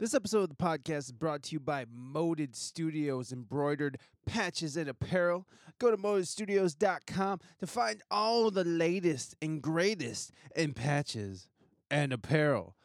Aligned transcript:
This 0.00 0.14
episode 0.14 0.44
of 0.44 0.48
the 0.48 0.54
podcast 0.54 0.96
is 0.96 1.12
brought 1.12 1.42
to 1.42 1.52
you 1.52 1.60
by 1.60 1.84
Moded 1.94 2.56
Studios, 2.56 3.32
embroidered 3.32 3.98
patches 4.24 4.74
and 4.74 4.88
apparel. 4.88 5.46
Go 5.78 5.90
to 5.90 5.98
modedstudios.com 5.98 7.40
to 7.58 7.66
find 7.66 8.02
all 8.10 8.50
the 8.50 8.64
latest 8.64 9.36
and 9.42 9.60
greatest 9.60 10.32
in 10.56 10.72
patches 10.72 11.50
and 11.90 12.14
apparel. 12.14 12.76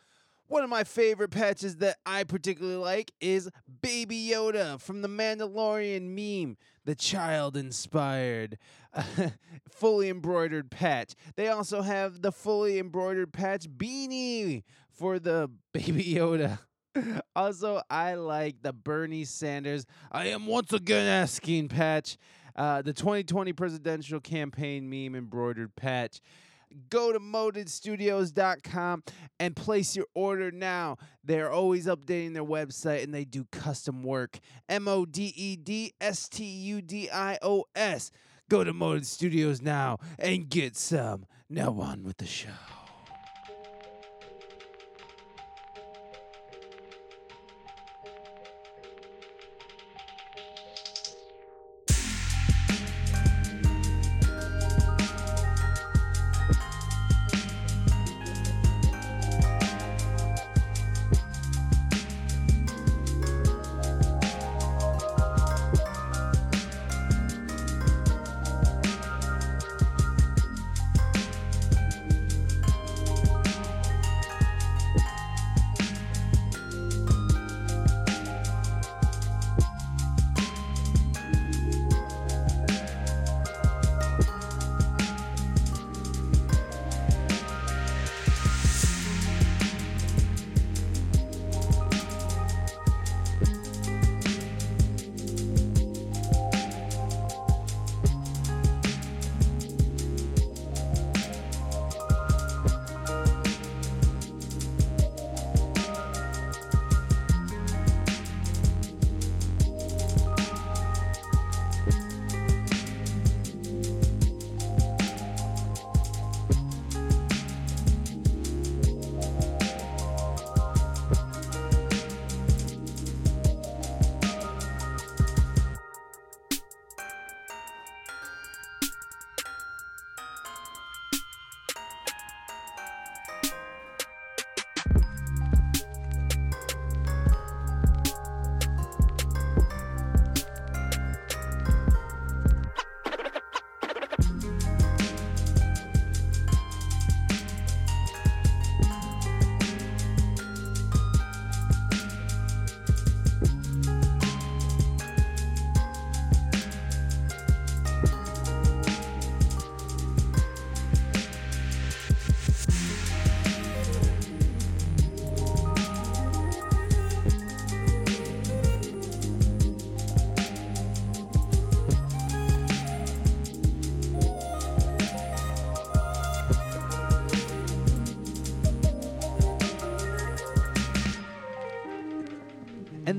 One 0.47 0.65
of 0.65 0.69
my 0.69 0.83
favorite 0.83 1.31
patches 1.31 1.77
that 1.77 1.95
I 2.05 2.25
particularly 2.25 2.75
like 2.75 3.13
is 3.21 3.49
Baby 3.81 4.31
Yoda 4.33 4.81
from 4.81 5.01
the 5.01 5.07
Mandalorian 5.07 6.09
meme, 6.09 6.57
the 6.83 6.95
child 6.95 7.55
inspired, 7.55 8.57
fully 9.69 10.09
embroidered 10.09 10.69
patch. 10.69 11.13
They 11.37 11.47
also 11.47 11.81
have 11.81 12.21
the 12.21 12.33
fully 12.33 12.77
embroidered 12.77 13.31
patch 13.31 13.69
beanie 13.69 14.63
for 14.91 15.17
the 15.17 15.49
Baby 15.71 16.03
Yoda. 16.03 16.59
Also, 17.35 17.81
I 17.89 18.15
like 18.15 18.61
the 18.61 18.71
Bernie 18.71 19.25
Sanders 19.25 19.85
I 20.11 20.27
am 20.27 20.47
once 20.47 20.71
again 20.71 21.05
asking 21.05 21.67
patch, 21.67 22.17
uh, 22.55 22.81
the 22.81 22.93
2020 22.93 23.51
presidential 23.53 24.21
campaign 24.21 24.89
meme 24.89 25.15
embroidered 25.15 25.75
patch 25.75 26.21
go 26.89 27.11
to 27.11 27.19
modedstudios.com 27.19 29.03
and 29.39 29.55
place 29.55 29.95
your 29.95 30.07
order 30.13 30.51
now. 30.51 30.97
They're 31.23 31.51
always 31.51 31.85
updating 31.87 32.33
their 32.33 32.43
website 32.43 33.03
and 33.03 33.13
they 33.13 33.25
do 33.25 33.45
custom 33.51 34.03
work. 34.03 34.39
M 34.69 34.87
O 34.87 35.05
D 35.05 35.33
E 35.35 35.55
D 35.55 35.93
S 36.01 36.27
T 36.27 36.43
U 36.43 36.81
D 36.81 37.09
I 37.09 37.37
O 37.41 37.65
S. 37.75 38.11
Go 38.49 38.63
to 38.63 38.73
Moded 38.73 39.07
Studios 39.07 39.61
now 39.61 39.97
and 40.19 40.49
get 40.49 40.75
some. 40.75 41.25
Now 41.49 41.79
on 41.79 42.03
with 42.03 42.17
the 42.17 42.27
show. 42.27 42.84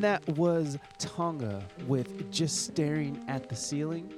That 0.06 0.28
was 0.38 0.78
Tonga 1.00 1.66
with 1.88 2.30
Just 2.30 2.64
Staring 2.66 3.24
at 3.26 3.48
the 3.48 3.56
Ceiling 3.56 4.14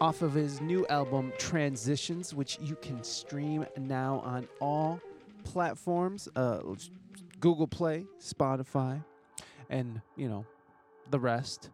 off 0.00 0.20
of 0.20 0.34
his 0.34 0.60
new 0.60 0.84
album 0.88 1.32
Transitions, 1.38 2.34
which 2.34 2.58
you 2.60 2.74
can 2.74 3.04
stream 3.04 3.64
now 3.76 4.20
on 4.24 4.48
all 4.60 5.00
platforms 5.44 6.28
uh, 6.34 6.58
Google 7.38 7.68
Play, 7.68 8.04
Spotify, 8.20 9.00
and, 9.70 10.00
you 10.16 10.28
know, 10.28 10.44
the 11.08 11.20
rest. 11.20 11.70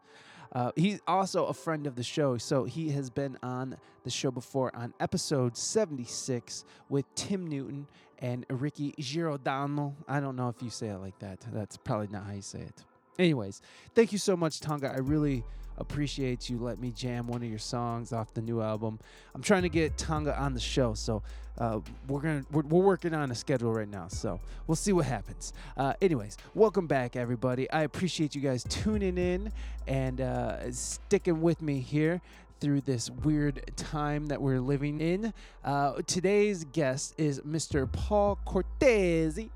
Uh, 0.52 0.70
he's 0.76 1.00
also 1.08 1.46
a 1.46 1.54
friend 1.54 1.86
of 1.86 1.96
the 1.96 2.02
show, 2.02 2.36
so 2.36 2.64
he 2.64 2.90
has 2.90 3.08
been 3.08 3.38
on 3.42 3.78
the 4.02 4.10
show 4.10 4.30
before 4.30 4.76
on 4.76 4.92
episode 5.00 5.56
76 5.56 6.66
with 6.90 7.06
Tim 7.14 7.46
Newton 7.46 7.86
and 8.18 8.44
Ricky 8.50 8.92
Giordano. 8.98 9.96
I 10.06 10.20
don't 10.20 10.36
know 10.36 10.50
if 10.50 10.62
you 10.62 10.68
say 10.68 10.88
it 10.88 10.98
like 10.98 11.18
that. 11.20 11.46
That's 11.50 11.78
probably 11.78 12.08
not 12.08 12.26
how 12.26 12.34
you 12.34 12.42
say 12.42 12.60
it. 12.60 12.84
Anyways, 13.18 13.62
thank 13.94 14.12
you 14.12 14.18
so 14.18 14.36
much, 14.36 14.60
Tonga. 14.60 14.92
I 14.92 14.98
really 14.98 15.44
appreciate 15.78 16.48
you 16.48 16.58
let 16.58 16.78
me 16.78 16.92
jam 16.92 17.26
one 17.26 17.42
of 17.42 17.48
your 17.48 17.58
songs 17.58 18.12
off 18.12 18.32
the 18.34 18.42
new 18.42 18.60
album. 18.60 18.98
I'm 19.34 19.42
trying 19.42 19.62
to 19.62 19.68
get 19.68 19.96
Tonga 19.96 20.38
on 20.38 20.54
the 20.54 20.60
show, 20.60 20.94
so 20.94 21.22
uh, 21.58 21.80
we're 22.08 22.20
gonna 22.20 22.44
we're, 22.50 22.62
we're, 22.62 22.82
working 22.82 23.14
on 23.14 23.30
a 23.30 23.34
schedule 23.34 23.72
right 23.72 23.88
now. 23.88 24.08
So 24.08 24.40
we'll 24.66 24.76
see 24.76 24.92
what 24.92 25.06
happens. 25.06 25.52
Uh, 25.76 25.94
anyways, 26.02 26.36
welcome 26.54 26.86
back, 26.88 27.14
everybody. 27.14 27.70
I 27.70 27.82
appreciate 27.82 28.34
you 28.34 28.40
guys 28.40 28.64
tuning 28.68 29.18
in 29.18 29.52
and 29.86 30.20
uh, 30.20 30.70
sticking 30.72 31.40
with 31.40 31.62
me 31.62 31.78
here 31.78 32.20
through 32.60 32.80
this 32.80 33.10
weird 33.10 33.60
time 33.76 34.26
that 34.26 34.40
we're 34.40 34.60
living 34.60 35.00
in. 35.00 35.32
Uh, 35.64 36.00
today's 36.06 36.64
guest 36.64 37.14
is 37.18 37.40
Mr. 37.40 37.90
Paul 37.90 38.38
Cortese. 38.44 39.50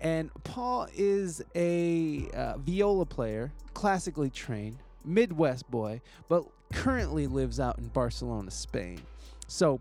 And 0.00 0.30
Paul 0.44 0.88
is 0.94 1.42
a 1.54 2.28
uh, 2.34 2.58
viola 2.58 3.06
player, 3.06 3.52
classically 3.74 4.30
trained, 4.30 4.78
Midwest 5.04 5.70
boy, 5.70 6.00
but 6.28 6.44
currently 6.72 7.26
lives 7.26 7.58
out 7.58 7.78
in 7.78 7.88
Barcelona, 7.88 8.50
Spain. 8.50 9.00
So, 9.46 9.80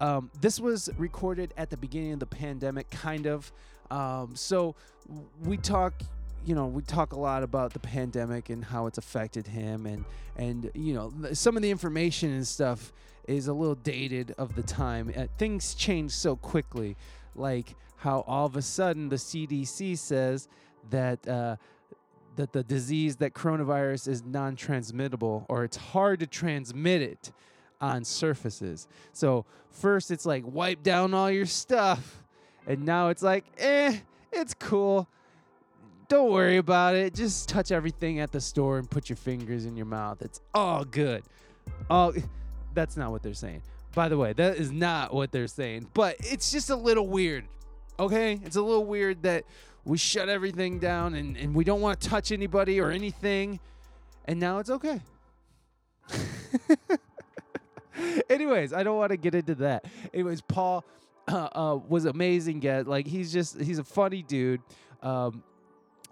um, 0.00 0.30
this 0.40 0.60
was 0.60 0.90
recorded 0.98 1.54
at 1.56 1.70
the 1.70 1.76
beginning 1.76 2.12
of 2.12 2.20
the 2.20 2.26
pandemic, 2.26 2.90
kind 2.90 3.26
of. 3.26 3.50
Um, 3.90 4.32
so, 4.34 4.74
we 5.44 5.56
talk 5.56 5.94
you 6.44 6.54
know 6.54 6.66
we 6.66 6.80
talk 6.82 7.12
a 7.12 7.18
lot 7.18 7.42
about 7.42 7.72
the 7.72 7.80
pandemic 7.80 8.50
and 8.50 8.64
how 8.64 8.86
it's 8.86 8.98
affected 8.98 9.48
him 9.48 9.84
and 9.84 10.04
and 10.36 10.70
you 10.74 10.94
know 10.94 11.12
some 11.32 11.56
of 11.56 11.62
the 11.62 11.70
information 11.70 12.32
and 12.32 12.46
stuff 12.46 12.92
is 13.26 13.48
a 13.48 13.52
little 13.52 13.74
dated 13.74 14.32
of 14.38 14.54
the 14.54 14.62
time 14.62 15.12
uh, 15.16 15.26
things 15.38 15.74
change 15.74 16.12
so 16.12 16.36
quickly 16.36 16.96
like 17.34 17.74
how 18.06 18.24
all 18.28 18.46
of 18.46 18.54
a 18.54 18.62
sudden 18.62 19.08
the 19.08 19.16
CDC 19.16 19.98
says 19.98 20.46
that 20.90 21.26
uh, 21.26 21.56
that 22.36 22.52
the 22.52 22.62
disease 22.62 23.16
that 23.16 23.34
coronavirus 23.34 24.06
is 24.06 24.22
non-transmittable 24.24 25.44
or 25.48 25.64
it's 25.64 25.76
hard 25.76 26.20
to 26.20 26.26
transmit 26.26 27.02
it 27.02 27.32
on 27.80 28.04
surfaces. 28.04 28.86
So 29.12 29.44
first 29.70 30.12
it's 30.12 30.24
like 30.24 30.44
wipe 30.46 30.84
down 30.84 31.14
all 31.14 31.32
your 31.32 31.46
stuff, 31.46 32.22
and 32.64 32.84
now 32.84 33.08
it's 33.08 33.22
like 33.22 33.44
eh, 33.58 33.98
it's 34.30 34.54
cool. 34.54 35.08
don't 36.06 36.30
worry 36.30 36.58
about 36.58 36.94
it. 36.94 37.12
Just 37.12 37.48
touch 37.48 37.72
everything 37.72 38.20
at 38.20 38.30
the 38.30 38.40
store 38.40 38.78
and 38.78 38.88
put 38.88 39.08
your 39.08 39.16
fingers 39.16 39.66
in 39.66 39.76
your 39.76 39.86
mouth. 39.86 40.22
It's 40.22 40.40
all 40.54 40.84
good. 40.84 41.24
Oh, 41.90 42.14
that's 42.72 42.96
not 42.96 43.10
what 43.10 43.24
they're 43.24 43.34
saying. 43.34 43.62
By 43.96 44.08
the 44.08 44.16
way, 44.16 44.32
that 44.34 44.58
is 44.58 44.70
not 44.70 45.12
what 45.12 45.32
they're 45.32 45.48
saying. 45.48 45.88
But 45.92 46.16
it's 46.20 46.52
just 46.52 46.70
a 46.70 46.76
little 46.76 47.08
weird. 47.08 47.46
Okay? 47.98 48.40
It's 48.44 48.56
a 48.56 48.62
little 48.62 48.84
weird 48.84 49.22
that 49.22 49.44
we 49.84 49.98
shut 49.98 50.28
everything 50.28 50.78
down 50.78 51.14
and, 51.14 51.36
and 51.36 51.54
we 51.54 51.64
don't 51.64 51.80
want 51.80 52.00
to 52.00 52.08
touch 52.08 52.32
anybody 52.32 52.80
or 52.80 52.90
anything. 52.90 53.60
And 54.24 54.40
now 54.40 54.58
it's 54.58 54.70
okay. 54.70 55.00
Anyways, 58.30 58.72
I 58.72 58.82
don't 58.82 58.96
want 58.96 59.10
to 59.10 59.16
get 59.16 59.34
into 59.34 59.54
that. 59.56 59.84
Anyways, 60.12 60.40
Paul 60.42 60.84
uh, 61.28 61.48
uh, 61.52 61.78
was 61.88 62.04
amazing 62.04 62.60
guest. 62.60 62.86
Like 62.86 63.06
he's 63.06 63.32
just 63.32 63.60
he's 63.60 63.78
a 63.78 63.84
funny 63.84 64.22
dude. 64.22 64.60
Um, 65.02 65.42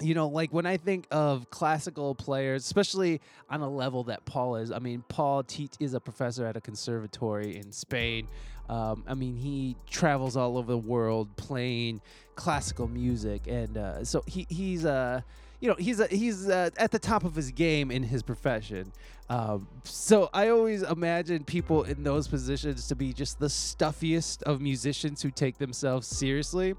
you 0.00 0.14
know, 0.14 0.28
like 0.28 0.52
when 0.52 0.66
I 0.66 0.76
think 0.76 1.06
of 1.10 1.50
classical 1.50 2.14
players, 2.14 2.64
especially 2.64 3.20
on 3.48 3.60
a 3.60 3.68
level 3.68 4.04
that 4.04 4.24
Paul 4.24 4.56
is, 4.56 4.72
I 4.72 4.80
mean, 4.80 5.04
Paul 5.08 5.44
is 5.78 5.94
a 5.94 6.00
professor 6.00 6.46
at 6.46 6.56
a 6.56 6.60
conservatory 6.60 7.56
in 7.56 7.70
Spain. 7.70 8.26
Um, 8.68 9.04
I 9.06 9.14
mean, 9.14 9.36
he 9.36 9.76
travels 9.90 10.36
all 10.36 10.56
over 10.56 10.72
the 10.72 10.78
world 10.78 11.34
playing 11.36 12.00
classical 12.34 12.88
music, 12.88 13.46
and 13.46 13.76
uh, 13.76 14.04
so 14.04 14.22
he 14.26 14.46
he's 14.48 14.84
uh, 14.84 15.20
you 15.60 15.68
know 15.68 15.76
he's 15.78 16.00
a, 16.00 16.06
he's 16.06 16.48
uh, 16.48 16.70
at 16.78 16.90
the 16.90 16.98
top 16.98 17.24
of 17.24 17.34
his 17.34 17.50
game 17.50 17.90
in 17.90 18.02
his 18.02 18.22
profession. 18.22 18.92
Um, 19.28 19.68
so 19.84 20.28
I 20.34 20.48
always 20.48 20.82
imagine 20.82 21.44
people 21.44 21.84
in 21.84 22.02
those 22.02 22.28
positions 22.28 22.88
to 22.88 22.96
be 22.96 23.12
just 23.12 23.38
the 23.38 23.48
stuffiest 23.48 24.42
of 24.42 24.60
musicians 24.60 25.22
who 25.22 25.30
take 25.30 25.58
themselves 25.58 26.06
seriously. 26.06 26.74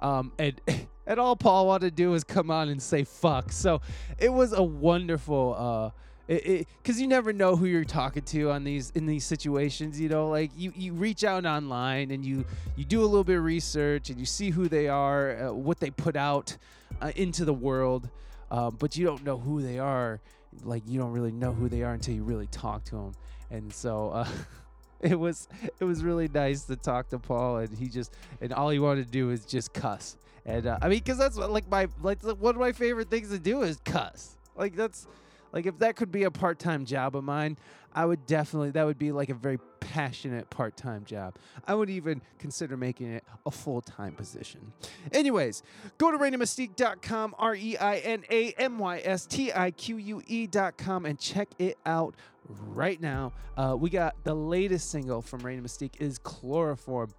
Um, 0.00 0.32
and 0.38 0.60
and 1.06 1.20
all 1.20 1.36
Paul 1.36 1.66
wanted 1.66 1.90
to 1.90 1.96
do 1.96 2.10
was 2.10 2.24
come 2.24 2.50
on 2.50 2.68
and 2.68 2.82
say 2.82 3.04
fuck. 3.04 3.52
So 3.52 3.80
it 4.18 4.32
was 4.32 4.52
a 4.52 4.62
wonderful. 4.62 5.54
Uh, 5.58 5.98
because 6.36 7.00
you 7.00 7.06
never 7.06 7.32
know 7.32 7.56
who 7.56 7.66
you're 7.66 7.84
talking 7.84 8.22
to 8.22 8.50
on 8.50 8.64
these 8.64 8.90
in 8.94 9.06
these 9.06 9.24
situations 9.24 10.00
you 10.00 10.08
know 10.08 10.28
like 10.28 10.50
you 10.56 10.72
you 10.76 10.92
reach 10.92 11.24
out 11.24 11.44
online 11.44 12.10
and 12.10 12.24
you 12.24 12.44
you 12.76 12.84
do 12.84 13.00
a 13.00 13.06
little 13.06 13.24
bit 13.24 13.38
of 13.38 13.44
research 13.44 14.10
and 14.10 14.18
you 14.18 14.26
see 14.26 14.50
who 14.50 14.68
they 14.68 14.88
are 14.88 15.48
uh, 15.48 15.52
what 15.52 15.80
they 15.80 15.90
put 15.90 16.16
out 16.16 16.56
uh, 17.00 17.12
into 17.16 17.44
the 17.44 17.52
world 17.52 18.08
um, 18.50 18.76
but 18.78 18.96
you 18.96 19.04
don't 19.04 19.24
know 19.24 19.38
who 19.38 19.60
they 19.62 19.78
are 19.78 20.20
like 20.64 20.82
you 20.86 20.98
don't 20.98 21.12
really 21.12 21.32
know 21.32 21.52
who 21.52 21.68
they 21.68 21.82
are 21.82 21.94
until 21.94 22.14
you 22.14 22.22
really 22.22 22.46
talk 22.48 22.84
to 22.84 22.96
them 22.96 23.12
and 23.50 23.72
so 23.72 24.10
uh, 24.10 24.28
it 25.02 25.18
was 25.18 25.48
it 25.80 25.84
was 25.84 26.02
really 26.02 26.28
nice 26.28 26.62
to 26.62 26.76
talk 26.76 27.08
to 27.10 27.18
Paul, 27.18 27.58
and 27.58 27.76
he 27.76 27.88
just 27.88 28.12
and 28.40 28.52
all 28.52 28.70
he 28.70 28.78
wanted 28.78 29.06
to 29.06 29.10
do 29.10 29.30
is 29.30 29.44
just 29.44 29.72
cuss. 29.72 30.16
And 30.46 30.66
uh, 30.66 30.78
I 30.80 30.88
mean, 30.88 30.98
because 30.98 31.18
that's 31.18 31.36
like 31.36 31.68
my 31.70 31.88
like 32.02 32.22
one 32.22 32.54
of 32.54 32.60
my 32.60 32.72
favorite 32.72 33.10
things 33.10 33.30
to 33.30 33.38
do 33.38 33.62
is 33.62 33.78
cuss. 33.84 34.36
Like 34.56 34.74
that's 34.76 35.06
like 35.52 35.66
if 35.66 35.78
that 35.78 35.96
could 35.96 36.10
be 36.10 36.24
a 36.24 36.30
part-time 36.30 36.84
job 36.84 37.16
of 37.16 37.24
mine, 37.24 37.58
I 37.94 38.04
would 38.04 38.26
definitely 38.26 38.70
that 38.70 38.84
would 38.84 38.98
be 38.98 39.12
like 39.12 39.28
a 39.28 39.34
very 39.34 39.58
passionate 39.80 40.48
part-time 40.50 41.04
job. 41.04 41.36
I 41.66 41.74
would 41.74 41.90
even 41.90 42.22
consider 42.38 42.76
making 42.76 43.12
it 43.12 43.24
a 43.44 43.50
full-time 43.50 44.14
position. 44.14 44.72
Anyways, 45.12 45.62
go 45.98 46.10
to 46.10 46.18
reinamystique.com, 46.18 47.34
R 47.38 47.54
E 47.54 47.76
I 47.76 47.96
N 47.98 48.24
A 48.30 48.52
M 48.52 48.78
Y 48.78 49.00
S 49.04 49.26
T 49.26 49.52
I 49.52 49.70
Q 49.70 49.96
U 49.98 50.22
E.com 50.26 51.06
and 51.06 51.18
check 51.18 51.48
it 51.58 51.78
out 51.84 52.14
right 52.48 53.00
now. 53.00 53.32
Uh, 53.56 53.76
we 53.78 53.90
got 53.90 54.16
the 54.24 54.34
latest 54.34 54.90
single 54.90 55.22
from 55.22 55.40
Reina 55.40 55.62
Mystique 55.62 56.00
is 56.00 56.18
Chloroform. 56.18 57.12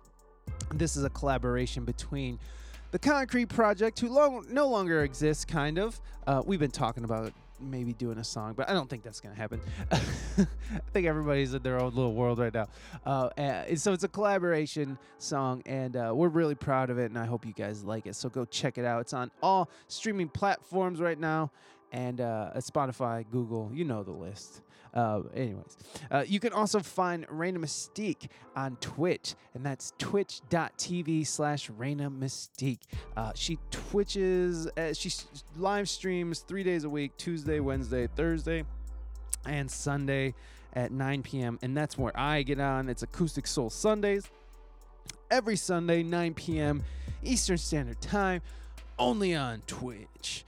This 0.74 0.98
is 0.98 1.04
a 1.04 1.10
collaboration 1.10 1.86
between 1.86 2.40
the 2.92 3.00
Concrete 3.00 3.48
Project, 3.48 4.00
who 4.00 4.10
long, 4.10 4.46
no 4.50 4.68
longer 4.68 5.04
exists, 5.04 5.46
kind 5.46 5.80
of. 5.80 6.00
Uh, 6.28 6.44
we've 6.46 6.60
been 6.60 6.72
talking 6.72 7.04
about 7.04 7.34
maybe 7.70 7.94
doing 7.94 8.18
a 8.18 8.24
song, 8.24 8.54
but 8.56 8.70
I 8.70 8.74
don't 8.74 8.90
think 8.90 9.04
that's 9.04 9.20
gonna 9.20 9.36
happen. 9.36 9.62
I 9.92 10.46
think 10.92 11.08
everybody's 11.08 11.54
in 11.54 11.64
their 11.64 11.80
own 11.80 11.94
little 11.96 12.14
world 12.14 12.40
right 12.40 12.54
now. 12.54 12.68
Uh, 13.06 13.30
and 13.38 13.80
so 13.80 13.94
it's 13.94 14.04
a 14.04 14.08
collaboration 14.08 14.98
song, 15.18 15.62
and 15.66 15.96
uh, 15.96 16.12
we're 16.14 16.30
really 16.30 16.56
proud 16.56 16.90
of 16.90 16.98
it, 16.98 17.06
and 17.06 17.18
I 17.18 17.26
hope 17.26 17.46
you 17.46 17.54
guys 17.54 17.84
like 17.84 18.06
it. 18.06 18.16
So 18.16 18.30
go 18.30 18.46
check 18.46 18.78
it 18.78 18.86
out. 18.86 19.02
It's 19.02 19.14
on 19.14 19.32
all 19.42 19.70
streaming 19.88 20.30
platforms 20.30 21.02
right 21.02 21.20
now, 21.20 21.52
and 21.92 22.22
uh, 22.22 22.52
Spotify, 22.58 23.26
Google, 23.32 23.72
you 23.74 23.86
know 23.86 24.04
the 24.04 24.12
list. 24.12 24.62
Uh, 24.94 25.22
anyways, 25.34 25.78
uh, 26.12 26.24
you 26.28 26.40
can 26.40 26.54
also 26.54 26.80
find 26.80 27.26
Reina 27.30 27.60
Mystique 27.60 28.28
on 28.56 28.76
Twitch, 28.78 29.34
and 29.54 29.66
that's 29.66 29.94
twitch.tv 29.98 31.26
slash 31.26 31.70
Reina 31.70 32.12
Mystique. 32.12 32.82
Uh, 33.18 33.32
she 33.34 33.58
twitches, 33.72 34.68
uh, 34.78 34.94
she 34.94 35.12
live 35.58 35.90
streams 35.90 36.40
three 36.40 36.64
days 36.64 36.84
a 36.84 36.90
week 36.90 37.16
Tuesday, 37.18 37.60
Wednesday, 37.60 38.08
Thursday, 38.08 38.64
and 39.46 39.70
Sunday 39.70 40.36
at 40.74 40.92
9 40.92 41.24
p.m. 41.24 41.60
And 41.62 41.76
that's 41.76 41.98
where 41.98 42.18
I 42.18 42.44
get 42.44 42.60
on. 42.60 42.90
It's 42.90 43.04
Acoustic 43.04 43.48
Soul 43.48 43.70
Sundays. 43.70 44.30
Every 45.32 45.56
Sunday, 45.56 46.04
9 46.04 46.34
p.m. 46.36 46.84
Eastern 47.24 47.58
Standard 47.58 48.02
Time, 48.02 48.42
only 49.00 49.36
on 49.36 49.62
Twitch. 49.66 50.46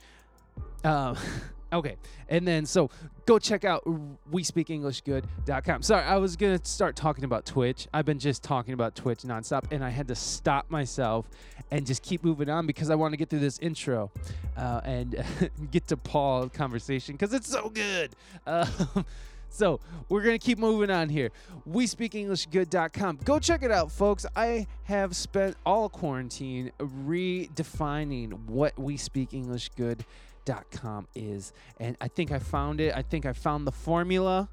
Um, 0.84 1.16
Okay. 1.72 1.96
And 2.28 2.46
then 2.46 2.64
so 2.64 2.90
go 3.26 3.38
check 3.38 3.64
out 3.64 3.84
we 4.30 4.42
speak 4.42 4.70
english 4.70 5.00
good.com. 5.00 5.82
Sorry, 5.82 6.04
I 6.04 6.16
was 6.16 6.36
going 6.36 6.58
to 6.58 6.64
start 6.64 6.94
talking 6.94 7.24
about 7.24 7.44
Twitch. 7.44 7.88
I've 7.92 8.04
been 8.04 8.18
just 8.18 8.42
talking 8.42 8.74
about 8.74 8.94
Twitch 8.94 9.20
nonstop 9.20 9.64
and 9.72 9.84
I 9.84 9.90
had 9.90 10.08
to 10.08 10.14
stop 10.14 10.70
myself 10.70 11.28
and 11.70 11.84
just 11.84 12.02
keep 12.02 12.22
moving 12.24 12.48
on 12.48 12.66
because 12.66 12.90
I 12.90 12.94
want 12.94 13.12
to 13.12 13.16
get 13.16 13.30
through 13.30 13.40
this 13.40 13.58
intro 13.58 14.10
uh, 14.56 14.80
and 14.84 15.24
get 15.70 15.88
to 15.88 15.96
Paul's 15.96 16.52
conversation 16.52 17.14
because 17.14 17.34
it's 17.34 17.48
so 17.50 17.68
good. 17.68 18.14
Uh, 18.46 18.66
so 19.48 19.80
we're 20.08 20.22
going 20.22 20.38
to 20.38 20.44
keep 20.44 20.58
moving 20.58 20.90
on 20.90 21.08
here. 21.08 21.30
We 21.64 21.88
speak 21.88 22.14
English 22.14 22.46
good.com. 22.46 23.20
Go 23.24 23.40
check 23.40 23.64
it 23.64 23.72
out, 23.72 23.90
folks. 23.90 24.24
I 24.36 24.68
have 24.84 25.16
spent 25.16 25.56
all 25.66 25.88
quarantine 25.88 26.70
redefining 26.78 28.44
what 28.46 28.78
we 28.78 28.96
speak 28.96 29.34
English 29.34 29.70
good 29.76 30.04
com 30.70 31.06
is. 31.14 31.52
And 31.80 31.96
I 32.00 32.08
think 32.08 32.32
I 32.32 32.38
found 32.38 32.80
it. 32.80 32.94
I 32.94 33.02
think 33.02 33.26
I 33.26 33.32
found 33.32 33.66
the 33.66 33.72
formula 33.72 34.48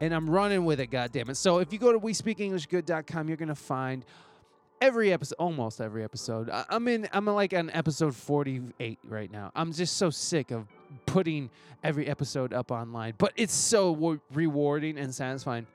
and 0.00 0.14
I'm 0.14 0.28
running 0.28 0.64
with 0.64 0.80
it, 0.80 0.86
goddamn 0.86 1.30
it. 1.30 1.36
So 1.36 1.58
if 1.58 1.72
you 1.72 1.78
go 1.78 1.92
to 1.92 1.98
we 1.98 2.12
speak 2.14 2.40
English 2.40 2.66
good.com, 2.66 3.28
you're 3.28 3.36
gonna 3.36 3.54
find 3.54 4.04
every 4.80 5.12
episode, 5.12 5.36
almost 5.38 5.80
every 5.80 6.02
episode. 6.02 6.48
I, 6.50 6.64
am 6.70 6.88
in, 6.88 7.08
I'm 7.12 7.26
like 7.26 7.52
on 7.52 7.70
episode 7.70 8.14
48 8.14 8.98
right 9.04 9.30
now. 9.30 9.52
I'm 9.54 9.72
just 9.72 9.96
so 9.96 10.10
sick 10.10 10.50
of 10.50 10.66
putting 11.06 11.50
every 11.84 12.06
episode 12.06 12.52
up 12.52 12.70
online, 12.70 13.14
but 13.18 13.32
it's 13.36 13.54
so 13.54 14.20
rewarding 14.32 14.98
and 14.98 15.14
satisfying. 15.14 15.66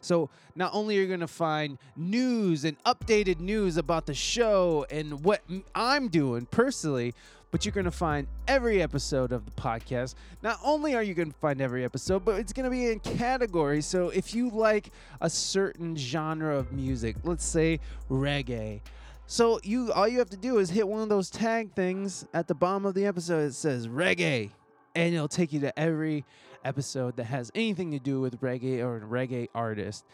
So 0.00 0.30
not 0.54 0.72
only 0.72 0.98
are 0.98 1.02
you 1.02 1.08
going 1.08 1.20
to 1.20 1.26
find 1.26 1.78
news 1.96 2.64
and 2.64 2.80
updated 2.84 3.40
news 3.40 3.76
about 3.76 4.06
the 4.06 4.14
show 4.14 4.86
and 4.88 5.24
what 5.24 5.42
I'm 5.74 6.08
doing 6.08 6.46
personally, 6.46 7.12
but 7.56 7.64
you're 7.64 7.72
going 7.72 7.86
to 7.86 7.90
find 7.90 8.26
every 8.46 8.82
episode 8.82 9.32
of 9.32 9.46
the 9.46 9.50
podcast. 9.52 10.14
Not 10.42 10.60
only 10.62 10.94
are 10.94 11.02
you 11.02 11.14
going 11.14 11.32
to 11.32 11.38
find 11.38 11.62
every 11.62 11.86
episode, 11.86 12.22
but 12.22 12.38
it's 12.38 12.52
going 12.52 12.64
to 12.64 12.70
be 12.70 12.88
in 12.88 13.00
categories. 13.00 13.86
So 13.86 14.10
if 14.10 14.34
you 14.34 14.50
like 14.50 14.92
a 15.22 15.30
certain 15.30 15.96
genre 15.96 16.54
of 16.54 16.70
music, 16.70 17.16
let's 17.24 17.46
say 17.46 17.80
reggae, 18.10 18.82
so 19.26 19.58
you 19.62 19.90
all 19.90 20.06
you 20.06 20.18
have 20.18 20.28
to 20.28 20.36
do 20.36 20.58
is 20.58 20.68
hit 20.68 20.86
one 20.86 21.00
of 21.00 21.08
those 21.08 21.30
tag 21.30 21.72
things 21.72 22.26
at 22.34 22.46
the 22.46 22.54
bottom 22.54 22.84
of 22.84 22.92
the 22.92 23.06
episode. 23.06 23.46
It 23.46 23.54
says 23.54 23.88
reggae, 23.88 24.50
and 24.94 25.14
it'll 25.14 25.26
take 25.26 25.54
you 25.54 25.60
to 25.60 25.78
every 25.78 26.26
episode 26.62 27.16
that 27.16 27.24
has 27.24 27.50
anything 27.54 27.90
to 27.92 27.98
do 27.98 28.20
with 28.20 28.38
reggae 28.42 28.80
or 28.80 28.98
a 28.98 29.00
reggae 29.00 29.48
artist. 29.54 30.04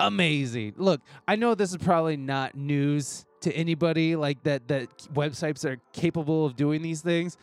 Amazing. 0.00 0.76
Look, 0.78 1.02
I 1.28 1.36
know 1.36 1.54
this 1.54 1.72
is 1.72 1.76
probably 1.76 2.16
not 2.16 2.54
news 2.54 3.26
to 3.40 3.52
anybody 3.52 4.16
like 4.16 4.42
that 4.42 4.68
that 4.68 4.88
websites 5.14 5.64
are 5.64 5.80
capable 5.92 6.46
of 6.46 6.56
doing 6.56 6.82
these 6.82 7.00
things 7.00 7.36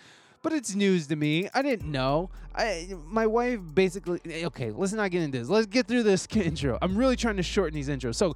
but 0.48 0.54
it's 0.54 0.76
news 0.76 1.08
to 1.08 1.16
me. 1.18 1.50
I 1.54 1.62
didn't 1.62 1.92
know. 1.92 2.30
I 2.56 2.94
my 3.06 3.28
wife 3.28 3.60
basically 3.74 4.22
eh, 4.30 4.46
okay. 4.46 4.72
Let's 4.72 4.94
not 4.94 5.12
get 5.12 5.24
into 5.24 5.40
this. 5.40 5.50
Let's 5.50 5.68
get 5.68 5.88
through 5.88 6.04
this 6.04 6.28
intro. 6.36 6.78
I'm 6.82 6.98
really 6.98 7.16
trying 7.16 7.38
to 7.38 7.44
shorten 7.44 7.76
these 7.76 7.90
intros. 7.90 8.16
So, 8.16 8.34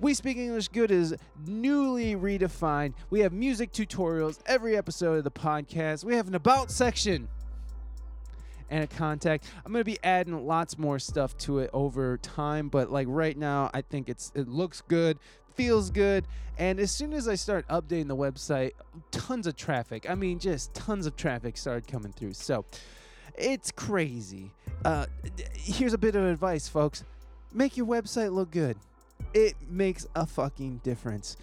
we 0.00 0.12
speak 0.12 0.36
English 0.36 0.68
good 0.68 0.90
is 0.90 1.14
newly 1.46 2.16
redefined. 2.16 2.94
We 3.10 3.20
have 3.20 3.32
music 3.32 3.72
tutorials 3.72 4.40
every 4.44 4.76
episode 4.76 5.18
of 5.18 5.24
the 5.24 5.30
podcast. 5.30 6.04
We 6.04 6.16
have 6.16 6.28
an 6.28 6.34
about 6.34 6.70
section 6.70 7.28
and 8.68 8.84
a 8.84 8.86
contact. 8.86 9.46
I'm 9.64 9.72
gonna 9.72 9.84
be 9.84 9.98
adding 10.02 10.46
lots 10.46 10.76
more 10.76 10.98
stuff 10.98 11.36
to 11.38 11.60
it 11.60 11.70
over 11.72 12.18
time, 12.18 12.68
but 12.68 12.90
like 12.90 13.06
right 13.08 13.38
now, 13.38 13.70
I 13.72 13.82
think 13.82 14.08
it's 14.08 14.32
it 14.34 14.48
looks 14.48 14.82
good 14.82 15.18
feels 15.54 15.90
good. 15.90 16.26
And 16.58 16.78
as 16.78 16.90
soon 16.92 17.12
as 17.12 17.26
I 17.26 17.34
start 17.34 17.66
updating 17.68 18.08
the 18.08 18.16
website, 18.16 18.72
tons 19.10 19.46
of 19.46 19.56
traffic. 19.56 20.08
I 20.08 20.14
mean, 20.14 20.38
just 20.38 20.72
tons 20.74 21.06
of 21.06 21.16
traffic 21.16 21.56
started 21.56 21.88
coming 21.88 22.12
through. 22.12 22.34
So 22.34 22.64
it's 23.36 23.70
crazy. 23.72 24.52
Uh, 24.84 25.06
here's 25.54 25.94
a 25.94 25.98
bit 25.98 26.14
of 26.14 26.24
advice, 26.24 26.68
folks 26.68 27.04
make 27.54 27.76
your 27.76 27.86
website 27.86 28.32
look 28.32 28.50
good, 28.50 28.76
it 29.32 29.54
makes 29.70 30.06
a 30.14 30.26
fucking 30.26 30.80
difference. 30.82 31.36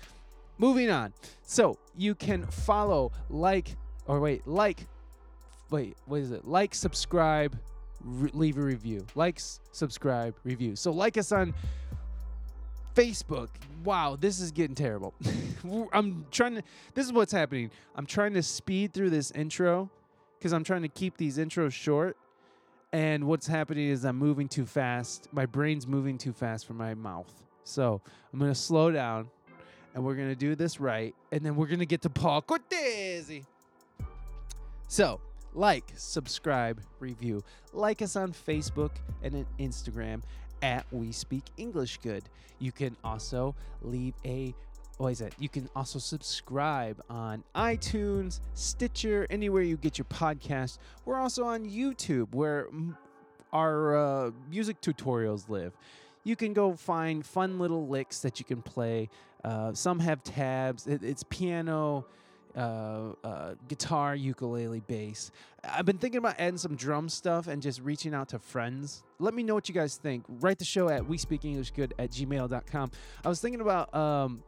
Moving 0.58 0.92
on. 0.92 1.14
So 1.44 1.80
you 1.98 2.14
can 2.14 2.46
follow, 2.46 3.12
like, 3.30 3.76
or 4.06 4.20
wait, 4.20 4.46
like, 4.46 4.86
wait, 5.72 5.96
what 6.06 6.20
is 6.22 6.32
it? 6.32 6.46
Like, 6.46 6.76
subscribe, 6.76 7.58
re- 8.04 8.30
leave 8.34 8.58
a 8.58 8.62
review. 8.62 9.08
Likes, 9.16 9.62
subscribe, 9.72 10.36
review. 10.44 10.76
So 10.76 10.92
like 10.92 11.18
us 11.18 11.32
on 11.32 11.54
Facebook. 12.96 13.50
Wow, 13.84 14.18
this 14.20 14.40
is 14.40 14.52
getting 14.52 14.76
terrible. 14.76 15.14
I'm 15.94 16.26
trying 16.32 16.56
to. 16.56 16.64
This 16.94 17.06
is 17.06 17.14
what's 17.14 17.32
happening. 17.32 17.72
I'm 17.96 18.06
trying 18.06 18.34
to 18.34 18.44
speed 18.44 18.94
through 18.94 19.10
this 19.10 19.32
intro 19.32 19.90
because 20.38 20.54
I'm 20.54 20.64
trying 20.64 20.82
to 20.84 20.88
keep 20.88 21.18
these 21.18 21.38
intros 21.38 21.74
short. 21.74 22.18
And 22.94 23.26
what's 23.26 23.48
happening 23.48 23.88
is 23.90 24.04
I'm 24.04 24.18
moving 24.18 24.48
too 24.48 24.66
fast. 24.66 25.30
My 25.32 25.46
brain's 25.46 25.88
moving 25.88 26.18
too 26.18 26.34
fast 26.34 26.68
for 26.68 26.74
my 26.74 26.94
mouth. 26.94 27.32
So 27.64 28.02
I'm 28.34 28.40
gonna 28.40 28.54
slow 28.54 28.92
down, 28.92 29.30
and 29.96 30.04
we're 30.04 30.16
gonna 30.16 30.36
do 30.36 30.56
this 30.56 30.80
right, 30.80 31.16
and 31.32 31.42
then 31.46 31.56
we're 31.56 31.68
gonna 31.68 31.86
get 31.86 32.02
to 32.02 32.10
Paul 32.10 32.42
Cortese. 32.42 33.46
So 34.88 35.22
like, 35.54 35.92
subscribe, 35.96 36.82
review. 37.00 37.44
Like 37.74 38.02
us 38.02 38.16
on 38.16 38.32
Facebook 38.32 38.92
and 39.22 39.36
on 39.36 39.46
Instagram 39.60 40.22
at 40.62 40.86
We 40.92 41.12
Speak 41.12 41.44
English 41.58 42.00
Good. 42.04 42.24
You 42.60 42.72
can 42.72 42.96
also 43.04 43.56
leave 43.82 44.14
a 44.26 44.54
what 44.98 45.14
is 45.14 45.20
that? 45.20 45.34
You 45.40 45.50
can 45.50 45.68
also 45.76 45.98
subscribe 45.98 47.02
on 47.10 47.44
iTunes, 47.56 48.40
Stitcher, 48.54 49.26
anywhere 49.32 49.64
you 49.64 49.76
get 49.76 49.98
your 49.98 50.06
podcast. 50.06 50.78
We're 51.06 51.18
also 51.18 51.44
on 51.44 51.66
YouTube 51.66 52.36
where 52.36 52.68
our 53.52 53.96
uh, 54.28 54.32
music 54.50 54.80
tutorials 54.80 55.50
live. 55.50 55.74
You 56.24 56.36
can 56.36 56.54
go 56.54 56.74
find 56.76 57.26
fun 57.26 57.58
little 57.58 57.88
licks 57.88 58.20
that 58.20 58.38
you 58.38 58.46
can 58.46 58.62
play. 58.62 59.10
Uh, 59.44 59.74
some 59.74 59.98
have 60.00 60.24
tabs. 60.24 60.86
It, 60.86 61.04
it's 61.04 61.24
piano, 61.24 62.06
uh, 62.56 63.14
uh, 63.24 63.56
guitar, 63.68 64.16
ukulele, 64.16 64.82
bass. 64.82 65.32
I've 65.64 65.86
been 65.86 65.98
thinking 65.98 66.18
about 66.18 66.36
adding 66.40 66.58
some 66.58 66.76
drum 66.76 67.10
stuff 67.10 67.48
and 67.48 67.62
just 67.62 67.82
reaching 67.82 68.14
out 68.14 68.30
to 68.30 68.40
friends. 68.40 69.04
Let 69.20 69.34
me 69.34 69.44
know 69.44 69.54
what 69.54 69.70
you 69.70 69.76
guys 69.76 69.98
think. 69.98 70.26
Write 70.28 70.60
the 70.60 70.66
show 70.66 70.90
at 70.90 71.06
we 71.06 71.18
speak 71.18 71.46
English 71.46 71.72
good 71.72 71.94
at 72.00 72.12
gmail.com. 72.12 72.92
I 73.24 73.30
was 73.30 73.40
thinking 73.40 73.62
about 73.62 73.94
um, 73.94 74.44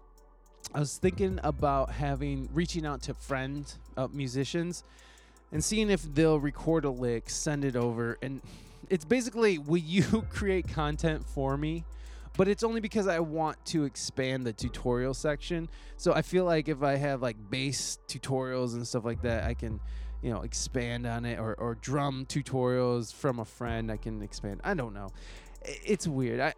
I 0.73 0.79
was 0.79 0.97
thinking 0.97 1.39
about 1.43 1.91
having 1.91 2.49
reaching 2.53 2.85
out 2.85 3.01
to 3.03 3.13
friend 3.13 3.71
uh, 3.97 4.07
musicians 4.11 4.83
and 5.51 5.63
seeing 5.63 5.89
if 5.89 6.01
they'll 6.13 6.39
record 6.39 6.85
a 6.85 6.89
lick, 6.89 7.29
send 7.29 7.63
it 7.63 7.75
over, 7.75 8.17
and 8.21 8.41
it's 8.89 9.05
basically 9.05 9.59
will 9.59 9.77
you 9.77 10.25
create 10.29 10.67
content 10.67 11.25
for 11.25 11.57
me? 11.57 11.85
But 12.37 12.47
it's 12.47 12.63
only 12.63 12.81
because 12.81 13.07
I 13.07 13.19
want 13.19 13.63
to 13.67 13.85
expand 13.85 14.45
the 14.45 14.53
tutorial 14.53 15.13
section. 15.13 15.69
So 15.97 16.13
I 16.13 16.21
feel 16.21 16.45
like 16.45 16.67
if 16.67 16.81
I 16.83 16.95
have 16.95 17.21
like 17.21 17.37
bass 17.49 17.99
tutorials 18.07 18.73
and 18.73 18.87
stuff 18.87 19.05
like 19.05 19.21
that, 19.21 19.43
I 19.43 19.53
can, 19.53 19.79
you 20.21 20.31
know, 20.31 20.41
expand 20.41 21.05
on 21.05 21.25
it 21.25 21.39
or, 21.39 21.53
or 21.55 21.75
drum 21.75 22.25
tutorials 22.27 23.13
from 23.13 23.39
a 23.39 23.45
friend. 23.45 23.91
I 23.91 23.97
can 23.97 24.21
expand. 24.21 24.61
I 24.63 24.73
don't 24.73 24.93
know. 24.93 25.11
It's 25.63 26.07
weird. 26.07 26.39
I, 26.39 26.53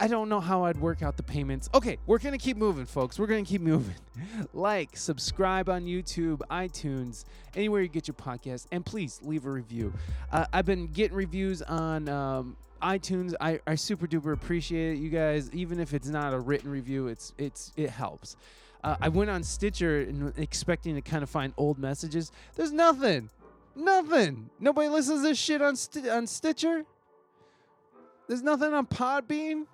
I 0.00 0.06
don't 0.06 0.28
know 0.28 0.38
how 0.38 0.64
I'd 0.64 0.80
work 0.80 1.02
out 1.02 1.16
the 1.16 1.24
payments. 1.24 1.68
Okay, 1.74 1.98
we're 2.06 2.18
going 2.18 2.32
to 2.32 2.42
keep 2.42 2.56
moving, 2.56 2.86
folks. 2.86 3.18
We're 3.18 3.26
going 3.26 3.44
to 3.44 3.48
keep 3.48 3.60
moving. 3.74 3.96
like, 4.54 4.96
subscribe 4.96 5.68
on 5.68 5.86
YouTube, 5.86 6.40
iTunes, 6.50 7.24
anywhere 7.56 7.82
you 7.82 7.88
get 7.88 8.06
your 8.06 8.14
podcast, 8.14 8.66
and 8.70 8.86
please 8.86 9.20
leave 9.22 9.44
a 9.44 9.50
review. 9.50 9.92
Uh, 10.30 10.46
I've 10.52 10.66
been 10.66 10.86
getting 10.86 11.16
reviews 11.16 11.62
on 11.62 12.08
um, 12.08 12.56
iTunes, 12.82 13.34
I, 13.40 13.60
I 13.66 13.74
super 13.74 14.06
duper 14.06 14.32
appreciate 14.32 14.94
it, 14.94 14.98
you 14.98 15.10
guys. 15.10 15.50
Even 15.52 15.80
if 15.80 15.94
it's 15.94 16.08
not 16.08 16.32
a 16.32 16.38
written 16.38 16.70
review, 16.70 17.08
it's 17.08 17.34
it's 17.38 17.72
it 17.76 17.90
helps. 17.90 18.36
Uh, 18.84 18.96
I 19.00 19.08
went 19.08 19.30
on 19.30 19.42
Stitcher 19.42 20.02
and 20.02 20.32
expecting 20.38 20.94
to 20.94 21.02
kind 21.02 21.22
of 21.22 21.30
find 21.30 21.52
old 21.56 21.78
messages. 21.78 22.30
There's 22.54 22.72
nothing, 22.72 23.28
nothing. 23.74 24.50
Nobody 24.60 24.88
listens 24.88 25.22
to 25.22 25.28
this 25.28 25.38
shit 25.38 25.60
on 25.60 25.76
St- 25.76 26.08
on 26.08 26.26
Stitcher. 26.26 26.84
There's 28.28 28.42
nothing 28.42 28.72
on 28.74 28.86
Podbean. 28.86 29.66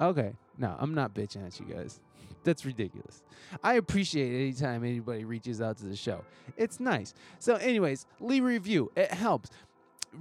Okay, 0.00 0.32
no, 0.58 0.74
I'm 0.78 0.94
not 0.94 1.14
bitching 1.14 1.46
at 1.46 1.58
you 1.60 1.66
guys. 1.66 2.00
That's 2.44 2.64
ridiculous. 2.64 3.22
I 3.62 3.74
appreciate 3.74 4.34
anytime 4.34 4.84
anybody 4.84 5.24
reaches 5.24 5.60
out 5.60 5.78
to 5.78 5.84
the 5.84 5.96
show. 5.96 6.24
It's 6.56 6.78
nice. 6.78 7.12
So, 7.38 7.56
anyways, 7.56 8.06
leave 8.20 8.44
a 8.44 8.46
review. 8.46 8.90
It 8.96 9.12
helps 9.12 9.50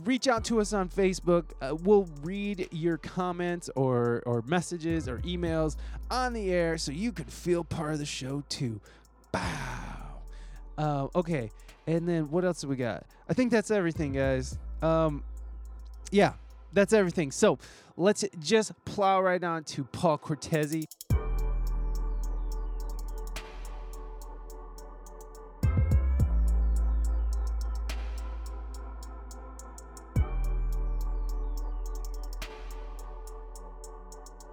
reach 0.03 0.27
out 0.27 0.43
to 0.45 0.59
us 0.59 0.73
on 0.73 0.89
Facebook. 0.89 1.45
Uh, 1.61 1.75
we'll 1.75 2.07
read 2.21 2.67
your 2.71 2.97
comments 2.97 3.69
or, 3.75 4.23
or 4.25 4.43
messages 4.45 5.07
or 5.07 5.19
emails 5.19 5.75
on 6.11 6.33
the 6.33 6.51
air 6.51 6.77
so 6.77 6.91
you 6.91 7.11
can 7.11 7.25
feel 7.25 7.63
part 7.63 7.93
of 7.93 7.99
the 7.99 8.05
show 8.05 8.43
too. 8.49 8.79
Bow. 9.31 9.41
Uh, 10.77 11.07
okay. 11.15 11.51
And 11.87 12.07
then 12.07 12.29
what 12.31 12.43
else 12.43 12.61
do 12.61 12.67
we 12.67 12.75
got? 12.75 13.05
I 13.29 13.33
think 13.33 13.51
that's 13.51 13.71
everything, 13.71 14.13
guys. 14.13 14.57
Um, 14.81 15.23
yeah, 16.11 16.33
that's 16.73 16.93
everything. 16.93 17.31
So 17.31 17.57
let's 17.97 18.25
just 18.39 18.73
plow 18.85 19.21
right 19.21 19.43
on 19.43 19.63
to 19.65 19.83
Paul 19.85 20.17
Cortese. 20.17 20.87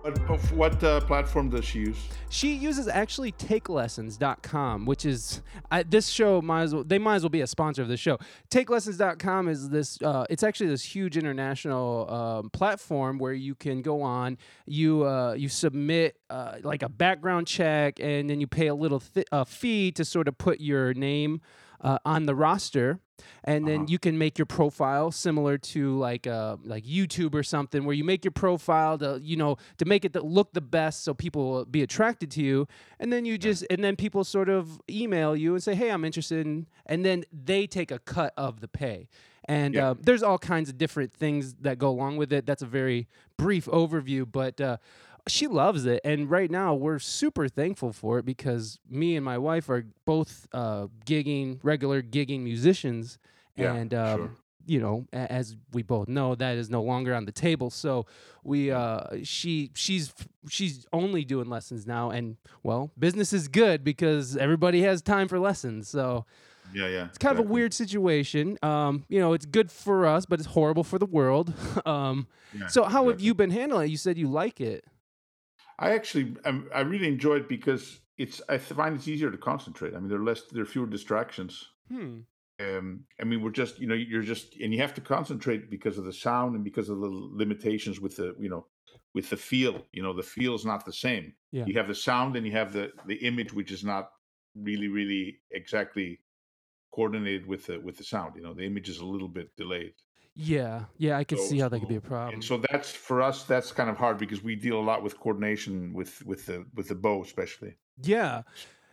What, 0.02 0.52
what 0.52 0.82
uh, 0.82 1.00
platform 1.02 1.48
does 1.48 1.64
she 1.64 1.78
use? 1.78 1.96
She 2.28 2.54
uses 2.54 2.88
actually 2.88 3.30
takelessons.com, 3.30 4.84
which 4.84 5.06
is 5.06 5.42
this 5.86 6.08
show 6.08 6.42
might 6.42 6.62
as 6.62 6.74
well 6.74 6.82
they 6.82 6.98
might 6.98 7.16
as 7.16 7.22
well 7.22 7.30
be 7.30 7.42
a 7.42 7.46
sponsor 7.46 7.82
of 7.82 7.88
the 7.88 7.96
show. 7.96 8.18
Takelessons.com 8.50 9.48
is 9.48 9.68
this 9.68 10.02
uh, 10.02 10.26
it's 10.28 10.42
actually 10.42 10.70
this 10.70 10.82
huge 10.82 11.16
international 11.16 12.12
um, 12.12 12.50
platform 12.50 13.18
where 13.18 13.32
you 13.32 13.54
can 13.54 13.80
go 13.80 14.02
on, 14.02 14.38
you 14.66 15.06
uh, 15.06 15.34
you 15.34 15.48
submit 15.48 16.16
uh, 16.30 16.56
like 16.64 16.82
a 16.82 16.88
background 16.88 17.46
check, 17.46 18.00
and 18.00 18.28
then 18.28 18.40
you 18.40 18.48
pay 18.48 18.66
a 18.66 18.74
little 18.74 19.00
th- 19.00 19.28
fee 19.46 19.92
to 19.92 20.04
sort 20.04 20.26
of 20.26 20.36
put 20.36 20.60
your 20.60 20.94
name 20.94 21.40
uh, 21.82 21.98
on 22.04 22.26
the 22.26 22.34
roster 22.34 23.00
and 23.44 23.66
then 23.66 23.80
uh-huh. 23.80 23.86
you 23.88 23.98
can 23.98 24.18
make 24.18 24.38
your 24.38 24.46
profile 24.46 25.10
similar 25.10 25.58
to 25.58 25.96
like 25.98 26.26
uh, 26.26 26.56
like 26.64 26.84
YouTube 26.84 27.34
or 27.34 27.42
something, 27.42 27.84
where 27.84 27.94
you 27.94 28.04
make 28.04 28.24
your 28.24 28.32
profile 28.32 28.98
to 28.98 29.20
you 29.22 29.36
know 29.36 29.56
to 29.78 29.84
make 29.84 30.04
it 30.04 30.14
look 30.16 30.52
the 30.52 30.60
best, 30.60 31.04
so 31.04 31.14
people 31.14 31.50
will 31.50 31.64
be 31.64 31.82
attracted 31.82 32.30
to 32.32 32.42
you, 32.42 32.66
and 32.98 33.12
then 33.12 33.24
you 33.24 33.38
just 33.38 33.64
and 33.70 33.82
then 33.82 33.96
people 33.96 34.24
sort 34.24 34.48
of 34.48 34.80
email 34.88 35.36
you 35.36 35.54
and 35.54 35.62
say, 35.62 35.74
hey, 35.74 35.90
I'm 35.90 36.04
interested, 36.04 36.46
in, 36.46 36.66
and 36.86 37.04
then 37.04 37.24
they 37.32 37.66
take 37.66 37.90
a 37.90 37.98
cut 37.98 38.32
of 38.36 38.60
the 38.60 38.68
pay. 38.68 39.08
And 39.46 39.74
yeah. 39.74 39.90
uh, 39.90 39.94
there's 40.00 40.22
all 40.22 40.38
kinds 40.38 40.68
of 40.68 40.78
different 40.78 41.12
things 41.12 41.54
that 41.62 41.76
go 41.76 41.88
along 41.88 42.16
with 42.16 42.32
it. 42.32 42.46
That's 42.46 42.62
a 42.62 42.66
very 42.66 43.08
brief 43.36 43.66
overview, 43.66 44.24
but 44.30 44.60
uh, 44.60 44.76
she 45.28 45.46
loves 45.46 45.86
it 45.86 46.00
and 46.04 46.30
right 46.30 46.50
now 46.50 46.74
we're 46.74 46.98
super 46.98 47.48
thankful 47.48 47.92
for 47.92 48.18
it 48.18 48.24
because 48.24 48.78
me 48.88 49.16
and 49.16 49.24
my 49.24 49.38
wife 49.38 49.68
are 49.68 49.84
both 50.04 50.48
uh, 50.52 50.86
gigging 51.06 51.58
regular 51.62 52.02
gigging 52.02 52.40
musicians 52.40 53.18
yeah, 53.56 53.74
and 53.74 53.94
um, 53.94 54.18
sure. 54.18 54.30
you 54.66 54.80
know 54.80 55.06
as 55.12 55.56
we 55.72 55.82
both 55.82 56.08
know 56.08 56.34
that 56.34 56.56
is 56.56 56.70
no 56.70 56.82
longer 56.82 57.14
on 57.14 57.24
the 57.24 57.32
table 57.32 57.70
so 57.70 58.04
we 58.42 58.70
uh, 58.70 59.04
she 59.22 59.70
she's 59.74 60.12
she's 60.48 60.86
only 60.92 61.24
doing 61.24 61.48
lessons 61.48 61.86
now 61.86 62.10
and 62.10 62.36
well 62.62 62.90
business 62.98 63.32
is 63.32 63.46
good 63.46 63.84
because 63.84 64.36
everybody 64.36 64.82
has 64.82 65.02
time 65.02 65.28
for 65.28 65.38
lessons 65.38 65.88
so 65.88 66.24
yeah, 66.74 66.88
yeah. 66.88 67.04
It's 67.06 67.18
kind 67.18 67.32
exactly. 67.32 67.44
of 67.44 67.50
a 67.50 67.52
weird 67.52 67.74
situation. 67.74 68.58
Um, 68.62 69.04
you 69.08 69.20
know, 69.20 69.32
it's 69.32 69.46
good 69.46 69.70
for 69.70 70.06
us, 70.06 70.26
but 70.26 70.40
it's 70.40 70.48
horrible 70.48 70.84
for 70.84 70.98
the 70.98 71.06
world. 71.06 71.52
um, 71.86 72.26
yeah, 72.58 72.66
so, 72.68 72.84
how 72.84 73.02
exactly. 73.02 73.12
have 73.12 73.20
you 73.20 73.34
been 73.34 73.50
handling 73.50 73.88
it? 73.88 73.90
You 73.90 73.96
said 73.96 74.16
you 74.16 74.28
like 74.28 74.60
it. 74.60 74.84
I 75.78 75.92
actually, 75.92 76.36
I'm, 76.44 76.68
i 76.74 76.80
really 76.80 77.08
enjoy 77.08 77.36
it 77.36 77.48
because 77.48 78.00
it's. 78.18 78.40
I 78.48 78.58
find 78.58 78.94
it's 78.94 79.08
easier 79.08 79.30
to 79.30 79.38
concentrate. 79.38 79.94
I 79.94 79.98
mean, 79.98 80.08
there 80.08 80.18
are 80.18 80.24
less, 80.24 80.42
there 80.50 80.62
are 80.62 80.66
fewer 80.66 80.86
distractions. 80.86 81.68
Hmm. 81.88 82.20
Um, 82.60 83.04
I 83.20 83.24
mean, 83.24 83.42
we're 83.42 83.50
just, 83.50 83.80
you 83.80 83.88
know, 83.88 83.94
you're 83.94 84.22
just, 84.22 84.54
and 84.60 84.72
you 84.72 84.80
have 84.80 84.94
to 84.94 85.00
concentrate 85.00 85.70
because 85.70 85.98
of 85.98 86.04
the 86.04 86.12
sound 86.12 86.54
and 86.54 86.62
because 86.62 86.88
of 86.88 87.00
the 87.00 87.08
limitations 87.08 88.00
with 88.00 88.16
the, 88.16 88.36
you 88.38 88.48
know, 88.48 88.66
with 89.14 89.30
the 89.30 89.36
feel. 89.36 89.84
You 89.92 90.02
know, 90.02 90.12
the 90.12 90.22
feel 90.22 90.54
is 90.54 90.64
not 90.64 90.84
the 90.84 90.92
same. 90.92 91.32
Yeah. 91.50 91.64
You 91.66 91.74
have 91.74 91.88
the 91.88 91.94
sound 91.94 92.36
and 92.36 92.46
you 92.46 92.52
have 92.52 92.72
the 92.72 92.92
the 93.06 93.16
image, 93.16 93.52
which 93.52 93.72
is 93.72 93.84
not 93.84 94.10
really, 94.54 94.88
really 94.88 95.40
exactly 95.50 96.20
coordinated 96.92 97.46
with 97.46 97.66
the 97.66 97.80
with 97.80 97.96
the 97.96 98.04
sound. 98.04 98.36
You 98.36 98.42
know, 98.42 98.54
the 98.54 98.64
image 98.64 98.88
is 98.88 98.98
a 98.98 99.06
little 99.06 99.28
bit 99.28 99.54
delayed. 99.56 99.94
Yeah, 100.34 100.84
yeah, 100.96 101.18
I 101.18 101.24
can 101.24 101.38
so, 101.38 101.44
see 101.44 101.58
how 101.58 101.68
that 101.68 101.80
could 101.80 101.88
be 101.88 101.96
a 101.96 102.00
problem. 102.00 102.34
And 102.34 102.44
so 102.44 102.62
that's 102.70 102.90
for 102.90 103.20
us. 103.20 103.44
That's 103.44 103.70
kind 103.70 103.90
of 103.90 103.98
hard 103.98 104.16
because 104.16 104.42
we 104.42 104.56
deal 104.56 104.80
a 104.80 104.82
lot 104.82 105.02
with 105.02 105.18
coordination 105.20 105.92
with 105.92 106.24
with 106.24 106.46
the 106.46 106.64
with 106.74 106.88
the 106.88 106.94
bow, 106.94 107.22
especially. 107.22 107.76
Yeah, 108.02 108.42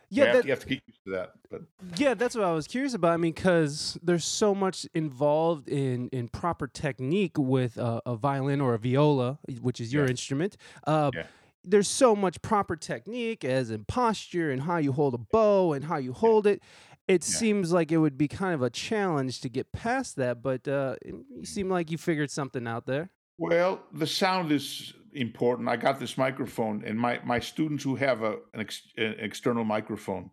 yeah, 0.10 0.24
you, 0.24 0.26
that, 0.26 0.36
have, 0.36 0.46
you 0.46 0.52
have 0.52 0.60
to 0.60 0.68
get 0.68 0.84
used 0.88 1.04
to 1.06 1.12
that. 1.12 1.32
But 1.50 1.62
yeah, 1.96 2.14
that's 2.14 2.36
what 2.36 2.44
I 2.44 2.52
was 2.52 2.68
curious 2.68 2.94
about. 2.94 3.12
I 3.12 3.18
mean, 3.18 3.34
because 3.34 3.98
there's 4.02 4.26
so 4.26 4.56
much 4.56 4.88
involved 4.94 5.70
in 5.70 6.10
in 6.10 6.28
proper 6.28 6.68
technique 6.68 7.38
with 7.38 7.78
a, 7.78 8.02
a 8.06 8.16
violin 8.16 8.60
or 8.60 8.74
a 8.74 8.80
viola, 8.80 9.40
which 9.62 9.80
is 9.80 9.94
your 9.94 10.06
yeah. 10.06 10.12
instrument. 10.12 10.58
Uh, 10.86 11.12
yeah. 11.14 11.24
There's 11.64 11.90
so 11.90 12.16
much 12.16 12.42
proper 12.42 12.76
technique, 12.76 13.46
as 13.46 13.70
in 13.70 13.84
posture 13.84 14.50
and 14.50 14.64
how 14.64 14.78
you 14.78 14.94
hold 14.94 15.14
a 15.14 15.18
bow 15.18 15.74
and 15.74 15.86
how 15.86 15.98
you 15.98 16.14
hold 16.14 16.48
it 16.48 16.64
it 17.10 17.28
yeah. 17.28 17.38
seems 17.38 17.72
like 17.72 17.92
it 17.92 17.98
would 17.98 18.18
be 18.18 18.28
kind 18.28 18.54
of 18.54 18.62
a 18.62 18.70
challenge 18.70 19.42
to 19.42 19.50
get 19.50 19.72
past 19.72 20.16
that, 20.18 20.44
but 20.44 20.68
uh, 20.68 20.96
you 21.04 21.44
seem 21.44 21.68
like 21.68 21.90
you 21.90 21.98
figured 21.98 22.30
something 22.30 22.68
out 22.68 22.86
there. 22.86 23.10
Well, 23.40 23.82
the 23.92 24.06
sound 24.06 24.52
is 24.52 24.94
important. 25.14 25.70
I 25.70 25.76
got 25.76 26.00
this 26.00 26.20
microphone, 26.20 26.84
and 26.86 27.00
my 27.00 27.20
my 27.26 27.40
students 27.40 27.84
who 27.84 27.96
have 27.96 28.22
a 28.22 28.34
an, 28.54 28.60
ex, 28.60 28.84
an 28.96 29.16
external 29.18 29.64
microphone 29.64 30.30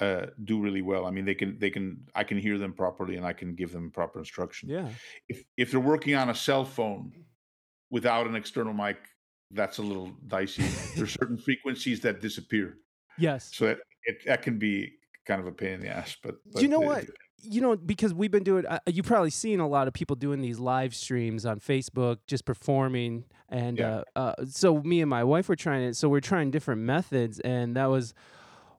uh, 0.00 0.26
do 0.42 0.60
really 0.60 0.82
well. 0.82 1.06
I 1.06 1.12
mean, 1.12 1.24
they 1.24 1.36
can 1.36 1.56
they 1.60 1.70
can 1.70 2.04
I 2.16 2.24
can 2.24 2.36
hear 2.36 2.58
them 2.58 2.72
properly, 2.72 3.16
and 3.16 3.24
I 3.24 3.32
can 3.32 3.54
give 3.54 3.70
them 3.70 3.92
proper 3.92 4.18
instruction. 4.18 4.70
Yeah. 4.70 4.88
If 5.28 5.44
if 5.56 5.70
they're 5.70 5.78
working 5.78 6.16
on 6.16 6.30
a 6.30 6.34
cell 6.34 6.64
phone 6.64 7.12
without 7.90 8.26
an 8.26 8.34
external 8.34 8.72
mic, 8.72 8.96
that's 9.52 9.78
a 9.78 9.82
little 9.82 10.10
dicey. 10.26 10.64
There's 10.96 11.12
certain 11.12 11.38
frequencies 11.48 12.00
that 12.00 12.20
disappear. 12.20 12.78
Yes. 13.18 13.50
So 13.52 13.66
that 13.66 13.78
it, 14.04 14.16
that 14.26 14.42
can 14.42 14.58
be 14.58 14.94
kind 15.24 15.40
of 15.40 15.46
a 15.46 15.52
pain 15.52 15.74
in 15.74 15.80
the 15.80 15.88
ass. 15.88 16.16
But, 16.22 16.36
but 16.52 16.62
you 16.62 16.68
know 16.68 16.80
what? 16.80 17.06
You 17.42 17.60
know, 17.60 17.76
because 17.76 18.14
we've 18.14 18.30
been 18.30 18.44
doing, 18.44 18.66
uh, 18.66 18.78
you've 18.86 19.06
probably 19.06 19.30
seen 19.30 19.58
a 19.58 19.68
lot 19.68 19.88
of 19.88 19.94
people 19.94 20.14
doing 20.14 20.40
these 20.40 20.58
live 20.58 20.94
streams 20.94 21.44
on 21.44 21.58
Facebook, 21.58 22.18
just 22.26 22.44
performing. 22.44 23.24
And 23.48 23.78
yeah. 23.78 24.02
uh, 24.14 24.18
uh, 24.18 24.34
so 24.46 24.80
me 24.82 25.00
and 25.00 25.10
my 25.10 25.24
wife 25.24 25.48
were 25.48 25.56
trying 25.56 25.82
it. 25.82 25.96
So 25.96 26.08
we're 26.08 26.20
trying 26.20 26.50
different 26.50 26.82
methods. 26.82 27.40
And 27.40 27.76
that 27.76 27.86
was 27.86 28.14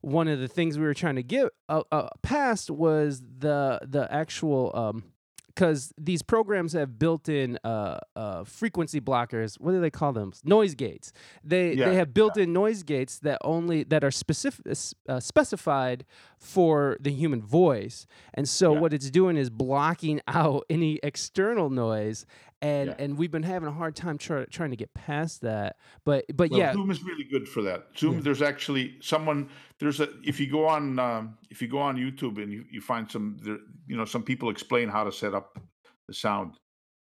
one 0.04 0.28
of 0.28 0.40
the 0.40 0.48
things 0.48 0.78
we 0.78 0.84
were 0.84 0.94
trying 0.94 1.16
to 1.16 1.24
get 1.24 1.50
uh, 1.70 1.84
uh, 1.92 2.10
past 2.22 2.70
was 2.70 3.22
the 3.40 3.80
the 3.84 4.12
actual 4.12 4.72
um, 4.76 5.13
because 5.54 5.94
these 5.98 6.22
programs 6.22 6.74
have 6.74 6.98
built-in 6.98 7.60
uh, 7.64 8.00
uh, 8.16 8.44
frequency 8.44 9.00
blockers. 9.00 9.60
What 9.60 9.72
do 9.72 9.82
they 9.82 9.92
call 9.92 10.14
them? 10.14 10.34
Noise 10.44 10.76
gates. 10.76 11.12
They 11.44 11.74
yeah, 11.74 11.90
they 11.90 11.96
have 11.96 12.14
built-in 12.14 12.50
yeah. 12.50 12.54
noise 12.54 12.84
gates 12.84 13.20
that 13.20 13.38
only 13.44 13.84
that 13.84 14.04
are 14.04 14.12
specific 14.12 14.66
uh, 15.08 15.20
specified 15.20 16.06
for 16.38 16.98
the 17.00 17.12
human 17.12 17.42
voice. 17.42 18.06
And 18.34 18.48
so 18.50 18.74
yeah. 18.74 18.80
what 18.80 18.94
it's 18.94 19.10
doing 19.10 19.38
is 19.38 19.50
blocking 19.50 20.22
out 20.28 20.66
any 20.70 21.00
external 21.04 21.70
noise. 21.70 22.26
And 22.64 22.96
and 22.98 23.18
we've 23.18 23.32
been 23.32 23.44
having 23.44 23.68
a 23.68 23.72
hard 23.72 23.96
time 23.96 24.18
try, 24.18 24.46
trying 24.46 24.72
to 24.72 24.76
get 24.76 24.94
past 24.94 25.42
that. 25.42 25.78
But 26.06 26.26
but 26.36 26.50
well, 26.50 26.60
yeah, 26.60 26.74
Zoom 26.74 26.92
is 26.92 27.04
really 27.04 27.26
good 27.26 27.48
for 27.48 27.62
that. 27.64 27.88
Zoom, 27.98 28.22
there's 28.22 28.42
actually 28.42 28.96
someone. 29.02 29.50
There's 29.80 30.00
a 30.00 30.10
if 30.24 30.40
you 30.40 30.50
go 30.50 30.68
on 30.68 30.98
um, 31.00 31.38
if 31.50 31.62
you 31.62 31.68
go 31.68 31.80
on 31.80 31.98
YouTube 31.98 32.42
and 32.42 32.52
you, 32.52 32.64
you 32.72 32.82
find 32.82 33.10
some 33.10 33.38
there, 33.42 33.58
you 33.88 33.98
know 33.98 34.06
some 34.06 34.24
people 34.24 34.50
explain 34.50 34.90
how 34.90 35.04
to 35.04 35.12
set 35.12 35.34
up 35.34 35.60
the 36.08 36.14
sound 36.14 36.54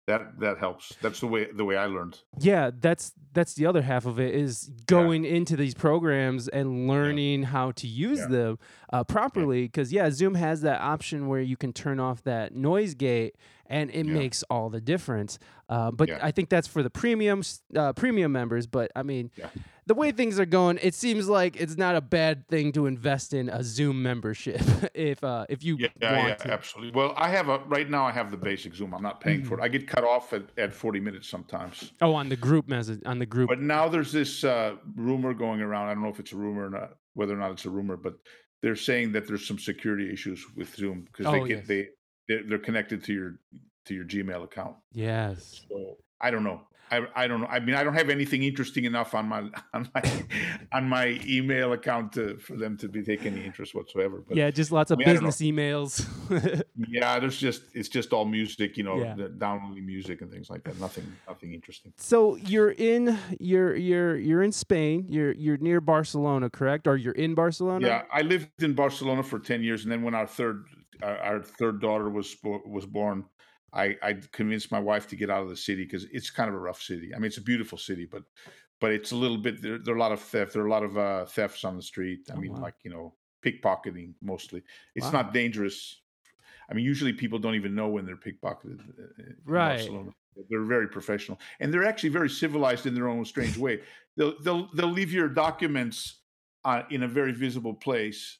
that 0.07 0.39
that 0.39 0.57
helps 0.57 0.93
that's 1.01 1.21
the 1.21 1.27
way 1.27 1.47
the 1.53 1.63
way 1.63 1.77
i 1.77 1.85
learned 1.85 2.19
yeah 2.39 2.69
that's 2.79 3.13
that's 3.31 3.53
the 3.53 3.65
other 3.65 3.81
half 3.81 4.05
of 4.05 4.19
it 4.19 4.35
is 4.35 4.69
going 4.85 5.23
yeah. 5.23 5.31
into 5.31 5.55
these 5.55 5.73
programs 5.73 6.47
and 6.49 6.87
learning 6.87 7.41
yeah. 7.41 7.47
how 7.47 7.71
to 7.71 7.87
use 7.87 8.19
yeah. 8.19 8.27
them 8.27 8.59
uh, 8.91 9.03
properly 9.03 9.63
because 9.63 9.93
yeah 9.93 10.09
zoom 10.09 10.35
has 10.35 10.61
that 10.61 10.81
option 10.81 11.27
where 11.27 11.39
you 11.39 11.55
can 11.55 11.71
turn 11.71 11.99
off 11.99 12.21
that 12.23 12.53
noise 12.53 12.93
gate 12.93 13.35
and 13.73 13.89
it 13.91 14.05
makes 14.05 14.43
all 14.49 14.69
the 14.69 14.81
difference 14.81 15.39
uh, 15.69 15.89
but 15.91 16.09
i 16.23 16.31
think 16.31 16.49
that's 16.49 16.67
for 16.67 16.83
the 16.83 16.89
premium 16.89 17.41
uh, 17.75 17.91
premium 17.93 18.31
members 18.31 18.67
but 18.67 18.91
i 18.95 19.03
mean 19.03 19.31
the 19.85 19.93
way 19.93 20.11
things 20.11 20.39
are 20.39 20.45
going, 20.45 20.79
it 20.81 20.93
seems 20.93 21.27
like 21.27 21.57
it's 21.57 21.77
not 21.77 21.95
a 21.95 22.01
bad 22.01 22.47
thing 22.47 22.71
to 22.73 22.85
invest 22.85 23.33
in 23.33 23.49
a 23.49 23.63
Zoom 23.63 24.01
membership 24.01 24.61
if 24.93 25.23
uh, 25.23 25.45
if 25.49 25.63
you 25.63 25.77
yeah, 25.77 25.89
want 26.01 26.29
yeah, 26.29 26.35
to. 26.35 26.53
absolutely. 26.53 26.97
Well, 26.97 27.13
I 27.17 27.29
have 27.29 27.49
a 27.49 27.59
right 27.59 27.89
now. 27.89 28.05
I 28.05 28.11
have 28.11 28.31
the 28.31 28.37
basic 28.37 28.75
Zoom. 28.75 28.93
I'm 28.93 29.01
not 29.01 29.19
paying 29.19 29.39
mm-hmm. 29.39 29.49
for 29.49 29.59
it. 29.59 29.63
I 29.63 29.67
get 29.67 29.87
cut 29.87 30.03
off 30.03 30.33
at, 30.33 30.43
at 30.57 30.73
40 30.73 30.99
minutes 30.99 31.27
sometimes. 31.27 31.91
Oh, 32.01 32.13
on 32.13 32.29
the 32.29 32.35
group 32.35 32.67
message 32.67 33.01
on 33.05 33.19
the 33.19 33.25
group. 33.25 33.49
But 33.49 33.61
now 33.61 33.89
there's 33.89 34.11
this 34.11 34.43
uh, 34.43 34.75
rumor 34.95 35.33
going 35.33 35.61
around. 35.61 35.89
I 35.89 35.93
don't 35.93 36.03
know 36.03 36.09
if 36.09 36.19
it's 36.19 36.31
a 36.31 36.37
rumor 36.37 36.67
or 36.67 36.69
not, 36.69 36.91
whether 37.13 37.33
or 37.33 37.37
not 37.37 37.51
it's 37.51 37.65
a 37.65 37.69
rumor, 37.69 37.97
but 37.97 38.13
they're 38.61 38.75
saying 38.75 39.11
that 39.13 39.27
there's 39.27 39.45
some 39.45 39.59
security 39.59 40.11
issues 40.11 40.45
with 40.55 40.73
Zoom 40.75 41.01
because 41.01 41.25
oh, 41.25 41.31
they 41.33 41.47
get 41.47 41.57
yes. 41.57 41.67
they 41.67 41.87
they're, 42.27 42.43
they're 42.47 42.59
connected 42.59 43.03
to 43.05 43.13
your 43.13 43.39
to 43.85 43.93
your 43.93 44.05
Gmail 44.05 44.43
account. 44.43 44.75
Yes. 44.91 45.61
So 45.69 45.97
I 46.21 46.31
don't 46.31 46.43
know. 46.43 46.61
I, 46.93 47.23
I 47.23 47.27
don't 47.27 47.41
know. 47.41 47.47
I 47.47 47.59
mean, 47.59 47.73
I 47.73 47.83
don't 47.83 47.95
have 47.95 48.09
anything 48.09 48.43
interesting 48.43 48.85
enough 48.85 49.15
on 49.15 49.27
my 49.27 49.49
on 49.73 49.89
my 49.95 50.23
on 50.71 50.87
my 50.87 51.19
email 51.25 51.73
account 51.73 52.13
to, 52.13 52.37
for 52.37 52.55
them 52.55 52.77
to 52.77 52.87
be 52.87 53.01
taking 53.01 53.33
any 53.33 53.45
interest 53.45 53.73
whatsoever. 53.73 54.23
But, 54.27 54.37
yeah, 54.37 54.51
just 54.51 54.71
lots 54.71 54.91
of 54.91 54.99
I 54.99 55.05
mean, 55.05 55.07
business 55.07 55.37
emails. 55.37 56.63
yeah, 56.87 57.19
there's 57.19 57.37
just 57.37 57.63
it's 57.73 57.89
just 57.89 58.13
all 58.13 58.25
music, 58.25 58.77
you 58.77 58.83
know, 58.83 58.97
yeah. 58.97 59.27
downloading 59.37 59.85
music 59.85 60.21
and 60.21 60.31
things 60.31 60.49
like 60.51 60.63
that. 60.65 60.79
Nothing, 60.79 61.11
nothing 61.27 61.53
interesting. 61.53 61.93
So 61.97 62.35
you're 62.35 62.71
in 62.71 63.17
you're 63.39 63.75
you're 63.75 64.15
you're 64.17 64.43
in 64.43 64.51
Spain. 64.51 65.05
You're 65.09 65.31
you're 65.31 65.57
near 65.57 65.81
Barcelona, 65.81 66.49
correct? 66.49 66.87
Or 66.87 66.95
you're 66.95 67.13
in 67.13 67.33
Barcelona? 67.33 67.87
Yeah, 67.87 68.03
I 68.11 68.21
lived 68.21 68.61
in 68.61 68.73
Barcelona 68.73 69.23
for 69.23 69.39
ten 69.39 69.63
years, 69.63 69.83
and 69.83 69.91
then 69.91 70.03
when 70.03 70.13
our 70.13 70.27
third 70.27 70.65
our, 71.01 71.17
our 71.17 71.41
third 71.41 71.81
daughter 71.81 72.09
was 72.09 72.35
was 72.43 72.85
born 72.85 73.25
I, 73.73 73.97
I 74.03 74.13
convinced 74.31 74.71
my 74.71 74.79
wife 74.79 75.07
to 75.07 75.15
get 75.15 75.29
out 75.29 75.43
of 75.43 75.49
the 75.49 75.57
city 75.57 75.83
because 75.83 76.05
it's 76.11 76.29
kind 76.29 76.47
of 76.47 76.55
a 76.55 76.59
rough 76.59 76.81
city. 76.81 77.13
I 77.13 77.17
mean, 77.17 77.25
it's 77.25 77.37
a 77.37 77.41
beautiful 77.41 77.77
city, 77.77 78.05
but 78.09 78.23
but 78.79 78.91
it's 78.91 79.11
a 79.11 79.15
little 79.15 79.37
bit 79.37 79.61
there, 79.61 79.79
there 79.79 79.93
are 79.93 79.97
a 79.97 79.99
lot 79.99 80.11
of 80.11 80.21
theft. 80.21 80.53
There 80.53 80.61
are 80.61 80.67
a 80.67 80.71
lot 80.71 80.83
of 80.83 80.97
uh, 80.97 81.25
thefts 81.25 81.63
on 81.63 81.75
the 81.75 81.81
street. 81.81 82.27
I 82.29 82.35
oh, 82.35 82.39
mean, 82.39 82.53
wow. 82.53 82.61
like 82.61 82.75
you 82.83 82.91
know, 82.91 83.15
pickpocketing 83.43 84.13
mostly. 84.21 84.61
It's 84.95 85.07
wow. 85.07 85.23
not 85.23 85.33
dangerous. 85.33 86.01
I 86.69 86.73
mean, 86.73 86.85
usually 86.85 87.13
people 87.13 87.39
don't 87.39 87.55
even 87.55 87.73
know 87.75 87.87
when 87.87 88.05
they're 88.05 88.15
pickpocketed. 88.15 88.79
Uh, 88.79 89.23
right. 89.45 89.77
Barcelona. 89.77 90.11
They're 90.49 90.63
very 90.63 90.87
professional, 90.87 91.39
and 91.59 91.71
they're 91.71 91.85
actually 91.85 92.09
very 92.09 92.29
civilized 92.29 92.87
in 92.87 92.95
their 92.95 93.07
own 93.07 93.23
strange 93.25 93.57
way. 93.57 93.81
They'll 94.17 94.39
they'll 94.41 94.69
they'll 94.73 94.87
leave 94.91 95.11
your 95.11 95.29
documents 95.29 96.21
uh, 96.65 96.83
in 96.89 97.03
a 97.03 97.07
very 97.07 97.33
visible 97.33 97.73
place. 97.73 98.39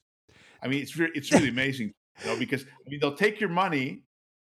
I 0.60 0.68
mean, 0.68 0.82
it's 0.82 0.90
very, 0.92 1.12
it's 1.14 1.30
really 1.30 1.48
amazing, 1.56 1.94
you 2.22 2.30
know, 2.30 2.38
because 2.38 2.62
I 2.62 2.90
mean 2.90 3.00
they'll 3.00 3.16
take 3.16 3.40
your 3.40 3.50
money 3.50 4.02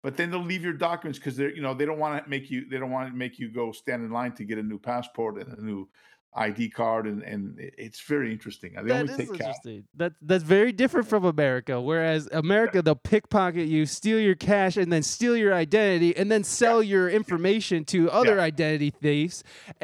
but 0.03 0.16
then 0.16 0.31
they'll 0.31 0.44
leave 0.44 0.64
your 0.64 0.73
documents 0.73 1.18
because 1.18 1.37
they're 1.37 1.55
you 1.55 1.62
know 1.62 1.75
they 1.75 1.85
don't 1.85 1.99
want 1.99 2.23
to 2.23 2.31
make 2.31 2.51
you 2.51 2.68
they 2.68 2.79
don't 2.79 2.90
want 2.90 3.11
to 3.11 3.16
make 3.16 3.38
you 3.38 3.51
go 3.51 3.73
stand 3.73 4.05
in 4.05 4.11
line 4.11 4.33
to 4.33 4.44
get 4.44 4.59
a 4.59 4.62
new 4.62 4.79
passport 4.79 5.38
and 5.38 5.59
a 5.59 5.62
new 5.62 5.88
ID 6.35 6.70
card 6.70 7.07
and 7.07 7.23
and 7.23 7.57
it's 7.59 8.01
very 8.01 8.33
interesting. 8.33 8.75
They 8.75 8.83
that 8.83 9.01
only 9.01 9.16
take 9.16 9.29
interesting. 9.31 9.85
That 9.96 10.12
that's 10.23 10.44
very 10.44 10.73
different 10.73 11.09
from 11.09 11.25
America. 11.25 11.81
Whereas 11.81 12.29
America, 12.31 12.83
they'll 12.83 12.94
pickpocket 12.94 13.66
you, 13.66 13.85
steal 13.85 14.20
your 14.20 14.37
cash, 14.37 14.77
and 14.77 14.92
then 14.92 15.03
steal 15.03 15.37
your 15.37 15.53
identity, 15.53 16.16
and 16.16 16.31
then 16.31 16.44
sell 16.44 16.83
yeah. 16.83 16.90
your 16.90 17.11
information 17.11 17.85
to 17.87 18.11
other 18.11 18.37
yeah. 18.37 18.42
identity 18.42 18.90
thieves. 18.90 19.42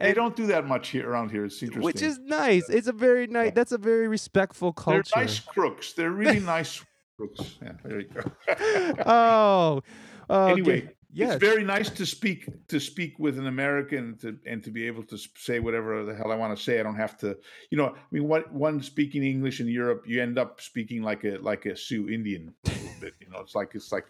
they 0.00 0.14
don't 0.14 0.36
do 0.36 0.46
that 0.46 0.66
much 0.66 0.88
here 0.88 1.08
around 1.08 1.30
here. 1.30 1.44
It's 1.44 1.62
interesting, 1.62 1.82
which 1.82 2.02
is 2.02 2.18
nice. 2.18 2.68
It's 2.68 2.86
a 2.86 2.92
very 2.92 3.26
nice. 3.26 3.52
That's 3.54 3.72
a 3.72 3.78
very 3.78 4.08
respectful 4.08 4.72
culture. 4.72 5.02
They're 5.14 5.24
nice 5.24 5.40
crooks. 5.40 5.92
They're 5.92 6.10
really 6.10 6.40
nice 6.56 6.84
crooks. 7.16 7.56
Yeah, 7.62 7.72
there 7.84 8.00
you 8.00 8.08
go. 8.08 8.22
oh. 9.06 9.82
Uh, 10.30 10.50
okay. 10.50 10.52
Anyway, 10.52 10.90
yes. 11.12 11.34
it's 11.34 11.44
very 11.44 11.64
nice 11.64 11.88
to 11.90 12.06
speak 12.06 12.48
to 12.68 12.78
speak 12.78 13.18
with 13.18 13.38
an 13.38 13.46
American 13.46 14.16
to, 14.18 14.38
and 14.46 14.62
to 14.62 14.70
be 14.70 14.86
able 14.86 15.02
to 15.04 15.18
say 15.36 15.58
whatever 15.58 16.04
the 16.04 16.14
hell 16.14 16.30
I 16.30 16.36
want 16.36 16.56
to 16.56 16.62
say. 16.62 16.78
I 16.78 16.82
don't 16.82 16.96
have 16.96 17.16
to, 17.18 17.36
you 17.70 17.78
know. 17.78 17.88
I 17.88 17.98
mean, 18.10 18.28
what 18.28 18.52
one 18.52 18.82
speaking 18.82 19.24
English 19.24 19.60
in 19.60 19.68
Europe, 19.68 20.04
you 20.06 20.22
end 20.22 20.38
up 20.38 20.60
speaking 20.60 21.02
like 21.02 21.24
a 21.24 21.38
like 21.38 21.66
a 21.66 21.76
Sioux 21.76 22.08
Indian 22.08 22.54
a 22.66 22.70
little 22.70 23.00
bit. 23.00 23.14
You 23.20 23.30
know, 23.30 23.40
it's 23.40 23.54
like 23.54 23.74
it's 23.74 23.90
like 23.90 24.06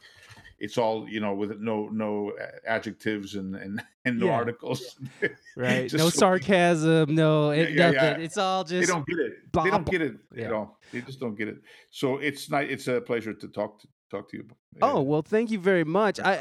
it's 0.58 0.76
all 0.76 1.08
you 1.08 1.20
know 1.20 1.34
with 1.34 1.58
no 1.60 1.88
no 1.92 2.32
adjectives 2.66 3.34
and 3.34 3.54
and, 3.54 3.82
and 4.04 4.18
no 4.18 4.26
yeah. 4.26 4.32
articles 4.32 4.96
right 5.56 5.92
no 5.92 6.08
sarcasm 6.08 7.14
no 7.14 7.50
it, 7.50 7.70
yeah, 7.70 7.90
yeah, 7.90 8.16
it's 8.16 8.36
all 8.36 8.64
just 8.64 8.86
they 8.86 8.92
don't 8.92 9.06
get 9.06 9.18
it 9.18 9.52
blah, 9.52 9.64
they 9.64 9.70
don't 9.70 9.90
get 9.90 10.02
it 10.02 10.16
you 10.34 10.48
know 10.48 10.76
they 10.92 11.00
just 11.00 11.20
don't 11.20 11.36
get 11.36 11.48
it 11.48 11.58
so 11.90 12.18
it's 12.18 12.50
not 12.50 12.64
it's 12.64 12.88
a 12.88 13.00
pleasure 13.00 13.34
to 13.34 13.48
talk 13.48 13.80
to 13.80 13.88
talk 14.10 14.28
to 14.30 14.38
you 14.38 14.46
oh 14.82 15.00
well 15.00 15.22
thank 15.22 15.50
you 15.50 15.58
very 15.58 15.84
much 15.84 16.18
i 16.20 16.36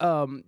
i 0.00 0.04
um 0.04 0.44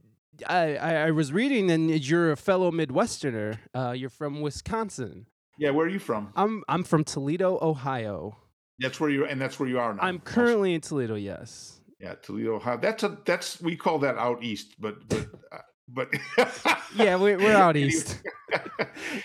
I, 0.47 0.77
I 0.77 1.11
was 1.11 1.33
reading, 1.33 1.69
and 1.69 1.91
you're 1.91 2.31
a 2.31 2.37
fellow 2.37 2.71
Midwesterner. 2.71 3.59
Uh, 3.75 3.91
you're 3.91 4.09
from 4.09 4.41
Wisconsin. 4.41 5.27
Yeah, 5.59 5.71
where 5.71 5.87
are 5.87 5.89
you 5.89 5.99
from? 5.99 6.33
I'm 6.37 6.63
I'm 6.69 6.85
from 6.85 7.03
Toledo, 7.03 7.59
Ohio. 7.61 8.37
That's 8.79 9.01
where 9.01 9.11
you 9.11 9.25
and 9.25 9.41
that's 9.41 9.59
where 9.59 9.69
you 9.69 9.81
are 9.81 9.95
now. 9.95 10.03
I'm 10.03 10.21
currently 10.21 10.75
in 10.75 10.81
Toledo. 10.81 11.17
Yes. 11.17 11.78
Yeah, 12.01 12.15
Toledo, 12.23 12.57
Ohio. 12.57 12.79
That's 12.79 13.03
a 13.03 13.19
that's 13.25 13.61
we 13.61 13.77
call 13.77 13.99
that 14.01 14.17
out 14.17 14.43
east, 14.43 14.77
but 14.79 15.09
but 15.09 15.27
uh, 15.51 15.59
but 15.89 16.09
yeah, 16.95 17.17
we're, 17.17 17.39
we're 17.39 17.57
out 17.57 17.77
east. 17.77 18.21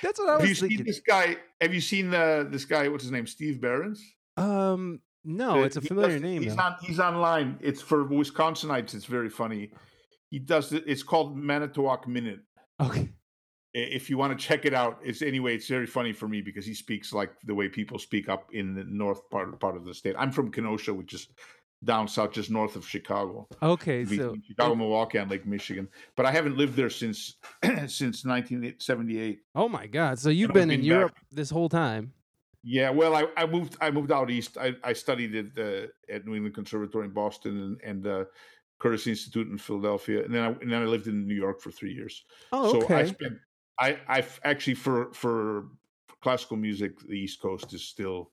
that's 0.02 0.20
what 0.20 0.30
I 0.30 0.38
was 0.38 0.60
thinking. 0.60 0.84
This 0.84 1.00
guy? 1.00 1.38
Have 1.62 1.74
you 1.74 1.82
seen 1.82 2.14
uh, 2.14 2.46
this 2.48 2.66
guy? 2.66 2.88
What's 2.88 3.04
his 3.04 3.12
name? 3.12 3.28
Steve 3.28 3.62
Berens. 3.62 4.02
Um, 4.38 5.02
no, 5.24 5.64
it's 5.64 5.78
a 5.78 5.82
familiar 5.82 6.14
does, 6.14 6.22
name. 6.22 6.42
He's 6.42 6.58
on. 6.58 6.76
He's 6.82 7.00
online. 7.00 7.58
It's 7.62 7.82
for 7.82 8.06
Wisconsinites. 8.06 8.96
It's 8.96 9.06
very 9.06 9.30
funny. 9.30 9.72
He 10.32 10.40
does 10.40 10.74
it. 10.74 10.84
It's 10.88 11.04
called 11.04 11.38
Manitowoc 11.38 12.08
Minute. 12.08 12.40
Okay. 12.82 13.10
If 13.76 14.10
you 14.10 14.18
want 14.18 14.38
to 14.38 14.46
check 14.46 14.66
it 14.66 14.74
out, 14.74 15.00
it's 15.04 15.22
anyway. 15.22 15.56
It's 15.56 15.68
very 15.68 15.88
funny 15.88 16.14
for 16.14 16.28
me 16.28 16.42
because 16.42 16.66
he 16.66 16.74
speaks 16.74 17.14
like 17.14 17.32
the 17.44 17.56
way 17.56 17.70
people 17.70 18.00
speak 18.00 18.30
up 18.30 18.50
in 18.52 18.74
the 18.74 18.84
north 18.84 19.30
part 19.30 19.60
part 19.60 19.76
of 19.76 19.86
the 19.86 19.94
state. 19.94 20.16
I'm 20.18 20.32
from 20.32 20.52
Kenosha, 20.52 20.94
which 20.94 21.14
is 21.14 21.28
down 21.84 22.08
south, 22.08 22.32
just 22.32 22.50
north 22.50 22.76
of 22.76 22.88
Chicago. 22.88 23.48
Okay, 23.62 24.06
so 24.06 24.36
Chicago, 24.48 24.76
Milwaukee, 24.76 25.18
and 25.18 25.30
Lake 25.30 25.46
Michigan. 25.46 25.88
But 26.16 26.26
I 26.26 26.32
haven't 26.32 26.58
lived 26.58 26.76
there 26.76 26.90
since 26.90 27.36
since 27.88 28.26
1978. 28.26 29.40
Oh 29.56 29.70
my 29.70 29.88
God! 29.88 30.20
So 30.20 30.30
you've 30.30 30.54
been 30.54 30.72
in 30.72 30.84
Europe 30.84 31.16
back. 31.16 31.24
this 31.32 31.50
whole 31.50 31.70
time? 31.70 32.14
Yeah, 32.64 32.92
well, 32.92 33.16
I, 33.16 33.26
I 33.36 33.46
moved 33.46 33.78
I 33.82 33.92
moved 33.92 34.12
out 34.12 34.32
east. 34.32 34.58
I, 34.58 34.74
I 34.84 34.94
studied 34.94 35.36
at 35.36 35.54
the 35.54 35.92
at 36.10 36.26
New 36.26 36.36
England 36.36 36.56
Conservatory 36.56 37.06
in 37.06 37.14
Boston 37.14 37.78
and 37.82 37.82
and 37.84 38.08
uh, 38.08 38.26
Curtis 38.80 39.08
Institute 39.08 39.50
in 39.50 39.58
Philadelphia, 39.58 40.24
and 40.24 40.34
then 40.34 40.44
I 40.44 40.48
and 40.48 40.72
then 40.72 40.82
I 40.82 40.86
lived 40.86 41.08
in 41.08 41.28
New 41.28 41.36
York 41.36 41.62
for 41.62 41.72
three 41.72 41.94
years. 41.94 42.24
Oh, 42.52 42.78
okay. 42.78 42.88
So 42.88 42.96
I 42.96 43.06
spent 43.06 43.34
I 43.80 43.98
I've 44.08 44.40
actually 44.44 44.76
for 44.76 45.12
for 45.14 45.66
classical 46.24 46.56
music, 46.56 46.98
the 47.02 47.16
East 47.16 47.42
Coast 47.42 47.74
is 47.74 47.84
still 47.84 48.32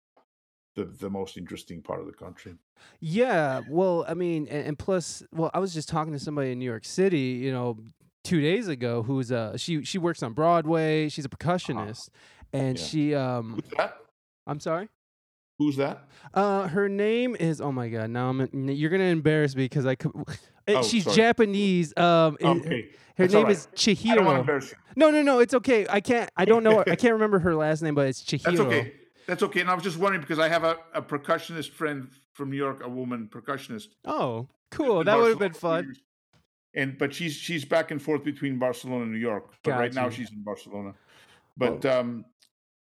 the 0.84 0.96
the 0.98 1.10
most 1.10 1.36
interesting 1.36 1.82
part 1.82 2.00
of 2.00 2.06
the 2.06 2.12
country. 2.12 2.54
Yeah, 3.00 3.60
well, 3.68 4.04
I 4.08 4.14
mean, 4.14 4.48
and, 4.48 4.66
and 4.68 4.78
plus, 4.78 5.22
well, 5.32 5.50
I 5.52 5.58
was 5.58 5.74
just 5.74 5.88
talking 5.88 6.12
to 6.12 6.18
somebody 6.18 6.52
in 6.52 6.58
New 6.58 6.64
York 6.64 6.84
City, 6.84 7.18
you 7.44 7.52
know, 7.52 7.78
two 8.24 8.40
days 8.40 8.68
ago, 8.68 9.02
who's 9.02 9.30
uh 9.30 9.56
she 9.56 9.84
she 9.84 9.98
works 9.98 10.22
on 10.22 10.32
Broadway. 10.32 11.08
She's 11.08 11.24
a 11.24 11.28
percussionist, 11.28 12.08
and 12.52 12.78
Yeah. 12.78 12.84
she 12.84 13.14
um 13.14 13.54
Who's 13.62 13.70
that? 13.76 13.96
I'm 14.46 14.60
sorry. 14.60 14.88
Who's 15.58 15.76
that? 15.76 16.08
Uh, 16.32 16.68
her 16.68 16.88
name 16.88 17.36
is 17.38 17.60
oh 17.60 17.70
my 17.72 17.88
god. 17.90 18.08
Now 18.10 18.30
I'm 18.30 18.48
you're 18.70 18.90
gonna 18.90 19.04
embarrass 19.04 19.54
me 19.54 19.64
because 19.64 19.84
I 19.86 19.94
could. 19.94 20.12
Oh, 20.68 20.82
she's 20.82 21.04
sorry. 21.04 21.16
Japanese. 21.16 21.92
Um, 21.96 22.36
Okay, 22.42 22.90
her 23.16 23.24
that's 23.24 23.34
name 23.34 23.44
right. 23.44 23.52
is 23.52 23.66
I 23.66 24.14
don't 24.14 24.24
want 24.24 24.36
to 24.36 24.40
Chihiro. 24.40 24.40
embarrass 24.40 24.70
you. 24.70 24.76
No, 24.96 25.10
no, 25.10 25.20
no. 25.22 25.40
It's 25.40 25.52
okay. 25.54 25.84
I 25.90 26.00
can't. 26.00 26.30
I 26.36 26.44
don't 26.44 26.62
know. 26.62 26.80
I 26.86 26.96
can't 27.02 27.12
remember 27.14 27.40
her 27.40 27.54
last 27.54 27.82
name, 27.82 27.94
but 27.94 28.06
it's 28.06 28.22
Chihiro. 28.22 28.42
That's 28.44 28.60
okay. 28.60 28.92
That's 29.30 29.44
okay. 29.44 29.60
And 29.60 29.70
I 29.70 29.74
was 29.74 29.84
just 29.84 29.96
wondering 29.96 30.22
because 30.22 30.40
I 30.40 30.48
have 30.48 30.64
a, 30.64 30.76
a 30.92 31.00
percussionist 31.00 31.70
friend 31.70 32.10
from 32.32 32.50
New 32.50 32.56
York, 32.56 32.84
a 32.84 32.88
woman 32.88 33.30
percussionist. 33.32 33.86
Oh, 34.04 34.48
cool. 34.72 35.04
That 35.04 35.16
would 35.16 35.28
have 35.28 35.38
been 35.38 35.54
fun. 35.54 35.94
And 36.74 36.98
but 36.98 37.14
she's 37.14 37.34
she's 37.34 37.64
back 37.64 37.92
and 37.92 38.02
forth 38.02 38.24
between 38.24 38.58
Barcelona 38.58 39.04
and 39.04 39.12
New 39.12 39.18
York. 39.18 39.52
But 39.62 39.74
right 39.78 39.94
now 39.94 40.10
she's 40.10 40.32
in 40.32 40.42
Barcelona. 40.42 40.94
But 41.56 41.86
um, 41.86 42.24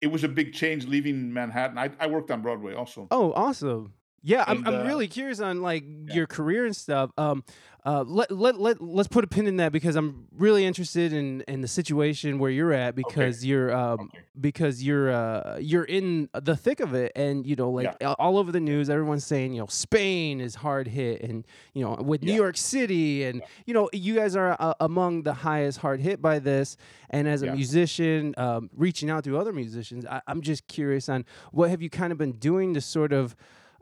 it 0.01 0.07
was 0.07 0.23
a 0.23 0.29
big 0.29 0.53
change 0.53 0.87
leaving 0.87 1.33
Manhattan. 1.33 1.79
I, 1.79 1.91
I 1.99 2.07
worked 2.07 2.31
on 2.31 2.43
Broadway 2.43 2.75
also. 2.75 3.09
Oh, 3.11 3.33
awesome. 3.33 3.95
Yeah, 4.29 4.43
I'm, 4.45 4.57
And, 4.59 4.67
I'm 4.69 4.75
uh, 4.81 4.85
really 4.89 5.07
curious 5.07 5.39
on 5.39 5.63
like 5.63 5.85
your 6.13 6.27
career 6.27 6.67
and 6.67 6.75
stuff. 6.75 7.13
Um, 7.17 7.45
uh, 7.85 8.03
let 8.03 8.33
let 8.33 8.59
let 8.61 8.81
let's 8.83 9.07
put 9.07 9.23
a 9.23 9.29
pin 9.29 9.47
in 9.47 9.59
that 9.59 9.71
because 9.71 9.95
I'm 9.95 10.27
really 10.37 10.65
interested 10.67 11.13
in 11.13 11.43
in 11.43 11.61
the 11.61 11.69
situation 11.69 12.41
where 12.41 12.51
you're 12.51 12.73
at 12.73 12.97
because 12.97 13.45
you're 13.45 13.73
um 13.73 14.01
Okay. 14.13 14.19
because 14.41 14.83
you're 14.83 15.13
uh 15.13 15.59
you're 15.61 15.85
in 15.85 16.29
the 16.35 16.57
thick 16.57 16.81
of 16.81 16.95
it 16.95 17.13
and 17.15 17.47
you 17.47 17.55
know 17.55 17.71
like 17.71 17.95
a- 18.01 18.15
all 18.15 18.39
over 18.39 18.51
the 18.51 18.59
news 18.59 18.91
everyone's 18.91 19.25
saying 19.25 19.53
you 19.55 19.61
know 19.61 19.69
Spain 19.69 20.41
is 20.41 20.57
hard 20.57 20.89
hit 20.89 21.23
and 21.23 21.47
you 21.75 21.85
know 21.85 21.95
with 22.03 22.23
New 22.25 22.33
Yeah. 22.33 22.39
York 22.39 22.57
City 22.57 23.23
and 23.23 23.41
you 23.67 23.75
know 23.75 23.89
you 23.93 24.17
guys 24.17 24.35
are 24.35 24.57
uh, 24.59 24.75
among 24.81 25.23
the 25.23 25.35
highest 25.35 25.79
hard 25.79 26.01
hit 26.01 26.21
by 26.21 26.41
this 26.41 26.77
and 27.11 27.29
as 27.29 27.43
a 27.43 27.47
Yeah. 27.47 27.55
musician 27.55 28.35
um, 28.37 28.69
reaching 28.75 29.11
out 29.11 29.23
to 29.23 29.39
other 29.39 29.53
musicians 29.53 30.05
I, 30.05 30.21
I'm 30.27 30.41
just 30.41 30.67
curious 30.67 31.09
on 31.09 31.25
what 31.53 31.71
have 31.71 31.81
you 31.81 31.91
kind 31.91 32.11
of 32.11 32.19
been 32.19 32.33
doing 32.33 32.75
to 32.75 32.81
sort 32.81 33.13
of 33.13 33.37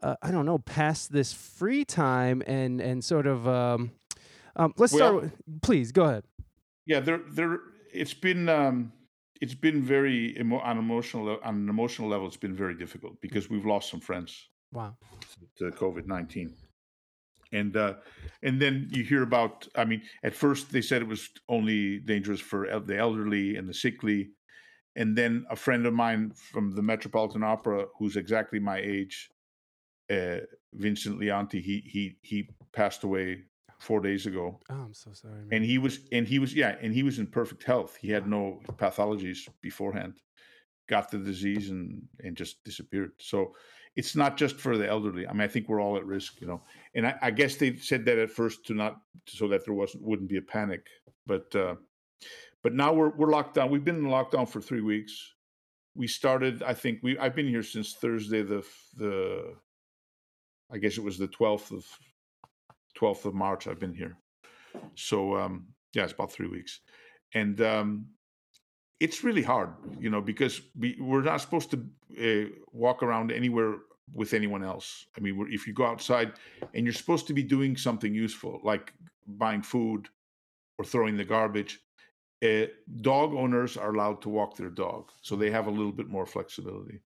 uh, 0.04 0.16
I 0.22 0.30
don't 0.30 0.46
know 0.46 0.58
pass 0.58 1.06
this 1.08 1.32
free 1.32 1.84
time 1.84 2.42
and 2.46 2.80
and 2.80 3.02
sort 3.04 3.26
of 3.26 3.48
um, 3.48 3.90
um, 4.56 4.72
let's 4.76 4.92
start 4.92 5.14
with, 5.22 5.32
please 5.62 5.90
go 5.92 6.04
ahead 6.04 6.24
Yeah, 6.86 7.00
there 7.00 7.20
there 7.30 7.58
it's 7.92 8.14
been 8.14 8.48
um, 8.48 8.92
it's 9.40 9.54
been 9.54 9.82
very 9.82 10.38
emo- 10.38 10.60
on 10.60 10.78
emotional 10.78 11.38
on 11.42 11.54
an 11.54 11.68
emotional 11.68 12.08
level. 12.08 12.26
It's 12.26 12.36
been 12.36 12.54
very 12.54 12.74
difficult 12.74 13.20
because 13.20 13.50
we've 13.50 13.66
lost 13.66 13.90
some 13.90 14.00
friends. 14.00 14.48
wow 14.72 14.96
to 15.58 15.70
COVID 15.70 16.06
nineteen. 16.06 16.54
And 17.52 17.76
uh, 17.76 17.94
and 18.42 18.60
then 18.60 18.88
you 18.90 19.04
hear 19.04 19.22
about. 19.22 19.68
I 19.76 19.84
mean, 19.84 20.02
at 20.24 20.34
first 20.34 20.72
they 20.72 20.82
said 20.82 21.02
it 21.02 21.08
was 21.08 21.30
only 21.48 22.00
dangerous 22.00 22.40
for 22.40 22.66
el- 22.66 22.80
the 22.80 22.98
elderly 22.98 23.56
and 23.56 23.68
the 23.68 23.74
sickly, 23.74 24.30
and 24.96 25.16
then 25.16 25.32
a 25.50 25.56
friend 25.56 25.86
of 25.86 25.94
mine 25.94 26.32
from 26.34 26.74
the 26.74 26.82
Metropolitan 26.82 27.44
Opera, 27.44 27.86
who's 27.96 28.16
exactly 28.16 28.58
my 28.58 28.78
age, 28.78 29.30
uh, 30.10 30.38
Vincent 30.72 31.20
Lionti, 31.20 31.62
he 31.62 31.82
he 31.86 32.16
he 32.22 32.48
passed 32.72 33.04
away 33.04 33.44
four 33.78 34.00
days 34.00 34.26
ago, 34.26 34.60
oh 34.70 34.74
I'm 34.74 34.94
so 34.94 35.12
sorry 35.12 35.34
man. 35.34 35.48
and 35.52 35.64
he 35.64 35.78
was 35.78 36.00
and 36.12 36.26
he 36.26 36.38
was 36.38 36.54
yeah, 36.54 36.76
and 36.80 36.92
he 36.92 37.02
was 37.02 37.18
in 37.18 37.26
perfect 37.26 37.64
health. 37.64 37.96
He 37.96 38.08
had 38.10 38.26
no 38.26 38.60
pathologies 38.76 39.48
beforehand, 39.60 40.14
got 40.88 41.10
the 41.10 41.18
disease 41.18 41.70
and 41.70 42.02
and 42.20 42.36
just 42.36 42.62
disappeared. 42.64 43.12
So 43.18 43.54
it's 43.96 44.16
not 44.16 44.36
just 44.36 44.56
for 44.56 44.76
the 44.76 44.88
elderly. 44.88 45.26
I 45.26 45.32
mean, 45.32 45.42
I 45.42 45.48
think 45.48 45.68
we're 45.68 45.80
all 45.80 45.96
at 45.96 46.04
risk, 46.04 46.40
you 46.40 46.46
know. 46.46 46.62
And 46.94 47.06
I, 47.06 47.14
I 47.22 47.30
guess 47.30 47.56
they 47.56 47.76
said 47.76 48.04
that 48.06 48.18
at 48.18 48.30
first 48.30 48.66
to 48.66 48.74
not 48.74 48.96
so 49.28 49.48
that 49.48 49.64
there 49.64 49.74
wasn't 49.74 50.04
wouldn't 50.04 50.28
be 50.28 50.36
a 50.36 50.42
panic, 50.42 50.86
but 51.26 51.54
uh, 51.54 51.76
but 52.62 52.74
now 52.74 52.92
we're 52.92 53.10
we're 53.10 53.30
locked 53.30 53.54
down. 53.54 53.70
We've 53.70 53.84
been 53.84 53.96
in 53.96 54.04
lockdown 54.04 54.48
for 54.48 54.60
three 54.60 54.80
weeks. 54.80 55.34
We 55.94 56.08
started. 56.08 56.62
I 56.62 56.74
think 56.74 57.00
we. 57.02 57.16
I've 57.18 57.36
been 57.36 57.48
here 57.48 57.62
since 57.62 57.94
Thursday. 57.94 58.42
The 58.42 58.64
the. 58.96 59.54
I 60.70 60.78
guess 60.78 60.98
it 60.98 61.04
was 61.04 61.18
the 61.18 61.28
twelfth 61.28 61.70
of 61.70 61.84
twelfth 62.94 63.24
of 63.26 63.34
March. 63.34 63.66
I've 63.66 63.80
been 63.80 63.94
here. 63.94 64.16
So 64.94 65.36
um, 65.36 65.66
yeah, 65.92 66.04
it's 66.04 66.12
about 66.12 66.32
three 66.32 66.48
weeks, 66.48 66.80
and 67.34 67.60
um, 67.60 68.06
it's 69.00 69.24
really 69.24 69.42
hard, 69.42 69.70
you 69.98 70.10
know, 70.10 70.20
because 70.20 70.60
we 70.78 70.96
we're 71.00 71.22
not 71.22 71.40
supposed 71.40 71.70
to 71.72 71.84
uh, 72.20 72.48
walk 72.72 73.02
around 73.02 73.32
anywhere 73.32 73.76
with 74.12 74.34
anyone 74.34 74.64
else. 74.64 75.06
I 75.16 75.20
mean, 75.20 75.46
if 75.50 75.66
you 75.66 75.72
go 75.72 75.86
outside 75.86 76.32
and 76.74 76.84
you're 76.84 76.92
supposed 76.92 77.26
to 77.28 77.34
be 77.34 77.42
doing 77.42 77.76
something 77.76 78.14
useful, 78.14 78.60
like 78.62 78.92
buying 79.26 79.62
food 79.62 80.08
or 80.78 80.84
throwing 80.84 81.16
the 81.16 81.24
garbage, 81.24 81.80
uh, 82.44 82.66
dog 83.00 83.32
owners 83.34 83.76
are 83.76 83.94
allowed 83.94 84.20
to 84.22 84.28
walk 84.28 84.56
their 84.56 84.70
dog, 84.70 85.10
so 85.22 85.36
they 85.36 85.50
have 85.50 85.66
a 85.68 85.70
little 85.70 85.92
bit 85.92 86.08
more 86.08 86.26
flexibility. 86.26 87.00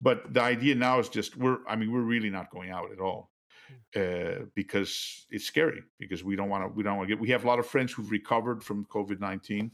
But 0.00 0.32
the 0.32 0.42
idea 0.42 0.74
now 0.74 0.98
is 1.00 1.08
just 1.08 1.36
we're. 1.36 1.58
I 1.68 1.76
mean, 1.76 1.90
we're 1.92 2.00
really 2.14 2.30
not 2.30 2.50
going 2.50 2.70
out 2.70 2.92
at 2.92 3.00
all 3.00 3.30
uh, 3.96 4.44
because 4.54 5.26
it's 5.30 5.44
scary. 5.44 5.82
Because 5.98 6.22
we 6.22 6.36
don't 6.36 6.48
want 6.48 6.64
to. 6.64 6.68
We 6.68 6.82
don't 6.82 6.96
want 6.96 7.08
to 7.08 7.14
get. 7.14 7.20
We 7.20 7.30
have 7.30 7.44
a 7.44 7.46
lot 7.46 7.58
of 7.58 7.66
friends 7.66 7.92
who've 7.92 8.10
recovered 8.10 8.62
from 8.62 8.84
COVID 8.86 9.18
nineteen. 9.20 9.72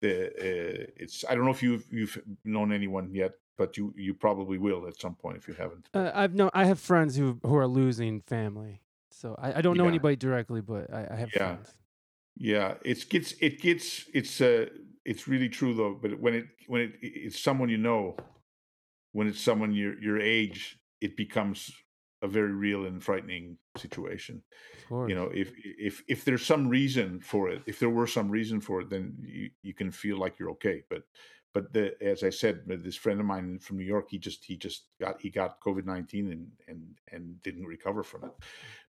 The 0.00 0.26
uh, 0.28 0.86
it's. 0.96 1.24
I 1.28 1.34
don't 1.34 1.44
know 1.44 1.50
if 1.52 1.62
you've 1.62 1.84
you've 1.92 2.20
known 2.44 2.72
anyone 2.72 3.14
yet, 3.14 3.32
but 3.56 3.76
you 3.76 3.94
you 3.96 4.12
probably 4.14 4.58
will 4.58 4.88
at 4.88 4.98
some 5.00 5.14
point 5.14 5.36
if 5.36 5.46
you 5.46 5.54
haven't. 5.54 5.88
Uh, 5.94 6.10
I've 6.14 6.34
no, 6.34 6.50
I 6.52 6.64
have 6.64 6.80
friends 6.80 7.16
who 7.16 7.38
who 7.44 7.54
are 7.56 7.68
losing 7.68 8.22
family, 8.22 8.82
so 9.10 9.36
I, 9.38 9.58
I 9.58 9.60
don't 9.60 9.76
know 9.76 9.84
Yeah. 9.84 9.90
anybody 9.90 10.16
directly, 10.16 10.60
but 10.62 10.92
I, 10.92 11.06
I 11.12 11.16
have 11.16 11.30
Yeah. 11.34 11.54
friends. 11.54 11.76
Yeah, 12.36 12.74
it 12.84 13.08
gets 13.08 13.34
it 13.40 13.60
gets 13.60 14.08
it's 14.14 14.40
uh 14.40 14.66
it's 15.04 15.28
really 15.28 15.48
true 15.48 15.74
though. 15.74 15.94
But 15.94 16.18
when 16.18 16.34
it 16.34 16.46
when 16.66 16.80
it 16.82 16.92
it's 17.02 17.38
someone 17.38 17.68
you 17.68 17.78
know, 17.78 18.16
when 19.12 19.26
it's 19.26 19.40
someone 19.40 19.72
your 19.72 20.00
your 20.00 20.20
age, 20.20 20.78
it 21.00 21.16
becomes 21.16 21.70
a 22.22 22.28
very 22.28 22.52
real 22.52 22.84
and 22.84 23.02
frightening 23.02 23.56
situation. 23.76 24.42
You 25.08 25.14
know, 25.14 25.30
if 25.32 25.52
if 25.64 26.02
if 26.08 26.24
there's 26.24 26.44
some 26.44 26.68
reason 26.68 27.20
for 27.20 27.48
it, 27.48 27.62
if 27.66 27.78
there 27.78 27.90
were 27.90 28.06
some 28.06 28.30
reason 28.30 28.60
for 28.60 28.80
it, 28.80 28.90
then 28.90 29.16
you 29.22 29.50
you 29.62 29.74
can 29.74 29.90
feel 29.90 30.18
like 30.18 30.38
you're 30.38 30.50
okay. 30.50 30.82
But 30.90 31.02
but 31.52 31.72
the, 31.72 32.00
as 32.02 32.22
I 32.22 32.30
said, 32.30 32.62
this 32.66 32.94
friend 32.96 33.18
of 33.18 33.26
mine 33.26 33.58
from 33.58 33.78
New 33.78 33.84
York, 33.84 34.06
he 34.10 34.18
just 34.18 34.44
he 34.44 34.56
just 34.56 34.84
got 35.00 35.20
he 35.20 35.30
got 35.30 35.60
COVID 35.60 35.84
nineteen 35.84 36.30
and 36.30 36.48
and 36.68 36.82
and 37.10 37.42
didn't 37.42 37.66
recover 37.66 38.02
from 38.02 38.24
it. 38.24 38.30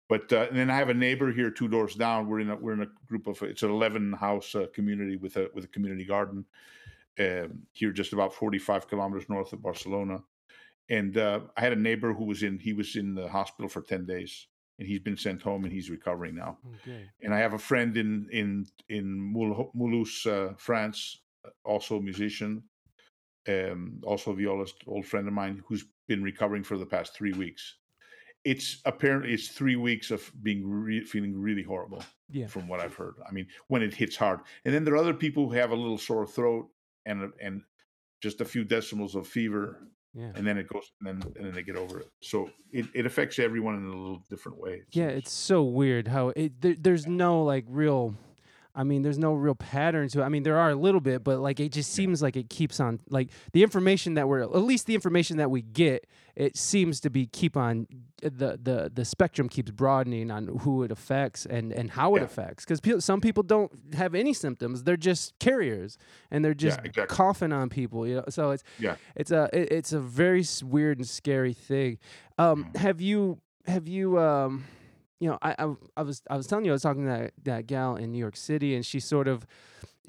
But 0.09 0.31
uh, 0.33 0.47
and 0.49 0.57
then 0.57 0.69
I 0.69 0.75
have 0.75 0.89
a 0.89 0.93
neighbor 0.93 1.31
here 1.31 1.49
two 1.49 1.67
doors 1.67 1.95
down. 1.95 2.27
We're 2.27 2.41
in 2.41 2.49
a 2.49 2.55
we're 2.55 2.73
in 2.73 2.81
a 2.81 3.07
group 3.07 3.27
of 3.27 3.41
it's 3.41 3.63
an 3.63 3.71
eleven 3.71 4.13
house 4.13 4.53
uh, 4.55 4.67
community 4.73 5.15
with 5.15 5.37
a 5.37 5.49
with 5.53 5.63
a 5.63 5.69
community 5.69 6.05
garden 6.05 6.45
here 7.17 7.91
just 7.91 8.13
about 8.13 8.33
forty 8.33 8.59
five 8.59 8.87
kilometers 8.87 9.29
north 9.29 9.53
of 9.53 9.61
Barcelona. 9.61 10.23
And 10.89 11.17
uh, 11.17 11.41
I 11.55 11.61
had 11.61 11.73
a 11.73 11.75
neighbor 11.77 12.13
who 12.13 12.25
was 12.25 12.43
in 12.43 12.59
he 12.59 12.73
was 12.73 12.95
in 12.95 13.15
the 13.15 13.27
hospital 13.29 13.69
for 13.69 13.81
ten 13.81 14.05
days, 14.05 14.47
and 14.79 14.87
he's 14.87 14.99
been 14.99 15.17
sent 15.17 15.41
home 15.41 15.63
and 15.63 15.71
he's 15.73 15.89
recovering 15.89 16.35
now 16.35 16.57
Okay. 16.81 17.09
and 17.21 17.33
I 17.33 17.39
have 17.39 17.53
a 17.53 17.59
friend 17.59 17.95
in 17.97 18.27
in 18.31 18.65
in 18.89 19.33
Mulhouse, 19.33 20.25
uh, 20.27 20.53
France, 20.57 21.21
uh, 21.45 21.49
also 21.63 21.97
a 21.97 22.01
musician, 22.01 22.63
um, 23.47 24.01
also 24.03 24.31
a 24.31 24.35
violist, 24.35 24.75
old 24.87 25.05
friend 25.05 25.27
of 25.27 25.33
mine 25.33 25.63
who's 25.65 25.85
been 26.07 26.23
recovering 26.23 26.63
for 26.63 26.77
the 26.77 26.85
past 26.85 27.15
three 27.15 27.33
weeks. 27.33 27.77
It's 28.43 28.81
apparently 28.85 29.33
it's 29.33 29.49
three 29.49 29.75
weeks 29.75 30.09
of 30.11 30.29
being 30.41 30.67
re- 30.67 31.05
feeling 31.05 31.39
really 31.39 31.63
horrible, 31.63 32.03
Yeah. 32.29 32.47
from 32.47 32.67
what 32.67 32.79
I've 32.79 32.95
heard. 32.95 33.15
I 33.27 33.31
mean, 33.31 33.47
when 33.67 33.83
it 33.83 33.93
hits 33.93 34.15
hard, 34.17 34.39
and 34.65 34.73
then 34.73 34.83
there 34.83 34.95
are 34.95 34.97
other 35.05 35.13
people 35.13 35.47
who 35.47 35.53
have 35.55 35.71
a 35.71 35.75
little 35.75 35.99
sore 35.99 36.25
throat 36.25 36.67
and 37.05 37.23
uh, 37.23 37.27
and 37.41 37.61
just 38.21 38.41
a 38.41 38.45
few 38.45 38.63
decimals 38.63 39.15
of 39.15 39.27
fever, 39.27 39.77
Yeah. 40.13 40.31
and 40.35 40.45
then 40.45 40.57
it 40.57 40.67
goes, 40.67 40.91
and 40.99 41.07
then 41.21 41.33
and 41.35 41.45
then 41.47 41.53
they 41.53 41.63
get 41.63 41.75
over 41.75 41.99
it. 42.01 42.07
So 42.21 42.49
it, 42.71 42.85
it 42.93 43.05
affects 43.05 43.39
everyone 43.39 43.75
in 43.75 43.85
a 43.85 43.87
little 43.95 44.23
different 44.29 44.59
way. 44.59 44.83
Yeah, 44.91 45.07
it's 45.07 45.31
so 45.31 45.63
weird 45.63 46.07
how 46.07 46.29
it 46.35 46.61
there, 46.61 46.75
there's 46.79 47.07
no 47.07 47.43
like 47.43 47.65
real 47.67 48.15
I 48.73 48.85
mean, 48.85 49.01
there's 49.01 49.17
no 49.17 49.33
real 49.33 49.55
pattern 49.55 50.07
to 50.09 50.21
it. 50.21 50.23
I 50.23 50.29
mean, 50.29 50.43
there 50.43 50.57
are 50.57 50.69
a 50.69 50.75
little 50.75 51.01
bit, 51.01 51.25
but 51.25 51.39
like 51.39 51.59
it 51.59 51.73
just 51.73 51.91
seems 51.91 52.21
like 52.21 52.37
it 52.37 52.49
keeps 52.49 52.79
on 52.79 52.99
like 53.09 53.29
the 53.51 53.63
information 53.63 54.13
that 54.13 54.29
we're 54.29 54.39
at 54.41 54.55
least 54.55 54.85
the 54.87 54.95
information 54.95 55.37
that 55.37 55.51
we 55.51 55.61
get 55.61 56.07
it 56.45 56.57
seems 56.57 56.99
to 56.99 57.09
be 57.09 57.23
keep 57.27 57.55
on 57.55 57.85
the 58.21 58.57
the 58.67 58.91
the 58.93 59.05
spectrum 59.05 59.47
keeps 59.47 59.69
broadening 59.71 60.31
on 60.31 60.47
who 60.63 60.81
it 60.85 60.91
affects 60.91 61.45
and 61.45 61.71
and 61.79 61.91
how 61.91 62.15
it 62.15 62.23
affects 62.23 62.63
because 62.65 62.79
people, 62.81 62.99
some 63.01 63.21
people 63.21 63.43
don't 63.43 63.71
have 63.93 64.15
any 64.15 64.33
symptoms 64.33 64.83
they're 64.83 64.97
just 65.11 65.37
carriers 65.39 65.97
and 66.31 66.43
they're 66.43 66.61
just 66.67 66.79
exactly. 66.79 67.15
coughing 67.15 67.53
on 67.53 67.69
people 67.69 68.07
you 68.07 68.15
know 68.15 68.23
so 68.29 68.51
it's 68.51 68.63
Yeah. 68.79 68.95
it's 69.15 69.31
a 69.31 69.49
it, 69.53 69.71
it's 69.71 69.93
a 69.93 69.99
very 69.99 70.43
weird 70.63 70.97
and 70.97 71.07
scary 71.07 71.53
thing 71.53 71.99
um 72.37 72.65
Mm. 72.65 72.77
have 72.85 72.99
you 73.09 73.19
have 73.67 73.87
you 73.87 74.17
um 74.19 74.63
you 75.19 75.29
know 75.29 75.37
I, 75.41 75.51
I 75.59 75.65
i 75.97 76.01
was 76.01 76.21
i 76.29 76.35
was 76.37 76.47
telling 76.47 76.65
you 76.65 76.71
i 76.71 76.77
was 76.79 76.81
talking 76.81 77.03
to 77.05 77.09
that 77.09 77.31
that 77.43 77.67
gal 77.67 77.95
in 78.01 78.11
new 78.11 78.17
york 78.25 78.35
city 78.35 78.73
and 78.75 78.83
she 78.85 78.99
sort 78.99 79.27
of 79.27 79.45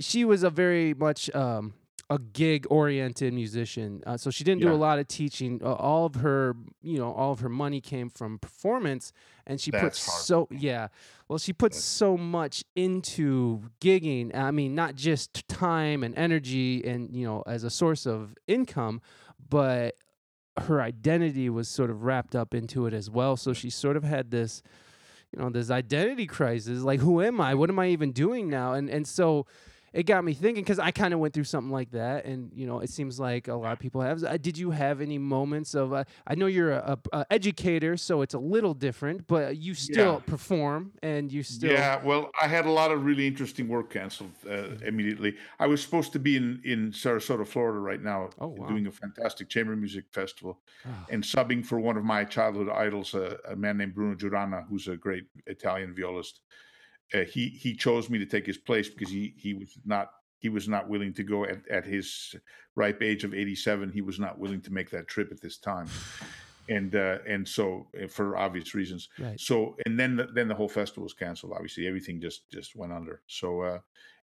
she 0.00 0.24
was 0.24 0.42
a 0.42 0.50
very 0.50 0.94
much 0.94 1.28
um 1.34 1.74
a 2.14 2.18
gig 2.18 2.66
oriented 2.70 3.32
musician 3.32 4.02
uh, 4.06 4.16
so 4.16 4.30
she 4.30 4.44
didn't 4.44 4.60
do 4.60 4.72
a 4.72 4.82
lot 4.86 4.98
of 4.98 5.06
teaching. 5.08 5.60
Uh, 5.62 5.72
all 5.74 6.04
of 6.06 6.14
her 6.16 6.54
you 6.82 6.98
know 6.98 7.12
all 7.12 7.32
of 7.32 7.40
her 7.40 7.48
money 7.48 7.80
came 7.80 8.08
from 8.10 8.38
performance 8.38 9.12
and 9.46 9.60
she 9.60 9.70
put 9.70 9.82
That's 9.82 10.06
hard. 10.06 10.22
so 10.22 10.48
yeah 10.50 10.88
well 11.28 11.38
she 11.38 11.52
puts 11.52 11.76
That's- 11.76 11.84
so 11.84 12.16
much 12.16 12.64
into 12.74 13.62
gigging 13.80 14.34
i 14.34 14.50
mean 14.50 14.74
not 14.74 14.94
just 14.94 15.46
time 15.48 16.02
and 16.04 16.12
energy 16.16 16.84
and 16.84 17.14
you 17.14 17.24
know 17.26 17.42
as 17.46 17.64
a 17.64 17.70
source 17.70 18.06
of 18.06 18.34
income 18.46 19.00
but 19.48 19.96
her 20.58 20.82
identity 20.82 21.48
was 21.48 21.66
sort 21.68 21.90
of 21.90 22.02
wrapped 22.04 22.36
up 22.36 22.52
into 22.54 22.84
it 22.86 22.92
as 22.92 23.08
well. 23.08 23.38
So 23.38 23.54
she 23.54 23.70
sort 23.70 23.96
of 23.96 24.04
had 24.04 24.30
this 24.30 24.62
you 25.34 25.40
know 25.40 25.48
this 25.48 25.70
identity 25.70 26.26
crisis 26.26 26.82
like 26.82 27.00
who 27.00 27.22
am 27.22 27.40
i? 27.40 27.54
What 27.54 27.70
am 27.70 27.78
i 27.78 27.86
even 27.88 28.12
doing 28.12 28.50
now? 28.50 28.74
And 28.74 28.90
and 28.90 29.06
so 29.06 29.46
it 29.92 30.04
got 30.04 30.24
me 30.24 30.34
thinking 30.34 30.62
because 30.62 30.78
i 30.78 30.90
kind 30.90 31.12
of 31.14 31.20
went 31.20 31.34
through 31.34 31.44
something 31.44 31.70
like 31.70 31.90
that 31.90 32.24
and 32.24 32.52
you 32.54 32.66
know 32.66 32.80
it 32.80 32.90
seems 32.90 33.18
like 33.20 33.48
a 33.48 33.54
lot 33.54 33.72
of 33.72 33.78
people 33.78 34.00
have 34.00 34.22
uh, 34.24 34.36
did 34.36 34.56
you 34.58 34.70
have 34.70 35.00
any 35.00 35.18
moments 35.18 35.74
of 35.74 35.92
uh, 35.92 36.04
i 36.26 36.34
know 36.34 36.46
you're 36.46 36.72
a, 36.72 36.98
a, 37.12 37.18
a 37.18 37.26
educator 37.32 37.96
so 37.96 38.22
it's 38.22 38.34
a 38.34 38.38
little 38.38 38.74
different 38.74 39.26
but 39.26 39.56
you 39.56 39.74
still 39.74 40.20
Yeah. 40.20 40.22
perform 40.22 40.92
and 41.02 41.32
you 41.32 41.42
still 41.42 41.84
Yeah, 41.84 42.02
well, 42.02 42.30
I 42.40 42.46
had 42.48 42.64
a 42.64 42.70
lot 42.70 42.92
of 42.92 43.04
really 43.04 43.26
interesting 43.26 43.68
work 43.68 43.90
canceled 43.90 44.36
uh, 44.48 44.76
immediately. 44.86 45.36
I 45.58 45.66
was 45.66 45.82
supposed 45.82 46.12
to 46.14 46.18
be 46.18 46.36
in, 46.36 46.62
in 46.64 46.92
Sarasota, 46.92 47.46
Florida, 47.46 47.78
right 47.78 48.00
now, 48.00 48.30
Oh, 48.38 48.48
wow. 48.48 48.64
doing 48.64 48.86
a 48.86 48.90
fantastic 48.92 49.50
chamber 49.50 49.76
music 49.76 50.06
festival 50.14 50.62
Ah, 50.84 51.08
and 51.08 51.22
subbing 51.22 51.66
for 51.66 51.78
one 51.78 51.98
of 51.98 52.04
my 52.04 52.24
childhood 52.24 52.70
idols, 52.70 53.14
uh, 53.14 53.36
a 53.46 53.54
man 53.54 53.76
named 53.76 53.94
Bruno 53.94 54.14
Giuranna, 54.14 54.62
who's 54.66 54.88
a 54.88 54.96
great 54.96 55.24
Italian 55.46 55.94
violist. 55.94 56.40
Uh, 57.14 57.24
he 57.24 57.48
he 57.48 57.74
chose 57.74 58.08
me 58.08 58.18
to 58.18 58.26
take 58.26 58.46
his 58.46 58.58
place 58.58 58.88
because 58.88 59.10
he 59.10 59.34
he 59.36 59.54
was 59.54 59.78
not 59.84 60.10
he 60.38 60.48
was 60.48 60.68
not 60.68 60.88
willing 60.88 61.12
to 61.14 61.22
go 61.22 61.44
at, 61.44 61.66
at 61.68 61.84
his 61.84 62.34
ripe 62.74 63.00
age 63.02 63.22
of 63.22 63.32
87 63.32 63.92
he 63.92 64.00
was 64.00 64.18
not 64.18 64.38
willing 64.38 64.60
to 64.62 64.72
make 64.72 64.90
that 64.90 65.06
trip 65.06 65.30
at 65.30 65.40
this 65.40 65.58
time. 65.58 65.86
And 66.68 66.94
uh, 66.96 67.18
and 67.28 67.46
so 67.46 67.88
uh, 68.02 68.06
for 68.08 68.36
obvious 68.36 68.74
reasons. 68.74 69.08
Right. 69.18 69.38
So 69.38 69.76
and 69.84 69.98
then 69.98 70.16
the, 70.16 70.28
then 70.34 70.48
the 70.48 70.54
whole 70.54 70.68
festival 70.68 71.02
was 71.04 71.14
canceled 71.14 71.52
obviously. 71.52 71.86
Everything 71.86 72.20
just 72.20 72.48
just 72.50 72.74
went 72.76 72.92
under. 72.92 73.22
So 73.26 73.60
uh 73.62 73.78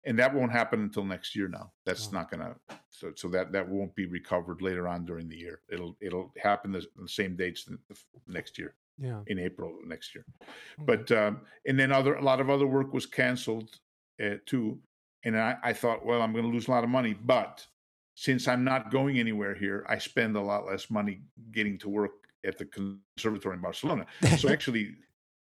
and 0.04 0.16
that 0.20 0.32
won't 0.32 0.52
happen 0.52 0.80
until 0.82 1.04
next 1.04 1.34
year 1.34 1.48
now. 1.48 1.72
That's 1.84 2.06
Wow. 2.06 2.20
not 2.20 2.30
gonna 2.30 2.54
so 2.90 3.12
so 3.16 3.28
that 3.28 3.52
that 3.52 3.68
won't 3.68 3.94
be 3.94 4.06
recovered 4.06 4.62
later 4.62 4.86
on 4.86 5.04
during 5.04 5.28
the 5.28 5.36
year. 5.36 5.60
It'll 5.68 5.96
it'll 6.00 6.32
happen 6.40 6.70
the, 6.72 6.86
the 6.96 7.08
same 7.08 7.34
dates 7.36 7.64
the, 7.64 7.78
the 7.88 7.94
f- 7.94 8.04
next 8.28 8.58
year 8.58 8.74
yeah. 8.98 9.20
in 9.26 9.38
april 9.38 9.78
next 9.86 10.14
year. 10.14 10.24
Okay. 10.40 10.84
but 10.84 11.12
um 11.12 11.40
and 11.66 11.78
then 11.78 11.92
other 11.92 12.14
a 12.14 12.22
lot 12.22 12.40
of 12.40 12.50
other 12.50 12.66
work 12.66 12.92
was 12.92 13.06
canceled 13.06 13.78
uh, 14.24 14.36
too 14.46 14.78
and 15.24 15.38
I, 15.38 15.56
I 15.62 15.72
thought 15.72 16.04
well 16.04 16.22
i'm 16.22 16.32
going 16.32 16.44
to 16.44 16.50
lose 16.50 16.68
a 16.68 16.70
lot 16.70 16.84
of 16.84 16.90
money 16.90 17.14
but 17.14 17.66
since 18.14 18.48
i'm 18.48 18.64
not 18.64 18.90
going 18.90 19.18
anywhere 19.18 19.54
here 19.54 19.84
i 19.88 19.98
spend 19.98 20.36
a 20.36 20.40
lot 20.40 20.66
less 20.66 20.90
money 20.90 21.20
getting 21.52 21.78
to 21.78 21.88
work 21.88 22.12
at 22.46 22.58
the 22.58 22.64
conservatory 22.64 23.56
in 23.56 23.60
barcelona. 23.60 24.06
So 24.38 24.48
actually 24.52 24.94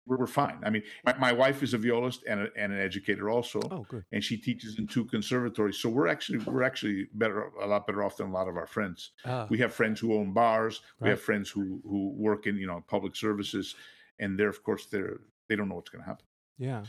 we're, 0.05 0.17
we're 0.17 0.27
fine. 0.27 0.59
I 0.63 0.69
mean 0.69 0.83
my, 1.05 1.15
my 1.17 1.31
wife 1.31 1.63
is 1.63 1.73
a 1.73 1.77
violist 1.77 2.23
and, 2.27 2.41
a, 2.41 2.47
and 2.57 2.73
an 2.73 2.79
educator 2.79 3.29
also 3.29 3.59
oh 3.71 3.85
good. 3.89 4.03
and 4.11 4.23
she 4.23 4.37
teaches 4.37 4.79
in 4.79 4.87
two 4.87 5.05
conservatories. 5.05 5.77
So 5.77 5.89
we're 5.89 6.07
actually 6.07 6.39
we're 6.39 6.63
actually 6.63 7.07
better 7.13 7.51
a 7.61 7.67
lot 7.67 7.87
better 7.87 8.03
off 8.03 8.17
than 8.17 8.27
a 8.27 8.33
lot 8.33 8.47
of 8.47 8.57
our 8.57 8.67
friends. 8.67 9.11
Ah, 9.25 9.47
we 9.49 9.57
have 9.59 9.73
friends 9.73 9.99
who 9.99 10.13
own 10.13 10.33
bars. 10.33 10.81
We 10.99 11.09
have 11.09 11.21
friends 11.21 11.49
who 11.49 11.81
who 11.83 12.13
work 12.15 12.47
in 12.47 12.57
you 12.57 12.67
know 12.67 12.83
public 12.87 13.15
services 13.15 13.75
and 14.19 14.39
they're 14.39 14.49
of 14.49 14.63
course 14.63 14.85
they're 14.87 15.19
they 15.47 15.55
don't 15.55 15.69
know 15.69 15.75
what's 15.75 15.89
going 15.89 16.03
to 16.03 16.09
happen. 16.09 16.25
Yeah. 16.57 16.83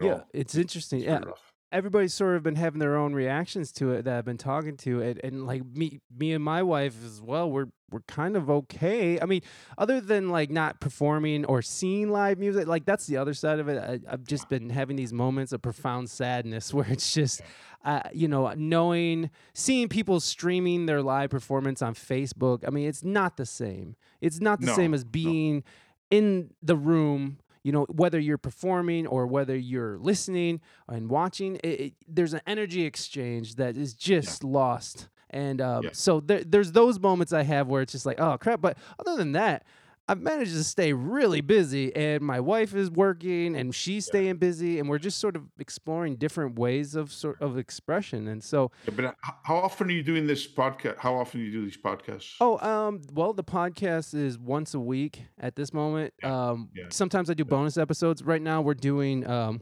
Yeah 0.00 0.12
all. 0.12 0.26
it's 0.32 0.54
interesting. 0.54 1.00
It's 1.00 1.08
yeah. 1.08 1.18
rough. 1.18 1.53
Everybody's 1.74 2.14
sort 2.14 2.36
of 2.36 2.42
been 2.42 2.54
having 2.56 2.78
their 2.78 2.96
own 2.96 3.12
reactions 3.12 3.72
to 3.72 3.90
it 3.92 4.04
that 4.04 4.16
I've 4.16 4.24
been 4.24 4.38
talking 4.38 4.76
to 4.78 5.02
and, 5.02 5.20
and 5.22 5.46
like 5.46 5.62
me 5.66 6.00
me 6.16 6.32
and 6.32 6.42
my 6.42 6.62
wife 6.62 6.94
as 7.04 7.20
well 7.20 7.50
we're 7.50 7.66
we're 7.90 8.00
kind 8.08 8.36
of 8.36 8.48
okay. 8.48 9.20
I 9.20 9.26
mean 9.26 9.42
other 9.76 10.00
than 10.00 10.30
like 10.30 10.50
not 10.50 10.80
performing 10.80 11.44
or 11.44 11.60
seeing 11.62 12.10
live 12.10 12.38
music 12.38 12.66
like 12.66 12.84
that's 12.86 13.06
the 13.06 13.16
other 13.18 13.34
side 13.34 13.58
of 13.58 13.68
it. 13.68 13.78
I, 13.78 14.12
I've 14.12 14.24
just 14.24 14.48
been 14.48 14.70
having 14.70 14.96
these 14.96 15.12
moments 15.12 15.52
of 15.52 15.60
profound 15.62 16.08
sadness 16.10 16.72
where 16.74 16.86
it's 16.88 17.12
just 17.12 17.42
uh, 17.84 18.00
you 18.12 18.28
know 18.28 18.50
knowing 18.56 19.30
seeing 19.52 19.88
people 19.88 20.18
streaming 20.20 20.86
their 20.86 21.02
live 21.02 21.30
performance 21.30 21.82
on 21.82 21.94
Facebook 21.94 22.64
I 22.66 22.70
mean 22.70 22.88
it's 22.88 23.04
not 23.04 23.36
the 23.36 23.46
same. 23.46 23.96
It's 24.20 24.40
not 24.40 24.60
the 24.60 24.66
No, 24.68 24.74
same 24.76 24.94
as 24.94 25.04
no. 25.04 25.10
being 25.10 25.64
in 26.10 26.50
the 26.62 26.76
room 26.76 27.38
you 27.64 27.72
know 27.72 27.86
whether 27.90 28.20
you're 28.20 28.38
performing 28.38 29.06
or 29.08 29.26
whether 29.26 29.56
you're 29.56 29.98
listening 29.98 30.60
and 30.88 31.08
watching 31.10 31.56
it, 31.64 31.80
it, 31.80 31.92
there's 32.06 32.32
an 32.34 32.40
energy 32.46 32.84
exchange 32.84 33.56
that 33.56 33.76
is 33.76 33.94
just 33.94 34.44
lost 34.44 35.08
and 35.30 35.60
um, 35.60 35.82
Yeah. 35.82 35.90
so 35.92 36.20
there, 36.20 36.44
there's 36.44 36.70
those 36.72 37.00
moments 37.00 37.32
i 37.32 37.42
have 37.42 37.66
where 37.66 37.82
it's 37.82 37.92
just 37.92 38.06
like 38.06 38.20
oh 38.20 38.38
crap 38.38 38.60
but 38.60 38.78
other 39.00 39.16
than 39.16 39.32
that 39.32 39.64
i've 40.08 40.20
managed 40.20 40.52
to 40.52 40.62
stay 40.64 40.92
really 40.92 41.40
busy 41.40 41.94
and 41.96 42.22
my 42.22 42.38
wife 42.40 42.74
is 42.74 42.90
working 42.90 43.56
and 43.56 43.74
she's 43.74 44.04
staying 44.06 44.36
busy 44.36 44.78
and 44.78 44.88
we're 44.88 44.98
just 44.98 45.18
sort 45.18 45.36
of 45.36 45.44
exploring 45.58 46.16
different 46.16 46.58
ways 46.58 46.94
of 46.94 47.12
sort 47.12 47.40
of 47.40 47.56
expression 47.58 48.28
and 48.28 48.44
so 48.44 48.70
Yeah, 48.86 48.92
but 48.96 49.04
uh, 49.06 49.12
how 49.44 49.56
often 49.56 49.88
are 49.88 49.92
you 49.92 50.02
doing 50.02 50.26
this 50.26 50.46
podcast 50.46 50.98
how 50.98 51.14
often 51.14 51.40
do 51.40 51.46
you 51.46 51.52
do 51.52 51.64
these 51.64 51.76
podcasts 51.78 52.34
Oh, 52.40 52.58
um, 52.58 53.00
well, 53.12 53.32
the 53.32 53.44
podcast 53.44 54.14
is 54.14 54.38
once 54.38 54.74
a 54.74 54.80
week 54.80 55.22
at 55.38 55.56
this 55.56 55.72
moment. 55.72 56.12
Um, 56.22 56.68
yeah. 56.74 56.84
sometimes 56.90 57.30
I 57.30 57.34
do 57.34 57.44
bonus 57.44 57.76
episodes. 57.78 58.22
Right 58.22 58.42
now, 58.42 58.60
we're 58.60 58.74
doing 58.74 59.26
um, 59.26 59.60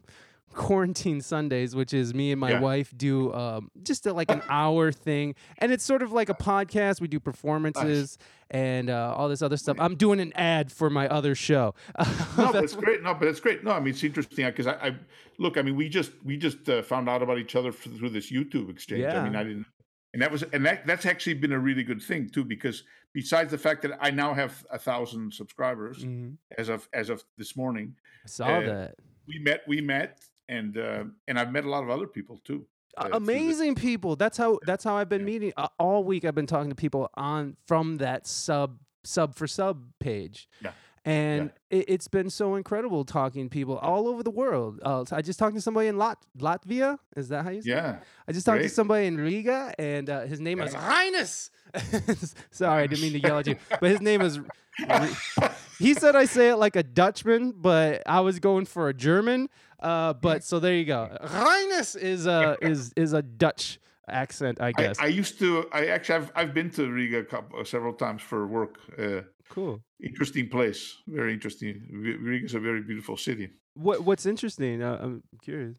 quarantine 0.55 1.21
Sundays, 1.21 1.75
which 1.75 1.93
is 1.93 2.15
me 2.15 2.31
and 2.33 2.41
my 2.41 2.53
Yeah. 2.53 2.61
wife 2.61 2.93
do 2.97 3.33
um, 3.33 3.71
just 3.83 4.07
a, 4.07 4.13
like 4.13 4.31
an 4.31 4.43
hour 4.49 4.93
thing, 4.93 5.35
and 5.59 5.73
it's 5.73 5.85
sort 5.85 6.03
of 6.03 6.13
like 6.13 6.29
a 6.29 6.35
podcast. 6.35 7.01
We 7.01 7.09
do 7.09 7.21
performances 7.21 8.19
and 8.51 8.91
uh, 8.91 9.15
all 9.17 9.29
this 9.29 9.43
other 9.43 9.57
stuff. 9.57 9.77
I'm 9.81 9.95
doing 9.97 10.21
an 10.21 10.33
ad 10.35 10.71
for 10.71 10.91
my 10.91 11.09
other 11.09 11.35
show. 11.35 11.75
no, 12.37 12.53
but 12.53 12.65
it's 12.65 12.75
great. 12.75 13.03
No, 13.03 13.15
but 13.15 13.29
it's 13.29 13.41
great. 13.41 13.65
No, 13.65 13.71
I 13.73 13.81
mean 13.81 13.89
it's 13.91 14.05
interesting 14.05 14.47
because 14.47 14.67
I, 14.67 14.73
I 14.75 14.97
look. 15.39 15.57
I 15.59 15.63
mean, 15.63 15.77
we 15.77 15.89
just 15.89 16.13
we 16.25 16.37
just 16.37 16.69
uh, 16.69 16.83
found 16.83 17.09
out 17.09 17.23
about 17.23 17.39
each 17.39 17.57
other 17.57 17.73
through 17.73 18.11
this 18.11 18.31
YouTube 18.31 18.71
exchange. 18.71 19.03
Yeah. 19.03 19.21
I 19.21 19.25
mean, 19.25 19.37
I 19.37 19.45
didn't, 19.45 19.67
and 20.13 20.23
that 20.23 20.31
was 20.31 20.43
and 20.53 20.65
that 20.67 20.87
that's 20.87 21.07
actually 21.07 21.35
been 21.35 21.53
a 21.53 21.59
really 21.59 21.83
good 21.83 22.03
thing 22.03 22.29
too 22.29 22.45
because 22.45 22.83
besides 23.15 23.51
the 23.51 23.59
fact 23.59 23.83
that 23.83 23.93
I 24.01 24.11
now 24.11 24.33
have 24.35 24.65
a 24.71 24.79
thousand 24.79 25.33
subscribers 25.35 26.05
Mhm. 26.05 26.37
as 26.59 26.69
of 26.69 26.89
as 26.93 27.11
of 27.11 27.25
this 27.39 27.57
morning, 27.57 27.97
I 28.25 28.29
saw 28.29 28.47
Uh, 28.47 28.61
that. 28.61 28.95
we 29.27 29.39
met 29.39 29.63
we 29.67 29.81
met 29.81 30.19
and 30.57 30.73
uh, 30.89 31.05
and 31.29 31.35
I've 31.39 31.53
met 31.57 31.65
a 31.65 31.71
lot 31.75 31.83
of 31.87 31.91
other 31.97 32.07
people 32.17 32.37
too. 32.49 32.61
uh, 32.99 33.09
amazing 33.25 33.75
people 33.89 34.13
that's 34.23 34.39
how 34.43 34.51
that's 34.69 34.85
how 34.89 34.95
i've 35.01 35.09
been 35.15 35.23
Yeah. 35.27 35.33
meeting 35.33 35.53
uh, 35.57 35.69
all 35.85 36.01
week 36.13 36.23
i've 36.27 36.35
been 36.41 36.51
talking 36.55 36.69
to 36.75 36.81
people 36.87 37.03
on 37.31 37.57
from 37.71 37.87
that 38.05 38.21
sub 38.27 38.71
sub 39.15 39.29
for 39.39 39.47
sub 39.59 39.77
page 39.99 40.37
Yeah. 40.67 40.73
and 41.21 41.43
it, 41.77 41.85
it's 41.95 42.09
been 42.17 42.29
so 42.41 42.47
incredible 42.61 43.01
talking 43.19 43.45
to 43.49 43.51
people 43.61 43.77
all 43.91 44.05
over 44.11 44.23
the 44.31 44.35
world 44.43 44.73
uh, 44.91 45.05
i 45.19 45.21
just 45.29 45.39
talked 45.41 45.55
to 45.61 45.63
somebody 45.69 45.89
in 45.93 45.97
Lat- 46.05 46.25
latvia 46.49 46.91
is 47.17 47.27
that 47.31 47.41
how 47.47 47.51
you 47.57 47.63
say 47.63 47.71
it? 47.71 47.77
Yeah, 47.77 47.97
i 48.29 48.33
just 48.37 48.45
talked 48.47 48.63
to 48.63 48.69
somebody 48.81 49.05
in 49.11 49.17
riga 49.29 49.61
and 49.79 50.07
uh, 50.11 50.21
his 50.33 50.41
name 50.47 50.59
is 50.61 50.73
Yeah. 50.75 50.81
Highness. 50.95 51.33
sorry 52.61 52.83
i 52.85 52.87
didn't 52.87 53.03
mean 53.07 53.15
to 53.19 53.23
yell 53.27 53.39
at 53.43 53.47
you 53.51 53.57
but 53.81 53.89
his 53.95 54.03
name 54.11 54.21
is 54.29 54.35
he 55.79 55.95
said 55.95 56.15
i 56.17 56.25
say 56.27 56.51
it 56.51 56.57
like 56.57 56.77
a 56.77 56.83
dutchman 56.83 57.53
but 57.57 58.03
i 58.07 58.21
was 58.21 58.39
going 58.49 58.67
for 58.67 58.89
a 58.89 58.95
german 59.09 59.49
uh, 59.83 60.13
but 60.15 60.45
so 60.45 60.59
there 60.59 60.75
you 60.75 60.85
go 60.85 61.17
Highness 61.23 61.95
is 61.95 62.27
a 62.27 62.57
is 62.63 62.93
is 62.97 63.13
a 63.13 63.23
dutch 63.23 63.79
accent 64.09 64.61
i 64.61 64.67
I, 64.69 64.73
guess 64.73 64.99
I 64.99 65.07
used 65.07 65.39
to. 65.39 65.67
I 65.73 65.87
actually 65.87 66.17
I've 66.17 66.33
I've 66.35 66.55
been 66.55 66.71
to 66.71 66.91
Riga 66.91 67.19
a 67.19 67.25
couple, 67.25 67.61
uh, 67.61 67.65
several 67.65 67.95
times 67.95 68.21
for 68.21 68.47
work. 68.47 68.79
Uh, 68.99 69.23
cool 69.49 69.81
interesting 70.03 70.49
place, 70.49 70.97
very 71.07 71.33
interesting. 71.33 71.75
Riga 71.93 72.45
is 72.45 72.55
a 72.55 72.61
very 72.61 72.83
beautiful 72.83 73.17
city. 73.17 73.49
what 73.75 74.03
what's 74.05 74.27
interesting 74.27 74.83
uh, 74.83 74.99
i'm 75.05 75.23
curious 75.43 75.77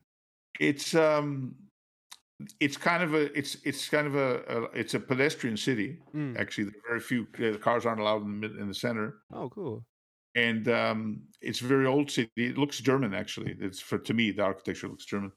It's 0.59 0.95
um, 0.95 1.55
it's 2.59 2.77
kind 2.77 3.03
of 3.03 3.13
a 3.13 3.37
it's 3.37 3.57
it's 3.63 3.89
kind 3.89 4.07
of 4.07 4.15
a, 4.15 4.29
a 4.55 4.57
it's 4.81 4.93
a 4.93 4.99
pedestrian 4.99 5.57
city. 5.57 5.99
Mm. 6.15 6.39
Actually, 6.39 6.65
there 6.65 6.79
are 6.79 6.89
very 6.89 6.99
few 7.11 7.27
uh, 7.43 7.57
cars 7.57 7.85
aren't 7.85 8.01
allowed 8.01 8.21
in 8.25 8.29
the 8.33 8.47
mid, 8.47 8.51
in 8.61 8.67
the 8.67 8.73
center, 8.73 9.15
oh 9.31 9.49
cool 9.49 9.85
and 10.35 10.67
um, 10.67 11.21
it's 11.41 11.61
a 11.61 11.65
very 11.65 11.85
old 11.85 12.09
city. 12.09 12.29
It 12.37 12.57
looks 12.57 12.79
German 12.79 13.13
actually. 13.13 13.55
It's 13.59 13.79
for 13.79 13.97
to 13.99 14.13
me 14.13 14.31
the 14.31 14.43
architecture 14.43 14.87
looks 14.87 15.05
German, 15.05 15.31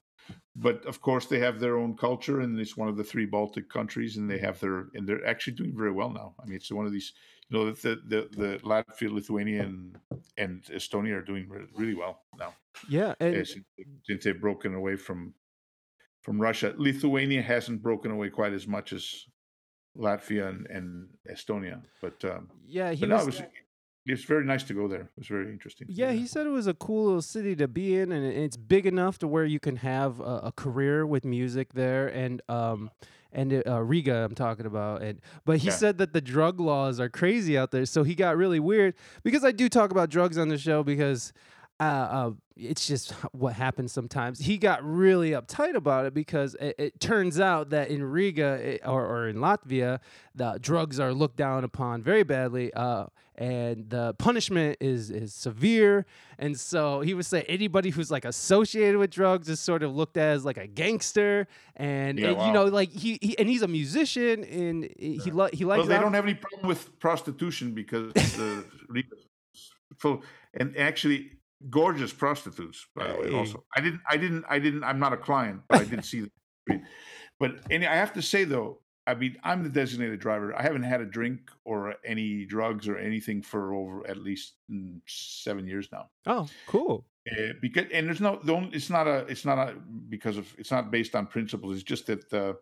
but 0.55 0.85
of 0.85 1.01
course 1.01 1.27
they 1.27 1.39
have 1.39 1.59
their 1.59 1.77
own 1.77 1.95
culture, 1.95 2.41
and 2.41 2.59
it's 2.59 2.77
one 2.77 2.89
of 2.89 2.97
the 2.97 3.03
three 3.03 3.25
Baltic 3.25 3.69
countries, 3.69 4.17
and 4.17 4.29
they 4.29 4.39
have 4.39 4.59
their 4.59 4.87
and 4.93 5.07
they're 5.07 5.25
actually 5.25 5.53
doing 5.53 5.73
very 5.75 5.91
well 5.91 6.09
now. 6.09 6.33
I 6.41 6.45
mean, 6.45 6.55
it's 6.55 6.71
one 6.71 6.85
of 6.85 6.91
these 6.91 7.13
you 7.49 7.57
know 7.57 7.71
the 7.71 8.01
the, 8.07 8.29
the 8.31 8.59
Latvia, 8.63 9.11
Lithuania, 9.11 9.63
and, 9.63 9.97
and 10.37 10.63
Estonia 10.65 11.15
are 11.17 11.21
doing 11.21 11.47
really 11.75 11.95
well 11.95 12.21
now. 12.37 12.53
Yeah, 12.89 13.13
and, 13.19 13.47
since, 13.47 13.65
since 14.03 14.23
they've 14.23 14.39
broken 14.39 14.73
away 14.73 14.95
from 14.95 15.33
from 16.21 16.41
Russia, 16.41 16.73
Lithuania 16.77 17.41
hasn't 17.41 17.81
broken 17.81 18.11
away 18.11 18.29
quite 18.29 18.53
as 18.53 18.67
much 18.67 18.91
as 18.91 19.25
Latvia 19.97 20.49
and, 20.49 20.67
and 20.67 21.07
Estonia. 21.31 21.81
But 22.01 22.23
um, 22.25 22.49
yeah, 22.65 22.91
he 22.91 23.05
but 23.05 23.25
was, 23.25 23.41
it's 24.07 24.23
very 24.23 24.45
nice 24.45 24.63
to 24.63 24.73
go 24.73 24.87
there. 24.87 25.01
It 25.01 25.17
was 25.17 25.27
very 25.27 25.51
interesting. 25.51 25.87
Yeah, 25.89 26.11
he 26.11 26.27
said 26.27 26.47
it 26.47 26.51
was 26.51 26.67
a 26.67 26.73
cool 26.73 27.05
little 27.05 27.21
city 27.21 27.55
to 27.57 27.67
be 27.67 27.97
in, 27.97 28.11
and 28.11 28.25
it's 28.25 28.57
big 28.57 28.85
enough 28.85 29.19
to 29.19 29.27
where 29.27 29.45
you 29.45 29.59
can 29.59 29.77
have 29.77 30.19
a, 30.19 30.41
a 30.45 30.53
career 30.55 31.05
with 31.05 31.25
music 31.25 31.73
there. 31.73 32.07
And 32.07 32.41
um, 32.49 32.89
and 33.31 33.63
uh, 33.67 33.81
Riga, 33.83 34.25
I'm 34.25 34.35
talking 34.35 34.65
about. 34.65 35.01
And 35.01 35.19
but 35.45 35.57
he 35.57 35.67
yeah. 35.67 35.73
said 35.73 35.97
that 35.97 36.13
the 36.13 36.21
drug 36.21 36.59
laws 36.59 36.99
are 36.99 37.09
crazy 37.09 37.57
out 37.57 37.71
there, 37.71 37.85
so 37.85 38.03
he 38.03 38.15
got 38.15 38.37
really 38.37 38.59
weird 38.59 38.95
because 39.23 39.43
I 39.43 39.51
do 39.51 39.69
talk 39.69 39.91
about 39.91 40.09
drugs 40.09 40.37
on 40.37 40.47
the 40.47 40.57
show 40.57 40.83
because 40.83 41.33
uh, 41.79 41.83
uh, 41.83 42.31
it's 42.55 42.87
just 42.87 43.11
what 43.33 43.53
happens 43.53 43.91
sometimes. 43.91 44.39
He 44.39 44.57
got 44.57 44.83
really 44.83 45.31
uptight 45.31 45.75
about 45.75 46.05
it 46.05 46.13
because 46.13 46.55
it, 46.59 46.75
it 46.79 46.99
turns 46.99 47.39
out 47.39 47.69
that 47.69 47.89
in 47.89 48.03
Riga 48.03 48.53
it, 48.53 48.81
or, 48.83 49.05
or, 49.05 49.27
in 49.27 49.37
Latvia, 49.37 49.99
the 50.33 50.57
drugs 50.59 50.99
are 50.99 51.13
looked 51.13 51.37
down 51.37 51.63
upon 51.63 52.01
very 52.01 52.23
badly, 52.23 52.73
uh, 52.73 53.05
and 53.37 53.89
the 53.89 54.13
punishment 54.15 54.77
is 54.79 55.11
is 55.11 55.33
severe. 55.33 56.05
And 56.39 56.59
so 56.59 57.01
he 57.01 57.13
would 57.13 57.25
say 57.25 57.43
anybody 57.43 57.89
who's 57.89 58.09
like 58.09 58.25
associated 58.25 58.97
with 58.97 59.11
drugs 59.11 59.49
is 59.49 59.59
sort 59.59 59.83
of 59.83 59.95
looked 59.95 60.17
at 60.17 60.29
as 60.29 60.45
like 60.45 60.57
a 60.57 60.67
gangster, 60.67 61.47
and 61.75 62.17
yeah, 62.17 62.31
wow. 62.31 62.47
you 62.47 62.53
know, 62.53 62.65
like 62.65 62.91
he, 62.91 63.19
he, 63.21 63.37
and 63.37 63.47
he's 63.47 63.61
a 63.61 63.67
musician, 63.67 64.43
and 64.43 64.89
he 64.97 65.17
he, 65.17 65.31
li- 65.31 65.49
he 65.53 65.65
likes. 65.65 65.79
Well, 65.79 65.87
they 65.87 65.99
don't 65.99 66.13
have 66.13 66.25
any 66.25 66.35
problem 66.35 66.67
with 66.67 66.99
prostitution 66.99 67.73
because 67.73 68.13
the 68.13 68.65
and 70.53 70.77
actually 70.77 71.31
gorgeous 71.69 72.13
prostitutes 72.13 72.85
by 72.95 73.07
the 73.07 73.19
way 73.19 73.33
also 73.33 73.63
i 73.75 73.81
didn't 73.81 73.99
i 74.09 74.15
didn't 74.15 74.45
i 74.47 74.59
didn't 74.59 74.83
i'm 74.83 74.99
not 74.99 75.11
a 75.11 75.17
client 75.17 75.59
but 75.67 75.81
i 75.81 75.83
did 75.83 76.05
see 76.05 76.21
them 76.21 76.81
but 77.39 77.55
any 77.71 77.87
i 77.87 77.95
have 77.95 78.13
to 78.13 78.21
say 78.21 78.43
though 78.43 78.79
i 79.07 79.13
mean 79.13 79.35
i'm 79.43 79.63
the 79.63 79.69
designated 79.69 80.19
driver 80.19 80.55
i 80.57 80.61
haven't 80.61 80.83
had 80.83 81.01
a 81.01 81.05
drink 81.05 81.49
or 81.65 81.95
any 82.05 82.45
drugs 82.45 82.87
or 82.87 82.97
anything 82.97 83.41
for 83.41 83.73
over 83.73 84.07
at 84.07 84.17
least 84.17 84.53
mm, 84.71 84.99
seven 85.07 85.65
years 85.65 85.89
now 85.91 86.09
oh 86.27 86.47
cool 86.67 87.05
uh, 87.31 87.53
because 87.61 87.85
and 87.91 88.07
there's 88.07 88.21
no 88.21 88.39
don't 88.45 88.73
it's 88.73 88.89
not 88.89 89.07
a 89.07 89.25
it's 89.27 89.45
not 89.45 89.57
a 89.57 89.75
because 90.09 90.37
of 90.37 90.53
it's 90.57 90.71
not 90.71 90.91
based 90.91 91.15
on 91.15 91.25
principles 91.25 91.73
it's 91.73 91.83
just 91.83 92.07
that 92.07 92.33
uh, 92.33 92.53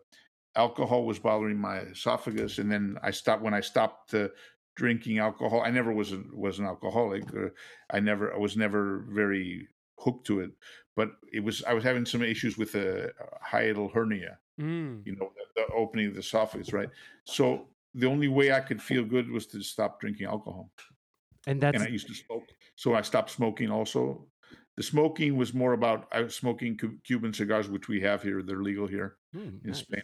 alcohol 0.56 1.06
was 1.06 1.20
bothering 1.20 1.58
my 1.58 1.80
esophagus 1.80 2.60
and 2.60 2.72
then 2.72 2.98
i 3.04 3.12
stopped 3.12 3.42
when 3.42 3.54
i 3.54 3.60
stopped 3.60 4.14
uh, 4.14 4.28
drinking 4.76 5.20
alcohol. 5.20 5.62
I 5.62 5.72
never 5.72 5.92
was 5.92 6.12
a, 6.12 6.22
was 6.34 6.60
an 6.60 6.66
alcoholic. 6.66 7.24
Uh, 7.34 7.50
I 7.90 8.00
never 8.00 8.34
I 8.34 8.38
was 8.38 8.56
never 8.56 9.06
very 9.10 9.68
hooked 10.00 10.28
to 10.28 10.42
it. 10.42 10.52
But 10.96 11.12
it 11.32 11.44
was 11.44 11.64
I 11.64 11.74
was 11.74 11.84
having 11.84 12.06
some 12.06 12.22
issues 12.22 12.58
with 12.58 12.76
a, 12.76 13.12
hiatal 13.52 13.92
hernia. 13.94 14.40
Mm. 14.60 15.06
You 15.06 15.16
know, 15.16 15.32
the, 15.36 15.64
the, 15.68 15.74
opening 15.74 16.08
of 16.08 16.14
the 16.14 16.22
esophagus, 16.22 16.72
right? 16.72 16.90
So 17.26 17.68
the 17.94 18.08
only 18.08 18.28
way 18.28 18.52
I 18.52 18.62
could 18.62 18.82
feel 18.82 19.04
good 19.04 19.30
was 19.30 19.48
to 19.48 19.62
stop 19.62 20.00
drinking 20.00 20.28
alcohol. 20.28 20.70
And 21.48 21.62
that's 21.62 21.76
and 21.76 21.84
I 21.84 21.92
used 21.92 22.08
to 22.08 22.14
smoke, 22.14 22.44
so 22.76 22.96
I 22.96 23.02
stopped 23.02 23.30
smoking. 23.30 23.70
Also, 23.70 24.26
the 24.78 24.84
smoking 24.84 25.36
was 25.36 25.54
more 25.54 25.74
about 25.74 26.08
I 26.12 26.22
was 26.22 26.36
smoking 26.36 26.80
Cuban 27.06 27.34
cigars, 27.34 27.70
which 27.70 27.88
we 27.88 28.02
have 28.02 28.24
here. 28.24 28.42
They're 28.42 28.64
legal 28.64 28.88
here 28.88 29.18
mm, 29.36 29.48
in 29.48 29.60
nice. 29.64 29.80
Spain, 29.80 30.02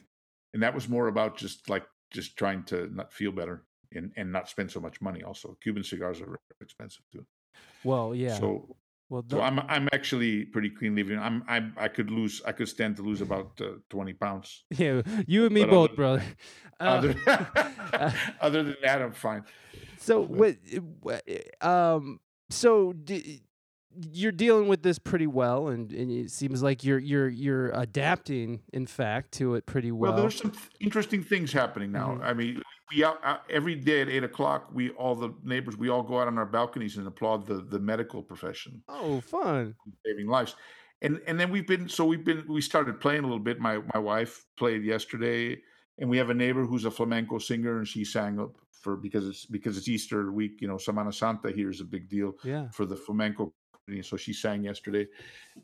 and 0.54 0.62
that 0.62 0.76
was 0.76 0.88
more 0.88 1.08
about 1.08 1.38
just 1.38 1.68
like 1.70 1.86
just 2.12 2.38
trying 2.38 2.64
to 2.66 2.94
not 2.94 3.12
feel 3.12 3.32
better 3.32 3.64
and, 3.94 4.12
and 4.18 4.32
not 4.32 4.50
spend 4.50 4.70
so 4.70 4.80
much 4.80 5.02
money. 5.02 5.24
Also, 5.24 5.58
Cuban 5.62 5.84
cigars 5.84 6.22
are 6.22 6.40
expensive 6.62 7.04
too. 7.12 7.26
Well, 7.84 8.14
yeah. 8.14 8.38
So, 8.38 8.76
well, 9.12 9.26
so 9.30 9.42
I'm 9.42 9.60
I'm 9.68 9.90
actually 9.92 10.46
pretty 10.46 10.70
clean 10.70 10.96
living. 10.96 11.20
I'm 11.20 11.44
I 11.46 11.70
I 11.76 11.90
could 11.90 12.10
lose 12.10 12.42
I 12.48 12.54
could 12.54 12.70
stand 12.70 12.96
to 12.96 13.02
lose 13.02 13.20
about 13.20 13.60
uh, 13.60 13.74
twenty 13.90 14.14
pounds. 14.14 14.64
Yeah, 14.78 15.02
you 15.28 15.44
and 15.46 15.54
me 15.54 15.66
but 15.66 15.70
both, 15.70 15.90
other, 15.90 15.96
brother. 15.96 16.24
Uh, 16.80 16.84
other, 16.84 17.16
uh, 17.94 18.12
other 18.42 18.64
than 18.64 18.76
that, 18.82 19.02
I'm 19.02 19.12
fine. 19.12 19.44
So 19.98 20.22
what? 20.24 20.56
Um. 21.60 22.22
So 22.50 22.96
you're 24.14 24.32
dealing 24.32 24.70
with 24.70 24.82
this 24.82 24.98
pretty 24.98 25.28
well, 25.28 25.68
and, 25.68 25.92
and 25.92 26.10
it 26.10 26.32
seems 26.32 26.64
like 26.64 26.86
you're 26.86 26.98
you're 26.98 27.28
you're 27.28 27.70
adapting, 27.72 28.62
in 28.72 28.88
fact, 28.88 29.34
to 29.34 29.56
it 29.56 29.66
pretty 29.66 29.92
well. 29.92 30.14
Well, 30.14 30.22
there's 30.22 30.42
some 30.42 30.52
th- 30.52 30.70
interesting 30.80 31.22
things 31.22 31.52
happening 31.52 31.92
now. 31.92 32.12
Mm-hmm. 32.14 32.24
I 32.24 32.34
mean, 32.34 32.62
we 32.94 33.04
out, 33.04 33.20
out, 33.24 33.42
every 33.50 33.76
day 33.76 34.02
at 34.02 34.10
eight 34.10 34.24
o'clock. 34.24 34.70
We 34.74 34.90
all 34.92 35.16
the 35.16 35.34
neighbors 35.44 35.78
we 35.78 35.90
all 35.90 36.04
go 36.04 36.20
out 36.20 36.28
on 36.28 36.38
our 36.38 36.46
balconies 36.46 36.98
and 36.98 37.08
applaud 37.08 37.46
the 37.46 37.56
the 37.56 37.80
medical 37.80 38.22
profession. 38.22 38.84
Oh, 38.88 39.22
fun! 39.22 39.76
Saving 40.06 40.28
lives, 40.28 40.56
and 41.02 41.20
and 41.28 41.40
then 41.40 41.50
we've 41.52 41.68
been 41.68 41.88
so 41.88 42.06
we've 42.06 42.26
been 42.26 42.46
we 42.48 42.62
started 42.62 43.00
playing 43.00 43.24
a 43.24 43.28
little 43.28 43.40
bit. 43.40 43.60
My 43.60 43.80
my 43.94 44.00
wife 44.00 44.46
played 44.58 44.84
yesterday, 44.84 45.60
and 46.00 46.10
we 46.10 46.18
have 46.18 46.30
a 46.30 46.34
neighbor 46.34 46.66
who's 46.66 46.86
a 46.86 46.92
flamenco 46.92 47.38
singer, 47.38 47.78
and 47.78 47.88
she 47.88 48.04
sang 48.04 48.40
up 48.40 48.56
for 48.72 48.96
because 48.96 49.28
it's 49.28 49.46
because 49.46 49.78
it's 49.78 49.88
Easter 49.88 50.32
week. 50.32 50.62
You 50.62 50.68
know, 50.68 50.76
Semana 50.76 51.14
Santa 51.14 51.52
here 51.52 51.70
is 51.70 51.82
a 51.82 51.86
big 51.86 52.10
deal. 52.10 52.34
Yeah. 52.44 52.70
For 52.70 52.86
the 52.86 52.96
flamenco, 52.96 53.54
so 54.02 54.18
she 54.18 54.34
sang 54.34 54.64
yesterday, 54.64 55.08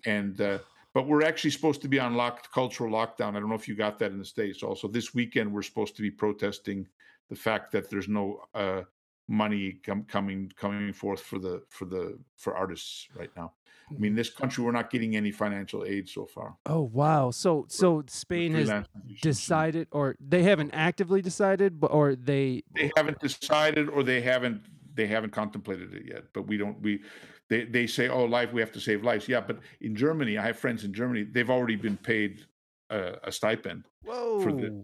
and. 0.06 0.40
uh 0.42 0.60
but 0.94 1.06
we're 1.06 1.22
actually 1.22 1.52
supposed 1.52 1.84
to 1.84 1.88
be 1.88 2.00
on 2.00 2.16
locked 2.16 2.52
cultural 2.52 2.92
lockdown. 2.92 3.36
I 3.36 3.40
don't 3.40 3.50
know 3.50 3.56
if 3.56 3.68
you 3.68 3.76
got 3.76 4.00
that 4.00 4.12
in 4.12 4.18
the 4.18 4.26
states. 4.26 4.64
Also, 4.64 4.88
this 4.88 5.14
weekend 5.14 5.54
we're 5.54 5.62
supposed 5.62 5.96
to 5.98 6.02
be 6.02 6.10
protesting 6.10 6.88
the 7.30 7.36
fact 7.36 7.72
that 7.72 7.90
there's 7.90 8.08
no 8.08 8.42
uh, 8.54 8.82
money 9.28 9.80
com- 9.86 10.06
coming 10.06 10.52
coming 10.56 10.94
forth 10.94 11.22
for 11.22 11.40
the 11.40 11.64
for 11.70 11.86
the 11.86 12.18
for 12.38 12.56
artists 12.56 13.08
right 13.16 13.32
now. 13.36 13.54
I 13.90 13.94
mean, 13.94 14.12
mm-hmm. 14.12 14.18
this 14.18 14.30
country 14.30 14.64
we're 14.64 14.72
not 14.72 14.90
getting 14.90 15.16
any 15.16 15.32
financial 15.32 15.86
aid 15.86 16.10
so 16.10 16.26
far. 16.26 16.56
Oh 16.66 16.82
wow! 16.82 17.32
So 17.32 17.66
so 17.70 18.04
Spain 18.08 18.54
has 18.54 18.86
decided, 19.22 19.88
or 19.92 20.16
they 20.20 20.44
haven't 20.44 20.72
actively 20.72 21.22
decided, 21.22 21.80
but 21.80 21.92
or 21.92 22.16
they 22.16 22.64
they 22.76 22.92
haven't 22.98 23.20
decided, 23.20 23.88
or 23.88 24.04
they 24.04 24.22
haven't 24.22 24.62
they 24.94 25.08
haven't 25.08 25.32
contemplated 25.32 25.94
it 25.94 26.04
yet. 26.06 26.26
But 26.34 26.48
we 26.48 26.58
don't 26.58 26.82
we 26.82 27.02
they 27.50 27.64
they 27.64 27.88
say 27.88 28.10
oh 28.10 28.26
life 28.26 28.52
we 28.52 28.60
have 28.60 28.74
to 28.74 28.80
save 28.82 29.04
lives 29.04 29.30
yeah. 29.30 29.40
But 29.40 29.60
in 29.80 29.96
Germany, 29.96 30.38
I 30.38 30.46
have 30.48 30.60
friends 30.60 30.84
in 30.84 30.94
Germany. 30.94 31.24
They've 31.24 31.50
already 31.50 31.78
been 31.78 31.98
paid 31.98 32.46
a, 32.90 33.14
a 33.24 33.32
stipend 33.32 33.86
Whoa. 34.04 34.42
for 34.42 34.52
the 34.52 34.84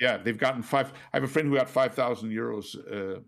yeah, 0.00 0.16
they've 0.16 0.38
gotten 0.38 0.62
five. 0.62 0.92
I 1.12 1.16
have 1.16 1.24
a 1.24 1.28
friend 1.28 1.48
who 1.48 1.56
got 1.56 1.68
five 1.68 1.94
thousand 1.94 2.30
euros 2.30 2.76
uh, 2.90 3.20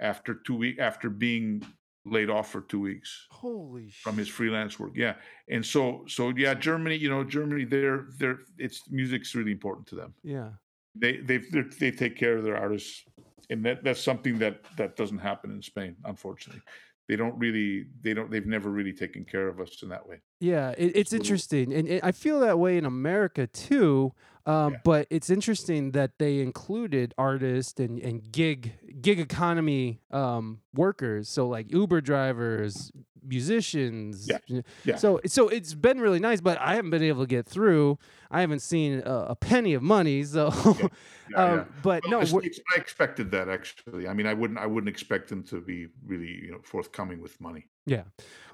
after 0.00 0.34
two 0.34 0.56
week 0.56 0.78
after 0.78 1.10
being 1.10 1.62
laid 2.04 2.30
off 2.30 2.50
for 2.50 2.62
two 2.62 2.80
weeks. 2.80 3.26
Holy! 3.30 3.90
Shit. 3.90 4.02
From 4.02 4.16
his 4.16 4.28
freelance 4.28 4.78
work, 4.78 4.92
yeah. 4.94 5.14
And 5.50 5.64
so, 5.64 6.04
so 6.08 6.32
yeah, 6.36 6.54
Germany. 6.54 6.96
You 6.96 7.10
know, 7.10 7.24
Germany. 7.24 7.64
They're 7.64 8.06
they're 8.18 8.38
it's 8.58 8.82
music's 8.90 9.34
really 9.34 9.52
important 9.52 9.86
to 9.88 9.96
them. 9.96 10.14
Yeah. 10.22 10.50
They 10.94 11.18
they 11.18 11.38
they 11.78 11.90
take 11.90 12.16
care 12.16 12.36
of 12.36 12.44
their 12.44 12.56
artists, 12.56 13.04
and 13.50 13.64
that 13.64 13.84
that's 13.84 14.02
something 14.02 14.38
that 14.38 14.60
that 14.76 14.96
doesn't 14.96 15.18
happen 15.18 15.50
in 15.50 15.62
Spain, 15.62 15.96
unfortunately 16.04 16.62
they 17.08 17.16
don't 17.16 17.36
really 17.38 17.86
they 18.02 18.14
don't 18.14 18.30
they've 18.30 18.46
never 18.46 18.70
really 18.70 18.92
taken 18.92 19.24
care 19.24 19.48
of 19.48 19.60
us 19.60 19.82
in 19.82 19.88
that 19.88 20.06
way 20.06 20.20
yeah 20.40 20.70
it, 20.76 20.92
it's 20.94 21.12
interesting 21.12 21.72
and 21.72 21.88
it, 21.88 22.04
i 22.04 22.12
feel 22.12 22.40
that 22.40 22.58
way 22.58 22.76
in 22.76 22.84
america 22.84 23.46
too 23.46 24.12
um, 24.46 24.72
yeah. 24.72 24.78
but 24.82 25.06
it's 25.10 25.28
interesting 25.28 25.90
that 25.90 26.12
they 26.18 26.40
included 26.40 27.12
artists 27.18 27.78
and, 27.78 27.98
and 27.98 28.32
gig 28.32 28.72
gig 29.00 29.20
economy 29.20 30.00
um, 30.10 30.60
workers 30.74 31.28
so 31.28 31.48
like 31.48 31.72
uber 31.72 32.00
drivers 32.00 32.92
musicians 33.26 34.28
yeah. 34.28 34.60
yeah. 34.84 34.96
so 34.96 35.20
so 35.26 35.48
it's 35.48 35.74
been 35.74 36.00
really 36.00 36.18
nice 36.18 36.40
but 36.40 36.58
i 36.60 36.74
haven't 36.74 36.90
been 36.90 37.02
able 37.02 37.22
to 37.22 37.26
get 37.26 37.46
through 37.46 37.98
i 38.30 38.40
haven't 38.40 38.60
seen 38.60 39.02
a, 39.04 39.14
a 39.30 39.36
penny 39.36 39.74
of 39.74 39.82
money 39.82 40.22
so 40.24 40.52
yeah. 40.80 40.88
Yeah, 41.30 41.44
um. 41.44 41.66
But 41.82 42.02
well, 42.08 42.22
no, 42.22 42.40
I 42.40 42.76
expected 42.76 43.30
that 43.32 43.48
actually. 43.48 44.08
I 44.08 44.14
mean, 44.14 44.26
I 44.26 44.34
wouldn't, 44.34 44.58
I 44.58 44.66
wouldn't 44.66 44.88
expect 44.88 45.28
them 45.28 45.42
to 45.44 45.60
be 45.60 45.88
really, 46.06 46.40
you 46.44 46.52
know, 46.52 46.58
forthcoming 46.62 47.20
with 47.20 47.40
money. 47.40 47.66
Yeah, 47.86 48.04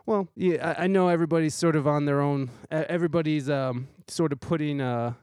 well, 0.06 0.28
yeah, 0.36 0.74
I, 0.78 0.84
I 0.84 0.86
know 0.86 1.08
everybody's 1.08 1.54
sort 1.54 1.76
of 1.76 1.86
on 1.86 2.04
their 2.04 2.20
own. 2.20 2.50
Everybody's 2.70 3.48
um, 3.48 3.88
sort 4.08 4.32
of 4.32 4.40
putting 4.40 4.80
uh, 4.80 5.14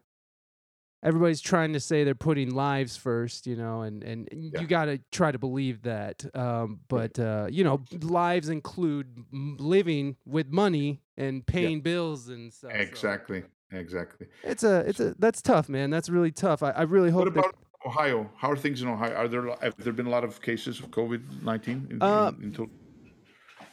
everybody's 1.04 1.42
trying 1.42 1.74
to 1.74 1.80
say 1.80 2.04
they're 2.04 2.16
putting 2.16 2.54
lives 2.54 2.98
first, 2.98 3.48
you 3.48 3.56
know, 3.56 3.82
and 3.82 4.04
and 4.04 4.30
yeah. 4.32 4.62
you 4.62 4.68
got 4.68 4.86
to 4.86 5.00
try 5.12 5.32
to 5.32 5.40
believe 5.40 5.82
that. 5.84 6.26
Um, 6.36 6.80
but 6.88 7.18
uh, 7.20 7.48
you 7.50 7.64
know, 7.64 7.82
lives 8.02 8.50
include 8.50 9.08
living 9.32 10.16
with 10.26 10.50
money 10.50 11.02
and 11.18 11.46
paying 11.46 11.78
yeah. 11.78 11.84
bills 11.84 12.30
and 12.30 12.54
stuff. 12.54 12.72
Exactly. 12.74 13.42
So. 13.42 13.48
Exactly. 13.74 14.28
It's 14.44 14.64
a 14.64 14.80
it's 14.80 15.00
a 15.00 15.16
that's 15.18 15.42
tough, 15.42 15.70
man. 15.70 15.90
That's 15.90 16.10
really 16.10 16.32
tough. 16.32 16.62
I, 16.62 16.72
I 16.72 16.82
really 16.82 17.10
hope. 17.10 17.20
What 17.20 17.28
about 17.30 17.56
that, 17.56 17.88
Ohio? 17.88 18.30
How 18.36 18.52
are 18.52 18.58
things 18.58 18.82
in 18.82 18.90
Ohio? 18.90 19.14
Are 19.14 19.30
there 19.30 19.48
have 19.62 19.78
there 19.78 19.94
been 19.94 20.08
a 20.08 20.10
lot 20.10 20.26
of 20.26 20.42
cases 20.42 20.80
of 20.80 20.92
COVID 20.92 21.42
nineteen? 21.42 21.98
Uh, 22.02 22.34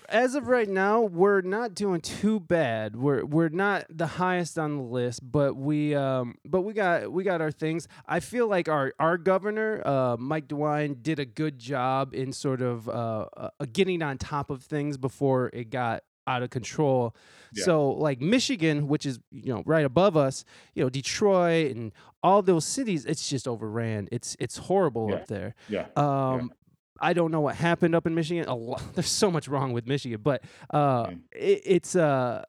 as 0.09 0.35
of 0.35 0.49
right 0.49 0.69
now, 0.69 1.03
we're 1.03 1.41
not 1.43 1.75
doing 1.75 2.01
too 2.01 2.41
bad. 2.41 2.97
We're 2.97 3.25
we're 3.25 3.49
not 3.51 3.85
the 3.91 4.07
highest 4.07 4.59
on 4.59 4.77
the 4.77 4.83
list, 4.83 5.21
but 5.31 5.55
we 5.57 5.95
um 5.95 6.37
but 6.45 6.63
we 6.63 6.73
got 6.73 7.13
we 7.13 7.25
got 7.25 7.41
our 7.41 7.51
things. 7.51 7.89
I 8.07 8.21
feel 8.21 8.47
like 8.49 8.69
our 8.69 8.93
our 8.99 9.19
governor, 9.19 9.83
uh, 9.87 10.17
Mike 10.19 10.49
DeWine, 10.49 11.03
did 11.03 11.19
a 11.19 11.27
good 11.27 11.59
job 11.59 12.15
in 12.15 12.33
sort 12.33 12.63
of 12.63 12.89
uh, 12.89 13.27
uh, 13.37 13.51
getting 13.73 14.03
on 14.03 14.19
top 14.19 14.51
of 14.51 14.63
things 14.63 14.97
before 14.97 15.51
it 15.53 15.71
got 15.71 16.05
out 16.27 16.43
of 16.43 16.51
control. 16.51 17.15
Yeah. 17.55 17.65
So 17.65 17.91
like 17.91 18.21
Michigan, 18.21 18.89
which 18.89 19.05
is 19.07 19.19
you 19.31 19.53
know 19.53 19.63
right 19.67 19.85
above 19.85 20.17
us, 20.17 20.45
you 20.75 20.83
know 20.85 20.91
Detroit 20.91 21.75
and 21.77 21.93
all 22.23 22.43
those 22.43 22.65
cities, 22.65 23.05
it's 23.05 23.29
just 23.29 23.47
overran. 23.47 24.09
It's 24.11 24.37
it's 24.41 24.57
horrible 24.57 25.09
Yeah. 25.11 25.17
up 25.17 25.27
there. 25.29 25.55
Yeah. 25.69 25.87
Um, 25.97 26.53
I 27.01 27.13
don't 27.13 27.31
know 27.31 27.41
what 27.41 27.55
happened 27.57 27.95
up 27.95 28.07
in 28.07 28.15
Michigan. 28.15 28.47
A 28.49 28.55
lot, 28.55 28.83
there's 28.95 29.09
so 29.11 29.31
much 29.31 29.49
wrong 29.49 29.73
with 29.73 29.87
Michigan, 29.87 30.21
but 30.23 30.43
uh, 30.71 31.07
Mm. 31.07 31.21
it, 31.33 31.63
it's 31.65 31.95
uh, 31.97 32.45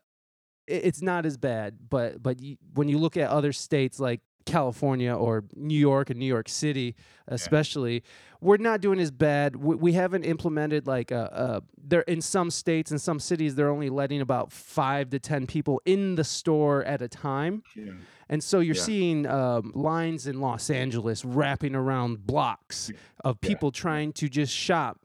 it- 0.67 0.85
it's 0.85 1.01
not 1.01 1.25
as 1.25 1.37
bad. 1.37 1.77
But 1.89 2.21
but 2.21 2.39
you, 2.41 2.57
when 2.73 2.87
you 2.89 2.97
look 2.97 3.17
at 3.17 3.29
other 3.29 3.51
states 3.53 3.99
like 3.99 4.21
California 4.51 5.13
or 5.13 5.43
New 5.55 5.77
York 5.77 6.09
and 6.09 6.19
New 6.19 6.25
York 6.25 6.49
City, 6.49 6.95
especially, 7.27 8.03
we're 8.41 8.57
not 8.57 8.81
doing 8.81 8.99
as 8.99 9.11
bad. 9.11 9.55
We, 9.55 9.75
we 9.75 9.93
haven't 9.93 10.23
implemented 10.23 10.87
like 10.87 11.11
a, 11.11 11.23
a 11.31 11.61
there 11.91 12.01
in 12.01 12.21
some 12.21 12.49
states 12.51 12.91
and 12.91 12.99
some 13.01 13.19
cities 13.19 13.55
they're 13.55 13.69
only 13.69 13.89
letting 13.89 14.21
about 14.21 14.51
five 14.51 15.09
to 15.11 15.19
ten 15.19 15.45
people 15.47 15.81
in 15.85 16.15
the 16.15 16.23
store 16.23 16.83
at 16.85 17.01
a 17.01 17.07
time. 17.07 17.63
yeah. 17.75 17.91
And 18.31 18.43
so 18.43 18.59
you're 18.59 18.75
Yeah. 18.75 18.81
seeing 18.83 19.25
um, 19.25 19.71
lines 19.73 20.27
in 20.27 20.39
Los 20.39 20.69
Angeles 20.69 21.25
wrapping 21.25 21.75
around 21.75 22.27
blocks 22.27 22.91
of 23.23 23.37
Yeah. 23.41 23.47
people 23.49 23.71
trying 23.71 24.13
to 24.13 24.29
just 24.29 24.53
shop. 24.53 24.99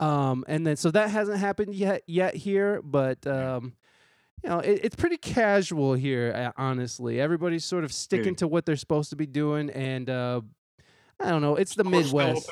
Um, 0.00 0.44
and 0.46 0.66
then 0.66 0.76
so 0.76 0.90
that 0.92 1.10
hasn't 1.10 1.38
happened 1.38 1.74
yet 1.74 2.02
yet 2.06 2.34
here, 2.36 2.80
but 2.82 3.26
um, 3.26 3.72
you 4.44 4.50
know 4.50 4.58
it, 4.60 4.80
it's 4.84 4.96
pretty 4.96 5.16
casual 5.16 5.94
here. 5.94 6.32
uh, 6.34 6.52
Honestly, 6.62 7.20
everybody's 7.20 7.64
sort 7.64 7.84
of 7.84 7.92
sticking 7.92 8.34
to 8.36 8.48
what 8.48 8.64
they're 8.66 8.76
supposed 8.76 9.10
to 9.10 9.16
be 9.16 9.26
doing, 9.26 9.70
and 9.70 10.08
uh, 10.08 10.40
I 11.20 11.30
don't 11.30 11.42
know. 11.42 11.56
It's 11.56 11.74
the 11.74 11.84
Stores 11.84 12.04
Midwest. 12.12 12.50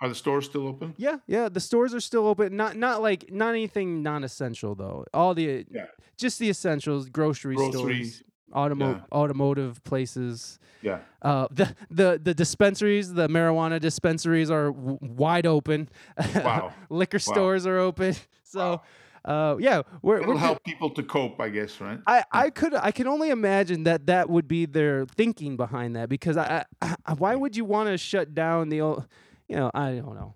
Are 0.00 0.08
the 0.08 0.14
stores 0.16 0.46
still 0.46 0.66
open? 0.66 0.94
Yeah, 0.98 1.18
yeah. 1.28 1.48
The 1.48 1.60
stores 1.60 1.94
are 1.94 2.00
still 2.00 2.26
open. 2.26 2.56
Not 2.56 2.76
not 2.76 3.02
like 3.02 3.30
not 3.32 3.50
anything 3.50 4.02
non-essential 4.02 4.74
though. 4.74 5.04
All 5.14 5.32
the 5.32 5.64
Yeah. 5.70 5.86
just 6.16 6.38
the 6.40 6.48
essentials, 6.50 7.08
grocery, 7.08 7.56
stores, 7.56 8.22
automo- 8.52 8.96
yeah. 8.96 9.00
automotive 9.12 9.82
places. 9.84 10.58
Yeah. 10.82 10.98
Uh, 11.22 11.46
the 11.52 11.72
the 11.88 12.20
the 12.20 12.34
dispensaries, 12.34 13.12
the 13.14 13.28
marijuana 13.28 13.78
dispensaries 13.78 14.50
are 14.50 14.72
w- 14.72 14.98
wide 15.00 15.46
open. 15.46 15.88
Wow. 16.34 16.72
Liquor 16.90 17.18
Wow. 17.18 17.32
stores 17.34 17.66
are 17.66 17.78
open. 17.78 18.16
So, 18.52 18.82
uh, 19.24 19.56
yeah, 19.58 19.82
we're, 20.02 20.18
It'll 20.20 20.34
we're 20.34 20.38
help 20.38 20.64
people 20.64 20.90
to 20.90 21.02
cope, 21.02 21.40
I 21.40 21.48
guess, 21.48 21.80
right? 21.80 22.00
I, 22.06 22.24
I 22.32 22.50
could 22.50 22.74
I 22.74 22.90
can 22.90 23.06
only 23.06 23.30
imagine 23.30 23.84
that 23.84 24.06
that 24.06 24.28
would 24.28 24.48
be 24.48 24.66
their 24.66 25.06
thinking 25.06 25.56
behind 25.56 25.94
that 25.96 26.08
because 26.08 26.36
I, 26.36 26.64
I, 26.80 26.96
I 27.06 27.12
why 27.18 27.34
would 27.36 27.56
you 27.56 27.64
want 27.64 27.88
to 27.88 27.96
shut 27.98 28.34
down 28.34 28.68
the 28.68 28.80
old 28.80 29.06
you 29.48 29.56
know 29.56 29.70
I 29.74 29.92
don't 29.96 30.14
know. 30.14 30.34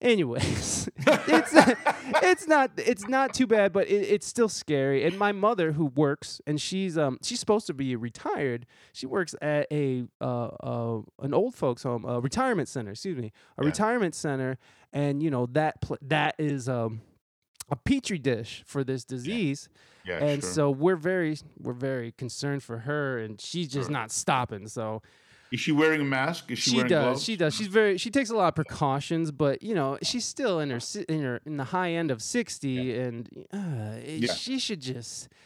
Anyways 0.00 0.88
it's 0.98 1.52
it's 2.22 2.46
not 2.46 2.70
it's 2.76 3.08
not 3.08 3.34
too 3.34 3.48
bad 3.48 3.72
but 3.72 3.88
it, 3.88 4.02
it's 4.08 4.26
still 4.26 4.48
scary. 4.48 5.04
And 5.04 5.18
my 5.18 5.32
mother 5.32 5.72
who 5.72 5.86
works 5.86 6.40
and 6.46 6.60
she's 6.60 6.96
um 6.96 7.18
she's 7.22 7.40
supposed 7.40 7.66
to 7.66 7.74
be 7.74 7.96
retired 7.96 8.64
she 8.92 9.06
works 9.06 9.34
at 9.42 9.66
a 9.72 10.04
uh, 10.20 10.46
uh 10.62 11.00
an 11.20 11.34
old 11.34 11.56
folks 11.56 11.82
home 11.82 12.04
a 12.04 12.20
retirement 12.20 12.68
center 12.68 12.92
excuse 12.92 13.18
me 13.18 13.32
a 13.56 13.62
Yeah. 13.62 13.66
retirement 13.66 14.14
center. 14.14 14.56
And 14.92 15.20
you 15.22 15.30
know 15.30 15.46
that 15.52 15.80
pl- 15.80 15.98
that 16.02 16.36
is 16.38 16.68
um 16.68 17.00
a 17.70 17.76
petri 17.76 18.18
dish 18.18 18.62
for 18.66 18.82
this 18.84 19.04
disease 19.04 19.68
Yeah. 20.06 20.24
and 20.24 20.42
sure. 20.42 20.50
so 20.50 20.70
we're 20.70 20.96
very 20.96 21.36
we're 21.60 21.72
very 21.74 22.12
concerned 22.12 22.62
for 22.62 22.78
her 22.78 23.18
and 23.18 23.40
she's 23.40 23.68
just 23.68 23.86
Sure. 23.88 23.92
not 23.92 24.10
stopping 24.10 24.68
so 24.68 25.02
is 25.50 25.60
she 25.60 25.72
wearing 25.72 26.02
a 26.02 26.04
mask? 26.04 26.50
Is 26.50 26.58
she, 26.58 26.70
she, 26.72 26.76
wearing 26.76 26.90
does 26.90 27.02
gloves? 27.04 27.24
she 27.24 27.36
does 27.36 27.54
she's 27.54 27.66
very 27.68 27.96
she 27.98 28.10
takes 28.10 28.28
a 28.30 28.36
lot 28.36 28.48
of 28.48 28.54
precautions 28.54 29.30
but 29.30 29.62
you 29.62 29.74
know 29.74 29.98
she's 30.02 30.24
still 30.24 30.60
in 30.60 30.70
her 30.70 30.80
in 31.08 31.22
her 31.22 31.40
in 31.46 31.56
the 31.56 31.64
high 31.64 31.92
end 31.92 32.10
of 32.10 32.20
60 32.22 32.98
and 32.98 33.46
uh, 33.52 33.58
Yeah. 34.04 34.32
she 34.34 34.58
should 34.58 34.80
just 34.80 35.28
Yeah. 35.30 35.36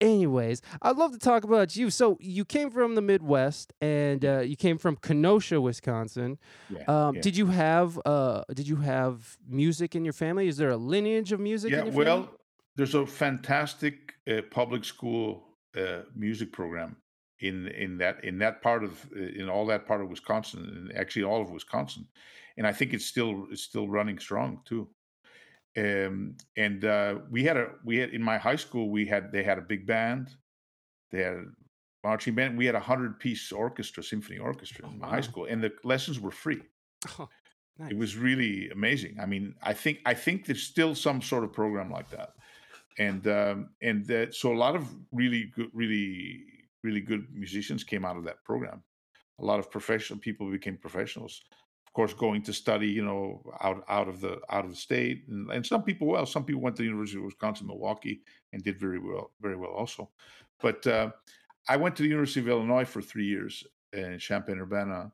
Anyways 0.00 0.62
i'd 0.82 0.96
love 0.96 1.12
to 1.12 1.18
talk 1.18 1.44
about 1.44 1.76
you. 1.76 1.90
So 1.90 2.16
you 2.20 2.44
came 2.44 2.70
from 2.70 2.94
the 2.94 3.02
midwest 3.02 3.72
and 3.80 4.24
uh, 4.24 4.40
you 4.40 4.56
came 4.56 4.78
from 4.78 4.96
kenosha 4.96 5.60
wisconsin. 5.60 6.38
Yeah, 6.70 6.84
um, 6.86 7.14
yeah. 7.14 7.20
did 7.20 7.36
you 7.36 7.46
have 7.46 8.00
uh, 8.04 8.44
did 8.54 8.68
you 8.68 8.76
have 8.76 9.36
music 9.48 9.94
in 9.94 10.04
your 10.04 10.12
family? 10.12 10.48
Is 10.48 10.56
there 10.56 10.70
a 10.70 10.76
lineage 10.76 11.32
of 11.32 11.40
music 11.40 11.72
yeah, 11.72 11.80
in 11.80 11.86
your 11.86 11.94
well, 11.94 12.22
family? 12.22 12.28
there's 12.76 12.94
a 12.94 13.06
fantastic 13.06 14.14
uh, 14.30 14.42
public 14.50 14.84
school 14.84 15.48
uh, 15.76 16.02
music 16.14 16.52
program 16.52 16.96
in 17.40 17.68
in 17.68 17.98
that 17.98 18.24
in 18.24 18.38
that 18.38 18.62
part 18.62 18.84
of 18.84 19.06
uh, 19.16 19.20
in 19.20 19.48
all 19.48 19.66
that 19.66 19.86
part 19.86 20.00
of 20.00 20.08
Wisconsin, 20.08 20.60
and 20.64 20.96
actually 20.96 21.24
all 21.24 21.40
of 21.42 21.50
Wisconsin, 21.50 22.06
and 22.56 22.66
I 22.66 22.72
think 22.72 22.92
it's 22.94 23.06
still 23.06 23.46
it's 23.50 23.62
still 23.62 23.88
running 23.88 24.18
strong 24.18 24.60
too. 24.64 24.88
Um, 25.76 26.36
and 26.56 26.84
uh, 26.84 27.16
we 27.30 27.44
had 27.44 27.56
a 27.56 27.70
we 27.84 27.98
had 27.98 28.10
in 28.10 28.22
my 28.22 28.38
high 28.38 28.56
school 28.56 28.90
we 28.90 29.06
had 29.06 29.30
they 29.32 29.42
had 29.42 29.58
a 29.58 29.62
big 29.62 29.86
band, 29.86 30.30
they 31.12 31.22
had 31.22 31.34
a 31.34 31.44
marching 32.02 32.34
band. 32.34 32.58
We 32.58 32.66
had 32.66 32.74
a 32.74 32.80
hundred 32.80 33.18
piece 33.20 33.52
orchestra, 33.52 34.02
symphony 34.02 34.38
orchestra 34.38 34.86
Oh, 34.86 34.90
in 34.90 34.98
my 34.98 35.06
wow. 35.06 35.12
high 35.14 35.20
school, 35.20 35.44
and 35.44 35.62
the 35.62 35.72
lessons 35.84 36.18
were 36.20 36.30
free. 36.30 36.62
Oh, 37.18 37.28
nice. 37.78 37.90
It 37.92 37.96
was 37.98 38.16
really 38.16 38.70
amazing. 38.70 39.18
I 39.20 39.26
mean, 39.26 39.54
I 39.62 39.72
think 39.72 39.98
I 40.04 40.14
think 40.14 40.46
there's 40.46 40.62
still 40.62 40.94
some 40.94 41.22
sort 41.22 41.44
of 41.44 41.52
program 41.52 41.90
like 41.90 42.10
that, 42.10 42.30
and 42.98 43.26
um, 43.28 43.70
and 43.82 44.04
that, 44.06 44.34
so 44.34 44.52
a 44.52 44.58
lot 44.58 44.74
of 44.74 44.88
really 45.12 45.52
good, 45.54 45.70
really 45.72 46.44
really 46.82 47.00
good 47.00 47.26
musicians 47.32 47.84
came 47.84 48.04
out 48.04 48.16
of 48.16 48.24
that 48.24 48.42
program. 48.44 48.82
A 49.40 49.44
lot 49.44 49.58
of 49.60 49.70
professional 49.70 50.18
people 50.18 50.50
became 50.50 50.76
professionals. 50.76 51.42
Course, 51.98 52.14
going 52.14 52.42
to 52.42 52.52
study, 52.52 52.86
you 52.86 53.04
know, 53.04 53.42
out 53.60 53.82
out 53.88 54.08
of 54.08 54.20
the 54.20 54.38
out 54.50 54.64
of 54.64 54.70
the 54.70 54.76
state, 54.76 55.24
and, 55.26 55.50
and 55.50 55.66
some 55.66 55.82
people 55.82 56.06
well, 56.06 56.26
some 56.26 56.44
people 56.44 56.62
went 56.62 56.76
to 56.76 56.82
the 56.82 56.86
University 56.86 57.18
of 57.18 57.24
Wisconsin 57.24 57.66
Milwaukee 57.66 58.20
and 58.52 58.62
did 58.62 58.78
very 58.78 59.00
well, 59.00 59.32
very 59.40 59.56
well 59.56 59.72
also. 59.72 60.08
But 60.60 60.86
uh, 60.86 61.10
I 61.68 61.76
went 61.76 61.96
to 61.96 62.04
the 62.04 62.08
University 62.08 62.38
of 62.38 62.46
Illinois 62.46 62.84
for 62.84 63.02
three 63.02 63.26
years 63.26 63.64
in 63.92 64.16
Champaign 64.20 64.60
Urbana, 64.60 65.10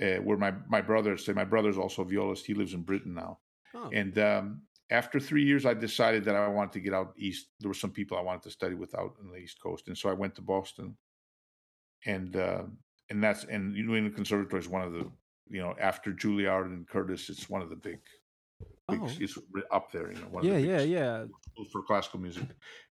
uh, 0.00 0.16
where 0.26 0.36
my 0.36 0.52
my 0.68 0.80
brother 0.80 1.16
say 1.16 1.32
my 1.34 1.44
brother's 1.44 1.78
also 1.78 2.02
a 2.02 2.04
violist. 2.04 2.46
He 2.46 2.54
lives 2.54 2.74
in 2.74 2.82
Britain 2.82 3.14
now, 3.14 3.38
Oh. 3.72 3.88
and 3.92 4.18
um, 4.18 4.62
after 4.90 5.20
three 5.20 5.44
years, 5.44 5.64
I 5.64 5.74
decided 5.74 6.24
that 6.24 6.34
I 6.34 6.48
wanted 6.48 6.72
to 6.72 6.80
get 6.80 6.94
out 6.94 7.14
east. 7.16 7.46
There 7.60 7.68
were 7.68 7.74
some 7.74 7.92
people 7.92 8.18
I 8.18 8.22
wanted 8.22 8.42
to 8.42 8.50
study 8.50 8.74
with 8.74 8.92
out 8.96 9.14
on 9.20 9.30
the 9.30 9.38
East 9.38 9.62
Coast, 9.62 9.86
and 9.86 9.96
so 9.96 10.10
I 10.10 10.14
went 10.14 10.34
to 10.34 10.42
Boston, 10.42 10.96
and 12.06 12.34
uh, 12.34 12.64
and 13.08 13.22
that's 13.22 13.44
and 13.44 13.72
New 13.72 13.94
England 13.94 14.16
Conservatory 14.16 14.58
is 14.60 14.68
one 14.68 14.82
of 14.82 14.92
the 14.92 15.08
you 15.52 15.60
know 15.62 15.74
after 15.80 16.12
Juilliard 16.12 16.66
and 16.66 16.88
Curtis, 16.88 17.28
it's 17.30 17.48
one 17.48 17.62
of 17.62 17.70
the 17.70 17.76
big, 17.76 18.00
big 18.88 19.00
Oh. 19.02 19.10
it's 19.20 19.38
up 19.70 19.92
there. 19.92 20.10
You 20.12 20.18
know, 20.20 20.28
one 20.30 20.44
yeah 20.44 20.54
of 20.54 20.62
the 20.62 20.68
yeah 20.68 20.80
yeah 20.82 21.24
for 21.72 21.82
classical 21.82 22.18
music. 22.20 22.44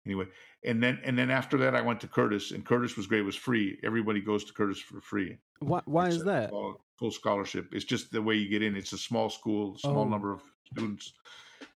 Anyway, 0.05 0.25
and 0.63 0.81
then 0.81 0.99
and 1.03 1.17
then 1.17 1.29
after 1.29 1.57
that, 1.57 1.75
I 1.75 1.81
went 1.81 1.99
to 2.01 2.07
Curtis, 2.07 2.51
and 2.51 2.65
Curtis 2.65 2.95
was 2.97 3.07
great. 3.07 3.21
It 3.21 3.25
was 3.25 3.35
free. 3.35 3.77
Everybody 3.83 4.21
goes 4.21 4.43
to 4.45 4.53
Curtis 4.53 4.79
for 4.79 5.01
free. 5.01 5.37
why, 5.59 5.81
why 5.85 6.07
It's 6.07 6.15
is 6.17 6.23
that 6.25 6.49
Full, 6.49 6.81
full 6.97 7.11
scholarship. 7.11 7.69
It's 7.73 7.85
just 7.85 8.11
the 8.11 8.21
way 8.21 8.35
you 8.35 8.47
get 8.49 8.61
in. 8.63 8.75
It's 8.75 8.93
a 8.93 8.97
small 8.97 9.29
school, 9.29 9.77
small 9.77 10.05
Oh. 10.05 10.07
number 10.09 10.31
of 10.31 10.41
students, 10.71 11.13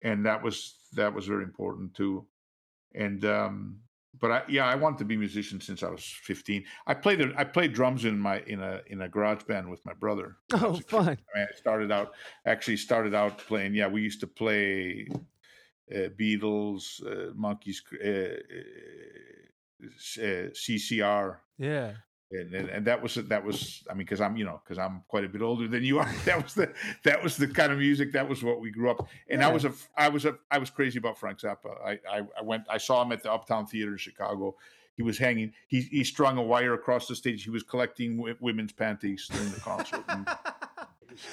and 0.03 0.25
that 0.25 0.43
was 0.43 0.75
that 0.93 1.13
was 1.13 1.25
very 1.27 1.43
important 1.43 1.93
too. 1.93 2.25
And 2.95 3.23
um, 3.25 3.79
but 4.20 4.32
I 4.32 4.43
yeah, 4.49 4.66
I 4.66 4.76
wanted 4.76 4.99
to 4.99 5.05
be 5.05 5.16
a 5.16 5.18
musician 5.18 5.62
since 5.62 5.84
I 5.84 5.89
was 5.89 6.03
15. 6.03 6.66
I 6.88 6.93
played 6.93 7.22
I 7.38 7.43
played 7.43 7.74
drums 7.74 8.05
in 8.05 8.20
my 8.20 8.41
in 8.41 8.62
a 8.62 8.82
in 8.88 9.01
a 9.01 9.09
garage 9.09 9.43
band 9.43 9.70
with 9.70 9.84
my 9.86 9.93
brother. 9.93 10.38
oh 10.53 10.72
was 10.72 10.80
a 10.80 10.84
kid. 10.84 10.89
fun 10.89 11.07
I, 11.07 11.38
mean, 11.38 11.47
I 11.51 11.55
started 11.55 11.91
out 11.91 12.14
actually 12.45 12.78
started 12.78 13.14
out 13.14 13.38
playing. 13.39 13.74
Yeah, 13.74 13.88
we 13.88 14.01
used 14.01 14.20
to 14.22 14.28
play 14.28 15.07
uh, 15.93 16.09
Beatles, 16.20 17.01
uh, 17.05 17.34
Monkees, 17.34 17.82
uh, 17.93 18.38
uh, 19.80 19.88
uh, 19.88 20.49
CCR 20.51 21.38
yeah 21.57 21.93
and, 22.32 22.53
and 22.53 22.69
and 22.69 22.86
that 22.88 23.01
was 23.01 23.15
that 23.15 23.43
was 23.43 23.84
I 23.89 23.93
mean 23.93 23.99
because 24.05 24.21
I'm 24.21 24.36
you 24.38 24.45
know 24.45 24.61
because 24.63 24.77
I'm 24.77 25.03
quite 25.07 25.23
a 25.25 25.29
bit 25.29 25.41
older 25.41 25.67
than 25.67 25.84
you 25.84 25.99
are. 25.99 26.09
That 26.25 26.43
was 26.43 26.53
the 26.53 26.71
that 27.03 27.21
was 27.23 27.38
the 27.38 27.47
kind 27.47 27.71
of 27.71 27.77
music 27.79 28.11
that 28.13 28.27
was 28.27 28.43
what 28.43 28.59
we 28.61 28.71
grew 28.71 28.89
up. 28.89 29.07
And 29.29 29.43
I 29.43 29.51
was 29.51 29.65
a 29.65 29.73
I 29.97 30.09
was 30.09 30.25
a 30.25 30.38
I 30.49 30.57
was 30.57 30.69
crazy 30.69 30.97
about 30.99 31.17
Frank 31.17 31.39
Zappa. 31.39 31.71
I, 31.86 31.91
I 32.09 32.21
I 32.38 32.41
went 32.43 32.63
I 32.69 32.77
saw 32.77 33.01
him 33.03 33.11
at 33.11 33.21
the 33.23 33.32
Uptown 33.32 33.65
Theater 33.67 33.91
in 33.91 33.97
Chicago. 33.97 34.55
He 34.95 35.03
was 35.03 35.17
hanging 35.17 35.53
he 35.67 35.82
he 35.82 36.03
strung 36.03 36.38
a 36.38 36.41
wire 36.43 36.73
across 36.73 37.07
the 37.07 37.15
stage. 37.15 37.43
He 37.43 37.49
was 37.49 37.63
collecting 37.63 38.17
w- 38.17 38.36
women's 38.39 38.71
panties 38.73 39.27
during 39.32 39.51
the 39.51 39.59
concert. 39.59 40.03
And 40.09 40.27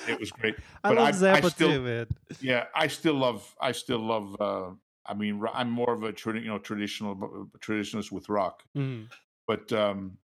it 0.08 0.18
was 0.18 0.30
great. 0.32 0.56
I 0.84 0.88
But 0.88 0.96
love 0.96 1.22
I- 1.22 1.32
I 1.32 1.40
Zappa 1.40 1.50
still- 1.50 1.68
too, 1.70 1.82
man. 1.82 2.06
yeah 2.40 2.64
I 2.74 2.86
still 2.88 3.14
love 3.14 3.54
I 3.60 3.72
still 3.72 4.00
love 4.00 4.36
uh 4.40 4.70
I 5.06 5.14
mean 5.14 5.42
I'm 5.54 5.70
more 5.70 5.92
of 5.92 6.02
a 6.02 6.12
you 6.40 6.48
know 6.48 6.58
traditional 6.58 7.14
traditionalist 7.60 8.10
with 8.12 8.28
rock. 8.28 8.62
Mm. 8.76 9.08
but 9.46 9.72
um 9.72 10.18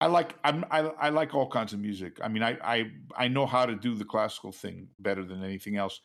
I 0.00 0.06
like 0.06 0.34
I'm 0.42 0.64
I, 0.70 0.80
I 0.80 1.08
like 1.10 1.34
all 1.34 1.48
kinds 1.48 1.72
of 1.72 1.80
music. 1.80 2.18
I 2.22 2.28
mean, 2.28 2.42
I, 2.42 2.56
I 2.62 2.90
I 3.16 3.28
know 3.28 3.46
how 3.46 3.66
to 3.66 3.74
do 3.74 3.94
the 3.94 4.04
classical 4.04 4.52
thing 4.52 4.88
better 4.98 5.24
than 5.24 5.44
anything 5.44 5.76
else, 5.76 6.00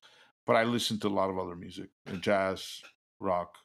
but 0.46 0.56
I 0.56 0.64
listen 0.64 1.00
to 1.00 1.08
a 1.08 1.10
lot 1.10 1.30
of 1.30 1.40
other 1.40 1.56
music, 1.56 1.90
uh, 2.08 2.18
jazz, 2.18 2.82
rock, 3.20 3.56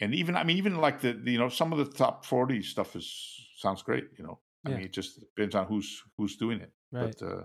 and 0.00 0.14
even 0.14 0.36
I 0.36 0.42
mean 0.42 0.56
even 0.56 0.76
like 0.78 1.00
the, 1.00 1.12
the 1.12 1.32
you 1.32 1.38
know 1.38 1.48
some 1.48 1.72
of 1.72 1.78
the 1.78 1.96
top 1.96 2.24
forty 2.24 2.60
stuff 2.62 2.96
is 2.96 3.08
sounds 3.56 3.82
great. 3.82 4.04
You 4.18 4.24
know, 4.24 4.40
I 4.66 4.70
mean 4.70 4.80
it 4.80 4.92
just 4.92 5.20
depends 5.20 5.54
on 5.54 5.66
who's 5.66 6.02
who's 6.16 6.36
doing 6.36 6.60
it. 6.60 6.72
Right. 6.90 7.14
But 7.18 7.26
uh, 7.26 7.42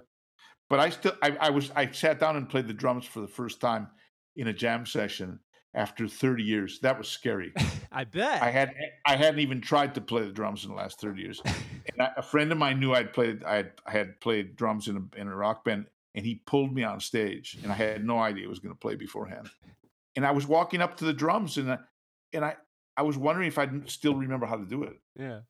but 0.69 0.79
I 0.79 0.89
still 0.89 1.13
I, 1.21 1.38
I 1.39 1.49
was 1.51 1.71
I 1.75 1.91
sat 1.91 2.19
down 2.19 2.36
and 2.36 2.49
played 2.49 2.67
the 2.67 2.73
drums 2.73 3.05
for 3.05 3.19
the 3.19 3.27
first 3.27 3.61
time 3.61 3.89
in 4.36 4.47
a 4.47 4.53
jam 4.53 4.88
session 4.88 5.39
after 5.75 6.07
30 6.07 6.43
years. 6.43 6.79
That 6.81 6.97
was 6.97 7.07
scary. 7.07 7.53
I 7.96 8.04
bet. 8.04 8.43
I 8.43 8.52
had 8.52 8.76
I 9.06 9.16
hadn't 9.16 9.39
even 9.39 9.62
tried 9.62 9.96
to 9.96 10.02
play 10.02 10.24
the 10.24 10.32
drums 10.32 10.66
in 10.66 10.70
the 10.70 10.76
last 10.76 11.00
30 11.02 11.22
years. 11.22 11.41
And 11.93 12.02
I, 12.02 12.10
a 12.18 12.24
friend 12.24 12.52
of 12.52 12.58
mine 12.58 12.80
knew 12.80 12.93
I'd 12.93 13.14
played 13.14 13.43
I 13.43 13.58
had, 13.58 13.72
I 13.86 13.91
had 13.91 14.20
played 14.20 14.56
drums 14.56 14.88
in 14.88 14.98
a 14.98 15.22
in 15.22 15.28
a 15.28 15.36
rock 15.36 15.64
band 15.64 15.86
and 16.16 16.26
he 16.26 16.41
pulled 16.46 16.74
me 16.74 16.84
on 16.84 17.00
stage 17.00 17.58
and 17.62 17.72
I 17.72 17.76
had 17.76 18.04
no 18.04 18.18
idea 18.18 18.46
I 18.46 18.50
was 18.50 18.60
going 18.60 18.74
to 18.74 18.80
play 18.80 18.96
beforehand. 18.96 19.50
And 20.16 20.26
I 20.26 20.32
was 20.32 20.48
walking 20.48 20.82
up 20.82 20.98
to 20.98 21.06
the 21.06 21.14
drums 21.14 21.58
and 21.58 21.72
I, 21.72 21.78
and 22.34 22.43
I 22.43 22.56
I 22.98 23.04
was 23.04 23.18
wondering 23.18 23.48
if 23.48 23.58
I'd 23.60 23.88
still 23.89 24.16
remember 24.16 24.46
how 24.48 24.58
to 24.58 24.66
do 24.66 24.84
it. 24.84 25.00
yeah. 25.18 25.41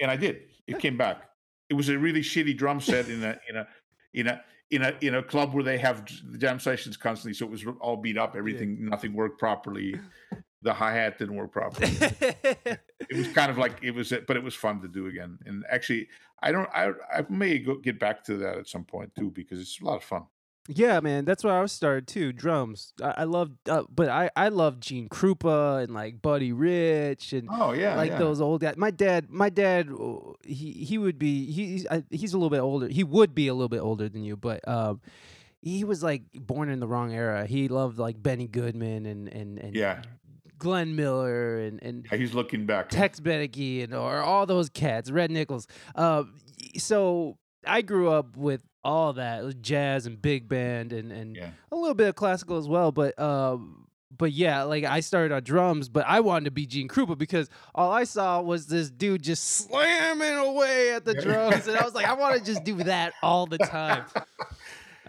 And 0.00 0.10
I 0.10 0.16
did. 0.16 0.42
It 0.66 0.80
came 0.80 0.96
back. 0.96 1.30
It 1.70 1.74
was 1.74 1.88
a 1.88 1.96
really 1.96 2.20
shitty 2.20 2.58
drum 2.58 2.80
set 2.80 3.08
in 3.08 3.22
a 3.22 3.38
in 3.48 3.56
a 3.56 3.68
in 4.12 4.26
a 4.26 4.44
in 4.70 4.82
a 4.82 4.94
in 5.00 5.14
a 5.14 5.22
club 5.22 5.54
where 10.64 10.82
they 10.82 10.96
have 10.96 11.18
j- 11.18 11.18
jam 11.18 11.18
sessions 11.18 11.18
constantly, 11.18 11.18
so 11.18 11.26
it 11.26 11.28
was 11.28 11.28
all 11.28 11.28
beat 11.28 11.28
up. 11.28 11.28
Everything, 11.28 11.36
nothing 11.36 11.36
worked 11.36 11.52
properly. 11.52 11.90
The 11.90 11.98
hi 12.04 12.12
hat 12.12 12.38
didn't 12.38 12.44
work 12.44 12.72
properly. 12.72 12.78
it 13.10 13.16
was 13.16 13.28
kind 13.28 13.50
of 13.50 13.58
like 13.58 13.78
it 13.82 13.90
was, 13.92 14.12
but 14.26 14.36
it 14.36 14.42
was 14.42 14.54
fun 14.54 14.80
to 14.82 14.88
do 14.88 15.06
again. 15.06 15.38
And 15.46 15.64
actually, 15.70 16.08
I 16.42 16.52
don't, 16.52 16.68
I 16.74 16.90
I 17.12 17.24
may 17.28 17.58
go 17.58 17.76
get 17.76 17.98
back 17.98 18.24
to 18.24 18.36
that 18.38 18.58
at 18.58 18.68
some 18.68 18.84
point 18.84 19.14
too 19.14 19.30
because 19.30 19.60
it's 19.60 19.80
a 19.80 19.84
lot 19.84 19.96
of 19.96 20.04
fun. 20.04 20.24
Yeah, 20.66 21.00
man, 21.00 21.26
that's 21.26 21.44
where 21.44 21.52
I 21.52 21.60
was 21.60 21.72
started 21.72 22.06
too. 22.08 22.32
Drums. 22.32 22.94
I, 23.02 23.14
I 23.18 23.24
love, 23.24 23.50
uh, 23.68 23.82
but 23.94 24.08
I 24.08 24.30
I 24.34 24.48
love 24.48 24.80
Gene 24.80 25.10
Krupa 25.10 25.82
and 25.84 25.92
like 25.92 26.22
Buddy 26.22 26.52
Rich 26.54 27.34
and 27.34 27.48
Oh 27.52 27.72
yeah, 27.72 27.96
like 27.96 28.12
yeah. 28.12 28.18
those 28.18 28.40
old 28.40 28.62
guys. 28.62 28.74
My 28.78 28.90
dad, 28.90 29.28
my 29.30 29.50
dad, 29.50 29.90
uh, 29.90 30.32
he 30.42 30.72
he 30.72 30.96
would 30.96 31.18
be 31.18 31.44
he, 31.52 31.66
he's 31.66 31.86
I, 31.90 32.02
he's 32.10 32.32
a 32.32 32.38
little 32.38 32.48
bit 32.48 32.60
older. 32.60 32.88
He 32.88 33.04
would 33.04 33.34
be 33.34 33.48
a 33.48 33.52
little 33.52 33.68
bit 33.68 33.80
older 33.80 34.08
than 34.08 34.24
you, 34.24 34.38
but 34.38 34.66
um, 34.66 35.02
he 35.60 35.84
was 35.84 36.02
like 36.02 36.22
born 36.32 36.70
in 36.70 36.80
the 36.80 36.88
wrong 36.88 37.12
era. 37.12 37.44
He 37.46 37.68
loved 37.68 37.98
like 37.98 38.22
Benny 38.22 38.48
Goodman 38.48 39.04
and 39.04 39.28
and 39.28 39.58
and 39.58 39.76
Yeah. 39.76 40.00
Glenn 40.58 40.96
Miller 40.96 41.58
and 41.60 41.82
and 41.82 42.06
He's 42.10 42.34
looking 42.34 42.66
back. 42.66 42.88
Tex 42.88 43.20
Beneke 43.20 43.84
and 43.84 43.94
or 43.94 44.18
all 44.18 44.46
those 44.46 44.68
cats, 44.68 45.10
Red 45.10 45.30
Nichols. 45.30 45.66
Uh, 45.94 46.24
so 46.78 47.38
I 47.66 47.82
grew 47.82 48.10
up 48.10 48.36
with 48.36 48.62
all 48.82 49.14
that 49.14 49.62
jazz 49.62 50.06
and 50.06 50.20
big 50.20 50.48
band 50.48 50.92
and 50.92 51.10
and 51.12 51.36
Yeah. 51.36 51.50
a 51.72 51.76
little 51.76 51.94
bit 51.94 52.08
of 52.08 52.14
classical 52.14 52.56
as 52.58 52.68
well. 52.68 52.92
But 52.92 53.18
um, 53.18 53.86
but 54.16 54.30
yeah, 54.32 54.62
like 54.62 54.84
I 54.84 55.00
started 55.00 55.34
on 55.34 55.42
drums, 55.42 55.88
but 55.88 56.04
I 56.06 56.20
wanted 56.20 56.44
to 56.44 56.50
be 56.52 56.66
Gene 56.66 56.86
Krupa 56.88 57.18
because 57.18 57.48
all 57.74 57.90
I 57.90 58.04
saw 58.04 58.40
was 58.40 58.66
this 58.66 58.88
dude 58.90 59.22
just 59.22 59.42
slamming 59.44 60.34
away 60.36 60.92
at 60.94 61.04
the 61.04 61.14
drums, 61.14 61.66
and 61.66 61.76
I 61.76 61.84
was 61.84 61.94
like, 61.94 62.06
I 62.06 62.12
want 62.12 62.36
to 62.38 62.44
just 62.52 62.62
do 62.62 62.76
that 62.84 63.12
all 63.22 63.46
the 63.46 63.58
time. 63.58 64.04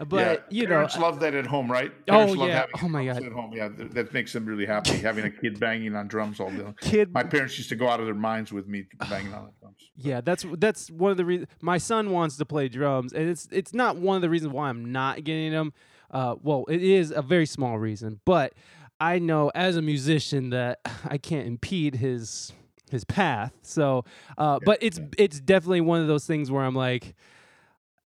But 0.04 0.46
yeah. 0.50 0.60
you 0.60 0.62
know, 0.64 0.74
parents 0.74 0.98
love 0.98 1.20
that 1.20 1.34
at 1.34 1.46
home, 1.46 1.70
right? 1.70 1.90
Oh, 2.08 2.12
Parents 2.12 2.36
love 2.36 2.48
yeah. 2.48 2.54
having 2.54 2.74
Oh, 2.82 2.88
my 2.88 3.04
God. 3.06 3.24
At 3.24 3.32
home, 3.32 3.52
yeah, 3.54 3.68
th- 3.68 3.90
that 3.92 4.12
makes 4.12 4.32
them 4.32 4.44
really 4.44 4.66
happy 4.66 4.96
having 4.98 5.24
a 5.24 5.30
kid 5.30 5.58
banging 5.58 5.94
on 5.96 6.06
drums 6.06 6.38
all 6.38 6.50
day. 6.50 6.66
kid 6.80 7.12
My 7.12 7.22
parents 7.22 7.56
used 7.56 7.70
to 7.70 7.76
go 7.76 7.88
out 7.88 8.00
of 8.00 8.06
their 8.06 8.14
minds 8.14 8.52
with 8.52 8.66
me 8.66 8.86
banging 9.08 9.32
on 9.32 9.46
the 9.46 9.52
drums. 9.60 9.90
Yeah, 9.96 10.20
that's 10.20 10.44
that's 10.58 10.90
one 10.90 11.10
of 11.10 11.16
the 11.16 11.24
reasons. 11.24 11.48
My 11.60 11.78
son 11.78 12.10
wants 12.10 12.36
to 12.36 12.44
play 12.44 12.68
drums, 12.68 13.12
and 13.12 13.28
it's 13.28 13.48
it's 13.50 13.72
not 13.72 13.96
one 13.96 14.16
of 14.16 14.22
the 14.22 14.30
reasons 14.30 14.52
why 14.52 14.68
I'm 14.68 14.92
not 14.92 15.24
getting 15.24 15.52
him. 15.52 15.72
Uh, 16.10 16.36
well, 16.42 16.66
it 16.68 16.82
is 16.82 17.10
a 17.10 17.22
very 17.22 17.46
small 17.46 17.78
reason, 17.78 18.20
but 18.24 18.52
I 19.00 19.18
know 19.18 19.50
as 19.54 19.76
a 19.76 19.82
musician 19.82 20.50
that 20.50 20.80
I 21.04 21.18
can't 21.18 21.46
impede 21.46 21.96
his 21.96 22.52
his 22.90 23.04
path. 23.04 23.52
So, 23.62 24.04
uh, 24.36 24.58
but 24.64 24.78
it's 24.82 25.00
it's 25.16 25.40
definitely 25.40 25.80
one 25.80 26.00
of 26.00 26.06
those 26.06 26.26
things 26.26 26.50
where 26.50 26.64
I'm 26.64 26.76
like. 26.76 27.14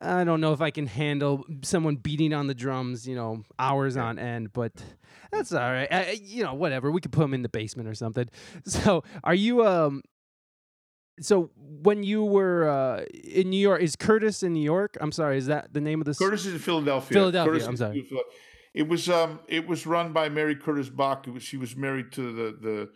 I 0.01 0.23
don't 0.23 0.41
know 0.41 0.53
if 0.53 0.61
I 0.61 0.71
can 0.71 0.87
handle 0.87 1.45
someone 1.63 1.97
beating 1.97 2.33
on 2.33 2.47
the 2.47 2.55
drums, 2.55 3.07
you 3.07 3.17
know, 3.17 3.43
hours 3.59 3.97
on 3.97 4.19
end, 4.19 4.53
but 4.53 4.73
that's 5.33 5.53
all 5.53 5.61
right. 5.61 5.89
I, 5.91 6.21
you 6.23 6.45
know, 6.45 6.55
whatever. 6.55 6.93
We 6.93 7.01
could 7.01 7.11
put 7.11 7.23
them 7.23 7.35
in 7.35 7.43
the 7.43 7.49
basement 7.49 7.89
or 7.89 7.95
something. 7.95 8.29
So, 8.65 9.03
are 9.25 9.35
you 9.35 9.67
um 9.67 10.03
so 11.21 11.51
when 11.57 12.03
you 12.03 12.25
were 12.25 12.69
uh, 12.69 13.05
in 13.25 13.51
New 13.51 13.61
York, 13.61 13.83
is 13.83 13.97
Curtis 13.97 14.43
in 14.43 14.53
New 14.53 14.63
York? 14.63 14.97
I'm 15.01 15.13
sorry, 15.13 15.39
is 15.39 15.47
that 15.47 15.73
the 15.73 15.81
name 15.81 16.01
of 16.01 16.07
the? 16.07 16.15
Curtis 16.15 16.47
is 16.47 16.55
in 16.55 16.59
Philadelphia. 16.59 17.15
Philadelphia, 17.15 17.53
Curtis 17.53 17.67
I'm 17.67 17.77
sorry. 17.77 18.09
It 18.75 18.89
was 18.89 19.09
um 19.09 19.41
it 19.49 19.67
was 19.67 19.87
run 19.87 20.13
by 20.13 20.29
Mary 20.29 20.55
Curtis 20.55 20.89
Bok. 20.89 21.27
Was, 21.27 21.43
she 21.43 21.57
was 21.57 21.77
married 21.77 22.13
to 22.13 22.33
the 22.33 22.57
the 22.61 22.91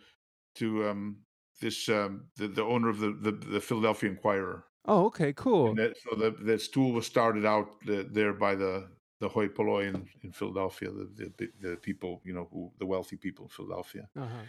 to 0.55 0.87
um 0.87 1.17
this 1.59 1.89
um 1.89 2.27
the, 2.37 2.47
the 2.47 2.63
owner 2.63 2.89
of 2.89 2.99
the, 2.99 3.11
the 3.11 3.31
the 3.31 3.59
Philadelphia 3.59 4.09
Inquirer. 4.09 4.65
Oh, 4.85 5.05
okay, 5.05 5.33
cool. 5.33 5.73
That, 5.75 5.95
so 5.97 6.15
the 6.15 6.31
the 6.31 6.59
school 6.59 6.91
was 6.91 7.05
started 7.05 7.45
out 7.45 7.67
the, 7.85 8.07
there 8.11 8.33
by 8.33 8.55
the 8.55 8.89
the 9.19 9.29
hoi 9.29 9.47
polloi 9.47 9.87
in, 9.87 10.05
in 10.23 10.31
Philadelphia, 10.31 10.89
the, 10.91 11.31
the 11.37 11.49
the 11.61 11.75
people 11.77 12.21
you 12.25 12.33
know 12.33 12.47
who 12.51 12.71
the 12.79 12.85
wealthy 12.85 13.15
people 13.15 13.45
in 13.45 13.49
Philadelphia, 13.49 14.09
Uh-huh. 14.17 14.43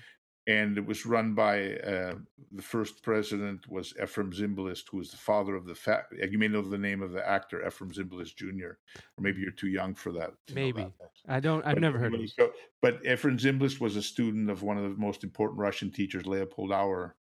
and 0.48 0.76
it 0.76 0.84
was 0.84 1.06
run 1.06 1.34
by 1.34 1.74
uh, 1.76 2.14
the 2.50 2.62
first 2.62 3.02
president 3.04 3.68
was 3.68 3.92
Efrem 4.00 4.32
Zimbalist, 4.34 4.84
who 4.90 4.96
was 4.98 5.10
the 5.12 5.16
father 5.16 5.54
of 5.54 5.64
the 5.66 5.74
fa- 5.76 6.06
you 6.32 6.38
may 6.38 6.48
know 6.48 6.62
the 6.62 6.76
name 6.78 7.00
of 7.02 7.12
the 7.12 7.24
actor 7.36 7.62
Efrem 7.64 7.92
Zimbalist 7.96 8.34
Jr. 8.34 8.72
Or 9.16 9.20
maybe 9.20 9.40
you're 9.40 9.52
too 9.52 9.68
young 9.68 9.94
for 9.94 10.10
that. 10.12 10.32
Maybe. 10.52 10.82
that. 10.82 11.10
I 11.28 11.38
don't. 11.38 11.64
I've 11.64 11.76
But 11.76 11.82
never 11.82 11.98
heard 11.98 12.12
of 12.14 12.20
him. 12.20 12.26
so- 12.26 12.52
but 12.82 13.00
Efrem 13.04 13.38
Zimbalist 13.38 13.80
was 13.80 13.94
a 13.94 14.02
student 14.02 14.50
of 14.50 14.62
one 14.64 14.76
of 14.78 14.82
the 14.82 14.96
most 15.00 15.22
important 15.22 15.60
Russian 15.60 15.90
teachers, 15.92 16.26
Leopold 16.26 16.72
Auer, 16.72 17.14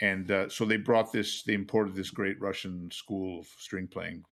and 0.00 0.30
uh, 0.30 0.48
so 0.48 0.64
they 0.64 0.76
brought 0.76 1.12
this. 1.12 1.42
They 1.42 1.54
imported 1.54 1.94
this 1.94 2.10
great 2.10 2.40
Russian 2.40 2.90
school 2.90 3.40
of 3.40 3.46
string 3.58 3.88
playing 3.88 4.24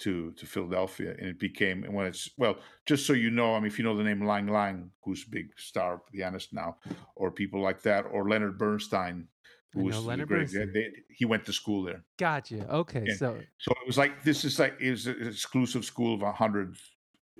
to 0.00 0.32
to 0.32 0.46
Philadelphia, 0.46 1.14
and 1.18 1.28
it 1.28 1.38
became. 1.38 1.84
And 1.84 1.94
when 1.94 2.06
it's 2.06 2.30
well, 2.38 2.56
just 2.86 3.06
so 3.06 3.12
you 3.12 3.30
know, 3.30 3.54
I 3.54 3.58
mean, 3.58 3.66
if 3.66 3.78
you 3.78 3.84
know 3.84 3.96
the 3.96 4.04
name 4.04 4.24
Lang 4.24 4.46
Lang, 4.46 4.90
who's 5.04 5.24
a 5.26 5.30
big 5.30 5.48
star 5.58 6.00
pianist 6.12 6.52
now, 6.52 6.76
or 7.16 7.30
people 7.30 7.60
like 7.60 7.82
that, 7.82 8.02
or 8.10 8.28
Leonard 8.28 8.58
Bernstein, 8.58 9.28
who 9.72 9.84
was 9.84 10.04
Leonard 10.04 10.28
great. 10.28 10.38
Bernstein. 10.50 10.72
they- 10.72 10.92
he 11.10 11.24
went 11.24 11.44
to 11.46 11.52
school 11.52 11.82
there. 11.82 12.04
Gotcha. 12.16 12.68
Okay, 12.72 13.04
Yeah. 13.06 13.14
so 13.16 13.40
So 13.58 13.72
it 13.72 13.86
was 13.86 13.98
like 13.98 14.22
this 14.22 14.44
is 14.44 14.58
like 14.58 14.76
it 14.80 14.90
was 14.90 15.06
an 15.06 15.26
exclusive 15.26 15.84
school 15.84 16.14
of 16.14 16.22
a 16.22 16.32
hundred, 16.32 16.76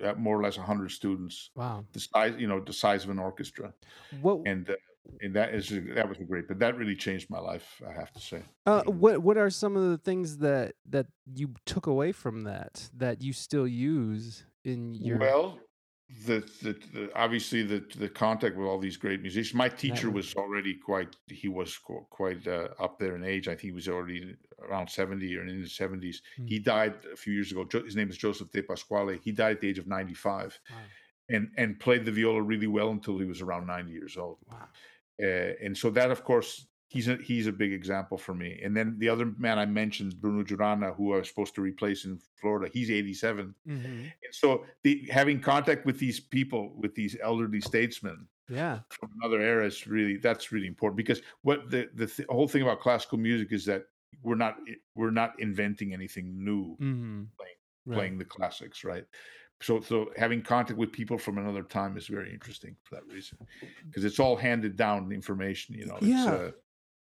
uh, 0.02 0.14
more 0.14 0.36
or 0.38 0.42
less 0.42 0.58
a 0.58 0.62
hundred 0.62 0.90
students 0.90 1.50
wow. 1.54 1.84
the 1.92 2.00
size 2.00 2.34
you 2.38 2.46
know 2.48 2.60
the 2.60 2.72
size 2.72 3.04
of 3.04 3.10
an 3.10 3.18
orchestra 3.18 3.72
What 4.20 4.46
and 4.46 4.68
uh, 4.68 4.74
and 5.20 5.34
that 5.34 5.54
is 5.54 5.68
that 5.94 6.08
was 6.08 6.18
a 6.18 6.24
great 6.24 6.46
but 6.48 6.58
that 6.58 6.76
really 6.76 6.94
changed 6.96 7.28
my 7.30 7.38
life 7.38 7.80
i 7.88 7.92
have 7.92 8.12
to 8.12 8.20
say 8.20 8.42
uh, 8.66 8.82
what 8.84 9.18
what 9.22 9.36
are 9.36 9.50
some 9.50 9.76
of 9.76 9.82
the 9.90 9.98
things 9.98 10.38
that 10.38 10.74
that 10.88 11.06
you 11.34 11.54
took 11.66 11.86
away 11.86 12.12
from 12.12 12.44
that 12.44 12.88
that 12.96 13.22
you 13.22 13.32
still 13.32 13.66
use 13.66 14.44
in 14.64 14.94
your 14.94 15.18
well 15.18 15.58
the, 16.26 16.38
the, 16.62 16.72
the 16.94 17.10
obviously 17.14 17.62
the 17.62 17.80
the 17.98 18.08
contact 18.08 18.56
with 18.56 18.66
all 18.66 18.78
these 18.78 18.96
great 18.96 19.20
musicians 19.20 19.54
my 19.54 19.68
teacher 19.68 20.10
was 20.10 20.34
already 20.36 20.74
quite 20.74 21.14
he 21.28 21.48
was 21.48 21.78
quite 22.10 22.46
uh, 22.46 22.68
up 22.80 22.98
there 22.98 23.14
in 23.16 23.22
age 23.24 23.46
i 23.48 23.50
think 23.52 23.60
he 23.62 23.72
was 23.72 23.88
already 23.88 24.34
around 24.66 24.88
70 24.88 25.36
or 25.36 25.42
in 25.46 25.58
his 25.60 25.72
70s 25.76 26.16
Hmm. 26.36 26.46
he 26.46 26.58
died 26.58 26.94
a 27.12 27.16
few 27.16 27.32
years 27.34 27.52
ago 27.52 27.66
his 27.84 27.94
name 27.96 28.08
is 28.08 28.16
joseph 28.16 28.50
de 28.52 28.62
pasquale 28.62 29.18
he 29.22 29.32
died 29.32 29.56
at 29.56 29.60
the 29.60 29.68
age 29.68 29.78
of 29.78 29.86
95 29.86 30.58
Wow. 30.70 30.76
and 31.28 31.50
and 31.58 31.78
played 31.78 32.04
the 32.06 32.12
viola 32.12 32.40
really 32.42 32.66
well 32.66 32.90
until 32.90 33.18
he 33.18 33.26
was 33.26 33.42
around 33.42 33.66
90 33.66 33.92
years 33.92 34.16
old 34.16 34.38
Wow. 34.50 34.68
Uh, 35.22 35.52
and 35.64 35.76
so 35.76 35.90
that 35.90 36.10
of 36.10 36.22
course 36.24 36.66
he's 36.86 37.08
a 37.08 37.16
he's 37.16 37.46
a 37.46 37.52
big 37.52 37.72
example 37.72 38.16
for 38.16 38.34
me 38.34 38.60
and 38.64 38.74
then 38.76 38.96
the 38.98 39.08
other 39.08 39.26
man 39.38 39.58
i 39.58 39.66
mentioned 39.66 40.14
bruno 40.20 40.42
Giuranna, 40.44 40.94
who 40.94 41.12
i 41.12 41.18
was 41.18 41.28
supposed 41.28 41.54
to 41.56 41.60
replace 41.60 42.04
in 42.04 42.18
florida 42.40 42.70
he's 42.72 42.88
87 42.90 43.54
Mhm. 43.66 44.02
and 44.24 44.32
so 44.32 44.64
the 44.84 45.06
having 45.10 45.40
contact 45.40 45.84
with 45.84 45.98
these 45.98 46.20
people 46.20 46.72
with 46.82 46.94
these 46.94 47.16
elderly 47.22 47.60
statesmen 47.60 48.26
Yeah. 48.48 48.78
from 48.90 49.10
another 49.20 49.40
era 49.42 49.66
is 49.66 49.86
really 49.86 50.16
that's 50.16 50.52
really 50.52 50.68
important 50.68 50.96
because 50.96 51.20
what 51.42 51.68
the 51.70 51.90
the 51.94 52.06
th- 52.06 52.28
whole 52.28 52.48
thing 52.48 52.62
about 52.62 52.80
classical 52.80 53.18
music 53.18 53.52
is 53.52 53.64
that 53.66 53.82
we're 54.22 54.36
not 54.46 54.54
we're 54.94 55.10
not 55.22 55.32
inventing 55.40 55.92
anything 55.92 56.26
new 56.44 56.76
Mm-hmm. 56.80 57.92
playing 57.92 58.18
the 58.18 58.24
classics 58.24 58.84
right 58.84 59.04
so 59.60 59.80
so 59.80 60.10
having 60.16 60.40
contact 60.42 60.78
with 60.78 60.92
people 60.92 61.18
from 61.18 61.38
another 61.38 61.62
time 61.62 61.96
is 61.96 62.06
very 62.06 62.32
interesting 62.32 62.76
for 62.84 62.94
that 62.96 63.06
reason 63.12 63.38
because 63.86 64.04
it's 64.04 64.20
all 64.20 64.36
handed 64.36 64.76
down 64.76 65.10
information 65.12 65.74
you 65.74 65.86
know 65.86 65.96
it's, 65.96 66.06
Yeah. 66.06 66.26
uh, 66.26 66.50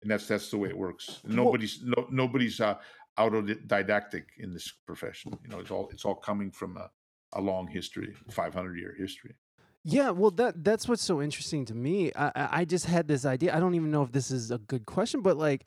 and 0.02 0.12
that's 0.12 0.28
that's 0.28 0.50
the 0.50 0.58
way 0.58 0.70
it 0.70 0.78
works 0.78 1.20
Well- 1.24 1.36
nobody's 1.36 1.82
no, 1.84 2.08
nobody's 2.10 2.60
uh 2.62 2.76
autodidactic 3.18 4.24
in 4.38 4.54
this 4.54 4.72
profession 4.86 5.38
you 5.44 5.50
know 5.50 5.60
it's 5.60 5.72
all 5.72 5.90
it's 5.92 6.06
all 6.06 6.16
coming 6.16 6.52
from 6.52 6.78
a, 6.78 6.90
a 7.34 7.42
long 7.42 7.68
history 7.68 8.14
500 8.30 8.78
year 8.78 8.96
history 8.98 9.36
Yeah, 9.84 10.10
well, 10.12 10.32
that 10.32 10.64
that's 10.64 10.86
what's 10.90 11.04
so 11.12 11.22
interesting 11.22 11.64
to 11.66 11.76
me. 11.76 12.12
I 12.14 12.28
I 12.36 12.48
I 12.60 12.66
just 12.66 12.86
had 12.86 13.08
this 13.08 13.24
idea. 13.26 13.56
I 13.56 13.60
don't 13.62 13.76
even 13.80 13.90
know 13.90 14.04
if 14.04 14.12
this 14.12 14.32
is 14.32 14.52
a 14.52 14.58
good 14.72 14.86
question, 14.86 15.22
but 15.22 15.38
like, 15.38 15.62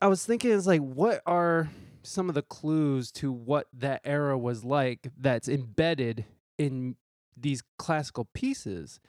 I 0.00 0.08
was 0.08 0.26
thinking, 0.26 0.50
it's 0.50 0.66
like, 0.66 0.80
what 0.80 1.22
are 1.24 1.68
some 2.02 2.28
of 2.28 2.34
the 2.34 2.42
clues 2.42 3.10
to 3.12 3.32
what 3.32 3.66
that 3.72 4.00
era 4.04 4.36
was 4.38 4.64
like 4.64 5.08
that's 5.18 5.48
embedded 5.48 6.24
in 6.58 6.96
these 7.36 7.62
classical 7.78 8.28
pieces? 8.34 9.00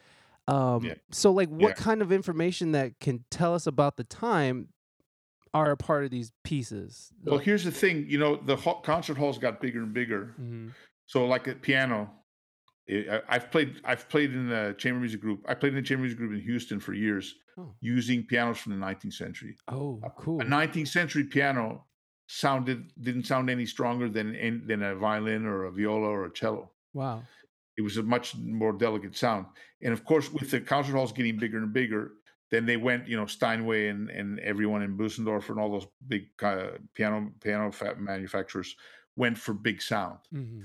Um, 0.48 0.84
Yeah. 0.84 0.96
So, 1.12 1.32
like, 1.32 1.50
what 1.50 1.70
Yeah. 1.78 1.84
kind 1.84 2.02
of 2.02 2.12
information 2.12 2.72
that 2.74 3.00
can 3.00 3.24
tell 3.30 3.54
us 3.56 3.66
about 3.68 3.98
the 3.98 4.04
time 4.04 4.70
are 5.54 5.72
a 5.72 5.78
part 5.78 6.04
of 6.04 6.12
these 6.12 6.32
pieces? 6.44 7.14
Well, 7.24 7.38
here's 7.40 7.64
the 7.64 7.72
thing. 7.72 8.10
You 8.10 8.18
know, 8.18 8.36
the 8.36 8.58
concert 8.84 9.18
halls 9.18 9.38
got 9.38 9.62
bigger 9.62 9.82
and 9.84 9.94
bigger. 9.94 10.34
Mhm. 10.40 10.74
So, 11.06 11.26
like 11.26 11.48
at 11.48 11.62
piano, 11.62 12.10
I- 12.90 13.22
I've 13.30 13.50
played. 13.52 13.80
I've 13.86 14.10
played 14.10 14.34
in 14.34 14.50
the 14.50 14.76
chamber 14.78 15.00
music 15.00 15.22
group. 15.22 15.46
I 15.48 15.54
played 15.54 15.70
in 15.74 15.76
the 15.78 15.88
chamber 15.88 16.02
music 16.02 16.18
group 16.18 16.34
in 16.34 16.42
Houston 16.42 16.82
for 16.82 16.94
years, 16.94 17.34
Oh. 17.58 17.76
using 17.80 18.26
pianos 18.26 18.58
from 18.58 18.74
the 18.74 18.78
19th 18.78 19.14
century. 19.14 19.56
Oh, 19.70 20.02
cool. 20.18 20.42
A 20.42 20.44
19th 20.44 20.90
century 20.90 21.24
piano 21.24 21.86
sounded 22.34 22.92
didn't 23.00 23.26
sound 23.26 23.50
any 23.50 23.66
stronger 23.66 24.10
than 24.10 24.64
than 24.66 24.82
a 24.82 24.96
violin 24.96 25.46
or 25.46 25.66
a 25.66 25.72
viola 25.72 26.08
or 26.08 26.26
a 26.26 26.34
cello. 26.34 26.72
Wow. 26.94 27.24
It 27.78 27.82
was 27.82 27.98
a 27.98 28.04
much 28.04 28.36
more 28.36 28.74
delicate 28.74 29.16
sound. 29.16 29.46
And 29.82 29.94
of 29.94 30.04
course, 30.04 30.32
with 30.32 30.50
the 30.52 30.62
concert 30.62 30.94
halls 30.94 31.12
getting 31.12 31.38
bigger 31.38 31.58
and 31.58 31.74
bigger, 31.74 32.14
then 32.50 32.66
they 32.66 32.78
went, 32.78 33.08
you 33.08 33.18
know, 33.18 33.26
Steinway 33.26 33.88
and, 33.88 34.10
and 34.10 34.40
everyone 34.40 34.82
in 34.84 34.98
Bösendorfer 34.98 35.50
and 35.50 35.60
all 35.60 35.72
those 35.72 35.88
big 36.08 36.24
uh, 36.42 36.78
piano 36.96 37.32
piano 37.44 37.72
fa- 37.72 37.96
manufacturers 37.98 38.76
went 39.16 39.38
for 39.38 39.54
big 39.54 39.82
sound. 39.82 40.20
Mm-hmm. 40.34 40.62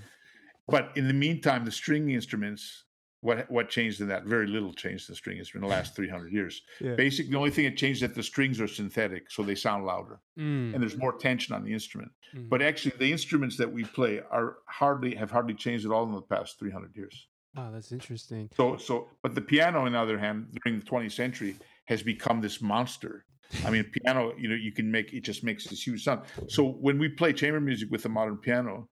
But 0.68 0.92
in 0.96 1.06
the 1.08 1.14
meantime, 1.14 1.64
the 1.64 1.70
string 1.70 2.10
instruments, 2.10 2.84
what 3.20 3.50
what 3.50 3.68
changed 3.68 4.00
in 4.00 4.08
that? 4.08 4.24
Very 4.24 4.46
little 4.46 4.72
changed 4.72 5.08
in 5.08 5.12
the 5.12 5.16
string 5.16 5.38
instrument 5.38 5.64
in 5.64 5.70
the 5.70 5.74
last 5.76 5.94
300 5.96 6.32
years. 6.32 6.62
Yeah. 6.80 6.94
Basically, 6.94 7.32
the 7.32 7.38
only 7.38 7.50
thing 7.50 7.64
that 7.64 7.76
changed 7.76 8.02
is 8.02 8.08
that 8.08 8.14
the 8.14 8.22
strings 8.22 8.60
are 8.60 8.68
synthetic, 8.68 9.30
so 9.30 9.42
they 9.42 9.54
sound 9.54 9.84
louder 9.84 10.20
Mm. 10.38 10.72
and 10.72 10.80
there's 10.82 10.96
more 10.96 11.16
tension 11.18 11.54
on 11.56 11.64
the 11.64 11.72
instrument. 11.72 12.12
Mhm. 12.34 12.48
But 12.48 12.62
actually, 12.62 12.92
the 12.98 13.10
instruments 13.10 13.56
that 13.56 13.72
we 13.72 13.82
play 13.84 14.20
are 14.30 14.58
hardly 14.66 15.14
have 15.16 15.30
hardly 15.32 15.54
changed 15.54 15.84
at 15.84 15.90
all 15.90 16.04
in 16.04 16.12
the 16.12 16.22
past 16.22 16.58
300 16.60 16.94
years. 16.96 17.26
wow, 17.56 17.70
that's 17.72 17.90
interesting. 17.90 18.48
So, 18.56 18.76
so, 18.76 19.08
but 19.22 19.34
the 19.34 19.40
piano, 19.40 19.80
on 19.86 19.92
the 19.92 19.98
other 19.98 20.18
hand, 20.18 20.46
during 20.62 20.78
the 20.78 20.84
20th 20.86 21.12
century, 21.12 21.56
has 21.86 22.02
become 22.04 22.40
this 22.40 22.60
monster. 22.62 23.24
I 23.64 23.70
mean, 23.70 23.84
piano, 23.84 24.32
you 24.38 24.48
know, 24.48 24.54
you 24.54 24.70
can 24.72 24.88
make 24.92 25.12
it 25.12 25.22
just 25.24 25.42
makes 25.42 25.64
this 25.66 25.84
huge 25.84 26.04
sound. 26.04 26.20
So 26.48 26.60
when 26.86 26.98
we 26.98 27.08
play 27.08 27.32
chamber 27.32 27.60
music 27.60 27.90
with 27.90 28.04
a 28.04 28.08
modern 28.10 28.36
piano, 28.36 28.88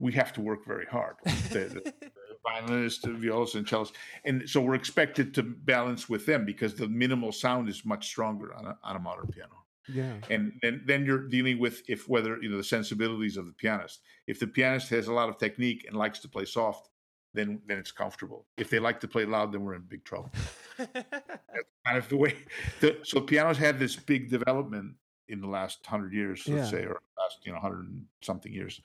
we 0.00 0.12
have 0.14 0.32
to 0.34 0.40
work 0.42 0.66
very 0.66 0.86
hard. 0.86 1.14
The, 1.54 1.60
the, 1.74 2.10
the 2.44 3.12
violas, 3.18 3.54
and 3.54 3.68
cellos, 3.68 3.92
and 4.24 4.48
so 4.48 4.60
we're 4.60 4.74
expected 4.74 5.34
to 5.34 5.42
balance 5.42 6.08
with 6.08 6.26
them 6.26 6.44
because 6.44 6.74
the 6.74 6.88
minimal 6.88 7.32
sound 7.32 7.68
is 7.68 7.84
much 7.84 8.06
stronger 8.06 8.54
on 8.54 8.66
a, 8.66 8.78
on 8.82 8.96
a 8.96 8.98
modern 8.98 9.26
piano. 9.28 9.64
yeah. 9.88 10.14
And 10.30 10.52
then, 10.62 10.82
then 10.86 11.04
you're 11.04 11.28
dealing 11.28 11.58
with 11.58 11.82
if 11.88 12.08
whether 12.08 12.40
you 12.42 12.48
know 12.50 12.56
the 12.56 12.64
sensibilities 12.64 13.36
of 13.36 13.46
the 13.46 13.52
pianist. 13.52 14.00
If 14.26 14.38
the 14.40 14.46
pianist 14.46 14.88
has 14.90 15.08
a 15.08 15.12
lot 15.12 15.28
of 15.28 15.38
technique 15.38 15.84
and 15.86 15.96
likes 15.96 16.18
to 16.20 16.28
play 16.28 16.44
soft, 16.44 16.88
then 17.34 17.60
then 17.66 17.78
it's 17.78 17.92
comfortable. 17.92 18.46
If 18.56 18.70
they 18.70 18.78
like 18.78 19.00
to 19.00 19.08
play 19.08 19.24
loud, 19.24 19.52
then 19.52 19.62
we're 19.62 19.74
in 19.74 19.82
big 19.82 20.04
trouble. 20.04 20.30
That's 20.78 21.70
kind 21.86 21.98
of 21.98 22.08
the 22.08 22.16
way. 22.16 22.36
The, 22.80 22.98
so 23.02 23.20
pianos 23.20 23.58
had 23.58 23.78
this 23.78 23.96
big 23.96 24.30
development 24.30 24.94
in 25.28 25.40
the 25.40 25.46
last 25.48 25.84
hundred 25.86 26.12
years, 26.12 26.42
let's 26.48 26.72
Yeah. 26.72 26.78
say, 26.78 26.84
or 26.86 27.00
last 27.18 27.38
you 27.44 27.52
know 27.52 27.58
hundred 27.60 27.86
something 28.22 28.52
years, 28.52 28.80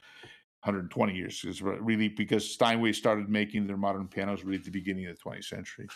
hundred 0.66 0.80
and 0.80 0.91
twenty 0.91 1.13
years 1.16 1.43
is 1.45 1.61
really 1.61 2.09
because 2.09 2.49
Steinway 2.49 2.91
started 2.91 3.30
making 3.30 3.68
their 3.68 3.78
modern 3.78 4.07
pianos 4.07 4.43
really 4.43 4.57
at 4.57 4.66
the 4.66 4.72
beginning 4.72 5.05
of 5.05 5.16
the 5.16 5.22
twentieth 5.22 5.45
century. 5.45 5.88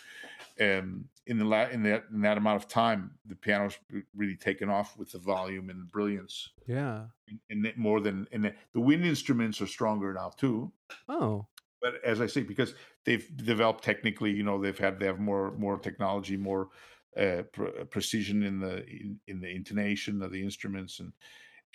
Um, 0.62 1.06
in 1.26 1.38
the 1.40 1.46
la- 1.46 1.70
in 1.70 1.84
that 1.84 2.06
in 2.14 2.22
that 2.22 2.38
amount 2.38 2.62
of 2.64 2.70
time, 2.70 3.12
the 3.26 3.36
piano's 3.36 3.78
re- 3.92 4.04
really 4.16 4.36
taken 4.36 4.70
off 4.70 4.98
with 4.98 5.12
the 5.12 5.18
volume 5.20 5.70
and 5.70 5.82
the 5.82 5.86
brilliance, 5.86 6.50
yeah. 6.68 7.06
and 7.50 7.66
it- 7.66 7.78
more 7.78 8.00
than 8.00 8.28
and 8.32 8.46
the, 8.46 8.54
the 8.74 8.80
wind 8.80 9.06
instruments 9.06 9.60
are 9.62 9.68
stronger 9.68 10.14
now 10.14 10.30
too 10.38 10.72
Oh. 11.08 11.48
but 11.82 11.94
as 12.04 12.20
I 12.22 12.28
say, 12.28 12.42
because 12.44 12.74
they've 13.06 13.28
developed 13.38 13.84
technically, 13.84 14.32
you 14.32 14.44
know, 14.44 14.62
they've 14.62 14.78
had 14.78 15.00
they 15.00 15.06
have 15.08 15.20
more 15.20 15.52
more 15.58 15.78
technology, 15.80 16.38
more 16.38 16.70
uh, 17.18 17.42
pre- 17.54 17.86
precision 17.90 18.44
in 18.44 18.60
the 18.60 18.86
in, 18.88 19.20
in 19.28 19.42
the 19.42 19.50
intonation 19.50 20.22
of 20.22 20.32
the 20.32 20.44
instruments, 20.44 21.00
and 21.00 21.12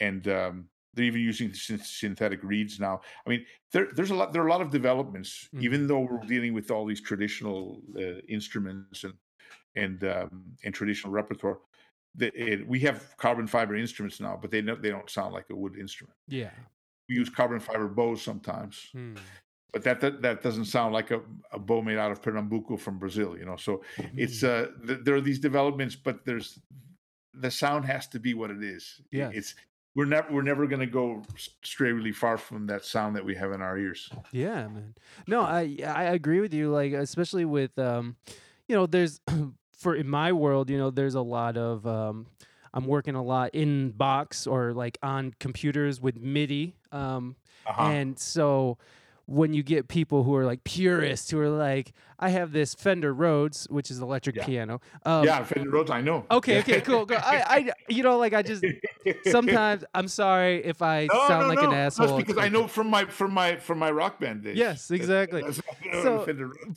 and 0.01 0.29
um, 0.29 0.69
they're 0.95 1.05
even 1.05 1.21
using 1.21 1.53
synthetic 1.55 2.43
reeds 2.43 2.79
now. 2.81 3.01
I 3.27 3.31
mean, 3.31 3.45
there 3.73 3.89
there's 3.95 4.11
a 4.11 4.15
lot 4.15 4.33
there 4.33 4.43
are 4.43 4.47
a 4.49 4.51
lot 4.51 4.61
of 4.63 4.71
developments, 4.71 5.49
Mhm. 5.55 5.63
even 5.63 5.87
though 5.87 6.01
we're 6.01 6.27
dealing 6.27 6.55
with 6.55 6.71
all 6.71 6.87
these 6.87 7.01
traditional 7.01 7.83
uh, 7.97 8.21
instruments 8.29 9.05
and 9.05 9.15
and 9.77 10.05
um, 10.05 10.57
and 10.65 10.75
traditional 10.75 11.13
repertoire. 11.13 11.59
The, 12.17 12.27
it, 12.41 12.67
we 12.69 12.79
have 12.81 13.17
carbon 13.17 13.47
fiber 13.49 13.75
instruments 13.77 14.21
now, 14.21 14.37
but 14.41 14.51
they 14.51 14.63
don't 14.63 14.81
they 14.83 14.91
don't 14.91 15.11
sound 15.11 15.35
like 15.35 15.51
a 15.51 15.57
wood 15.57 15.77
instrument. 15.79 16.17
Yeah. 16.29 16.53
We 17.09 17.17
use 17.17 17.29
carbon 17.29 17.61
fiber 17.61 17.89
bows 17.89 18.23
sometimes, 18.23 18.89
Hmm. 18.93 19.17
but 19.73 19.83
that, 19.83 20.01
that 20.01 20.23
that 20.23 20.43
doesn't 20.43 20.67
sound 20.67 20.95
like 20.95 21.11
a, 21.11 21.21
a 21.51 21.59
bow 21.59 21.83
made 21.83 21.99
out 21.99 22.13
of 22.13 22.23
Pernambuco 22.23 22.77
from 22.79 22.99
Brazil, 22.99 23.37
you 23.37 23.45
know. 23.45 23.57
So 23.57 23.83
it's 24.17 24.41
Hmm. 24.41 24.47
uh 24.47 24.67
th- 24.87 25.01
there 25.05 25.15
are 25.17 25.21
these 25.21 25.41
developments, 25.41 25.97
but 25.97 26.25
there's 26.25 26.61
the 27.33 27.51
sound 27.51 27.85
has 27.85 28.07
to 28.09 28.21
be 28.21 28.33
what 28.35 28.51
it 28.53 28.63
is. 28.63 29.01
Yeah, 29.11 29.31
It's 29.35 29.57
we're 29.95 30.05
never 30.07 30.33
we're 30.33 30.43
never 30.43 30.67
going 30.67 30.81
to 30.81 30.87
go 30.87 31.23
stray 31.63 31.93
really 31.93 32.13
far 32.13 32.37
from 32.37 32.67
that 32.67 32.85
sound 32.85 33.17
that 33.17 33.25
we 33.25 33.35
have 33.37 33.53
in 33.53 33.63
our 33.63 33.79
ears. 33.79 34.11
Yeah, 34.33 34.67
man. 34.69 34.95
No, 35.27 35.41
I 35.43 35.77
I 35.87 36.05
agree 36.05 36.41
with 36.41 36.53
you. 36.55 36.71
Like 36.71 36.93
especially 36.93 37.45
with 37.45 37.79
um, 37.79 38.17
you 38.69 38.75
know, 38.75 38.87
there's 38.87 39.21
for 39.79 39.95
in 39.95 40.09
my 40.09 40.33
world, 40.33 40.71
you 40.71 40.79
know, 40.79 40.91
there's 40.91 41.15
a 41.15 41.21
lot 41.23 41.57
of 41.57 41.87
um, 41.87 42.27
I'm 42.73 42.87
working 42.87 43.15
a 43.15 43.23
lot 43.23 43.51
in 43.55 43.91
box 43.91 44.47
or 44.47 44.73
like 44.73 44.99
on 45.03 45.35
computers 45.39 46.01
with 46.01 46.17
MIDI. 46.19 46.75
Um, 46.93 47.37
Uh-huh. 47.67 47.83
and 47.83 48.19
so 48.19 48.77
when 49.27 49.55
you 49.55 49.63
get 49.63 49.89
people 49.89 50.23
who 50.23 50.35
are 50.37 50.45
like 50.45 50.65
purists 50.65 51.31
who 51.31 51.41
are 51.41 51.49
like, 51.49 51.93
I 52.19 52.29
have 52.29 52.53
this 52.53 52.75
Fender 52.75 53.13
Rhodes, 53.13 53.67
which 53.71 53.91
is 53.91 53.99
electric 54.01 54.37
Yeah. 54.37 54.45
piano. 54.45 54.81
Um, 55.07 55.25
yeah, 55.25 55.43
Fender 55.45 55.71
Rhodes, 55.71 55.91
I 55.91 56.01
know. 56.03 56.27
Okay, 56.31 56.59
okay, 56.61 56.81
cool. 56.83 57.07
cool. 57.07 57.17
I, 57.17 57.43
I, 57.47 57.71
you 57.89 58.03
know, 58.03 58.19
like 58.19 58.35
I 58.35 58.43
just 58.43 58.63
sometimes 59.27 59.85
I'm 59.95 60.09
sorry 60.09 60.65
if 60.65 60.83
I 60.83 61.09
No, 61.13 61.27
sound 61.29 61.43
no, 61.43 61.49
like 61.49 61.59
no. 61.59 61.65
an 61.65 61.71
That's 61.71 61.99
asshole. 61.99 62.19
because 62.19 62.39
I 62.39 62.49
know 62.49 62.67
from 62.69 62.89
my 62.89 63.05
from 63.07 63.33
my 63.33 63.57
from 63.57 63.79
my 63.79 63.91
rock 63.91 64.21
band 64.21 64.43
days. 64.45 64.57
Yes, 64.57 64.91
exactly. 64.91 65.41
That's- 65.43 65.61
So, 66.03 66.27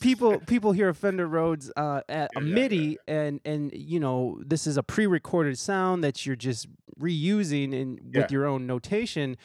people 0.00 0.38
people 0.46 0.72
hear 0.72 0.92
Fender 0.94 1.26
Rhodes 1.26 1.70
uh, 1.76 2.00
at 2.08 2.30
a 2.36 2.40
Yeah, 2.40 2.46
yeah, 2.48 2.54
MIDI 2.54 2.98
and 3.06 3.40
and 3.44 3.72
you 3.74 4.00
know 4.00 4.40
this 4.44 4.66
is 4.66 4.76
a 4.76 4.82
pre-recorded 4.82 5.58
sound 5.58 6.02
that 6.04 6.24
you're 6.26 6.36
just 6.36 6.66
reusing 7.00 7.72
in 7.72 7.98
Yeah. 8.12 8.22
with 8.22 8.32
your 8.32 8.46
own 8.46 8.66
notation. 8.66 9.36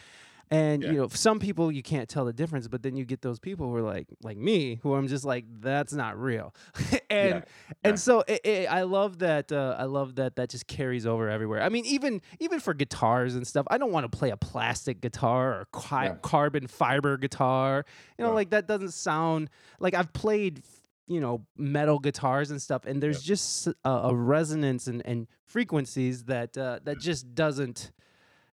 And 0.51 0.83
Yeah. 0.83 0.91
you 0.91 0.97
know, 0.97 1.07
some 1.07 1.39
people 1.39 1.71
you 1.71 1.81
can't 1.81 2.07
tell 2.07 2.25
the 2.25 2.33
difference, 2.33 2.67
but 2.67 2.83
then 2.83 2.95
you 2.95 3.05
get 3.05 3.21
those 3.21 3.39
people 3.39 3.67
who 3.69 3.75
are 3.77 3.81
like, 3.81 4.07
like 4.21 4.37
me, 4.37 4.79
who 4.83 4.93
I'm 4.93 5.07
just 5.07 5.25
like, 5.25 5.45
that's 5.61 5.93
not 5.93 6.19
real. 6.19 6.53
and 7.09 7.35
Yeah, 7.35 7.41
and 7.83 7.93
yeah. 7.93 7.95
so 7.95 8.23
it, 8.27 8.41
it, 8.45 8.71
I 8.71 8.83
love 8.83 9.19
that. 9.19 9.51
Uh, 9.51 9.75
I 9.79 9.85
love 9.85 10.15
that 10.15 10.35
that 10.35 10.49
just 10.49 10.67
carries 10.67 11.05
over 11.07 11.29
everywhere. 11.29 11.61
I 11.63 11.69
mean, 11.69 11.85
even 11.85 12.21
even 12.39 12.59
for 12.59 12.73
guitars 12.73 13.35
and 13.35 13.47
stuff, 13.47 13.65
I 13.71 13.77
don't 13.77 13.91
want 13.91 14.09
to 14.11 14.15
play 14.15 14.29
a 14.29 14.37
plastic 14.37 15.01
guitar 15.01 15.53
or 15.61 15.67
Yeah. 16.03 16.15
carbon 16.21 16.67
fiber 16.67 17.17
guitar. 17.17 17.85
You 18.19 18.25
know, 18.25 18.33
like 18.33 18.51
that 18.51 18.67
doesn't 18.67 18.91
sound 18.91 19.49
like 19.79 19.93
I've 19.93 20.13
played. 20.13 20.61
You 21.05 21.19
know, 21.19 21.45
metal 21.57 21.99
guitars 21.99 22.49
and 22.49 22.61
stuff, 22.61 22.85
and 22.85 23.03
there's 23.03 23.21
just 23.21 23.67
a, 23.83 23.89
a 23.89 24.15
resonance 24.15 24.87
and, 24.87 25.05
and 25.05 25.27
frequencies 25.43 26.23
that 26.23 26.57
uh, 26.57 26.79
that 26.85 26.97
just 26.97 27.35
doesn't. 27.35 27.91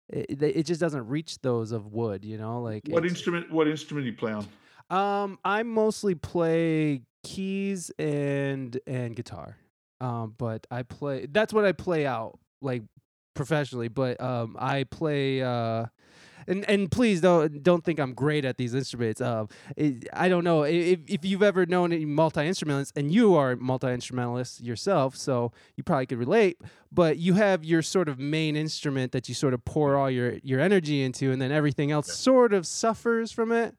It, 0.09 0.41
it 0.41 0.63
just 0.65 0.81
doesn't 0.81 1.07
reach 1.07 1.39
those 1.41 1.71
of 1.71 1.87
wood. 1.93 2.25
You 2.25 2.37
know, 2.37 2.61
like 2.61 2.83
What 2.87 3.05
instrument? 3.05 3.51
What 3.51 3.67
instrument 3.67 4.05
do 4.05 4.11
you 4.11 4.17
play 4.17 4.33
on? 4.33 4.47
um, 4.89 5.37
I 5.45 5.63
mostly 5.63 6.15
play 6.15 7.03
keys 7.23 7.91
and 7.99 8.79
and 8.87 9.15
guitar. 9.15 9.57
Um, 10.01 10.33
but 10.37 10.65
I 10.71 10.83
play 10.83 11.27
that's 11.29 11.53
what 11.53 11.65
I 11.65 11.73
play 11.73 12.05
out 12.05 12.39
like 12.61 12.83
professionally, 13.35 13.87
but 13.89 14.19
um 14.21 14.55
I 14.59 14.85
play 14.85 15.41
uh 15.41 15.85
and 16.49 16.69
and 16.69 16.91
please 16.91 17.21
don't 17.21 17.63
don't 17.63 17.83
think 17.83 17.99
I'm 17.99 18.13
great 18.13 18.43
at 18.43 18.57
these 18.57 18.73
instruments. 18.73 19.21
Um, 19.21 19.47
it, 19.77 20.07
I 20.11 20.27
don't 20.27 20.43
know 20.43 20.63
if 20.63 20.99
if 21.07 21.23
you've 21.23 21.43
ever 21.43 21.65
known 21.65 21.93
any 21.93 22.05
multi 22.05 22.45
instrumentalists, 22.45 22.93
and 22.97 23.11
you 23.13 23.35
are 23.35 23.55
multi 23.55 23.87
instrumentalist 23.87 24.61
yourself, 24.61 25.15
so 25.15 25.51
you 25.75 25.83
probably 25.83 26.07
could 26.07 26.17
relate. 26.17 26.59
But 26.91 27.17
you 27.17 27.35
have 27.35 27.63
your 27.63 27.81
sort 27.81 28.09
of 28.09 28.19
main 28.19 28.55
instrument 28.55 29.11
that 29.11 29.29
you 29.29 29.35
sort 29.35 29.53
of 29.53 29.63
pour 29.63 29.95
all 29.95 30.09
your 30.09 30.33
your 30.43 30.59
energy 30.59 31.03
into, 31.03 31.31
and 31.31 31.41
then 31.41 31.51
everything 31.51 31.91
else 31.91 32.13
sort 32.13 32.53
of 32.53 32.65
suffers 32.67 33.31
from 33.31 33.51
it. 33.51 33.75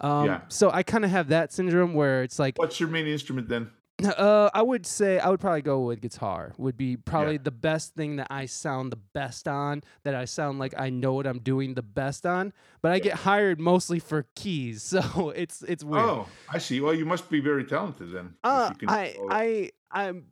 Um, 0.00 0.26
Yeah. 0.26 0.40
So 0.48 0.70
I 0.70 0.82
kind 0.82 1.04
of 1.04 1.10
have 1.10 1.28
that 1.28 1.52
syndrome 1.52 1.94
where 1.94 2.22
it's 2.22 2.38
like, 2.38 2.58
What's 2.58 2.80
your 2.80 2.88
main 2.88 3.06
instrument 3.06 3.48
then? 3.48 3.70
Uh, 4.06 4.50
I 4.52 4.62
would 4.62 4.86
say 4.86 5.18
I 5.18 5.28
would 5.28 5.40
probably 5.40 5.62
go 5.62 5.80
with 5.80 6.00
guitar. 6.00 6.52
Would 6.58 6.76
be 6.76 6.96
probably 6.96 7.38
the 7.38 7.50
best 7.50 7.94
thing 7.94 8.16
that 8.16 8.28
I 8.30 8.46
sound 8.46 8.92
the 8.92 8.96
best 8.96 9.48
on. 9.48 9.82
That 10.04 10.14
I 10.14 10.24
sound 10.24 10.58
like 10.58 10.74
I 10.78 10.90
know 10.90 11.14
what 11.14 11.26
I'm 11.26 11.38
doing 11.40 11.74
the 11.74 11.82
best 11.82 12.26
on. 12.26 12.52
But 12.80 12.92
I 12.92 12.98
get 12.98 13.14
hired 13.14 13.60
mostly 13.60 13.98
for 13.98 14.26
keys, 14.34 14.82
so 14.92 15.30
it's 15.30 15.62
it's 15.62 15.84
weird. 15.84 16.04
Oh, 16.04 16.26
I 16.48 16.58
see. 16.58 16.80
Well, 16.80 16.94
you 16.94 17.04
must 17.04 17.30
be 17.30 17.40
very 17.40 17.64
talented 17.64 18.12
then. 18.12 18.34
Uh, 18.44 18.72
I 18.88 19.16
I 19.30 19.70
I'm 19.90 20.26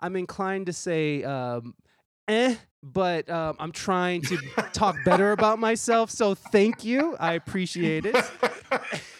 I'm 0.00 0.16
inclined 0.16 0.66
to 0.66 0.72
say 0.72 1.22
um, 1.24 1.74
eh, 2.28 2.56
but 2.82 3.28
um, 3.30 3.56
I'm 3.58 3.72
trying 3.72 4.22
to 4.22 4.38
talk 4.72 4.96
better 5.04 5.32
about 5.32 5.58
myself. 5.70 6.10
So 6.10 6.34
thank 6.34 6.84
you. 6.84 7.16
I 7.18 7.34
appreciate 7.34 8.06
it. 8.06 8.16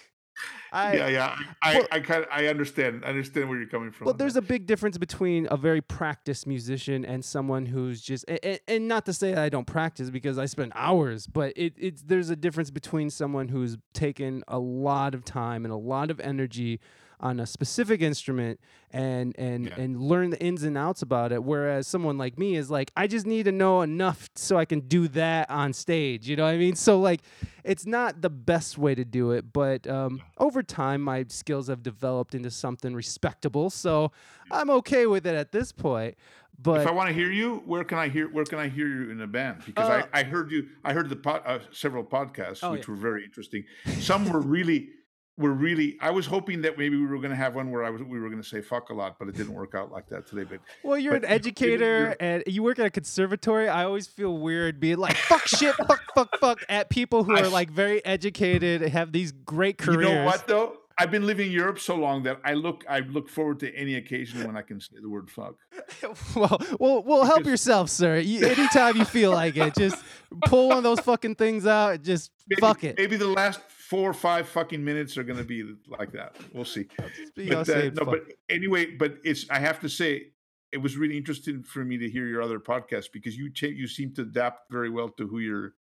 I, 0.75 0.95
yeah, 0.95 1.09
yeah. 1.09 1.39
I, 1.62 1.75
well, 1.77 1.87
I, 1.93 2.01
kind 2.01 2.25
of 2.25 2.29
I 2.33 2.47
understand. 2.49 3.05
I 3.05 3.09
understand 3.11 3.49
where 3.49 3.57
you're 3.57 3.68
coming 3.68 3.93
from. 3.93 4.07
But 4.07 4.18
there's 4.18 4.35
that. 4.35 4.43
a 4.45 4.47
big 4.47 4.66
difference 4.66 4.99
between 4.99 5.47
a 5.49 5.57
very 5.57 5.81
practiced 5.81 6.49
musician 6.49 7.05
and 7.05 7.25
someone 7.25 7.66
who's 7.66 8.03
just 8.03 8.25
and, 8.29 8.59
and 8.66 8.89
not 8.89 9.07
to 9.07 9.12
say 9.12 9.31
that 9.31 9.39
I 9.39 9.49
don't 9.49 9.68
practice 9.68 10.11
because 10.11 10.37
I 10.37 10.47
spend 10.47 10.72
hours, 10.75 11.29
but 11.29 11.53
it, 11.57 11.75
it's 11.79 12.03
there's 12.03 12.29
a 12.29 12.37
difference 12.37 12.72
between 12.72 13.09
someone 13.09 13.49
who's 13.49 13.77
taken 13.93 14.43
a 14.49 14.59
lot 14.59 15.14
of 15.14 15.25
time 15.25 15.64
and 15.64 15.72
a 15.72 15.77
lot 15.77 16.11
of 16.11 16.18
energy 16.18 16.81
on 17.21 17.41
a 17.41 17.47
specific 17.47 18.01
instrument 18.01 18.61
and 18.91 19.35
and 19.39 19.67
yeah. 19.67 19.81
and 19.81 20.01
learn 20.01 20.31
the 20.31 20.41
ins 20.41 20.62
and 20.62 20.79
outs 20.79 21.03
about 21.03 21.33
it 21.33 21.43
whereas 21.43 21.87
someone 21.87 22.19
like 22.19 22.39
me 22.39 22.57
is 22.57 22.71
like 22.71 22.93
I 22.97 23.07
just 23.07 23.27
need 23.27 23.45
to 23.45 23.53
know 23.53 23.83
enough 23.83 24.31
so 24.35 24.57
I 24.57 24.65
can 24.65 24.81
do 24.81 25.09
that 25.09 25.51
on 25.51 25.73
stage 25.73 26.29
you 26.29 26.37
know 26.37 26.45
what 26.45 26.55
I 26.55 26.59
mean 26.59 26.77
so 26.77 27.01
like 27.01 27.21
it's 27.65 27.87
not 27.87 28.21
the 28.21 28.31
best 28.31 28.79
way 28.79 28.95
to 28.95 29.05
do 29.05 29.33
it 29.33 29.53
but 29.53 29.87
um, 29.87 30.23
over 30.39 30.62
time 30.62 31.01
my 31.01 31.25
skills 31.29 31.69
have 31.69 31.83
developed 31.83 32.35
into 32.35 32.51
something 32.51 32.95
respectable 32.95 33.71
so 33.71 34.12
I'm 34.51 34.71
okay 34.71 35.07
with 35.07 35.27
it 35.27 35.35
at 35.35 35.53
this 35.53 35.73
point 35.73 36.17
but 36.59 36.83
if 36.83 36.87
I 36.87 36.93
want 36.93 37.09
to 37.09 37.15
hear 37.15 37.31
you, 37.31 37.62
where 37.67 37.85
can 37.85 37.99
I 37.99 38.09
hear? 38.09 38.29
Where 38.29 38.45
can 38.45 38.59
I 38.59 38.69
hear 38.69 38.87
you 38.87 39.11
in 39.11 39.21
a 39.21 39.27
band? 39.27 39.62
Because 39.67 39.89
uh, 39.89 40.07
I, 40.12 40.21
I 40.21 40.23
heard 40.23 40.51
you. 40.51 40.69
I 40.85 40.93
heard 40.93 41.09
the 41.09 41.17
pod, 41.17 41.43
uh, 41.45 41.59
several 41.73 42.05
podcasts, 42.05 42.61
oh, 42.62 42.73
which 42.73 42.87
yeah. 42.87 42.95
were 42.95 43.01
very 43.01 43.25
interesting. 43.25 43.65
Some 43.99 44.31
were 44.31 44.41
really 44.41 44.91
we're 45.37 45.51
really 45.51 45.97
i 46.01 46.11
was 46.11 46.26
hoping 46.26 46.62
that 46.62 46.78
maybe 46.78 46.97
we 46.97 47.07
were 47.07 47.18
going 47.18 47.30
to 47.30 47.37
have 47.37 47.55
one 47.55 47.70
where 47.70 47.85
i 47.85 47.91
was 47.91 48.03
we 48.03 48.20
were 48.20 48.28
going 48.28 48.43
to 48.43 48.49
say 48.49 48.61
fuck 48.61 48.91
a 48.91 48.95
lot 48.95 49.16
but 49.18 49.28
it 49.28 49.37
didn't 49.37 49.55
work 49.55 49.74
out 49.74 49.91
like 49.91 50.09
that 50.09 50.26
today 50.26 50.45
but 50.45 50.61
well 50.82 50.99
you're 50.99 51.12
but 51.12 51.24
an 51.24 51.30
educator 51.30 52.16
and 52.20 52.45
you 52.47 52.62
work 52.62 52.78
at 52.78 52.87
a 52.87 52.91
conservatory 52.91 53.68
i 53.68 53.85
always 53.85 54.07
feel 54.07 54.39
weird 54.39 54.78
being 54.78 54.99
like 54.99 55.16
fuck 55.16 55.47
shit 55.47 55.74
fuck 55.74 56.03
fuck 56.14 56.39
fuck 56.39 56.61
at 56.68 56.89
people 56.89 57.24
who 57.24 57.37
I, 57.37 57.43
are 57.43 57.49
like 57.49 57.70
very 57.70 58.05
educated 58.05 58.82
and 58.82 58.93
have 58.93 59.12
these 59.12 59.32
great 59.32 59.78
careers 59.78 60.09
you 60.09 60.14
know 60.14 60.24
what 60.24 60.47
though 60.47 60.78
I've 60.97 61.11
been 61.11 61.26
living 61.26 61.49
in 61.49 61.53
Europe 61.53 61.80
so 61.80 61.97
long 61.97 62.22
that 62.22 62.41
I 62.45 62.55
look 62.55 62.85
I 62.89 63.01
look 63.01 63.28
forward 63.28 63.61
to 63.61 63.74
any 63.74 63.97
occasion 63.97 64.47
when 64.47 64.57
I 64.57 64.62
can 64.62 64.80
say 64.80 64.93
the 65.01 65.09
word 65.09 65.28
fuck. 65.28 65.57
well, 66.37 66.61
well, 66.78 67.03
well, 67.03 67.24
help 67.24 67.47
yourself, 67.47 67.91
sir. 67.91 68.18
You, 68.18 68.47
anytime 68.47 68.97
you 68.97 69.05
feel 69.05 69.32
like 69.32 69.57
it, 69.57 69.74
just 69.74 70.03
pull 70.47 70.68
one 70.68 70.78
of 70.78 70.85
those 70.85 71.01
fucking 71.01 71.35
things 71.35 71.66
out. 71.66 72.03
Just 72.03 72.30
maybe, 72.49 72.61
fuck 72.61 72.85
it. 72.85 72.97
Maybe 72.97 73.16
the 73.16 73.26
last 73.26 73.61
four 73.95 74.11
or 74.11 74.14
five 74.14 74.49
fucking 74.49 74.84
minutes 74.84 75.16
are 75.16 75.22
going 75.22 75.38
to 75.38 75.45
be 75.45 75.62
like 75.86 76.11
that. 76.11 76.36
We'll 76.53 76.64
see. 76.64 76.88
But, 77.36 77.68
uh, 77.68 77.90
no, 77.95 78.05
but 78.05 78.24
anyway, 78.49 78.86
but 78.86 79.18
it's 79.22 79.49
I 79.51 79.61
have 79.61 79.78
to 79.80 79.88
say 79.88 80.32
it 80.72 80.78
was 80.78 80.97
really 80.97 81.16
interesting 81.16 81.62
for 81.62 81.84
me 81.84 81.97
to 81.99 82.11
hear 82.11 82.26
your 82.26 82.42
other 82.42 82.59
podcast 82.59 83.12
because 83.12 83.36
you 83.36 83.53
you 83.62 83.86
seem 83.86 84.12
to 84.14 84.22
adapt 84.22 84.72
very 84.72 84.90
well 84.90 85.11
to 85.11 85.28
who 85.28 85.38
you're 85.38 85.74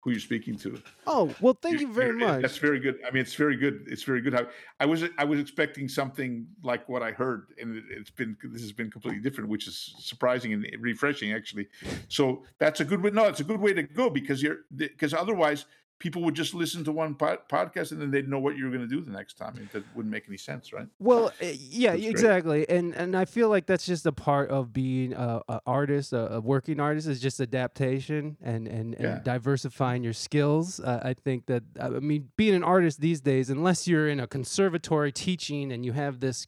who 0.00 0.10
you're 0.10 0.20
speaking 0.20 0.56
to. 0.58 0.82
Oh 1.06 1.32
well, 1.40 1.56
thank 1.62 1.80
you, 1.80 1.86
you 1.86 1.94
very 1.94 2.18
much. 2.18 2.42
That's 2.42 2.58
very 2.58 2.80
good. 2.80 2.98
I 3.06 3.12
mean, 3.12 3.22
it's 3.22 3.34
very 3.34 3.56
good. 3.56 3.84
It's 3.86 4.02
very 4.02 4.20
good. 4.20 4.34
I, 4.34 4.46
I 4.80 4.86
was 4.86 5.04
I 5.16 5.24
was 5.24 5.38
expecting 5.38 5.88
something 5.88 6.48
like 6.64 6.88
what 6.88 7.04
I 7.04 7.12
heard, 7.12 7.52
and 7.60 7.76
it, 7.76 7.84
has 7.96 8.10
been 8.10 8.36
this 8.50 8.62
has 8.62 8.72
been 8.72 8.90
completely 8.90 9.20
different, 9.20 9.48
which 9.48 9.68
is 9.68 9.94
surprising 10.00 10.52
and 10.52 10.66
refreshing 10.80 11.32
actually. 11.32 11.68
So 12.08 12.42
that's 12.58 12.80
a 12.80 12.84
good 12.84 13.00
way. 13.00 13.10
No, 13.10 13.26
it's 13.26 13.40
a 13.40 13.44
good 13.44 13.60
way 13.60 13.74
to 13.74 13.84
go 13.84 14.10
because 14.10 14.42
you're 14.42 14.58
because 14.74 15.14
otherwise 15.14 15.66
people 15.98 16.22
would 16.22 16.34
just 16.34 16.54
listen 16.54 16.84
to 16.84 16.92
one 16.92 17.14
podcast 17.14 17.92
and 17.92 18.00
then 18.00 18.10
they'd 18.10 18.28
know 18.28 18.38
what 18.38 18.56
you 18.56 18.64
were 18.64 18.70
going 18.70 18.86
to 18.86 18.88
do 18.88 19.00
the 19.00 19.10
next 19.10 19.34
time. 19.34 19.56
It 19.56 19.72
that 19.72 19.84
wouldn't 19.94 20.12
make 20.12 20.24
any 20.28 20.36
sense, 20.36 20.72
right? 20.72 20.86
Well, 20.98 21.32
eh, 21.40 21.54
yeah, 21.56 21.94
exactly. 21.94 22.68
And 22.68 22.94
and 22.94 23.16
I 23.16 23.24
feel 23.24 23.48
like 23.48 23.66
that's 23.66 23.86
just 23.86 24.04
a 24.06 24.12
part 24.12 24.50
of 24.50 24.72
being 24.72 25.12
a, 25.12 25.40
a 25.48 25.60
artist, 25.66 26.12
a, 26.12 26.34
a, 26.34 26.40
working 26.40 26.80
artist, 26.80 27.06
is 27.06 27.20
just 27.20 27.40
adaptation 27.40 28.36
and 28.42 28.66
and, 28.66 28.96
yeah. 28.98 29.16
and 29.16 29.24
diversifying 29.24 30.02
your 30.02 30.12
skills. 30.12 30.80
Uh, 30.80 31.00
I 31.02 31.14
think 31.14 31.46
that 31.46 31.62
I 31.80 31.88
mean, 31.88 32.30
being 32.36 32.54
an 32.54 32.64
artist 32.64 33.00
these 33.00 33.20
days, 33.20 33.48
unless 33.48 33.86
you're 33.88 34.08
in 34.08 34.20
a 34.20 34.26
conservatory 34.26 35.12
teaching 35.12 35.72
and 35.72 35.84
you 35.84 35.92
have 35.92 36.20
this. 36.20 36.46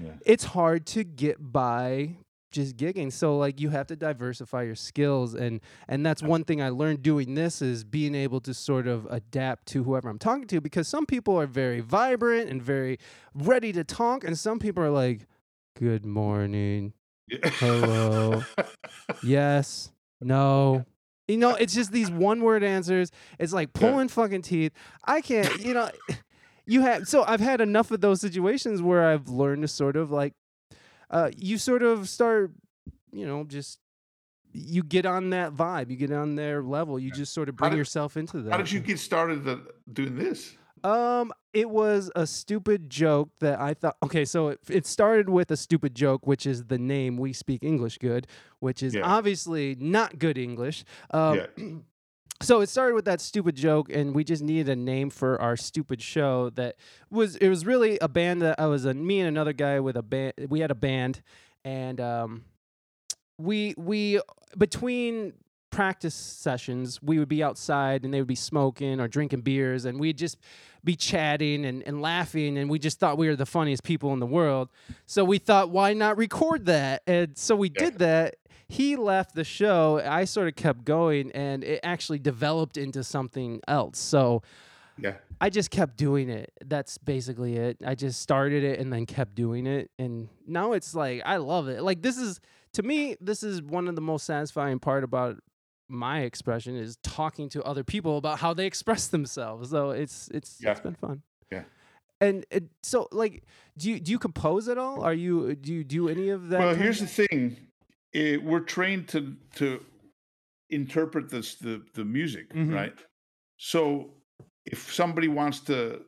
Yeah. 0.00 0.10
It's 0.26 0.44
hard 0.44 0.86
to 0.86 1.04
get 1.04 1.52
by 1.52 2.16
just 2.52 2.76
gigging. 2.76 3.12
So 3.12 3.36
like 3.36 3.60
you 3.60 3.70
have 3.70 3.86
to 3.88 3.96
diversify 3.96 4.62
your 4.62 4.74
skills 4.74 5.34
and 5.34 5.60
and 5.88 6.04
that's 6.04 6.22
one 6.22 6.44
thing 6.44 6.62
i 6.62 6.68
learned 6.68 7.02
doing 7.02 7.34
this 7.34 7.62
is 7.62 7.84
being 7.84 8.14
able 8.14 8.40
to 8.40 8.54
sort 8.54 8.86
of 8.86 9.06
adapt 9.10 9.66
to 9.66 9.84
whoever 9.84 10.08
i'm 10.08 10.18
talking 10.18 10.46
to 10.46 10.60
because 10.60 10.86
some 10.86 11.06
people 11.06 11.38
are 11.38 11.46
very 11.46 11.80
vibrant 11.80 12.48
and 12.48 12.62
very 12.62 12.98
ready 13.34 13.72
to 13.72 13.82
talk 13.84 14.24
and 14.24 14.38
some 14.38 14.58
people 14.58 14.82
are 14.82 14.90
like 14.90 15.26
good 15.78 16.04
morning. 16.04 16.92
Hello. 17.30 18.42
Yes. 19.22 19.90
No. 20.20 20.84
You 21.28 21.38
know 21.38 21.54
it's 21.54 21.74
just 21.74 21.92
these 21.92 22.10
one 22.10 22.42
word 22.42 22.62
answers. 22.62 23.10
It's 23.38 23.52
like 23.52 23.72
pulling 23.72 24.08
fucking 24.08 24.42
teeth. 24.42 24.72
I 25.04 25.20
can't 25.20 25.64
you 25.64 25.74
know 25.74 25.90
you 26.66 26.82
have 26.82 27.08
so 27.08 27.24
i've 27.26 27.40
had 27.40 27.60
enough 27.60 27.90
of 27.90 28.00
those 28.00 28.20
situations 28.20 28.80
where 28.80 29.08
i've 29.08 29.28
learned 29.28 29.62
to 29.62 29.68
sort 29.68 29.96
of 29.96 30.12
like 30.12 30.32
uh, 31.12 31.30
you 31.36 31.58
sort 31.58 31.82
of 31.82 32.08
start, 32.08 32.52
you 33.12 33.26
know, 33.26 33.44
just 33.44 33.78
you 34.52 34.82
get 34.82 35.06
on 35.06 35.30
that 35.30 35.54
vibe, 35.54 35.90
you 35.90 35.96
get 35.96 36.12
on 36.12 36.34
their 36.34 36.62
level, 36.62 36.98
you 36.98 37.10
just 37.10 37.32
sort 37.32 37.48
of 37.48 37.56
bring 37.56 37.70
did, 37.70 37.78
yourself 37.78 38.16
into 38.16 38.42
that. 38.42 38.50
How 38.50 38.56
did 38.58 38.72
you 38.72 38.80
get 38.80 38.98
started 38.98 39.44
doing 39.92 40.16
this? 40.16 40.56
Um, 40.84 41.32
it 41.52 41.70
was 41.70 42.10
a 42.16 42.26
stupid 42.26 42.90
joke 42.90 43.30
that 43.40 43.60
I 43.60 43.74
thought. 43.74 43.96
Okay, 44.02 44.24
so 44.24 44.48
it, 44.48 44.60
it 44.68 44.86
started 44.86 45.28
with 45.28 45.50
a 45.50 45.56
stupid 45.56 45.94
joke, 45.94 46.26
which 46.26 46.44
is 46.44 46.64
the 46.64 46.78
name 46.78 47.16
"We 47.18 47.32
Speak 47.32 47.62
English 47.62 47.98
Good," 47.98 48.26
which 48.58 48.82
is 48.82 48.94
yeah. 48.94 49.02
obviously 49.02 49.76
not 49.78 50.18
good 50.18 50.38
English. 50.38 50.84
Um, 51.10 51.42
yeah. 51.56 51.74
so 52.42 52.60
it 52.60 52.68
started 52.68 52.94
with 52.94 53.04
that 53.04 53.20
stupid 53.20 53.54
joke 53.54 53.88
and 53.90 54.14
we 54.14 54.24
just 54.24 54.42
needed 54.42 54.68
a 54.68 54.76
name 54.76 55.10
for 55.10 55.40
our 55.40 55.56
stupid 55.56 56.02
show 56.02 56.50
that 56.50 56.76
was 57.10 57.36
it 57.36 57.48
was 57.48 57.64
really 57.64 57.98
a 58.00 58.08
band 58.08 58.42
that 58.42 58.58
i 58.58 58.66
was 58.66 58.84
a 58.84 58.94
me 58.94 59.20
and 59.20 59.28
another 59.28 59.52
guy 59.52 59.80
with 59.80 59.96
a 59.96 60.02
band 60.02 60.32
we 60.48 60.60
had 60.60 60.70
a 60.70 60.74
band 60.74 61.22
and 61.64 62.00
um 62.00 62.44
we 63.38 63.74
we 63.76 64.20
between 64.58 65.32
practice 65.70 66.14
sessions 66.14 67.00
we 67.02 67.18
would 67.18 67.28
be 67.28 67.42
outside 67.42 68.04
and 68.04 68.12
they 68.12 68.20
would 68.20 68.28
be 68.28 68.34
smoking 68.34 69.00
or 69.00 69.08
drinking 69.08 69.40
beers 69.40 69.86
and 69.86 69.98
we'd 69.98 70.18
just 70.18 70.36
be 70.84 70.94
chatting 70.94 71.64
and, 71.64 71.82
and 71.84 72.02
laughing 72.02 72.58
and 72.58 72.68
we 72.68 72.78
just 72.78 73.00
thought 73.00 73.16
we 73.16 73.26
were 73.26 73.36
the 73.36 73.46
funniest 73.46 73.82
people 73.82 74.12
in 74.12 74.20
the 74.20 74.26
world 74.26 74.68
so 75.06 75.24
we 75.24 75.38
thought 75.38 75.70
why 75.70 75.94
not 75.94 76.18
record 76.18 76.66
that 76.66 77.02
and 77.06 77.38
so 77.38 77.56
we 77.56 77.70
yeah. 77.74 77.84
did 77.84 77.98
that 77.98 78.36
he 78.72 78.96
left 78.96 79.34
the 79.34 79.44
show. 79.44 80.00
I 80.02 80.24
sort 80.24 80.48
of 80.48 80.56
kept 80.56 80.86
going, 80.86 81.30
and 81.32 81.62
it 81.62 81.80
actually 81.82 82.18
developed 82.18 82.78
into 82.78 83.04
something 83.04 83.60
else. 83.68 83.98
So, 83.98 84.42
yeah, 84.96 85.16
I 85.42 85.50
just 85.50 85.70
kept 85.70 85.98
doing 85.98 86.30
it. 86.30 86.50
That's 86.64 86.96
basically 86.96 87.56
it. 87.56 87.76
I 87.84 87.94
just 87.94 88.22
started 88.22 88.64
it 88.64 88.80
and 88.80 88.90
then 88.90 89.04
kept 89.04 89.34
doing 89.34 89.66
it, 89.66 89.90
and 89.98 90.30
now 90.46 90.72
it's 90.72 90.94
like 90.94 91.20
I 91.26 91.36
love 91.36 91.68
it. 91.68 91.82
Like 91.82 92.00
this 92.00 92.16
is 92.16 92.40
to 92.72 92.82
me, 92.82 93.14
this 93.20 93.42
is 93.42 93.60
one 93.60 93.88
of 93.88 93.94
the 93.94 94.00
most 94.00 94.24
satisfying 94.24 94.78
part 94.78 95.04
about 95.04 95.36
my 95.86 96.20
expression 96.20 96.74
is 96.74 96.96
talking 97.02 97.50
to 97.50 97.62
other 97.64 97.84
people 97.84 98.16
about 98.16 98.38
how 98.38 98.54
they 98.54 98.64
express 98.64 99.08
themselves. 99.08 99.68
So 99.68 99.90
it's 99.90 100.30
it's 100.32 100.56
yeah. 100.62 100.70
it's 100.70 100.80
been 100.80 100.94
fun. 100.94 101.22
Yeah. 101.50 101.64
And, 102.22 102.46
and 102.50 102.70
so, 102.82 103.08
like, 103.12 103.42
do 103.76 103.90
you 103.90 104.00
do 104.00 104.12
you 104.12 104.18
compose 104.18 104.68
at 104.68 104.78
all? 104.78 105.02
Are 105.02 105.12
you 105.12 105.54
do 105.56 105.74
you 105.74 105.84
do 105.84 106.08
any 106.08 106.30
of 106.30 106.48
that? 106.48 106.60
Well, 106.60 106.74
here's 106.74 107.00
the 107.00 107.06
thing 107.06 107.68
it, 108.12 108.42
we're 108.42 108.60
trained 108.60 109.08
to 109.08 109.36
to 109.56 109.84
interpret 110.70 111.30
this 111.30 111.56
the 111.56 111.82
the 111.94 112.04
music, 112.04 112.52
mm-hmm. 112.52 112.74
right? 112.74 112.98
So 113.56 114.14
if 114.64 114.92
somebody 114.92 115.28
wants 115.28 115.60
to 115.60 116.02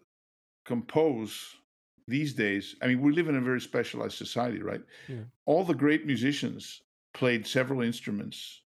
compose 0.65 1.39
these 2.07 2.35
days, 2.35 2.77
I 2.83 2.89
mean, 2.89 3.01
we 3.01 3.13
live 3.13 3.29
in 3.29 3.37
a 3.37 3.41
very 3.41 3.61
specialized 3.61 4.19
society, 4.19 4.61
right? 4.61 4.83
Yeah. 5.09 5.25
All 5.47 5.65
the 5.65 5.75
great 5.75 6.07
musicians 6.07 6.83
played 7.15 7.47
several 7.47 7.81
instruments. 7.83 8.63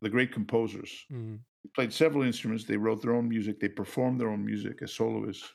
The 0.00 0.10
great 0.10 0.32
composers 0.32 0.90
mm-hmm. 1.12 1.36
played 1.74 1.92
several 1.92 2.24
instruments. 2.24 2.64
They 2.64 2.76
wrote 2.76 3.02
their 3.02 3.14
own 3.14 3.28
music. 3.28 3.60
They 3.60 3.68
performed 3.68 4.20
their 4.20 4.30
own 4.30 4.44
music 4.44 4.82
as 4.82 4.92
soloists, 4.92 5.48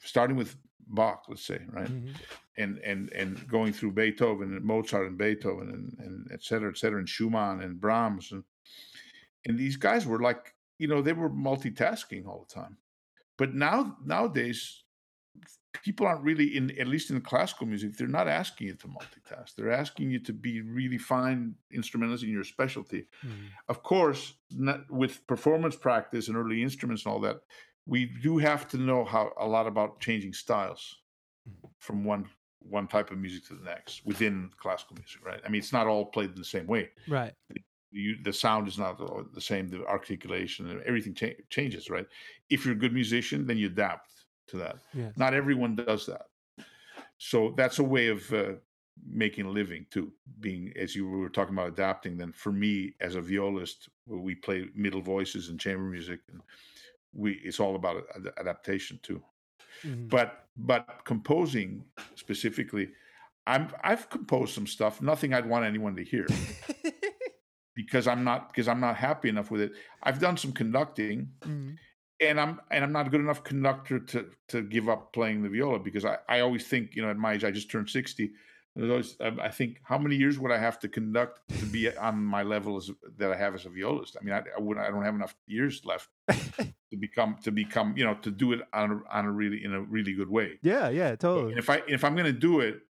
starting 0.00 0.36
with 0.36 0.56
Bach, 0.88 1.24
let's 1.28 1.46
say, 1.46 1.60
right? 1.70 1.86
Mm-hmm. 1.86 2.12
And 2.56 2.78
and 2.78 3.12
and 3.12 3.46
going 3.48 3.72
through 3.72 3.92
Beethoven 3.92 4.56
and 4.56 4.64
Mozart 4.64 5.06
and 5.06 5.16
Beethoven 5.16 5.68
and, 5.68 6.06
and 6.06 6.19
et 6.32 6.42
cetera, 6.42 6.70
et 6.70 6.78
cetera, 6.78 6.98
and 6.98 7.08
Schumann 7.08 7.60
and 7.60 7.80
Brahms 7.80 8.32
and 8.32 8.44
and 9.46 9.58
these 9.58 9.76
guys 9.76 10.06
were 10.06 10.20
like, 10.20 10.54
you 10.78 10.86
know, 10.86 11.00
they 11.00 11.14
were 11.14 11.30
multitasking 11.30 12.26
all 12.26 12.46
the 12.46 12.54
time. 12.54 12.76
But 13.38 13.54
now 13.54 13.96
nowadays, 14.04 14.84
people 15.82 16.06
aren't 16.06 16.22
really 16.22 16.56
in 16.56 16.78
at 16.78 16.88
least 16.88 17.10
in 17.10 17.20
classical 17.20 17.66
music, 17.66 17.96
they're 17.96 18.06
not 18.06 18.28
asking 18.28 18.66
you 18.68 18.74
to 18.74 18.88
multitask. 18.88 19.54
They're 19.54 19.72
asking 19.72 20.10
you 20.10 20.18
to 20.20 20.32
be 20.32 20.60
really 20.60 20.98
fine 20.98 21.54
instrumentalists 21.72 22.24
in 22.24 22.32
your 22.32 22.44
specialty. 22.44 23.06
Mm-hmm. 23.24 23.46
Of 23.68 23.82
course, 23.82 24.34
not, 24.50 24.90
with 24.90 25.26
performance 25.26 25.76
practice 25.76 26.28
and 26.28 26.36
early 26.36 26.62
instruments 26.62 27.04
and 27.04 27.12
all 27.12 27.20
that, 27.20 27.40
we 27.86 28.06
do 28.22 28.38
have 28.38 28.68
to 28.68 28.76
know 28.76 29.04
how 29.04 29.32
a 29.38 29.46
lot 29.46 29.66
about 29.66 30.00
changing 30.00 30.34
styles 30.34 30.96
mm-hmm. 31.48 31.68
from 31.78 32.04
one 32.04 32.26
one 32.60 32.86
type 32.86 33.10
of 33.10 33.18
music 33.18 33.46
to 33.46 33.54
the 33.54 33.64
next 33.64 34.04
within 34.04 34.50
classical 34.56 34.96
music, 34.96 35.24
right? 35.24 35.40
I 35.44 35.48
mean, 35.48 35.60
it's 35.60 35.72
not 35.72 35.86
all 35.86 36.06
played 36.06 36.30
in 36.30 36.36
the 36.36 36.44
same 36.44 36.66
way, 36.66 36.90
right? 37.08 37.34
You, 37.92 38.16
the 38.22 38.32
sound 38.32 38.68
is 38.68 38.78
not 38.78 38.98
the 39.34 39.40
same, 39.40 39.68
the 39.68 39.84
articulation 39.86 40.70
and 40.70 40.80
everything 40.82 41.12
cha- 41.14 41.42
changes, 41.48 41.90
right? 41.90 42.06
If 42.48 42.64
you're 42.64 42.74
a 42.74 42.78
good 42.78 42.92
musician, 42.92 43.46
then 43.46 43.58
you 43.58 43.66
adapt 43.66 44.12
to 44.48 44.56
that. 44.58 44.76
Yes. 44.94 45.16
Not 45.16 45.34
everyone 45.34 45.74
does 45.74 46.06
that. 46.06 46.26
So 47.18 47.52
that's 47.56 47.80
a 47.80 47.84
way 47.84 48.06
of 48.08 48.32
uh, 48.32 48.52
making 49.04 49.46
a 49.46 49.50
living 49.50 49.86
too. 49.90 50.12
Being 50.38 50.72
as 50.76 50.94
you 50.94 51.08
were 51.08 51.28
talking 51.28 51.54
about 51.54 51.68
adapting, 51.68 52.16
then 52.16 52.32
for 52.32 52.52
me 52.52 52.94
as 53.00 53.14
a 53.14 53.20
violist, 53.20 53.88
we 54.06 54.34
play 54.34 54.66
middle 54.74 55.02
voices 55.02 55.48
and 55.48 55.58
chamber 55.58 55.84
music, 55.84 56.20
and 56.30 56.40
we 57.12 57.34
it's 57.44 57.60
all 57.60 57.74
about 57.74 58.04
ad- 58.14 58.32
adaptation 58.38 59.00
too. 59.02 59.22
Mm-hmm. 59.84 60.08
But 60.08 60.46
but 60.56 61.02
composing 61.04 61.84
specifically, 62.14 62.90
I'm 63.46 63.68
I've 63.82 64.08
composed 64.10 64.54
some 64.54 64.66
stuff, 64.66 65.00
nothing 65.00 65.34
I'd 65.34 65.46
want 65.46 65.64
anyone 65.64 65.96
to 65.96 66.04
hear. 66.04 66.26
because 67.74 68.06
I'm 68.06 68.24
not 68.24 68.52
because 68.52 68.68
I'm 68.68 68.80
not 68.80 68.96
happy 68.96 69.28
enough 69.28 69.50
with 69.50 69.60
it. 69.62 69.72
I've 70.02 70.20
done 70.20 70.36
some 70.36 70.52
conducting 70.52 71.30
mm-hmm. 71.40 71.72
and 72.20 72.40
I'm 72.40 72.60
and 72.70 72.84
I'm 72.84 72.92
not 72.92 73.06
a 73.06 73.10
good 73.10 73.20
enough 73.20 73.42
conductor 73.44 73.98
to 73.98 74.26
to 74.48 74.62
give 74.62 74.88
up 74.88 75.12
playing 75.12 75.42
the 75.42 75.48
viola 75.48 75.78
because 75.78 76.04
I, 76.04 76.18
I 76.28 76.40
always 76.40 76.66
think, 76.66 76.94
you 76.94 77.02
know, 77.02 77.10
at 77.10 77.16
my 77.16 77.34
age 77.34 77.44
I 77.44 77.50
just 77.50 77.70
turned 77.70 77.88
60 77.88 78.30
there's 78.80 78.90
always, 78.90 79.16
I 79.20 79.46
I 79.46 79.50
think 79.50 79.80
how 79.84 79.98
many 79.98 80.16
years 80.16 80.38
would 80.38 80.52
I 80.52 80.58
have 80.58 80.78
to 80.80 80.88
conduct 80.88 81.40
to 81.60 81.66
be 81.66 81.94
on 81.96 82.22
my 82.24 82.42
level 82.42 82.76
as 82.76 82.90
that 83.18 83.32
I 83.32 83.36
have 83.36 83.54
as 83.54 83.66
a 83.66 83.70
violist? 83.70 84.16
I 84.20 84.24
mean 84.24 84.34
I, 84.34 84.42
I 84.56 84.60
would 84.60 84.78
I 84.78 84.90
don't 84.90 85.04
have 85.04 85.14
enough 85.14 85.34
years 85.46 85.84
left 85.84 86.08
to 86.90 86.96
become 86.98 87.36
to 87.42 87.50
become 87.50 87.96
you 87.96 88.04
know 88.04 88.14
to 88.14 88.30
do 88.30 88.52
it 88.52 88.60
on 88.72 88.90
a, 88.92 88.98
on 89.16 89.24
a 89.26 89.32
really 89.32 89.64
in 89.64 89.72
a 89.74 89.80
really 89.82 90.12
good 90.12 90.28
way. 90.30 90.58
yeah, 90.62 90.88
yeah, 90.88 91.14
totally. 91.16 91.52
And 91.52 91.58
if 91.58 91.70
I 91.70 91.82
if 91.88 92.04
I'm 92.04 92.14
going 92.14 92.32
to 92.32 92.40
do 92.48 92.60
it, 92.60 92.82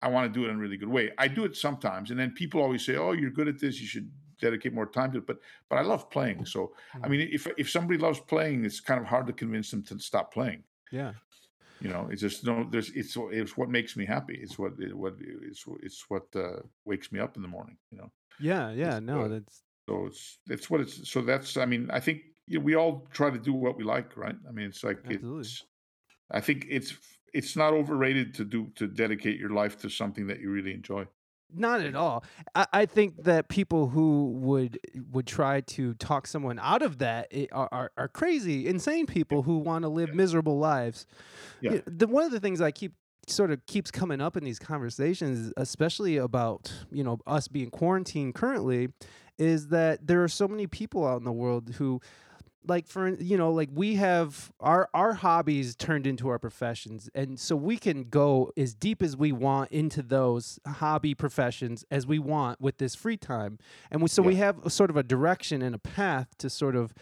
I 0.00 0.08
want 0.08 0.32
to 0.32 0.40
do 0.40 0.46
it 0.46 0.50
in 0.50 0.56
a 0.56 0.58
really 0.58 0.76
good 0.76 0.88
way. 0.88 1.12
I 1.18 1.28
do 1.28 1.44
it 1.44 1.56
sometimes, 1.56 2.10
and 2.10 2.18
then 2.20 2.30
people 2.32 2.60
always 2.62 2.84
say, 2.84 2.96
"Oh, 2.96 3.12
you're 3.12 3.30
good 3.30 3.48
at 3.48 3.58
this. 3.58 3.80
You 3.80 3.86
should 3.86 4.10
dedicate 4.40 4.72
more 4.72 4.86
time 4.86 5.10
to 5.12 5.18
it." 5.18 5.26
But 5.26 5.38
but 5.68 5.78
I 5.78 5.82
love 5.82 6.08
playing, 6.10 6.46
so 6.46 6.74
I 7.02 7.08
Mhm. 7.08 7.10
mean, 7.10 7.28
if 7.32 7.46
if 7.58 7.68
somebody 7.70 7.98
loves 7.98 8.20
playing, 8.20 8.64
it's 8.64 8.80
kind 8.80 9.00
of 9.00 9.06
hard 9.06 9.26
to 9.26 9.32
convince 9.32 9.70
them 9.72 9.82
to 9.84 9.98
stop 9.98 10.32
playing. 10.32 10.64
Yeah. 10.92 11.14
You 11.80 11.90
know, 11.90 12.08
it's 12.10 12.20
just 12.22 12.44
no. 12.44 12.66
There's 12.68 12.90
it's 12.90 13.16
it's 13.16 13.56
what 13.56 13.70
makes 13.70 13.96
me 13.96 14.04
happy. 14.04 14.36
It's 14.40 14.58
what 14.58 14.72
it, 14.80 14.96
what 14.96 15.14
it's 15.20 15.64
it's 15.80 16.04
what 16.10 16.24
uh, 16.34 16.62
wakes 16.84 17.12
me 17.12 17.20
up 17.20 17.36
in 17.36 17.42
the 17.42 17.48
morning. 17.48 17.78
You 17.90 17.98
know, 17.98 18.12
Yeah, 18.38 18.70
yeah, 18.72 18.98
It's, 18.98 19.00
no, 19.00 19.26
uh, 19.26 19.28
that's 19.28 19.62
so 19.88 20.06
it's 20.06 20.38
it's 20.48 20.70
what 20.70 20.80
it's. 20.80 21.08
So 21.10 21.22
that's 21.22 21.56
I 21.56 21.66
mean, 21.66 21.90
I 21.90 22.00
think 22.00 22.22
you 22.46 22.58
know, 22.58 22.64
we 22.64 22.74
all 22.76 23.08
try 23.12 23.30
to 23.30 23.38
do 23.38 23.52
what 23.52 23.76
we 23.76 23.84
like, 23.84 24.16
right? 24.16 24.36
I 24.48 24.52
mean, 24.52 24.66
it's 24.66 24.84
like 24.84 24.98
Absolutely. 25.04 25.40
it's. 25.42 25.66
I 26.30 26.40
think 26.40 26.66
it's 26.68 26.94
it's 27.34 27.56
not 27.56 27.74
overrated 27.74 28.34
to 28.34 28.44
do 28.44 28.70
to 28.76 28.86
dedicate 28.88 29.38
your 29.38 29.50
life 29.50 29.78
to 29.80 29.90
something 29.90 30.26
that 30.28 30.40
you 30.40 30.50
really 30.50 30.74
enjoy. 30.74 31.06
Not 31.54 31.80
at 31.80 31.94
all. 31.94 32.24
I, 32.54 32.66
I 32.72 32.86
think 32.86 33.24
that 33.24 33.48
people 33.48 33.88
who 33.88 34.32
would 34.36 34.78
would 35.12 35.26
try 35.26 35.60
to 35.62 35.94
talk 35.94 36.26
someone 36.26 36.58
out 36.58 36.82
of 36.82 36.98
that 36.98 37.28
eh, 37.30 37.46
are, 37.52 37.68
are, 37.72 37.90
are 37.96 38.08
crazy, 38.08 38.66
insane 38.66 39.06
people 39.06 39.42
who 39.42 39.58
want 39.58 39.82
to 39.82 39.88
live 39.88 40.14
miserable 40.14 40.58
lives. 40.58 41.06
Yeah. 41.60 41.78
The, 41.86 42.06
one 42.06 42.24
of 42.24 42.30
the 42.30 42.40
things 42.40 42.60
I 42.60 42.70
keep 42.70 42.92
sort 43.26 43.50
of 43.50 43.64
keeps 43.66 43.90
coming 43.90 44.20
up 44.20 44.36
in 44.36 44.44
these 44.44 44.58
conversations, 44.58 45.52
especially 45.56 46.16
about 46.16 46.72
you 46.90 47.04
know 47.04 47.18
us 47.26 47.48
being 47.48 47.70
quarantined 47.70 48.34
currently, 48.34 48.88
is 49.38 49.68
that 49.68 50.06
there 50.06 50.22
are 50.22 50.28
so 50.28 50.48
many 50.48 50.66
people 50.66 51.06
out 51.06 51.18
in 51.18 51.24
the 51.24 51.32
world 51.32 51.74
who 51.76 52.00
like 52.68 52.86
for 52.86 53.08
you 53.08 53.36
know 53.36 53.50
like 53.50 53.70
we 53.72 53.94
have 53.94 54.52
our 54.60 54.88
our 54.94 55.14
hobbies 55.14 55.74
turned 55.74 56.06
into 56.06 56.28
our 56.28 56.38
professions 56.38 57.08
and 57.14 57.40
so 57.40 57.56
we 57.56 57.76
can 57.76 58.04
go 58.04 58.52
as 58.56 58.74
deep 58.74 59.02
as 59.02 59.16
we 59.16 59.32
want 59.32 59.70
into 59.70 60.02
those 60.02 60.58
hobby 60.66 61.14
professions 61.14 61.84
as 61.90 62.06
we 62.06 62.18
want 62.18 62.60
with 62.60 62.78
this 62.78 62.94
free 62.94 63.16
time. 63.16 63.58
And 63.90 64.02
we 64.02 64.08
so 64.08 64.22
we 64.22 64.36
have 64.36 64.64
a 64.64 64.70
sort 64.70 64.90
of 64.90 64.96
a 64.96 65.02
direction 65.02 65.62
and 65.62 65.74
a 65.74 65.78
path 65.78 66.28
to 66.38 66.50
sort 66.50 66.76
of 66.76 66.94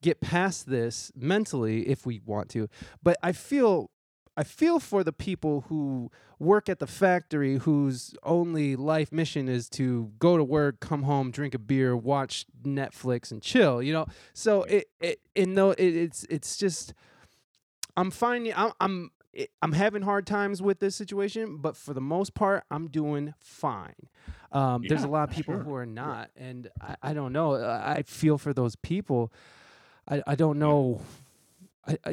get 0.00 0.20
past 0.20 0.66
this 0.68 1.10
mentally 1.16 1.88
if 1.88 2.06
we 2.06 2.20
want 2.24 2.48
to. 2.50 2.68
But 3.02 3.16
i 3.22 3.32
feel 3.32 3.90
I 4.38 4.44
feel 4.44 4.78
for 4.78 5.02
the 5.02 5.12
people 5.12 5.64
who 5.68 6.12
work 6.38 6.68
at 6.68 6.78
the 6.78 6.86
factory 6.86 7.58
whose 7.58 8.14
only 8.22 8.76
life 8.76 9.10
mission 9.10 9.48
is 9.48 9.68
to 9.70 10.12
go 10.20 10.36
to 10.36 10.44
work, 10.44 10.78
come 10.78 11.02
home, 11.02 11.32
drink 11.32 11.54
a 11.54 11.58
beer, 11.58 11.96
watch 11.96 12.46
Netflix, 12.64 13.32
and 13.32 13.42
chill. 13.42 13.82
You 13.82 13.92
know, 13.92 14.06
so 14.34 14.62
it 14.62 14.88
it 15.00 15.20
in 15.34 15.54
though 15.54 15.72
it, 15.72 15.80
it's 15.80 16.24
it's 16.30 16.56
just 16.56 16.94
I'm 17.96 18.12
finding 18.12 18.52
I'm 18.54 18.70
I'm 18.80 19.10
I'm 19.60 19.72
having 19.72 20.02
hard 20.02 20.24
times 20.24 20.62
with 20.62 20.78
this 20.78 20.94
situation, 20.94 21.56
but 21.56 21.76
for 21.76 21.92
the 21.92 22.00
most 22.00 22.34
part, 22.34 22.62
I'm 22.70 22.86
doing 22.88 23.34
fine. 23.40 24.08
Um, 24.52 24.84
there's 24.88 25.02
a 25.04 25.08
lot 25.08 25.28
of 25.28 25.34
people 25.34 25.54
sure, 25.54 25.62
who 25.64 25.74
are 25.74 25.86
not, 25.86 26.30
and 26.36 26.70
I, 26.80 26.96
I 27.02 27.12
don't 27.12 27.32
know. 27.32 27.54
I, 27.54 27.94
I 27.94 28.02
feel 28.02 28.38
for 28.38 28.54
those 28.54 28.76
people. 28.76 29.32
I, 30.08 30.22
I 30.28 30.34
don't 30.36 30.58
know. 30.60 31.00
I- 31.00 31.27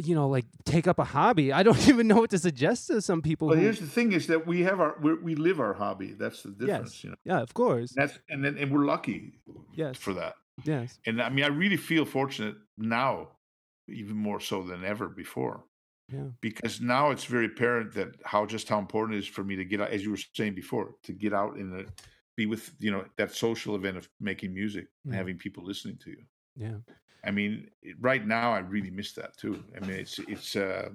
you 0.03 0.15
know, 0.15 0.27
like 0.29 0.45
take 0.65 0.87
up 0.87 0.99
a 0.99 1.03
hobby. 1.03 1.51
I 1.51 1.63
don't 1.63 1.87
even 1.89 2.07
know 2.07 2.17
what 2.17 2.29
to 2.31 2.39
suggest 2.39 2.87
to 2.87 3.01
some 3.01 3.21
people. 3.21 3.47
But 3.49 3.57
who, 3.57 3.63
here's 3.63 3.79
the 3.79 3.87
thing: 3.87 4.11
is 4.13 4.27
that 4.27 4.45
we 4.47 4.61
have 4.61 4.79
our 4.79 4.95
we're, 5.01 5.19
we 5.21 5.35
live 5.35 5.59
our 5.59 5.73
hobby. 5.73 6.13
That's 6.13 6.43
the 6.43 6.51
difference, 6.51 6.93
yes, 6.95 7.03
you 7.03 7.09
know. 7.11 7.15
yeah, 7.25 7.41
of 7.41 7.53
course, 7.53 7.93
That's 7.95 8.17
and 8.29 8.43
then 8.43 8.57
and 8.57 8.71
we're 8.71 8.85
lucky 8.85 9.39
yes, 9.73 9.97
for 9.97 10.13
that. 10.13 10.35
yes, 10.63 10.99
And 11.05 11.21
I 11.21 11.29
mean, 11.29 11.43
I 11.45 11.49
really 11.49 11.77
feel 11.77 12.05
fortunate 12.05 12.55
now, 12.77 13.29
even 13.87 14.15
more 14.15 14.39
so 14.39 14.63
than 14.63 14.83
ever 14.85 15.09
before. 15.09 15.65
Yeah. 16.13 16.29
Because 16.39 16.79
now 16.81 17.09
it's 17.11 17.25
very 17.25 17.47
apparent 17.47 17.93
that 17.95 18.09
how 18.23 18.45
just 18.45 18.69
how 18.69 18.77
important 18.79 19.15
it 19.17 19.19
is 19.23 19.27
for 19.27 19.43
me 19.43 19.55
to 19.55 19.65
get 19.65 19.81
out, 19.81 19.89
as 19.89 20.03
you 20.03 20.11
were 20.11 20.19
saying 20.33 20.53
before, 20.55 20.91
to 21.03 21.13
get 21.13 21.33
out 21.33 21.55
and 21.55 21.81
uh, 21.81 21.89
be 22.37 22.45
with 22.45 22.75
you 22.79 22.91
know 22.91 23.03
that 23.17 23.33
social 23.33 23.75
event 23.75 23.97
of 23.97 24.07
making 24.19 24.53
music 24.53 24.85
and 25.03 25.13
Mm. 25.13 25.17
having 25.17 25.37
people 25.37 25.63
listening 25.65 25.97
to 26.03 26.11
you. 26.11 26.23
yeah, 26.55 26.77
I 27.25 27.31
mean, 27.31 27.69
right 27.99 28.25
now 28.25 28.53
I 28.53 28.59
really 28.59 28.91
miss 28.91 29.13
that 29.13 29.37
too. 29.37 29.63
I 29.75 29.85
mean, 29.85 29.97
it's 29.97 30.19
it's 30.19 30.55
uh, 30.55 30.89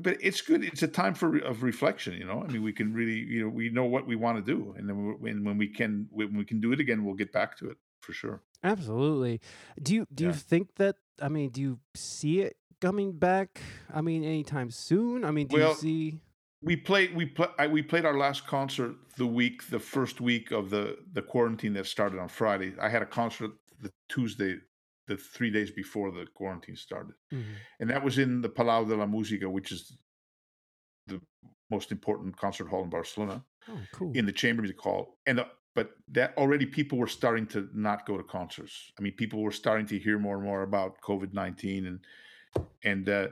but 0.00 0.16
it's 0.20 0.40
good. 0.40 0.64
It's 0.64 0.82
a 0.82 0.88
time 0.88 1.14
for 1.14 1.38
of 1.38 1.62
reflection. 1.62 2.14
You 2.14 2.24
know, 2.24 2.44
I 2.46 2.50
mean, 2.50 2.62
we 2.62 2.72
can 2.72 2.92
really 2.92 3.18
you 3.18 3.42
know 3.42 3.48
we 3.48 3.70
know 3.70 3.84
what 3.84 4.06
we 4.06 4.16
want 4.16 4.44
to 4.44 4.54
do, 4.54 4.74
and 4.76 4.88
then 4.88 5.16
when 5.20 5.44
when 5.44 5.58
we 5.58 5.68
can 5.68 6.08
when 6.10 6.36
we 6.36 6.44
can 6.44 6.60
do 6.60 6.72
it 6.72 6.80
again, 6.80 7.04
we'll 7.04 7.14
get 7.14 7.32
back 7.32 7.56
to 7.58 7.70
it 7.70 7.76
for 8.00 8.12
sure. 8.12 8.42
absolutely. 8.64 9.40
Do 9.80 9.94
you 9.94 10.06
do 10.12 10.24
you 10.24 10.32
think 10.32 10.74
that? 10.76 10.96
I 11.20 11.28
mean, 11.28 11.50
do 11.50 11.60
you 11.60 11.78
see 11.94 12.40
it 12.40 12.56
coming 12.80 13.12
back? 13.12 13.60
I 13.92 14.00
mean, 14.00 14.24
anytime 14.24 14.70
soon? 14.70 15.24
I 15.24 15.30
mean, 15.30 15.46
do 15.46 15.58
you 15.58 15.74
see? 15.74 16.20
we 16.62 16.76
played 16.76 17.14
we 17.14 17.26
play, 17.26 17.48
I, 17.58 17.66
we 17.66 17.82
played 17.82 18.04
our 18.04 18.16
last 18.16 18.46
concert 18.46 18.94
the 19.16 19.26
week 19.26 19.68
the 19.68 19.78
first 19.78 20.20
week 20.20 20.50
of 20.52 20.70
the 20.70 20.98
the 21.12 21.22
quarantine 21.22 21.74
that 21.74 21.86
started 21.86 22.18
on 22.18 22.28
Friday. 22.28 22.74
I 22.80 22.88
had 22.88 23.02
a 23.02 23.06
concert 23.06 23.50
the 23.80 23.90
Tuesday 24.08 24.58
the 25.06 25.16
3 25.16 25.50
days 25.50 25.70
before 25.70 26.10
the 26.12 26.26
quarantine 26.34 26.76
started. 26.76 27.14
Mhm. 27.32 27.54
And 27.80 27.90
that 27.90 28.04
was 28.04 28.18
in 28.18 28.40
the 28.40 28.48
Palau 28.48 28.86
de 28.88 28.94
la 28.96 29.06
Música 29.06 29.50
which 29.50 29.72
is 29.72 29.98
the 31.06 31.20
most 31.70 31.90
important 31.90 32.36
concert 32.36 32.68
hall 32.68 32.84
in 32.84 32.90
Barcelona 32.90 33.44
Oh, 33.68 33.80
cool. 33.92 34.12
in 34.14 34.26
the 34.26 34.32
chamber 34.32 34.62
music 34.62 34.80
hall 34.80 35.18
and 35.26 35.38
the, 35.38 35.46
but 35.74 35.92
that 36.08 36.36
already 36.36 36.66
people 36.66 36.98
were 36.98 37.06
starting 37.06 37.46
to 37.48 37.68
not 37.74 38.04
go 38.06 38.16
to 38.16 38.24
concerts. 38.24 38.92
I 38.98 39.02
mean 39.02 39.14
people 39.14 39.40
were 39.42 39.52
starting 39.52 39.86
to 39.86 39.98
hear 39.98 40.18
more 40.18 40.36
and 40.36 40.44
more 40.44 40.62
about 40.62 41.00
COVID-19 41.00 41.86
and 41.86 42.04
and 42.84 43.08
uh 43.08 43.28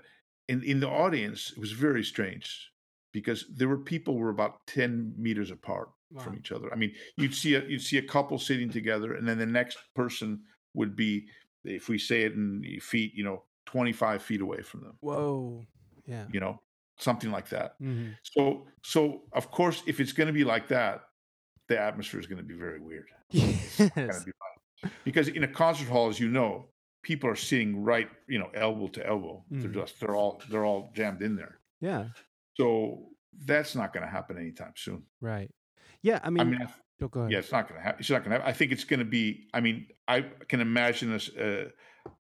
in 0.48 0.62
in 0.62 0.80
the 0.80 0.88
audience 0.88 1.52
it 1.52 1.58
was 1.58 1.72
very 1.72 2.02
strange 2.02 2.72
because 3.12 3.44
there 3.54 3.68
were 3.68 3.78
people 3.78 4.14
who 4.14 4.20
were 4.20 4.30
about 4.30 4.66
10 4.66 5.14
meters 5.18 5.50
apart 5.50 5.90
from 6.22 6.34
each 6.36 6.50
other 6.50 6.72
i 6.72 6.76
mean 6.76 6.92
you'd 7.16 7.34
see 7.34 7.54
a 7.54 7.62
you'd 7.70 7.82
see 7.90 7.98
a 7.98 8.02
couple 8.14 8.36
sitting 8.38 8.70
together 8.70 9.14
and 9.14 9.28
then 9.28 9.38
the 9.38 9.46
next 9.46 9.78
person 9.94 10.42
would 10.74 10.96
be 10.96 11.28
if 11.64 11.88
we 11.88 11.98
say 11.98 12.22
it 12.22 12.32
in 12.32 12.62
feet 12.80 13.12
you 13.14 13.24
know 13.24 13.44
25 13.66 14.22
feet 14.22 14.40
away 14.40 14.62
from 14.62 14.80
them 14.82 14.96
Whoa. 15.00 15.66
Yeah. 16.06 16.26
you 16.32 16.40
know 16.40 16.60
something 16.98 17.30
like 17.30 17.48
that 17.50 17.74
hmm 17.78 18.08
so 18.22 18.66
so 18.82 19.22
of 19.32 19.50
course 19.50 19.82
if 19.86 20.00
it's 20.00 20.12
going 20.12 20.26
to 20.26 20.32
be 20.32 20.44
like 20.44 20.68
that 20.68 21.02
the 21.68 21.78
atmosphere 21.78 22.20
is 22.20 22.26
going 22.26 22.38
to 22.38 22.44
be 22.44 22.54
very 22.54 22.80
weird 22.80 23.06
It's 23.30 23.78
not 23.80 23.94
gonna 23.94 24.06
Yes. 24.08 24.24
be 24.24 24.32
because 25.04 25.28
in 25.28 25.44
a 25.44 25.48
concert 25.48 25.88
hall 25.88 26.08
as 26.08 26.18
you 26.18 26.28
know 26.28 26.68
people 27.02 27.28
are 27.30 27.36
sitting 27.36 27.82
right 27.82 28.08
you 28.28 28.38
know 28.38 28.50
elbow 28.54 28.88
to 28.88 29.06
elbow 29.06 29.44
they're 29.50 29.70
Mhm. 29.70 29.74
just 29.74 30.00
they're 30.00 30.16
all 30.16 30.42
they're 30.50 30.64
all 30.64 30.90
jammed 30.94 31.22
in 31.22 31.36
there 31.36 31.60
Yeah. 31.80 32.08
so 32.56 33.08
that's 33.46 33.74
not 33.74 33.92
going 33.92 34.04
to 34.04 34.10
happen 34.10 34.36
anytime 34.36 34.72
soon 34.76 35.04
Right. 35.20 35.50
Yeah. 36.02 36.18
I 36.24 36.30
mean, 36.30 36.40
i 36.40 36.44
mean 36.44 36.68
Go 37.08 37.20
ahead. 37.20 37.32
yeah 37.32 37.38
it's 37.38 37.52
not 37.52 37.68
going 37.68 37.78
to 37.80 37.84
happen 37.84 38.00
it's 38.00 38.10
not 38.10 38.18
going 38.24 38.30
to 38.30 38.36
happen 38.36 38.48
i 38.48 38.52
think 38.52 38.72
it's 38.72 38.84
going 38.84 39.00
to 39.00 39.06
be 39.06 39.48
i 39.54 39.60
mean 39.60 39.86
i 40.08 40.22
can 40.48 40.60
imagine 40.60 41.12
a 41.12 41.20
uh, 41.44 41.64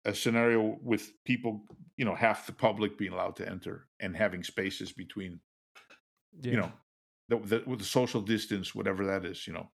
a 0.04 0.14
scenario 0.14 0.78
with 0.82 1.12
people 1.24 1.62
you 1.96 2.04
know 2.04 2.14
half 2.14 2.46
the 2.46 2.52
public 2.52 2.96
being 2.98 3.12
allowed 3.12 3.36
to 3.36 3.48
enter 3.48 3.86
and 4.00 4.16
having 4.16 4.42
spaces 4.42 4.92
between 4.92 5.40
Yeah. 6.42 6.50
you 6.52 6.56
know 6.58 6.72
the, 7.28 7.36
the, 7.38 7.62
with 7.66 7.78
the 7.80 7.84
social 7.84 8.20
distance 8.22 8.74
whatever 8.74 9.06
that 9.06 9.24
is 9.24 9.46
you 9.46 9.52
know 9.52 9.68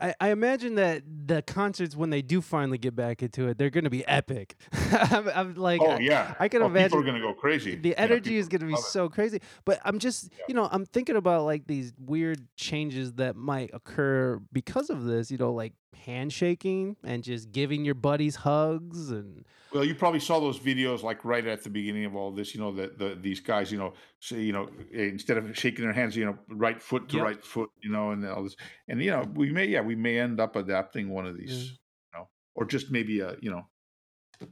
I, 0.00 0.14
I 0.20 0.28
imagine 0.30 0.76
that 0.76 1.02
the 1.26 1.42
concerts 1.42 1.94
when 1.94 2.10
they 2.10 2.22
do 2.22 2.40
finally 2.40 2.78
get 2.78 2.96
back 2.96 3.22
into 3.22 3.48
it, 3.48 3.58
they're 3.58 3.70
going 3.70 3.84
to 3.84 3.90
be 3.90 4.06
epic. 4.06 4.56
I'm, 4.92 5.28
I'm 5.28 5.54
like, 5.54 5.80
oh 5.82 5.98
yeah 5.98 6.34
I 6.40 6.48
can 6.48 6.62
oh, 6.62 6.66
imagine 6.66 6.88
people 6.90 7.00
are 7.00 7.02
going 7.10 7.20
to 7.20 7.26
go 7.28 7.34
crazy 7.34 7.76
the 7.76 7.96
energy 7.96 8.30
people 8.30 8.38
is 8.40 8.48
going 8.48 8.60
to 8.60 8.66
be 8.66 8.72
love 8.72 8.80
it. 8.80 8.86
so 8.86 9.08
crazy. 9.08 9.40
But 9.64 9.80
I'm 9.84 9.98
just, 9.98 10.30
Yeah. 10.32 10.44
you 10.48 10.54
know, 10.54 10.68
I'm 10.70 10.86
thinking 10.86 11.16
about 11.16 11.44
like 11.44 11.66
these 11.66 11.92
weird 11.98 12.46
changes 12.56 13.14
that 13.14 13.36
might 13.36 13.70
occur 13.72 14.40
because 14.52 14.90
of 14.90 15.04
this. 15.04 15.30
You 15.30 15.38
know, 15.38 15.52
like 15.52 15.74
handshaking 15.94 16.96
and 17.04 17.22
just 17.22 17.52
giving 17.52 17.84
your 17.84 17.94
buddies 17.94 18.36
hugs 18.36 19.10
and 19.10 19.44
well 19.72 19.84
you 19.84 19.94
probably 19.94 20.20
saw 20.20 20.40
those 20.40 20.58
videos 20.58 21.02
like 21.02 21.24
right 21.24 21.46
at 21.46 21.62
the 21.62 21.70
beginning 21.70 22.04
of 22.04 22.14
all 22.14 22.30
this 22.30 22.54
you 22.54 22.60
know 22.60 22.72
that 22.72 22.98
the, 22.98 23.18
these 23.20 23.40
guys 23.40 23.70
you 23.70 23.78
know 23.78 23.92
say 24.20 24.40
you 24.40 24.52
know 24.52 24.68
instead 24.92 25.36
of 25.36 25.56
shaking 25.56 25.84
their 25.84 25.92
hands 25.92 26.16
you 26.16 26.24
know 26.24 26.38
right 26.48 26.80
foot 26.82 27.08
to 27.08 27.16
yep. 27.16 27.24
right 27.24 27.44
foot 27.44 27.70
you 27.82 27.90
know 27.90 28.10
and 28.10 28.26
all 28.26 28.42
this 28.42 28.56
and 28.88 29.02
you 29.02 29.10
know 29.10 29.24
we 29.34 29.50
may 29.50 29.66
yeah 29.66 29.80
we 29.80 29.94
may 29.94 30.18
end 30.18 30.40
up 30.40 30.56
adapting 30.56 31.10
one 31.10 31.26
of 31.26 31.36
these 31.36 31.50
yeah. 31.50 31.62
you 31.64 32.18
know 32.20 32.28
or 32.54 32.64
just 32.64 32.90
maybe 32.90 33.20
a 33.20 33.36
you 33.40 33.50
know 33.50 33.62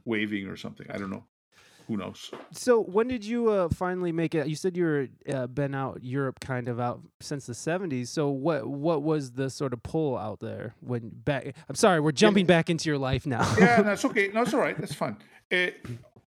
waving 0.05 0.47
or 0.47 0.55
something 0.55 0.85
i 0.91 0.97
don't 0.97 1.09
know 1.09 1.25
who 1.89 1.97
knows? 1.97 2.29
So 2.51 2.81
when 2.81 3.07
did 3.07 3.25
you 3.25 3.49
uh, 3.49 3.69
finally 3.69 4.11
make 4.11 4.35
it? 4.35 4.47
You 4.47 4.55
said 4.55 4.77
you 4.77 4.85
were 4.85 5.07
uh, 5.27 5.47
been 5.47 5.73
out 5.73 6.03
Europe 6.03 6.39
kind 6.39 6.67
of 6.67 6.79
out 6.79 7.01
since 7.19 7.47
the 7.47 7.53
'70s. 7.53 8.09
So 8.09 8.29
what 8.29 8.67
what 8.67 9.01
was 9.01 9.31
the 9.31 9.49
sort 9.49 9.73
of 9.73 9.81
pull 9.81 10.15
out 10.15 10.39
there 10.39 10.75
when 10.81 11.09
back? 11.11 11.55
I'm 11.67 11.73
sorry, 11.73 11.99
we're 11.99 12.11
jumping 12.11 12.45
yeah. 12.45 12.55
back 12.55 12.69
into 12.69 12.87
your 12.89 12.99
life 12.99 13.25
now. 13.25 13.41
yeah, 13.57 13.81
that's 13.81 14.05
okay. 14.09 14.29
No, 14.31 14.43
it's 14.43 14.53
all 14.53 14.59
right. 14.59 14.77
That's 14.77 14.93
fine. 14.93 15.17
It, 15.49 15.83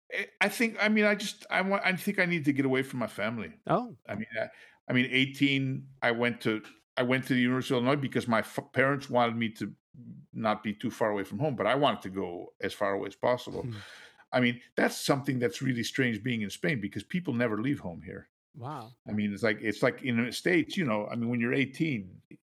it, 0.08 0.30
I 0.40 0.48
think. 0.48 0.78
I 0.80 0.88
mean, 0.88 1.04
I 1.04 1.14
just 1.14 1.44
I 1.50 1.60
want. 1.60 1.82
I 1.84 1.92
think 1.94 2.18
I 2.18 2.24
need 2.24 2.46
to 2.46 2.54
get 2.54 2.64
away 2.64 2.82
from 2.82 2.98
my 2.98 3.06
family. 3.06 3.52
Oh, 3.66 3.94
I 4.08 4.14
mean, 4.14 4.26
I, 4.40 4.46
I 4.88 4.94
mean, 4.94 5.08
18. 5.12 5.84
I 6.00 6.12
went 6.12 6.40
to 6.40 6.62
I 6.96 7.02
went 7.02 7.26
to 7.26 7.34
the 7.34 7.40
University 7.40 7.74
of 7.74 7.84
Illinois 7.84 8.00
because 8.00 8.26
my 8.26 8.38
f- 8.38 8.58
parents 8.72 9.10
wanted 9.10 9.36
me 9.36 9.50
to 9.50 9.70
not 10.32 10.62
be 10.62 10.72
too 10.72 10.90
far 10.90 11.10
away 11.10 11.24
from 11.24 11.38
home, 11.38 11.54
but 11.54 11.66
I 11.66 11.74
wanted 11.74 12.00
to 12.02 12.08
go 12.08 12.54
as 12.62 12.72
far 12.72 12.94
away 12.94 13.08
as 13.08 13.14
possible. 13.14 13.66
I 14.32 14.40
mean, 14.40 14.60
that's 14.76 14.96
something 14.96 15.38
that's 15.38 15.62
really 15.62 15.82
strange 15.82 16.22
being 16.22 16.42
in 16.42 16.50
Spain 16.50 16.80
because 16.80 17.02
people 17.02 17.34
never 17.34 17.60
leave 17.60 17.80
home 17.80 18.02
here. 18.04 18.28
Wow. 18.56 18.90
I 19.08 19.12
mean, 19.12 19.32
it's 19.32 19.42
like 19.42 19.58
it's 19.60 19.82
like 19.82 20.02
in 20.02 20.24
the 20.24 20.32
states, 20.32 20.76
you 20.76 20.84
know. 20.84 21.08
I 21.10 21.16
mean, 21.16 21.28
when 21.28 21.40
you're 21.40 21.54
18, 21.54 22.10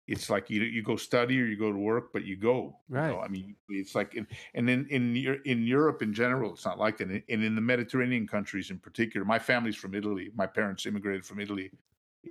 it's 0.08 0.30
like 0.30 0.50
you 0.50 0.62
you 0.62 0.84
go 0.84 0.96
study 0.96 1.40
or 1.42 1.46
you 1.46 1.58
go 1.58 1.72
to 1.72 1.78
work, 1.78 2.12
but 2.14 2.26
you 2.26 2.36
go. 2.36 2.78
Right. 2.90 3.08
You 3.08 3.14
know? 3.14 3.22
I 3.22 3.28
mean, 3.28 3.56
it's 3.70 3.96
like 3.96 4.16
in, 4.16 4.28
and 4.54 4.68
then 4.68 4.88
in 4.90 5.16
in 5.46 5.66
Europe 5.66 6.02
in 6.02 6.14
general, 6.14 6.54
it's 6.54 6.66
not 6.66 6.80
like 6.80 6.98
that. 6.98 7.10
And 7.10 7.24
in 7.30 7.56
the 7.56 7.62
Mediterranean 7.62 8.28
countries 8.28 8.70
in 8.70 8.80
particular, 8.80 9.26
my 9.26 9.40
family's 9.40 9.76
from 9.76 9.96
Italy. 9.96 10.32
My 10.36 10.48
parents 10.48 10.86
immigrated 10.86 11.26
from 11.26 11.40
Italy 11.40 11.72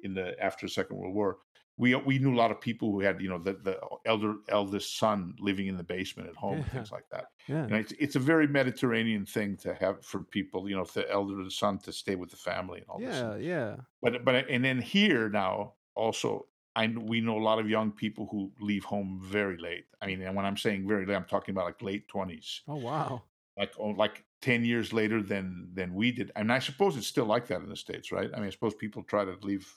in 0.02 0.14
the 0.14 0.40
after 0.42 0.66
the 0.66 0.72
Second 0.72 0.96
World 0.96 1.14
War 1.14 1.38
we 1.76 1.94
we 1.94 2.18
knew 2.18 2.34
a 2.34 2.36
lot 2.36 2.50
of 2.50 2.60
people 2.60 2.90
who 2.90 3.00
had 3.00 3.20
you 3.20 3.28
know 3.28 3.38
the 3.38 3.54
the 3.54 3.78
elder 4.06 4.34
eldest 4.48 4.98
son 4.98 5.34
living 5.38 5.66
in 5.66 5.76
the 5.76 5.84
basement 5.84 6.28
at 6.28 6.36
home 6.36 6.58
yeah. 6.58 6.64
things 6.64 6.92
like 6.92 7.08
that 7.10 7.26
yeah 7.48 7.64
you 7.64 7.70
know, 7.70 7.76
it's, 7.76 7.92
it's 7.98 8.16
a 8.16 8.20
very 8.20 8.46
mediterranean 8.46 9.24
thing 9.24 9.56
to 9.56 9.74
have 9.74 10.04
for 10.04 10.20
people 10.20 10.68
you 10.68 10.76
know 10.76 10.84
the 10.94 11.10
elder 11.10 11.48
son 11.50 11.78
to 11.78 11.92
stay 11.92 12.14
with 12.14 12.30
the 12.30 12.36
family 12.36 12.78
and 12.78 12.88
all 12.88 13.00
yeah, 13.00 13.08
this 13.08 13.20
yeah 13.20 13.36
yeah 13.36 13.76
but 14.02 14.24
but 14.24 14.48
and 14.48 14.64
then 14.64 14.80
here 14.80 15.28
now 15.28 15.72
also 15.94 16.46
I 16.74 16.86
we 16.86 17.20
know 17.20 17.38
a 17.38 17.42
lot 17.42 17.58
of 17.58 17.68
young 17.68 17.92
people 17.92 18.28
who 18.30 18.50
leave 18.60 18.84
home 18.84 19.20
very 19.22 19.58
late. 19.58 19.84
I 20.00 20.06
mean, 20.06 20.22
and 20.22 20.34
when 20.34 20.46
I'm 20.46 20.56
saying 20.56 20.88
very 20.88 21.04
late, 21.04 21.14
I'm 21.14 21.26
talking 21.26 21.54
about 21.54 21.66
like 21.66 21.82
late 21.82 22.08
twenties. 22.08 22.62
Oh 22.66 22.76
wow! 22.76 23.24
Like 23.58 23.74
oh, 23.78 23.88
like 23.88 24.24
ten 24.40 24.64
years 24.64 24.92
later 24.92 25.22
than 25.22 25.68
than 25.74 25.94
we 25.94 26.12
did. 26.12 26.32
And 26.34 26.50
I 26.50 26.60
suppose 26.60 26.96
it's 26.96 27.06
still 27.06 27.26
like 27.26 27.46
that 27.48 27.60
in 27.60 27.68
the 27.68 27.76
states, 27.76 28.10
right? 28.10 28.30
I 28.32 28.38
mean, 28.38 28.46
I 28.46 28.50
suppose 28.50 28.74
people 28.74 29.02
try 29.02 29.24
to 29.24 29.36
leave 29.42 29.70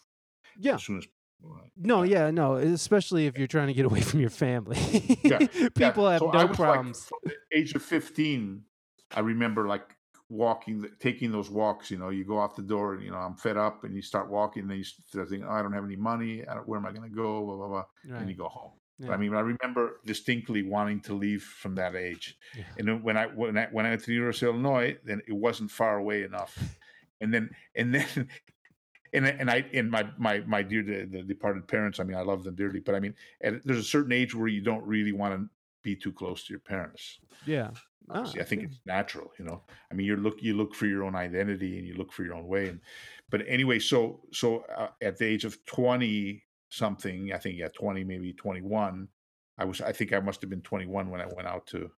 yeah. 0.58 0.76
as 0.76 0.84
soon 0.84 0.98
as 0.98 1.08
no, 1.78 2.04
yeah, 2.04 2.32
no, 2.32 2.56
especially 2.56 3.28
if 3.28 3.38
you're 3.38 3.48
trying 3.48 3.68
to 3.68 3.74
get 3.74 3.86
away 3.86 4.02
from 4.02 4.20
your 4.20 4.30
family. 4.30 5.20
yeah. 5.24 5.40
People 5.76 6.06
yeah. 6.06 6.12
have 6.12 6.20
so 6.20 6.32
no 6.32 6.48
problems. 6.48 7.12
Like, 7.24 7.36
age 7.54 7.74
of 7.76 7.82
15, 7.82 8.64
I 9.16 9.20
remember 9.20 9.68
like 9.68 9.96
walking, 10.30 10.86
taking 11.00 11.32
those 11.32 11.50
walks. 11.50 11.92
You 11.92 11.98
know, 11.98 12.10
you 12.10 12.24
go 12.24 12.40
out 12.40 12.56
the 12.56 12.62
door, 12.62 12.94
and 12.94 13.04
you 13.04 13.12
know, 13.12 13.18
I'm 13.18 13.36
fed 13.36 13.58
up, 13.58 13.84
and 13.84 13.96
you 13.96 14.02
start 14.02 14.30
walking, 14.30 14.64
and 14.64 14.72
then 14.72 14.78
you 14.78 14.84
start 14.84 15.30
thinking, 15.30 15.48
oh, 15.48 15.52
I 15.52 15.62
don't 15.62 15.74
have 15.74 15.86
any 15.86 15.96
money. 15.96 16.44
where 16.66 16.80
am 16.80 16.86
I 16.86 16.92
going 16.92 17.10
to 17.10 17.16
go? 17.16 17.44
Blah 17.46 17.56
blah 17.58 17.68
blah, 17.68 17.86
right. 18.10 18.22
and 18.22 18.30
you 18.30 18.36
go 18.36 18.48
home. 18.48 18.72
Yeah. 18.98 19.12
I 19.12 19.18
mean, 19.18 19.36
I 19.36 19.42
remember 19.42 20.00
distinctly 20.06 20.64
wanting 20.64 21.02
to 21.02 21.14
leave 21.14 21.44
from 21.44 21.76
that 21.76 21.96
age, 21.96 22.38
yeah. 22.58 22.64
and 22.78 22.88
then 22.88 23.04
when 23.04 23.18
I 23.18 23.26
when 23.26 23.58
I 23.58 23.68
when 23.72 23.86
I 23.86 23.90
went 23.90 24.02
to 24.02 24.08
the 24.08 24.14
University 24.14 24.46
of 24.46 24.56
Illinois, 24.56 24.98
then 25.04 25.22
it 25.28 25.34
wasn't 25.34 25.72
far 25.72 25.98
away 25.98 26.24
enough, 26.24 26.58
and 27.20 27.34
then 27.34 27.50
and 27.76 27.94
then 27.94 28.30
and 29.14 29.26
and 29.26 29.50
I 29.50 29.66
and 29.74 29.90
my 29.90 30.08
my 30.18 30.40
my 30.40 30.62
dear 30.62 30.84
the, 30.84 31.06
the 31.06 31.24
departed 31.24 31.68
parents. 31.68 32.00
I 32.00 32.04
mean, 32.04 32.18
I 32.18 32.22
love 32.22 32.44
them 32.44 32.56
dearly, 32.56 32.80
but 32.80 32.96
I 32.96 33.00
mean, 33.00 33.16
at, 33.42 33.66
there's 33.66 33.80
a 33.80 33.84
certain 33.84 34.12
age 34.12 34.36
where 34.36 34.48
you 34.48 34.62
don't 34.62 34.86
really 34.86 35.12
want 35.12 35.36
to 35.36 35.50
be 35.84 35.96
too 35.96 36.12
close 36.12 36.44
to 36.46 36.54
your 36.54 36.60
parents. 36.60 37.20
Yeah, 37.46 37.72
ah, 38.10 38.30
I 38.40 38.44
think 38.44 38.62
yeah. 38.62 38.68
it's 38.68 38.80
natural. 38.86 39.32
You 39.40 39.46
know, 39.46 39.62
I 39.92 39.96
mean, 39.96 40.08
you 40.08 40.16
look 40.16 40.42
you 40.42 40.56
look 40.56 40.76
for 40.76 40.86
your 40.86 41.04
own 41.04 41.16
identity 41.16 41.78
and 41.78 41.88
you 41.88 41.96
look 41.96 42.12
for 42.12 42.24
your 42.24 42.36
own 42.36 42.48
way. 42.48 42.70
And 42.70 42.80
but 43.30 43.42
anyway, 43.48 43.80
so 43.80 44.22
so 44.32 44.66
uh, 44.76 44.90
at 45.02 45.18
the 45.18 45.26
age 45.26 45.46
of 45.46 45.64
twenty 45.66 46.44
something, 46.70 47.32
I 47.34 47.38
think 47.38 47.58
yeah, 47.58 47.70
twenty 47.70 48.04
maybe 48.04 48.34
twenty 48.34 48.62
one. 48.62 49.08
I 49.58 49.66
was 49.66 49.82
I 49.82 49.92
think 49.92 50.14
I 50.14 50.20
must 50.20 50.42
have 50.42 50.50
been 50.50 50.62
twenty 50.62 50.86
one 50.86 51.10
when 51.10 51.22
I 51.22 51.28
went 51.28 51.48
out 51.48 51.68
to. 51.68 51.90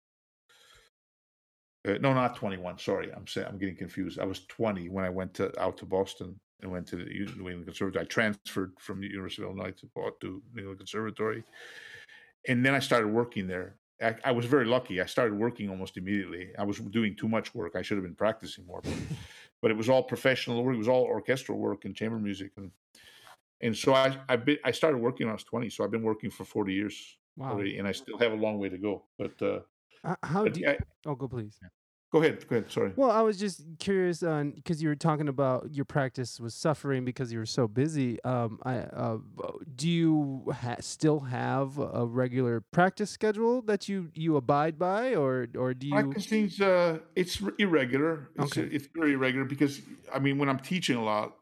Uh, 1.87 1.93
no, 2.01 2.13
not 2.13 2.35
21. 2.35 2.79
Sorry, 2.79 3.13
I'm 3.13 3.27
saying 3.27 3.47
I'm 3.47 3.57
getting 3.57 3.77
confused. 3.77 4.19
I 4.19 4.25
was 4.25 4.45
20 4.47 4.89
when 4.89 5.05
I 5.05 5.09
went 5.09 5.35
to, 5.35 5.57
out 5.61 5.77
to 5.77 5.85
Boston 5.85 6.37
and 6.61 6.71
went 6.71 6.87
to 6.87 6.95
the 6.95 7.05
New 7.05 7.49
England 7.49 7.65
Conservatory. 7.65 8.03
I 8.03 8.07
transferred 8.07 8.73
from 8.79 9.01
the 9.01 9.07
University 9.07 9.43
of 9.43 9.49
Illinois 9.49 9.71
to, 9.71 9.89
to 10.21 10.41
New 10.53 10.59
England 10.59 10.79
Conservatory, 10.79 11.43
and 12.47 12.65
then 12.65 12.73
I 12.73 12.79
started 12.79 13.07
working 13.07 13.47
there. 13.47 13.75
I, 14.01 14.15
I, 14.23 14.31
was 14.31 14.45
very 14.45 14.65
lucky. 14.65 15.01
I 15.01 15.05
started 15.05 15.37
working 15.37 15.69
almost 15.69 15.97
immediately. 15.97 16.49
I 16.57 16.63
was 16.63 16.77
doing 16.77 17.15
too 17.15 17.27
much 17.27 17.55
work. 17.55 17.75
I 17.75 17.81
should 17.81 17.97
have 17.97 18.03
been 18.03 18.15
practicing 18.15 18.65
more, 18.67 18.81
but, 18.83 18.93
but 19.61 19.71
it 19.71 19.77
was 19.77 19.89
all 19.89 20.03
professional 20.03 20.63
work. 20.63 20.75
It 20.75 20.79
was 20.79 20.87
all 20.87 21.03
orchestral 21.03 21.57
work 21.57 21.85
and 21.85 21.95
chamber 21.95 22.19
music, 22.19 22.51
and 22.57 22.71
and 23.61 23.75
so 23.75 23.93
I 23.93 24.17
I, 24.29 24.35
been, 24.35 24.57
I 24.63 24.71
started 24.71 24.97
working 24.97 25.27
when 25.27 25.31
I 25.31 25.35
was 25.35 25.43
twenty. 25.43 25.69
So 25.69 25.83
I've 25.83 25.91
been 25.91 26.03
working 26.03 26.29
for 26.29 26.43
forty 26.45 26.73
years 26.73 27.17
wow. 27.35 27.51
already, 27.51 27.77
and 27.77 27.87
I 27.87 27.91
still 27.91 28.17
have 28.17 28.31
a 28.31 28.35
long 28.35 28.59
way 28.59 28.69
to 28.69 28.77
go. 28.77 29.03
But 29.17 29.41
uh, 29.41 29.59
how 30.23 30.43
but 30.43 30.53
do 30.53 30.61
you, 30.61 30.69
I, 30.69 30.77
oh 31.05 31.15
go 31.15 31.27
please. 31.27 31.59
Go 32.09 32.19
ahead. 32.19 32.47
Go 32.47 32.55
ahead. 32.55 32.71
Sorry. 32.71 32.93
Well, 32.95 33.11
I 33.11 33.21
was 33.21 33.37
just 33.37 33.63
curious 33.79 34.23
on 34.23 34.51
because 34.51 34.81
you 34.81 34.87
were 34.87 34.95
talking 34.95 35.27
about 35.27 35.73
your 35.73 35.83
practice 35.83 36.39
was 36.39 36.53
suffering 36.53 37.03
because 37.03 37.33
you 37.33 37.39
were 37.39 37.45
so 37.45 37.67
busy. 37.67 38.23
Um, 38.23 38.59
I 38.63 38.77
uh, 38.77 39.17
do 39.75 39.89
you 39.89 40.43
ha- 40.53 40.77
still 40.79 41.19
have 41.19 41.77
a 41.77 42.05
regular 42.05 42.61
practice 42.71 43.09
schedule 43.09 43.61
that 43.63 43.89
you 43.89 44.09
you 44.13 44.37
abide 44.37 44.79
by, 44.79 45.15
or 45.15 45.47
or 45.57 45.73
do 45.73 45.87
you? 45.87 45.93
Practicing's 45.93 46.61
uh, 46.61 46.99
it's 47.15 47.41
irregular. 47.59 48.29
It's, 48.39 48.57
okay. 48.57 48.73
it's 48.73 48.87
very 48.95 49.13
irregular 49.13 49.45
because 49.45 49.81
I 50.13 50.19
mean 50.19 50.37
when 50.37 50.47
I'm 50.47 50.59
teaching 50.59 50.95
a 50.95 51.03
lot, 51.03 51.35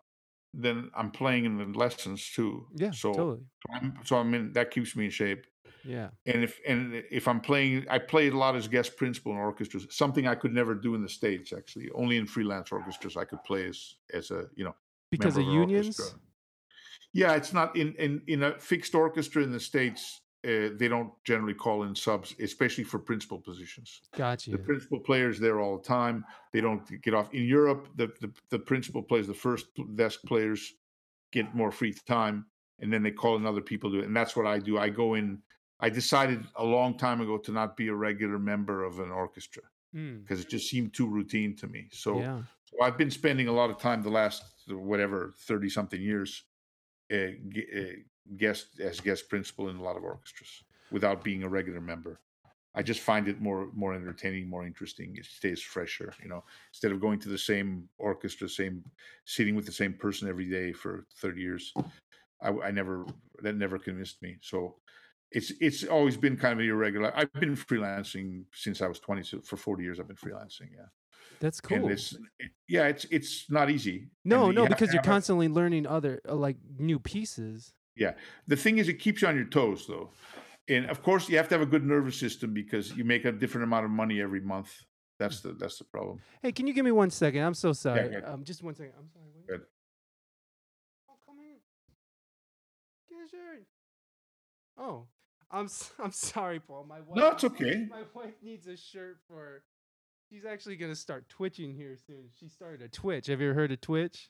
then 0.51 0.89
I'm 0.95 1.11
playing 1.11 1.45
in 1.45 1.57
the 1.59 1.77
lessons 1.77 2.27
too. 2.27 2.65
Yeah, 2.73 2.89
so 2.89 3.13
totally. 3.13 3.41
I'm, 3.71 3.99
so 4.03 4.17
I 4.17 4.23
mean 4.23 4.53
that 4.53 4.71
keeps 4.71 4.95
me 4.95 5.05
in 5.05 5.11
shape. 5.11 5.45
Yeah. 5.85 6.09
And 6.25 6.43
if 6.43 6.59
and 6.67 7.03
if 7.11 7.27
I'm 7.27 7.39
playing, 7.39 7.85
I 7.89 7.99
played 7.99 8.33
a 8.33 8.37
lot 8.37 8.55
as 8.55 8.67
guest 8.67 8.97
principal 8.97 9.31
in 9.31 9.37
orchestras. 9.37 9.85
Something 9.89 10.27
I 10.27 10.35
could 10.35 10.53
never 10.53 10.73
do 10.73 10.95
in 10.95 11.01
the 11.01 11.09
states. 11.09 11.53
Actually, 11.53 11.89
only 11.93 12.17
in 12.17 12.25
freelance 12.25 12.71
orchestras 12.71 13.15
I 13.15 13.25
could 13.25 13.43
play 13.43 13.67
as 13.67 13.95
as 14.13 14.31
a 14.31 14.47
you 14.55 14.63
know 14.63 14.75
because 15.11 15.37
of, 15.37 15.47
of 15.47 15.53
unions. 15.53 15.99
Orchestra. 15.99 16.19
Yeah, 17.13 17.33
it's 17.33 17.53
not 17.53 17.75
in 17.75 17.93
in 17.95 18.21
in 18.27 18.43
a 18.43 18.59
fixed 18.59 18.95
orchestra 18.95 19.43
in 19.43 19.51
the 19.51 19.59
states. 19.59 20.21
Uh, 20.43 20.69
they 20.77 20.87
don't 20.87 21.11
generally 21.23 21.55
call 21.55 21.83
in 21.83 21.95
subs, 21.95 22.35
especially 22.39 22.83
for 22.83 22.99
principal 22.99 23.39
positions. 23.39 24.01
Gotcha. 24.15 24.51
The 24.51 24.59
principal 24.59 24.99
players 24.99 25.39
there 25.39 25.59
all 25.59 25.77
the 25.77 25.83
time. 25.83 26.23
They 26.53 26.61
don't 26.61 26.83
get 27.01 27.15
off. 27.15 27.33
In 27.33 27.45
Europe, 27.45 27.87
the, 27.95 28.11
the, 28.21 28.31
the 28.51 28.59
principal 28.59 29.01
plays 29.01 29.25
the 29.25 29.33
first 29.33 29.65
desk 29.95 30.19
players 30.27 30.75
get 31.31 31.55
more 31.55 31.71
free 31.71 31.95
time, 32.05 32.45
and 32.79 32.93
then 32.93 33.01
they 33.01 33.09
call 33.09 33.37
in 33.37 33.47
other 33.47 33.61
people 33.61 33.89
to 33.91 34.01
it. 34.01 34.05
And 34.05 34.15
that's 34.15 34.35
what 34.35 34.45
I 34.45 34.59
do. 34.59 34.77
I 34.77 34.89
go 34.89 35.15
in 35.15 35.41
I 35.79 35.89
decided 35.89 36.43
a 36.55 36.63
long 36.63 36.97
time 36.97 37.21
ago 37.21 37.37
to 37.37 37.51
not 37.51 37.75
be 37.75 37.89
a 37.89 37.93
regular 37.93 38.39
member 38.39 38.83
of 38.83 38.99
an 38.99 39.11
orchestra 39.11 39.63
because 39.91 40.39
mm. 40.39 40.43
it 40.43 40.49
just 40.49 40.69
seemed 40.69 40.93
too 40.93 41.07
routine 41.07 41.55
to 41.57 41.67
me. 41.67 41.87
So, 41.91 42.19
yeah. 42.19 42.41
so, 42.65 42.81
I've 42.81 42.97
been 42.97 43.11
spending 43.11 43.47
a 43.47 43.51
lot 43.51 43.69
of 43.69 43.77
time 43.77 44.01
the 44.01 44.09
last 44.09 44.43
whatever 44.67 45.33
thirty 45.37 45.69
something 45.69 46.01
years 46.01 46.43
uh, 47.13 47.15
uh, 47.17 47.81
guest 48.37 48.79
as 48.79 48.99
guest 48.99 49.29
principal 49.29 49.69
in 49.69 49.77
a 49.77 49.83
lot 49.83 49.97
of 49.97 50.03
orchestras 50.03 50.63
without 50.91 51.23
being 51.23 51.43
a 51.43 51.49
regular 51.49 51.81
member. 51.81 52.19
I 52.77 52.83
just 52.83 52.99
find 52.99 53.27
it 53.27 53.39
more 53.39 53.69
more 53.73 53.93
entertaining, 53.93 54.49
more 54.49 54.65
interesting. 54.65 55.15
It 55.17 55.25
stays 55.25 55.61
fresher, 55.61 56.13
you 56.21 56.27
know. 56.27 56.43
Instead 56.71 56.91
of 56.91 56.99
going 56.99 57.19
to 57.19 57.29
the 57.29 57.37
same 57.37 57.87
orchestra, 57.97 58.49
same 58.49 58.83
sitting 59.23 59.55
with 59.55 59.65
the 59.65 59.71
same 59.71 59.93
person 59.93 60.27
every 60.27 60.49
day 60.49 60.73
for 60.73 61.05
thirty 61.21 61.41
years, 61.41 61.73
I, 62.41 62.49
I 62.49 62.71
never 62.71 63.05
that 63.41 63.55
never 63.55 63.79
convinced 63.79 64.21
me. 64.21 64.37
So 64.41 64.75
it's 65.35 65.51
it's 65.59 65.83
always 65.83 66.15
been 66.15 66.37
kind 66.37 66.59
of 66.59 66.65
irregular. 66.65 67.11
I've 67.15 67.33
been 67.33 67.55
freelancing 67.55 68.45
since 68.53 68.81
I 68.81 68.87
was 68.87 68.99
20. 68.99 69.23
So 69.23 69.41
for 69.41 69.57
40 69.57 69.83
years, 69.83 69.99
I've 69.99 70.07
been 70.07 70.15
freelancing. 70.15 70.69
Yeah. 70.71 70.85
That's 71.41 71.59
cool. 71.59 71.77
And 71.77 71.91
it's, 71.91 72.15
yeah, 72.69 72.87
it's 72.87 73.05
it's 73.11 73.51
not 73.51 73.69
easy. 73.69 74.07
No, 74.23 74.49
no, 74.49 74.65
because 74.65 74.93
you're 74.93 75.03
constantly 75.03 75.47
a, 75.47 75.49
learning 75.49 75.85
other 75.85 76.21
uh, 76.27 76.35
like 76.35 76.55
new 76.79 76.99
pieces. 76.99 77.73
Yeah. 77.97 78.13
The 78.47 78.55
thing 78.55 78.77
is, 78.77 78.87
it 78.87 78.99
keeps 78.99 79.21
you 79.21 79.27
on 79.27 79.35
your 79.35 79.45
toes, 79.45 79.85
though. 79.87 80.09
And 80.69 80.89
of 80.89 81.03
course, 81.03 81.27
you 81.29 81.35
have 81.37 81.49
to 81.49 81.55
have 81.55 81.61
a 81.61 81.65
good 81.65 81.85
nervous 81.85 82.17
system 82.17 82.53
because 82.53 82.95
you 82.95 83.03
make 83.03 83.25
a 83.25 83.31
different 83.31 83.65
amount 83.65 83.85
of 83.85 83.91
money 83.91 84.21
every 84.21 84.41
month. 84.41 84.73
That's 85.19 85.41
the 85.41 85.51
that's 85.51 85.77
the 85.77 85.83
problem. 85.83 86.21
Hey, 86.41 86.53
can 86.53 86.65
you 86.65 86.73
give 86.73 86.85
me 86.85 86.91
one 86.91 87.09
second? 87.09 87.41
I'm 87.41 87.53
so 87.53 87.73
sorry. 87.73 88.09
Yeah, 88.13 88.31
um, 88.31 88.45
just 88.45 88.63
one 88.63 88.75
second. 88.75 88.93
I'm 88.97 89.09
sorry. 89.09 89.25
Wait. 89.35 89.47
Good. 89.47 89.61
Oh, 91.09 91.15
come 91.25 91.39
in. 91.39 91.59
Get 93.09 93.65
Oh, 94.77 95.07
I'm 95.51 95.67
I'm 96.03 96.11
sorry, 96.11 96.59
Paul. 96.59 96.85
My 96.87 96.99
wife. 97.01 97.15
No, 97.15 97.29
it's 97.31 97.43
okay. 97.43 97.87
My 97.89 98.03
wife 98.13 98.35
needs 98.41 98.67
a 98.67 98.77
shirt 98.77 99.17
for. 99.27 99.63
She's 100.29 100.45
actually 100.45 100.75
gonna 100.75 100.95
start 100.95 101.29
twitching 101.29 101.73
here 101.73 101.95
soon. 102.07 102.29
She 102.39 102.47
started 102.47 102.81
a 102.81 102.89
Twitch. 102.89 103.27
Have 103.27 103.41
you 103.41 103.49
ever 103.49 103.55
heard 103.55 103.71
of 103.71 103.79
Twitch? 103.81 104.29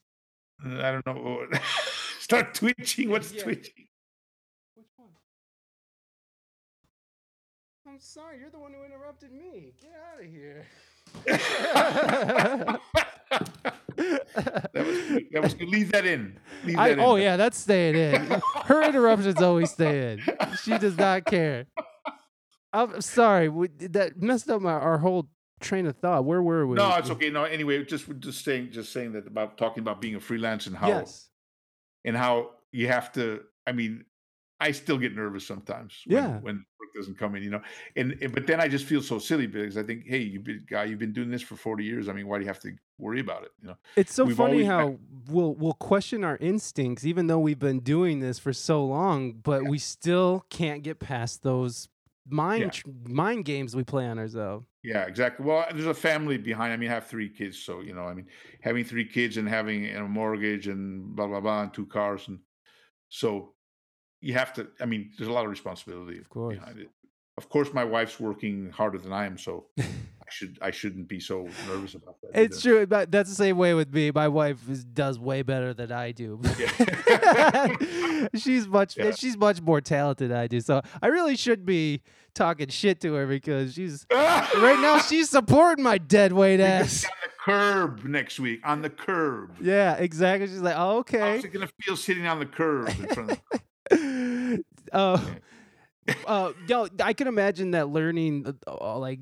Uh, 0.64 0.82
I 0.82 0.92
don't 0.92 1.06
know. 1.06 1.48
start 2.20 2.54
twitching. 2.54 3.10
What's 3.10 3.32
yeah. 3.32 3.44
twitching? 3.44 3.88
Which 4.76 4.88
one? 4.98 5.10
I'm 7.88 8.00
sorry. 8.00 8.40
You're 8.40 8.50
the 8.50 8.60
one 8.60 8.74
who 8.74 8.84
interrupted 8.84 9.32
me. 9.32 9.74
Get 9.82 9.94
out 10.14 10.20
of 10.22 10.30
here. 10.30 10.66
that 14.34 14.74
was 14.74 15.00
that 15.32 15.44
was 15.44 15.54
good. 15.54 15.70
Leave 15.76 15.92
that 15.92 16.06
in. 16.06 16.40
Leave 16.64 16.78
I, 16.78 16.90
that 16.90 17.00
oh 17.00 17.16
yeah, 17.16 17.38
that's 17.38 17.58
staying 17.58 17.96
in. 17.96 18.42
Her 18.66 18.84
interruptions 18.84 19.42
always 19.42 19.72
stay 19.72 20.14
in. 20.14 20.22
She 20.64 20.78
does 20.78 20.98
not 20.98 21.26
care. 21.26 21.68
I'm 22.74 23.00
sorry. 23.02 23.48
We, 23.48 23.70
that 23.80 24.22
messed 24.22 24.50
up 24.50 24.62
my, 24.62 24.74
our 24.74 24.98
whole 24.98 25.30
train 25.62 25.86
of 25.86 25.96
thought. 25.98 26.26
Where 26.26 26.42
were 26.42 26.68
we? 26.68 26.76
No, 26.76 26.94
it's 26.96 27.10
okay. 27.10 27.30
No, 27.30 27.46
anyway, 27.46 27.84
just 27.86 28.08
just 28.20 28.44
saying, 28.44 28.72
just 28.72 28.92
saying 28.92 29.14
that 29.14 29.28
about 29.28 29.58
talking 29.58 29.82
about 29.82 30.02
being 30.02 30.16
a 30.16 30.20
freelance 30.20 30.68
and 30.68 30.76
how 30.76 30.90
yes. 30.90 31.30
and 32.04 32.18
how 32.18 32.52
you 32.72 32.88
have 32.88 33.12
to. 33.14 33.42
I 33.66 33.72
mean, 33.72 34.06
I 34.60 34.72
still 34.72 34.98
get 34.98 35.16
nervous 35.16 35.46
sometimes. 35.46 36.02
When, 36.06 36.18
yeah. 36.18 36.40
When 36.40 36.56
work 36.80 36.94
doesn't 36.96 37.18
come 37.18 37.36
in, 37.36 37.44
you 37.44 37.50
know, 37.50 37.62
and, 37.96 38.18
and, 38.22 38.34
but 38.34 38.48
then 38.48 38.62
I 38.62 38.68
just 38.68 38.86
feel 38.86 39.02
so 39.02 39.20
silly 39.20 39.48
because 39.48 39.78
I 39.78 39.84
think, 39.84 40.06
hey, 40.08 40.20
you 40.20 40.40
been 40.40 40.66
guy, 40.70 40.86
you've 40.86 41.00
been 41.00 41.14
doing 41.14 41.30
this 41.30 41.42
for 41.42 41.56
forty 41.56 41.84
years. 41.84 42.08
I 42.08 42.14
mean, 42.14 42.28
why 42.28 42.38
do 42.38 42.44
you 42.44 42.48
have 42.48 42.60
to 42.62 42.72
worry 42.98 43.20
about 43.20 43.44
it? 43.44 43.52
You 43.62 43.70
know. 43.70 43.78
It's 43.96 44.14
so 44.14 44.24
we've 44.24 44.38
funny 44.38 44.64
how 44.64 44.92
had, 44.92 45.00
we'll 45.28 45.56
we'll 45.56 45.74
question 45.74 46.24
our 46.24 46.38
instincts, 46.38 47.06
even 47.06 47.28
though 47.28 47.40
we've 47.40 47.60
been 47.60 47.80
doing 47.80 48.20
this 48.20 48.40
for 48.40 48.54
so 48.54 48.86
long, 48.86 49.34
but 49.34 49.64
yeah. 49.64 49.70
we 49.70 49.78
still 49.78 50.46
can't 50.50 50.84
get 50.84 51.00
past 51.00 51.44
those 51.44 51.90
mind 52.28 52.82
yeah. 52.86 52.92
mind 53.08 53.46
games 53.46 53.76
we 53.76 53.84
play 53.84 54.08
on 54.08 54.18
ourselves. 54.18 54.66
Yeah, 54.84 55.04
exactly. 55.04 55.46
Well, 55.46 55.66
there's 55.72 55.86
a 55.86 55.94
family 55.94 56.38
behind. 56.38 56.72
I 56.72 56.78
mean, 56.78 56.90
I 56.90 56.94
have 56.94 57.08
three 57.08 57.30
kids, 57.30 57.60
so 57.60 57.82
you 57.82 57.94
know, 57.94 58.04
I 58.04 58.14
mean, 58.14 58.28
having 58.62 58.86
three 58.86 59.06
kids 59.06 59.36
and 59.36 59.50
having 59.50 59.94
a 59.94 60.08
mortgage 60.08 60.68
and 60.68 61.14
blah 61.14 61.28
blah 61.28 61.42
blah 61.42 61.64
and 61.64 61.74
two 61.74 61.88
cars 61.88 62.30
and 62.30 62.40
so 63.10 63.55
you 64.26 64.34
have 64.34 64.54
to. 64.54 64.68
I 64.82 64.86
mean, 64.86 65.12
there's 65.18 65.30
a 65.30 65.32
lot 65.32 65.46
of 65.46 65.52
responsibility 65.52 66.18
of 66.18 66.28
course. 66.30 66.58
behind 66.58 66.80
it. 66.80 66.90
Of 67.38 67.48
course, 67.50 67.72
my 67.74 67.84
wife's 67.84 68.20
working 68.20 68.72
harder 68.72 68.98
than 68.98 69.14
I 69.14 69.26
am, 69.26 69.38
so 69.38 69.68
I 69.78 69.84
should 70.30 70.58
I 70.64 70.72
shouldn't 70.72 71.08
be 71.08 71.20
so 71.20 71.48
nervous 71.68 71.94
about 71.94 72.20
that. 72.22 72.32
It's 72.34 72.66
either. 72.66 72.76
true, 72.76 72.88
but 72.88 73.12
that's 73.12 73.30
the 73.30 73.36
same 73.36 73.58
way 73.58 73.76
with 73.76 73.94
me. 73.94 74.10
My 74.10 74.28
wife 74.28 74.68
is, 74.68 74.84
does 74.84 75.20
way 75.20 75.44
better 75.44 75.76
than 75.76 75.92
I 75.92 76.12
do. 76.12 76.42
she's 78.36 78.68
much 78.68 78.98
yeah. 78.98 79.12
she's 79.12 79.38
much 79.38 79.62
more 79.62 79.80
talented 79.80 80.32
than 80.32 80.38
I 80.38 80.48
do. 80.48 80.60
So 80.60 80.82
I 81.04 81.08
really 81.08 81.36
should 81.36 81.68
be 81.68 82.02
talking 82.34 82.70
shit 82.70 83.00
to 83.02 83.14
her 83.14 83.28
because 83.28 83.76
she's 83.76 84.08
right 84.12 84.80
now 84.82 84.98
she's 85.08 85.30
supporting 85.30 85.84
my 85.84 86.00
dead 86.00 86.34
weight 86.34 86.60
ass. 86.60 87.06
On 87.06 87.12
the 87.22 87.30
curb 87.44 88.06
next 88.06 88.40
week 88.40 88.62
on 88.64 88.82
the 88.82 88.90
curb. 88.90 89.58
Yeah, 89.62 89.94
exactly. 89.98 90.48
She's 90.48 90.62
like, 90.62 90.76
oh, 90.76 90.98
okay. 91.00 91.36
How's 91.36 91.46
it 91.46 91.50
gonna 91.50 91.70
feel 91.80 91.96
sitting 91.96 92.26
on 92.26 92.40
the 92.40 92.48
curb 92.48 92.88
in 92.88 93.08
front 93.08 93.32
of? 93.34 93.42
uh, 94.92 95.26
uh, 96.26 96.54
yo, 96.68 96.88
I 97.04 97.14
can 97.14 97.28
imagine 97.28 97.72
that 97.72 97.90
learning 97.90 98.46
uh, 98.68 98.72
uh, 98.72 98.98
like 98.98 99.20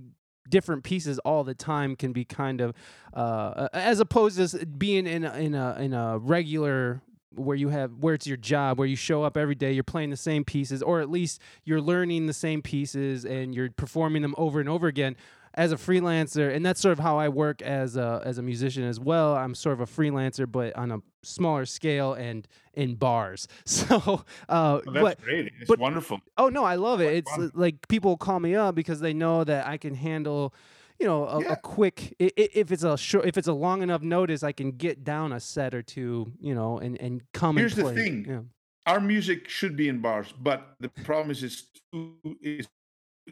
different 0.50 0.84
pieces 0.84 1.20
all 1.20 1.44
the 1.44 1.54
time 1.54 1.96
can 1.96 2.14
be 2.14 2.26
kind 2.26 2.62
of 2.62 2.76
uh, 3.14 3.70
as 3.74 4.00
opposed 4.00 4.38
to 4.38 4.66
being 4.66 5.08
in 5.08 5.24
a, 5.24 5.34
in 5.36 5.56
a 5.56 5.76
in 5.80 5.94
a 5.94 6.18
regular 6.18 7.02
where 7.36 7.56
you 7.56 7.70
have 7.70 7.92
where 8.00 8.14
it's 8.14 8.28
your 8.28 8.38
job 8.38 8.78
where 8.78 8.88
you 8.88 8.96
show 8.96 9.24
up 9.24 9.38
every 9.38 9.56
day 9.56 9.72
you're 9.72 9.84
playing 9.84 10.10
the 10.10 10.18
same 10.18 10.44
pieces 10.44 10.84
or 10.84 11.02
at 11.02 11.10
least 11.10 11.42
you're 11.64 11.82
learning 11.82 12.28
the 12.28 12.34
same 12.34 12.62
pieces 12.62 13.26
and 13.26 13.56
you're 13.56 13.72
performing 13.72 14.22
them 14.22 14.36
over 14.38 14.60
and 14.60 14.70
over 14.70 14.88
again 14.88 15.16
as 15.56 15.72
a 15.72 15.76
freelancer, 15.76 16.54
and 16.54 16.66
that's 16.66 16.82
sort 16.82 16.94
of 16.94 17.00
how 17.00 17.18
I 17.18 17.30
work 17.30 17.62
as 17.62 17.96
a 17.96 18.22
as 18.26 18.38
a 18.38 18.42
musician 18.42 18.84
as 18.84 19.00
well. 19.00 19.36
I'm 19.36 19.56
sort 19.56 19.74
of 19.74 19.82
a 19.82 19.86
freelancer, 19.86 20.52
but 20.52 20.76
on 20.76 20.92
a 20.92 21.00
smaller 21.24 21.66
scale 21.66 22.14
and 22.14 22.48
in 22.74 22.96
bars. 22.96 23.48
So, 23.66 24.24
uh, 24.50 24.80
well, 24.86 24.94
that's 24.94 25.04
but, 25.04 25.22
great. 25.22 25.52
It's 25.60 25.68
but, 25.68 25.80
wonderful. 25.80 26.20
Oh 26.38 26.50
no, 26.50 26.64
I 26.64 26.76
love 26.76 27.02
it. 27.02 27.14
It's 27.14 27.32
fun. 27.32 27.52
like 27.54 27.88
people 27.88 28.18
call 28.18 28.40
me 28.40 28.56
up 28.56 28.76
because 28.76 29.00
they 29.00 29.14
know 29.14 29.44
that 29.44 29.66
I 29.68 29.78
can 29.78 29.96
handle 29.96 30.54
you 31.00 31.08
know 31.08 31.26
a, 31.26 31.42
yeah. 31.42 31.54
a, 31.54 31.56
quick 31.56 32.16
if 32.20 32.72
it's 32.72 32.84
a 32.84 32.98
short 32.98 33.26
if 33.26 33.38
it's 33.38 33.48
a 33.48 33.54
long 33.54 33.82
enough 33.82 34.02
notice 34.04 34.44
i 34.44 34.52
can 34.52 34.72
get 34.72 35.04
down 35.04 35.34
a 35.34 35.40
set 35.40 35.74
or 35.74 35.82
two 35.82 36.32
you 36.40 36.54
know 36.54 36.78
and 36.78 37.02
and 37.02 37.22
come 37.34 37.58
here's 37.58 37.78
and 37.78 37.88
the 37.88 37.94
thing 37.94 38.26
yeah. 38.30 38.40
our 38.86 39.00
music 39.00 39.50
should 39.50 39.76
be 39.76 39.90
in 39.90 40.00
bars 40.00 40.34
but 40.40 40.76
the 40.80 40.90
problem 40.90 41.32
is 41.32 41.44
it's 41.44 41.64
too, 41.92 42.16
it's 42.42 42.68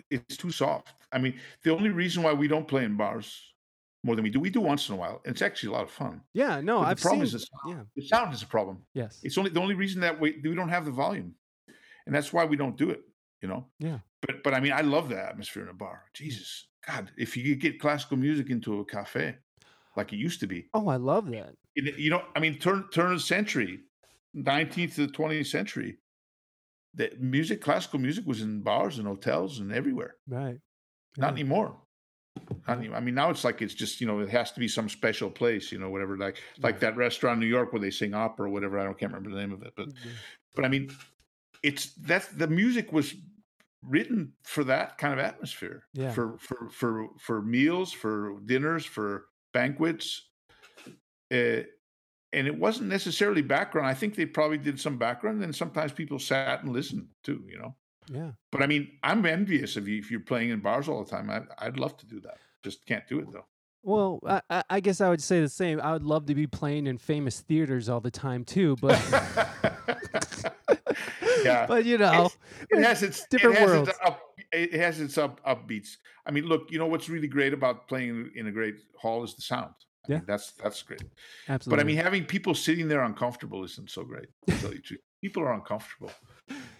it's 0.09 0.37
too 0.37 0.51
soft. 0.51 0.93
I 1.11 1.19
mean, 1.19 1.39
the 1.63 1.73
only 1.73 1.89
reason 1.89 2.23
why 2.23 2.33
we 2.33 2.47
don't 2.47 2.67
play 2.67 2.83
in 2.85 2.95
bars 2.95 3.51
more 4.03 4.15
than 4.15 4.23
we 4.23 4.29
do, 4.29 4.39
we 4.39 4.49
do 4.49 4.61
once 4.61 4.89
in 4.89 4.95
a 4.95 4.97
while. 4.97 5.21
And 5.25 5.33
it's 5.33 5.41
actually 5.41 5.69
a 5.69 5.73
lot 5.73 5.83
of 5.83 5.91
fun. 5.91 6.21
Yeah, 6.33 6.61
no, 6.61 6.79
but 6.79 6.87
I've 6.87 6.97
the 6.97 7.01
problem 7.01 7.27
seen. 7.27 7.35
Is 7.35 7.41
the, 7.41 7.47
sound. 7.67 7.77
Yeah. 7.77 7.83
the 7.95 8.07
sound 8.07 8.33
is 8.33 8.41
a 8.41 8.47
problem. 8.47 8.79
Yes, 8.93 9.19
it's 9.23 9.37
only 9.37 9.51
the 9.51 9.59
only 9.59 9.75
reason 9.75 10.01
that 10.01 10.19
we 10.19 10.39
we 10.43 10.55
don't 10.55 10.69
have 10.69 10.85
the 10.85 10.91
volume, 10.91 11.35
and 12.05 12.15
that's 12.15 12.33
why 12.33 12.45
we 12.45 12.55
don't 12.55 12.77
do 12.77 12.89
it. 12.89 13.01
You 13.41 13.49
know. 13.49 13.65
Yeah. 13.79 13.99
But 14.21 14.43
but 14.43 14.53
I 14.53 14.59
mean, 14.59 14.73
I 14.73 14.81
love 14.81 15.09
the 15.09 15.21
atmosphere 15.21 15.63
in 15.63 15.69
a 15.69 15.73
bar. 15.73 16.03
Jesus, 16.13 16.67
God, 16.87 17.11
if 17.17 17.35
you 17.37 17.43
could 17.43 17.61
get 17.61 17.79
classical 17.79 18.17
music 18.17 18.49
into 18.49 18.79
a 18.79 18.85
cafe, 18.85 19.35
like 19.95 20.13
it 20.13 20.17
used 20.17 20.39
to 20.41 20.47
be. 20.47 20.67
Oh, 20.73 20.87
I 20.87 20.95
love 20.95 21.29
that. 21.31 21.55
It, 21.75 21.97
you 21.97 22.09
know, 22.09 22.23
I 22.35 22.39
mean, 22.39 22.57
turn 22.57 22.85
turn 22.91 23.11
of 23.11 23.17
the 23.17 23.23
century, 23.23 23.81
nineteenth 24.33 24.95
to 24.95 25.07
the 25.07 25.13
twentieth 25.13 25.47
century 25.47 25.97
the 26.93 27.11
music, 27.19 27.61
classical 27.61 27.99
music, 27.99 28.25
was 28.25 28.41
in 28.41 28.61
bars 28.61 28.97
and 28.97 29.07
hotels 29.07 29.59
and 29.59 29.71
everywhere. 29.71 30.15
Right. 30.27 30.59
Yeah. 31.17 31.21
Not 31.21 31.33
anymore. 31.33 31.77
Not. 32.67 32.79
I 32.79 32.99
mean, 32.99 33.15
now 33.15 33.29
it's 33.29 33.43
like 33.43 33.61
it's 33.61 33.73
just 33.73 33.99
you 33.99 34.07
know 34.07 34.19
it 34.19 34.29
has 34.29 34.51
to 34.53 34.59
be 34.59 34.67
some 34.67 34.87
special 34.87 35.29
place, 35.29 35.71
you 35.71 35.79
know, 35.79 35.89
whatever. 35.89 36.17
Like 36.17 36.37
like 36.61 36.79
that 36.79 36.95
restaurant 36.95 37.35
in 37.35 37.39
New 37.41 37.53
York 37.53 37.73
where 37.73 37.81
they 37.81 37.91
sing 37.91 38.13
opera 38.13 38.47
or 38.47 38.49
whatever. 38.49 38.79
I 38.79 38.83
don't 38.83 38.97
can't 38.97 39.11
remember 39.11 39.35
the 39.35 39.41
name 39.41 39.51
of 39.51 39.63
it, 39.63 39.73
but 39.75 39.89
mm-hmm. 39.89 40.09
but 40.55 40.65
I 40.65 40.69
mean, 40.69 40.91
it's 41.63 41.93
that's 41.95 42.27
the 42.27 42.47
music 42.47 42.91
was 42.93 43.13
written 43.83 44.33
for 44.43 44.63
that 44.65 44.97
kind 44.97 45.13
of 45.13 45.19
atmosphere. 45.19 45.83
Yeah. 45.93 46.11
For 46.11 46.37
for 46.37 46.69
for 46.69 47.07
for 47.19 47.41
meals, 47.41 47.91
for 47.91 48.39
dinners, 48.45 48.85
for 48.85 49.25
banquets. 49.53 50.27
Uh, 51.33 51.63
and 52.33 52.47
it 52.47 52.57
wasn't 52.57 52.89
necessarily 52.89 53.41
background. 53.41 53.87
I 53.87 53.93
think 53.93 54.15
they 54.15 54.25
probably 54.25 54.57
did 54.57 54.79
some 54.79 54.97
background, 54.97 55.43
and 55.43 55.55
sometimes 55.55 55.91
people 55.91 56.19
sat 56.19 56.63
and 56.63 56.71
listened 56.71 57.07
too. 57.23 57.43
You 57.47 57.59
know. 57.59 57.75
Yeah. 58.09 58.31
But 58.51 58.61
I 58.63 58.67
mean, 58.67 58.89
I'm 59.03 59.25
envious 59.25 59.77
of 59.77 59.87
you 59.87 59.99
if 59.99 60.11
you're 60.11 60.19
playing 60.19 60.49
in 60.49 60.59
bars 60.59 60.87
all 60.89 61.03
the 61.03 61.09
time. 61.09 61.29
I, 61.29 61.41
I'd 61.59 61.77
love 61.77 61.97
to 61.97 62.05
do 62.05 62.19
that. 62.21 62.37
Just 62.63 62.85
can't 62.85 63.07
do 63.07 63.19
it 63.19 63.31
though. 63.31 63.45
Well, 63.83 64.19
I, 64.49 64.63
I 64.69 64.79
guess 64.79 65.01
I 65.01 65.09
would 65.09 65.23
say 65.23 65.41
the 65.41 65.49
same. 65.49 65.81
I 65.81 65.93
would 65.93 66.03
love 66.03 66.27
to 66.27 66.35
be 66.35 66.45
playing 66.45 66.85
in 66.85 66.99
famous 66.99 67.39
theaters 67.41 67.89
all 67.89 67.99
the 67.99 68.11
time 68.11 68.45
too, 68.45 68.75
but 68.79 68.91
yeah. 71.43 71.65
But 71.65 71.85
you 71.85 71.97
know, 71.97 72.29
it, 72.69 72.77
it 72.77 72.83
has 72.83 73.01
its 73.01 73.25
different 73.27 73.57
it. 73.57 73.89
Its 73.89 73.99
up, 74.03 74.21
it 74.51 74.73
has 74.73 74.99
its 74.99 75.17
up 75.17 75.43
upbeats. 75.45 75.95
I 76.25 76.31
mean, 76.31 76.45
look, 76.45 76.69
you 76.69 76.77
know 76.77 76.85
what's 76.85 77.09
really 77.09 77.27
great 77.27 77.53
about 77.53 77.87
playing 77.87 78.31
in 78.35 78.45
a 78.47 78.51
great 78.51 78.75
hall 78.99 79.23
is 79.23 79.33
the 79.33 79.41
sound. 79.41 79.73
I 80.05 80.11
yeah, 80.11 80.17
mean, 80.17 80.25
that's 80.27 80.51
that's 80.53 80.81
great. 80.81 81.03
Absolutely. 81.47 81.77
But 81.77 81.83
I 81.83 81.85
mean, 81.85 81.97
having 81.97 82.25
people 82.25 82.55
sitting 82.55 82.87
there 82.87 83.03
uncomfortable 83.03 83.63
isn't 83.63 83.89
so 83.89 84.03
great. 84.03 84.27
Tell 84.59 84.73
you 84.73 84.81
truth, 84.83 85.01
people 85.21 85.43
are 85.43 85.53
uncomfortable. 85.53 86.11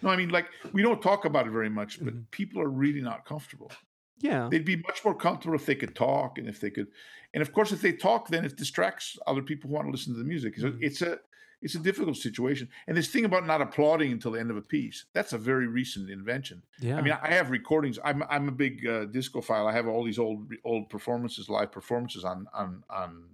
No, 0.02 0.10
I 0.10 0.16
mean, 0.16 0.30
like 0.30 0.46
we 0.72 0.82
don't 0.82 1.00
talk 1.00 1.24
about 1.24 1.46
it 1.46 1.50
very 1.50 1.70
much, 1.70 1.98
but 2.02 2.14
mm-hmm. 2.14 2.24
people 2.30 2.60
are 2.60 2.68
really 2.68 3.00
not 3.00 3.24
comfortable. 3.24 3.70
Yeah, 4.18 4.48
they'd 4.50 4.64
be 4.64 4.76
much 4.76 5.04
more 5.04 5.14
comfortable 5.14 5.54
if 5.54 5.66
they 5.66 5.74
could 5.74 5.94
talk, 5.94 6.38
and 6.38 6.48
if 6.48 6.60
they 6.60 6.70
could, 6.70 6.88
and 7.34 7.42
of 7.42 7.52
course, 7.52 7.72
if 7.72 7.80
they 7.80 7.92
talk, 7.92 8.28
then 8.28 8.44
it 8.44 8.56
distracts 8.56 9.18
other 9.26 9.42
people 9.42 9.68
who 9.68 9.74
want 9.74 9.86
to 9.86 9.92
listen 9.92 10.12
to 10.14 10.18
the 10.18 10.24
music. 10.24 10.56
So 10.58 10.68
mm-hmm. 10.68 10.82
it's 10.82 11.02
a 11.02 11.18
it's 11.62 11.74
a 11.74 11.78
difficult 11.78 12.16
situation. 12.16 12.68
And 12.86 12.96
this 12.96 13.08
thing 13.08 13.24
about 13.24 13.46
not 13.46 13.62
applauding 13.62 14.12
until 14.12 14.32
the 14.32 14.40
end 14.40 14.50
of 14.50 14.56
a 14.56 14.62
piece, 14.62 15.06
that's 15.14 15.32
a 15.32 15.38
very 15.38 15.68
recent 15.68 16.10
invention. 16.10 16.62
Yeah. 16.80 16.98
I 16.98 17.02
mean, 17.02 17.16
I 17.22 17.30
have 17.32 17.50
recordings. 17.50 17.98
I'm 18.04 18.22
I'm 18.28 18.48
a 18.48 18.52
big 18.52 18.86
uh, 18.86 19.06
discophile. 19.06 19.68
I 19.68 19.72
have 19.72 19.86
all 19.86 20.04
these 20.04 20.18
old 20.18 20.52
old 20.64 20.90
performances, 20.90 21.48
live 21.48 21.72
performances 21.72 22.24
on 22.24 22.46
on 22.52 22.82
on 22.90 23.30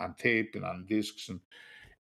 on 0.00 0.14
tape 0.14 0.54
and 0.54 0.64
on 0.64 0.86
discs 0.86 1.28
and 1.28 1.40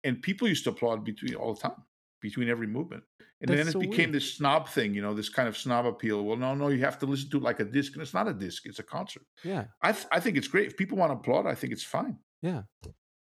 and 0.04 0.22
people 0.22 0.48
used 0.48 0.64
to 0.66 0.72
applaud 0.72 1.06
between 1.06 1.36
all 1.36 1.54
the 1.54 1.62
time 1.62 1.84
between 2.22 2.50
every 2.50 2.68
movement. 2.68 3.04
And 3.42 3.50
That's 3.50 3.60
then 3.60 3.68
it 3.68 3.72
so 3.74 3.80
became 3.80 3.98
weird. 3.98 4.14
this 4.14 4.34
snob 4.36 4.70
thing, 4.70 4.94
you 4.94 5.02
know, 5.02 5.14
this 5.14 5.28
kind 5.28 5.50
of 5.50 5.58
snob 5.58 5.86
appeal. 5.86 6.24
Well, 6.24 6.38
no, 6.38 6.56
no, 6.56 6.70
you 6.70 6.80
have 6.80 6.98
to 7.00 7.06
listen 7.06 7.30
to 7.32 7.38
it 7.38 7.44
like 7.44 7.60
a 7.60 7.66
disc, 7.66 7.92
and 7.94 8.02
it's 8.02 8.14
not 8.14 8.28
a 8.28 8.34
disc; 8.34 8.66
it's 8.66 8.80
a 8.80 8.84
concert. 8.84 9.24
Yeah, 9.44 9.66
I 9.82 9.92
th- 9.92 10.08
I 10.12 10.22
think 10.22 10.38
it's 10.38 10.48
great. 10.48 10.68
If 10.68 10.78
people 10.78 10.98
want 10.98 11.12
to 11.12 11.18
applaud, 11.18 11.46
I 11.46 11.54
think 11.56 11.74
it's 11.74 11.84
fine. 11.84 12.18
Yeah, 12.42 12.62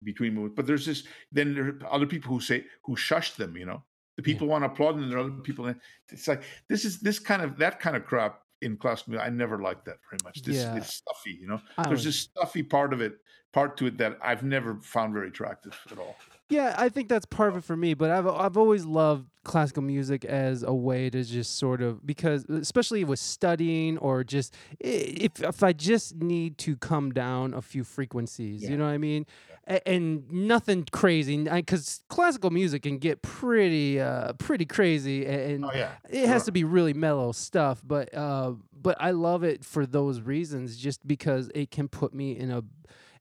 between 0.04 0.34
movies. 0.34 0.54
But 0.56 0.68
there's 0.68 0.86
this 0.86 1.04
then 1.32 1.54
there 1.54 1.88
are 1.88 1.94
other 1.94 2.06
people 2.06 2.34
who 2.34 2.42
say 2.42 2.66
who 2.84 2.96
shush 2.96 3.34
them, 3.34 3.58
you 3.58 3.66
know. 3.66 3.84
The 4.18 4.24
people 4.24 4.48
yeah. 4.48 4.52
want 4.52 4.64
to 4.66 4.72
applaud 4.72 4.98
and 4.98 5.10
there 5.10 5.18
are 5.18 5.22
other 5.22 5.32
people 5.32 5.74
it's 6.10 6.28
like 6.28 6.44
this 6.68 6.84
is 6.84 7.00
this 7.00 7.20
kind 7.20 7.42
of 7.42 7.58
that 7.58 7.80
kind 7.80 7.96
of 7.96 8.06
crap 8.06 8.42
in 8.62 8.78
classical 8.78 9.12
music. 9.12 9.28
I 9.28 9.30
never 9.30 9.60
liked 9.60 9.86
that 9.86 9.98
very 10.10 10.20
much. 10.24 10.42
This 10.42 10.58
yeah. 10.58 10.76
it's 10.76 10.96
stuffy, 10.96 11.38
you 11.40 11.48
know. 11.48 11.62
There's 11.86 12.04
this 12.04 12.18
stuffy 12.18 12.64
part 12.64 12.94
of 12.94 13.02
it, 13.02 13.18
part 13.54 13.78
to 13.78 13.88
it 13.88 13.98
that 13.98 14.18
I've 14.22 14.44
never 14.44 14.80
found 14.82 15.14
very 15.14 15.30
attractive 15.30 15.78
at 15.92 15.98
all. 15.98 16.16
Yeah, 16.50 16.74
I 16.78 16.90
think 16.90 17.10
that's 17.10 17.26
part 17.28 17.50
of 17.50 17.58
it 17.58 17.64
for 17.64 17.78
me. 17.78 17.94
But 17.94 18.10
I've 18.10 18.28
I've 18.28 18.58
always 18.58 18.84
loved 18.86 19.30
classical 19.44 19.82
music 19.82 20.26
as 20.26 20.64
a 20.64 20.74
way 20.74 21.10
to 21.10 21.24
just 21.24 21.58
sort 21.58 21.82
of 21.82 22.06
because 22.06 22.46
especially 22.46 23.04
with 23.04 23.20
studying 23.20 23.98
or 24.00 24.24
just 24.24 24.56
if 24.80 25.42
if 25.42 25.64
I 25.64 25.74
just 25.74 26.16
need 26.16 26.58
to 26.60 26.76
come 26.76 27.12
down 27.12 27.54
a 27.54 27.62
few 27.62 27.84
frequencies, 27.84 28.64
yeah. 28.64 28.72
you 28.72 28.78
know 28.78 28.86
what 28.86 28.92
I 28.92 28.98
mean? 28.98 29.26
Yeah. 29.68 29.80
and 29.86 30.32
nothing 30.32 30.88
crazy 30.92 31.44
because 31.44 32.02
classical 32.10 32.50
music 32.50 32.84
can 32.84 32.98
get 32.98 33.22
pretty 33.22 34.00
uh 34.00 34.34
pretty 34.34 34.66
crazy 34.66 35.28
and 35.28 35.64
oh, 35.64 35.72
yeah. 35.74 35.92
it 36.10 36.28
has 36.28 36.46
to 36.46 36.52
be 36.52 36.64
really 36.64 36.94
mellow 36.94 37.32
stuff 37.32 37.80
but 37.86 38.12
uh 38.16 38.54
but 38.82 38.98
I 39.00 39.12
love 39.12 39.44
it 39.44 39.64
for 39.64 39.86
those 39.86 40.22
reasons 40.22 40.78
just 40.78 41.08
because 41.08 41.52
it 41.54 41.70
can 41.70 41.88
put 41.88 42.16
me 42.16 42.36
in 42.36 42.50
a 42.50 42.64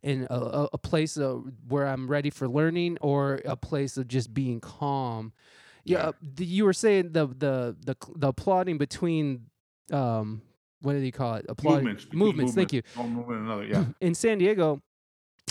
in 0.03 0.27
a, 0.31 0.69
a 0.73 0.79
place 0.79 1.19
uh, 1.19 1.39
where 1.69 1.87
I'm 1.87 2.09
ready 2.09 2.31
for 2.31 2.49
learning 2.49 2.99
or 3.01 3.41
a 3.45 3.57
place 3.57 3.97
of 3.97 4.09
just 4.09 4.33
being 4.33 4.61
calm. 4.61 5.33
Yeah, 5.85 6.07
yeah. 6.07 6.13
The, 6.23 6.45
you 6.45 6.65
were 6.65 6.73
saying 6.73 7.13
the 7.13 7.27
the 7.27 7.77
the 7.85 7.97
the 8.17 8.29
applauding 8.29 8.79
between 8.79 9.47
um 9.91 10.43
what 10.81 10.93
do 10.93 10.99
you 11.01 11.13
call 11.13 11.35
it? 11.35 11.47
Applauding 11.49 11.85
movements. 11.85 12.07
Movements. 12.13 12.55
Thank 12.55 12.73
you. 12.73 12.83
One 12.95 13.15
movement 13.15 13.41
another. 13.41 13.65
Yeah. 13.65 13.85
In 14.01 14.15
San 14.15 14.39
Diego, 14.39 14.81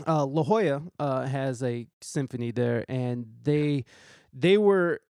uh, 0.08 0.26
La 0.26 0.44
Jolla 0.44 0.84
uh, 1.00 1.26
has 1.26 1.64
a 1.64 1.88
symphony 2.02 2.52
there, 2.52 2.86
and 2.88 3.26
they 3.44 3.84
they 4.34 4.58
were 4.58 5.02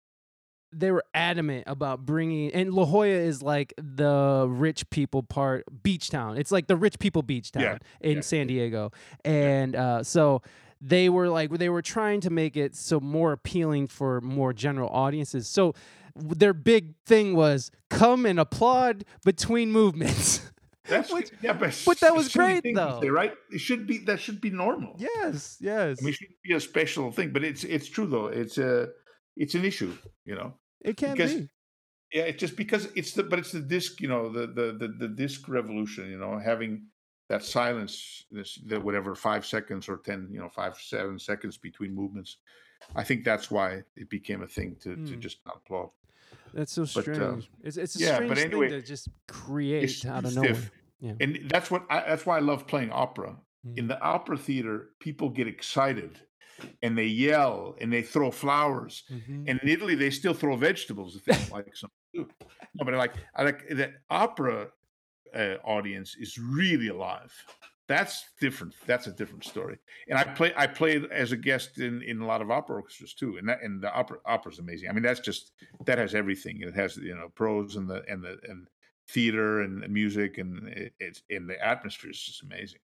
they 0.77 0.91
were 0.91 1.03
adamant 1.13 1.63
about 1.67 2.05
bringing 2.05 2.51
and 2.53 2.73
La 2.73 2.85
Jolla 2.85 3.07
is 3.07 3.41
like 3.41 3.73
the 3.77 4.45
rich 4.49 4.89
people 4.89 5.23
part 5.23 5.65
beach 5.83 6.09
town. 6.09 6.37
It's 6.37 6.51
like 6.51 6.67
the 6.67 6.75
rich 6.75 6.99
people 6.99 7.21
beach 7.21 7.51
town 7.51 7.63
yeah, 7.63 7.77
in 8.01 8.15
yeah. 8.17 8.21
San 8.21 8.47
Diego. 8.47 8.91
And 9.25 9.73
yeah. 9.73 9.87
uh, 9.87 10.03
so 10.03 10.41
they 10.79 11.09
were 11.09 11.29
like 11.29 11.51
they 11.51 11.69
were 11.69 11.81
trying 11.81 12.21
to 12.21 12.29
make 12.29 12.55
it 12.55 12.75
so 12.75 12.99
more 12.99 13.31
appealing 13.31 13.87
for 13.87 14.21
more 14.21 14.53
general 14.53 14.89
audiences. 14.89 15.47
So 15.47 15.73
their 16.15 16.53
big 16.53 16.95
thing 17.05 17.35
was 17.35 17.71
come 17.89 18.25
and 18.25 18.39
applaud 18.39 19.05
between 19.23 19.71
movements. 19.71 20.41
That's 20.87 21.11
Which, 21.13 21.31
yeah, 21.41 21.53
but, 21.53 21.81
but 21.85 21.99
that 21.99 22.15
was 22.15 22.29
great 22.29 22.63
though, 22.73 23.01
right? 23.01 23.33
It 23.51 23.59
should 23.59 23.87
be 23.87 23.99
that 23.99 24.19
should 24.19 24.39
be 24.39 24.49
normal. 24.49 24.95
Yes, 24.97 25.57
yes. 25.59 25.97
I 25.99 26.03
mean, 26.03 26.13
it 26.13 26.17
should 26.17 26.27
be 26.43 26.53
a 26.53 26.59
special 26.59 27.11
thing, 27.11 27.31
but 27.31 27.43
it's 27.43 27.63
it's 27.63 27.87
true 27.87 28.07
though. 28.07 28.27
It's 28.27 28.57
a 28.57 28.89
it's 29.35 29.53
an 29.55 29.65
issue, 29.65 29.95
you 30.25 30.35
know. 30.35 30.53
It 30.81 30.97
can 30.97 31.13
because, 31.13 31.33
be. 31.33 31.49
Yeah, 32.13 32.23
it's 32.23 32.39
just 32.39 32.55
because 32.55 32.87
it's 32.95 33.13
the 33.13 33.23
but 33.23 33.39
it's 33.39 33.51
the 33.51 33.59
disc, 33.59 33.99
you 34.01 34.07
know, 34.07 34.29
the 34.29 34.47
the 34.47 34.77
the, 34.77 34.87
the 34.87 35.07
disc 35.07 35.47
revolution, 35.47 36.09
you 36.09 36.17
know, 36.17 36.39
having 36.39 36.87
that 37.29 37.43
silence, 37.43 38.25
this 38.31 38.59
the 38.65 38.79
whatever 38.79 39.13
five 39.15 39.45
seconds 39.45 39.89
or 39.89 39.97
ten, 39.97 40.29
you 40.31 40.39
know, 40.39 40.49
five 40.49 40.77
seven 40.77 41.19
seconds 41.19 41.57
between 41.57 41.93
movements. 41.93 42.37
I 42.95 43.03
think 43.03 43.23
that's 43.23 43.51
why 43.51 43.81
it 43.95 44.09
became 44.09 44.43
a 44.43 44.47
thing 44.47 44.77
to 44.81 44.89
mm. 44.89 45.05
to 45.07 45.13
hmm. 45.13 45.19
just 45.19 45.39
not 45.45 45.57
applaud. 45.57 45.89
That's 46.53 46.71
so 46.71 46.85
strange. 46.85 47.17
But, 47.17 47.21
uh, 47.21 47.41
it's 47.63 47.77
it's 47.77 47.95
a 47.97 47.99
yeah, 47.99 48.15
strange 48.15 48.37
anyway, 48.39 48.69
thing 48.69 48.81
to 48.81 48.87
just 48.87 49.09
create 49.27 50.05
out 50.05 50.25
of 50.25 50.35
nowhere. 50.35 50.55
Yeah. 50.99 51.13
And 51.19 51.49
that's 51.49 51.69
what 51.69 51.83
I, 51.89 52.01
that's 52.01 52.25
why 52.25 52.37
I 52.37 52.39
love 52.39 52.67
playing 52.67 52.91
opera. 52.91 53.35
Mm. 53.65 53.77
In 53.77 53.87
the 53.87 53.99
opera 54.01 54.37
theater, 54.37 54.89
people 54.99 55.29
get 55.29 55.47
excited 55.47 56.19
and 56.81 56.97
they 56.97 57.05
yell 57.05 57.75
and 57.79 57.91
they 57.91 58.01
throw 58.01 58.31
flowers. 58.31 59.03
Mm-hmm. 59.11 59.43
And 59.47 59.59
in 59.61 59.69
Italy, 59.69 59.95
they 59.95 60.09
still 60.09 60.33
throw 60.33 60.55
vegetables 60.55 61.15
if 61.15 61.25
they 61.25 61.53
like 61.53 61.75
some. 61.75 61.91
No, 62.13 62.25
but 62.85 62.93
I 62.93 62.97
like 62.97 63.13
I 63.35 63.43
like 63.43 63.67
the 63.69 63.93
opera 64.09 64.67
uh, 65.35 65.55
audience 65.63 66.15
is 66.19 66.37
really 66.37 66.89
alive. 66.89 67.33
That's 67.87 68.25
different. 68.41 68.75
That's 68.85 69.07
a 69.07 69.11
different 69.11 69.45
story. 69.45 69.77
And 70.09 70.19
I 70.19 70.25
play 70.25 70.53
I 70.57 70.67
played 70.67 71.05
as 71.05 71.31
a 71.31 71.37
guest 71.37 71.79
in, 71.79 72.01
in 72.01 72.21
a 72.21 72.25
lot 72.25 72.41
of 72.41 72.51
opera 72.51 72.75
orchestras 72.75 73.13
too. 73.13 73.37
And 73.37 73.47
that 73.47 73.61
and 73.63 73.81
the 73.81 73.93
opera 73.93 74.17
opera's 74.25 74.59
amazing. 74.59 74.89
I 74.89 74.93
mean, 74.93 75.03
that's 75.03 75.21
just 75.21 75.53
that 75.85 75.97
has 75.97 76.13
everything. 76.13 76.61
It 76.61 76.75
has 76.75 76.97
you 76.97 77.15
know 77.15 77.29
prose 77.33 77.75
and 77.77 77.89
the 77.89 78.03
and 78.09 78.23
the 78.23 78.37
and 78.47 78.67
theater 79.09 79.61
and 79.61 79.89
music 79.89 80.37
and 80.37 80.67
it, 80.67 80.93
it's 80.99 81.23
and 81.29 81.49
the 81.49 81.65
atmosphere 81.65 82.11
is 82.11 82.21
just 82.21 82.43
amazing. 82.43 82.79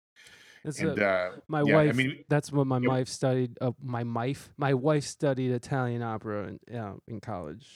That's 0.65 0.79
and, 0.81 0.99
a, 0.99 1.07
uh, 1.07 1.31
my 1.49 1.63
yeah, 1.63 1.75
wife. 1.75 1.89
I 1.91 1.93
mean, 1.93 2.25
that's 2.29 2.53
what 2.53 2.67
my 2.67 2.79
yep. 2.79 2.89
wife 2.89 3.09
studied. 3.09 3.59
Uh, 3.61 3.73
my 3.83 4.05
wife. 4.05 4.53
My 4.57 4.75
wife 4.75 5.05
studied 5.05 5.51
Italian 5.51 6.03
opera 6.03 6.53
in, 6.69 6.77
uh, 6.77 6.95
in 7.09 7.21
college. 7.21 7.69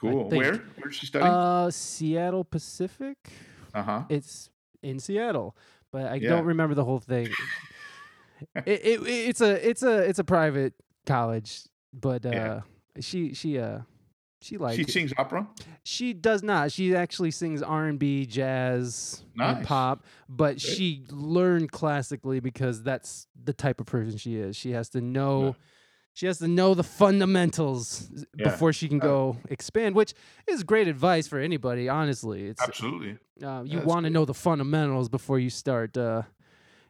Cool. 0.00 0.28
Where? 0.28 0.56
Where 0.56 0.88
did 0.88 0.94
she 0.94 1.06
study? 1.06 1.24
Uh, 1.24 1.70
Seattle 1.70 2.44
Pacific. 2.44 3.16
Uh 3.72 3.82
huh. 3.82 4.02
It's 4.08 4.50
in 4.82 4.98
Seattle, 4.98 5.56
but 5.92 6.06
I 6.06 6.16
yeah. 6.16 6.30
don't 6.30 6.44
remember 6.44 6.74
the 6.74 6.84
whole 6.84 7.00
thing. 7.00 7.28
it, 8.66 8.80
it, 8.84 9.00
it's 9.06 9.40
a 9.40 9.68
it's 9.68 9.82
a 9.82 9.98
it's 9.98 10.18
a 10.18 10.24
private 10.24 10.74
college, 11.06 11.62
but 11.92 12.26
uh, 12.26 12.30
yeah. 12.30 12.60
she 13.00 13.32
she 13.34 13.58
uh 13.58 13.80
she 14.44 14.58
like 14.58 14.76
she 14.76 14.84
sings 14.84 15.12
opera. 15.16 15.46
She 15.84 16.12
does 16.12 16.42
not. 16.42 16.70
She 16.70 16.94
actually 16.94 17.30
sings 17.30 17.62
R 17.62 17.86
and 17.86 17.98
B, 17.98 18.26
jazz, 18.26 19.22
nice. 19.34 19.56
and 19.56 19.66
pop. 19.66 20.04
But 20.28 20.56
Good. 20.56 20.60
she 20.60 21.04
learned 21.08 21.72
classically 21.72 22.40
because 22.40 22.82
that's 22.82 23.26
the 23.42 23.54
type 23.54 23.80
of 23.80 23.86
person 23.86 24.18
she 24.18 24.36
is. 24.36 24.54
She 24.54 24.72
has 24.72 24.90
to 24.90 25.00
know. 25.00 25.44
Yeah. 25.44 25.52
She 26.12 26.26
has 26.26 26.38
to 26.38 26.46
know 26.46 26.74
the 26.74 26.84
fundamentals 26.84 28.08
yeah. 28.36 28.50
before 28.50 28.72
she 28.72 28.86
can 28.86 29.00
go 29.00 29.36
expand, 29.48 29.96
which 29.96 30.14
is 30.46 30.62
great 30.62 30.86
advice 30.86 31.26
for 31.26 31.40
anybody. 31.40 31.88
Honestly, 31.88 32.44
it's 32.44 32.62
absolutely. 32.62 33.16
Uh, 33.42 33.62
you 33.64 33.80
want 33.80 34.04
to 34.04 34.10
know 34.10 34.24
the 34.24 34.34
fundamentals 34.34 35.08
before 35.08 35.40
you 35.40 35.50
start 35.50 35.96
uh, 35.96 36.22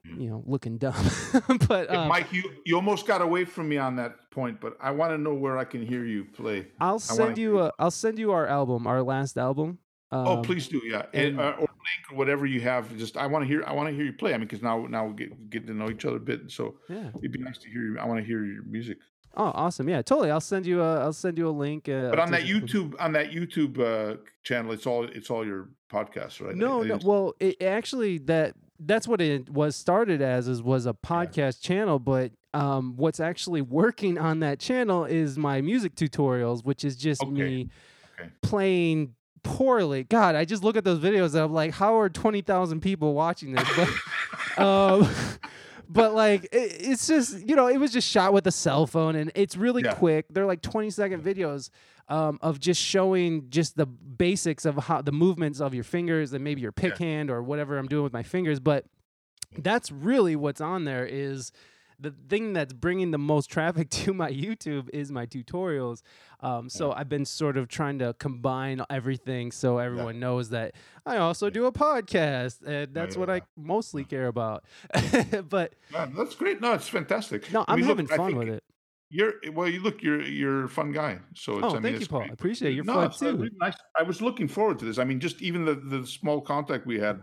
you 0.05 0.29
know, 0.29 0.43
looking 0.47 0.79
dumb. 0.79 0.95
but 1.69 1.93
um, 1.93 2.09
Mike, 2.09 2.33
you 2.33 2.51
you 2.65 2.77
almost 2.77 3.07
got 3.07 3.23
away 3.23 3.45
from 3.45 3.69
me 3.69 3.79
on 3.79 3.97
that 3.97 4.17
point, 4.35 4.61
but 4.61 4.77
I 4.81 4.91
want 4.91 5.13
to 5.13 5.19
know 5.19 5.35
where 5.35 5.57
I 5.57 5.65
can 5.65 5.87
hear 5.87 6.05
you 6.05 6.25
play. 6.25 6.67
I'll 6.81 6.99
send 6.99 7.39
you 7.39 7.61
a, 7.61 7.73
I'll 7.79 7.91
send 7.91 8.19
you 8.19 8.33
our 8.33 8.47
album, 8.47 8.87
our 8.87 9.03
last 9.03 9.39
album. 9.39 9.79
Oh, 10.11 10.21
um, 10.21 10.27
oh, 10.27 10.43
please 10.43 10.69
do, 10.69 10.81
yeah, 10.85 11.07
and, 11.13 11.41
uh, 11.41 11.55
or 11.59 11.61
link 11.61 12.13
or 12.13 12.17
whatever 12.17 12.45
you 12.47 12.61
have. 12.61 12.97
Just 12.99 13.17
I 13.17 13.27
want 13.27 13.45
to 13.45 13.47
hear 13.47 13.65
I 13.67 13.73
want 13.73 13.89
to 13.89 13.95
hear 13.95 14.05
you 14.05 14.13
play. 14.13 14.35
I 14.35 14.39
mean, 14.39 14.47
because 14.47 14.63
now 14.63 14.87
now 14.87 15.07
we 15.07 15.15
get 15.15 15.51
get 15.51 15.67
to 15.67 15.75
know 15.75 15.91
each 15.91 16.05
other 16.05 16.17
a 16.17 16.21
bit, 16.21 16.51
so 16.51 16.77
yeah, 16.89 17.09
it'd 17.19 17.33
be 17.33 17.39
nice 17.39 17.59
to 17.59 17.71
hear 17.71 17.83
you. 17.83 17.99
I 17.99 18.07
want 18.07 18.21
to 18.21 18.27
hear 18.27 18.45
your 18.45 18.65
music. 18.65 18.99
Oh, 19.37 19.51
awesome! 19.55 19.89
Yeah, 19.89 20.03
totally. 20.03 20.31
I'll 20.31 20.41
send 20.41 20.67
you 20.67 20.81
a 20.83 21.01
I'll 21.01 21.13
send 21.13 21.39
you 21.39 21.49
a 21.49 21.51
link. 21.51 21.89
Uh, 21.89 22.11
but 22.11 22.21
on 22.21 22.31
that 22.33 22.43
YouTube 22.43 22.95
on 23.01 23.13
that 23.13 23.31
YouTube 23.33 23.79
uh, 23.81 24.17
channel, 24.43 24.73
it's 24.73 24.87
all 24.87 25.05
it's 25.05 25.31
all 25.31 25.45
your 25.45 25.71
podcasts, 25.91 26.45
right? 26.45 26.55
No, 26.55 26.83
no. 26.83 26.99
Well, 27.05 27.35
it 27.41 27.61
actually 27.63 28.19
that 28.19 28.55
that's 28.87 29.09
what 29.09 29.21
it 29.21 29.51
was 29.51 29.77
started 29.77 30.21
as 30.23 30.49
is 30.49 30.63
was 30.63 30.87
a 30.87 30.93
podcast 30.93 31.37
yeah. 31.63 31.69
channel 31.69 31.99
but 31.99 32.33
um, 32.53 32.95
what's 32.97 33.19
actually 33.19 33.63
working 33.63 34.17
on 34.17 34.41
that 34.41 34.61
channel 34.61 35.05
is 35.05 35.37
my 35.37 35.61
music 35.61 35.95
tutorials 35.95 36.65
which 36.65 36.85
is 36.85 36.97
just 36.97 37.23
okay. 37.23 37.31
me 37.31 37.71
okay. 38.19 38.31
playing 38.43 39.15
poorly 39.43 40.05
god 40.05 40.35
i 40.35 40.45
just 40.45 40.65
look 40.65 40.77
at 40.77 40.85
those 40.85 40.99
videos 40.99 41.35
and 41.35 41.43
i'm 41.43 41.53
like 41.53 41.73
how 41.73 41.99
are 41.99 42.09
20000 42.09 42.81
people 42.81 43.15
watching 43.15 43.55
this 43.55 43.69
but 43.77 44.59
um, 44.65 45.09
but 45.89 46.15
like 46.15 46.45
it, 46.45 46.77
it's 46.81 47.07
just 47.07 47.47
you 47.47 47.55
know 47.55 47.67
it 47.67 47.79
was 47.79 47.93
just 47.93 48.09
shot 48.09 48.33
with 48.33 48.47
a 48.47 48.53
cell 48.53 48.87
phone 48.87 49.17
and 49.17 49.31
it's 49.35 49.57
really 49.57 49.83
yeah. 49.83 49.95
quick 49.95 50.27
they're 50.31 50.47
like 50.47 50.63
20 50.63 50.91
second 50.91 51.23
videos 51.23 51.71
um, 52.09 52.39
of 52.43 52.61
just 52.61 52.81
showing 52.81 53.49
just 53.51 53.77
the 53.77 53.87
basics 53.87 54.65
of 54.65 54.77
how 54.77 55.03
the 55.03 55.13
movements 55.13 55.61
of 55.61 55.75
your 55.75 55.85
fingers 55.85 56.33
and 56.33 56.45
maybe 56.45 56.61
your 56.61 56.73
pick 56.73 56.99
yeah. 56.99 57.07
hand 57.07 57.31
or 57.31 57.43
whatever 57.43 57.79
I'm 57.79 57.89
doing 57.89 58.05
with 58.05 58.13
my 58.13 58.23
fingers. 58.23 58.61
But 58.61 58.85
that's 59.57 59.91
really 59.91 60.37
what's 60.37 60.61
on 60.61 60.85
there 60.85 61.07
is 61.07 61.53
the 61.99 62.13
thing 62.29 62.53
that's 62.53 62.73
bringing 62.73 63.11
the 63.11 63.19
most 63.19 63.51
traffic 63.51 63.89
to 63.91 64.13
my 64.13 64.31
YouTube 64.31 64.89
is 64.93 65.11
my 65.11 65.27
tutorials. 65.27 66.03
Um, 66.41 66.69
so 66.69 66.89
yeah. 66.89 66.99
I've 66.99 67.09
been 67.09 67.25
sort 67.25 67.57
of 67.57 67.69
trying 67.69 67.99
to 68.01 68.15
combine 68.19 68.83
everything 68.91 69.51
so 69.53 69.79
everyone 69.79 70.17
yeah. 70.17 70.21
knows 70.21 70.51
that 70.51 70.75
I 71.07 71.17
also 71.19 71.51
do 71.51 71.67
a 71.67 71.73
podcast, 71.73 72.63
and 72.67 72.95
that's 72.95 73.15
yeah. 73.15 73.21
what 73.21 73.31
I 73.31 73.43
mostly 73.57 74.05
care 74.05 74.27
about. 74.27 74.65
but 75.49 75.75
that's 75.91 76.35
great. 76.35 76.61
No, 76.61 76.73
it's 76.73 76.89
fantastic. 76.89 77.51
No, 77.53 77.65
I'm 77.67 77.75
I 77.75 77.77
mean, 77.77 77.85
having 77.87 78.07
look, 78.07 78.17
fun 78.17 78.37
with 78.37 78.49
it. 78.49 78.65
You're 79.15 79.35
well. 79.53 79.69
You 79.69 79.81
look. 79.81 80.03
You're 80.03 80.23
you're 80.23 80.65
a 80.65 80.69
fun 80.69 80.91
guy. 80.91 81.21
So 81.37 81.59
it's, 81.59 81.63
oh, 81.63 81.69
I 81.69 81.73
mean, 81.75 81.83
thank 81.83 82.01
you, 82.01 82.07
Paul. 82.09 82.23
I 82.23 82.33
appreciate 82.33 82.73
it. 82.73 82.75
You're 82.75 82.85
no, 82.85 82.95
fun 82.95 83.11
too. 83.13 83.37
Really 83.37 83.51
nice. 83.61 83.77
I 83.97 84.03
was 84.03 84.21
looking 84.21 84.49
forward 84.49 84.81
to 84.81 84.85
this. 84.85 84.99
I 84.99 85.05
mean, 85.05 85.21
just 85.21 85.41
even 85.41 85.65
the 85.65 85.77
the 85.77 86.05
small 86.05 86.41
contact 86.41 86.85
we 86.85 86.99
had, 86.99 87.21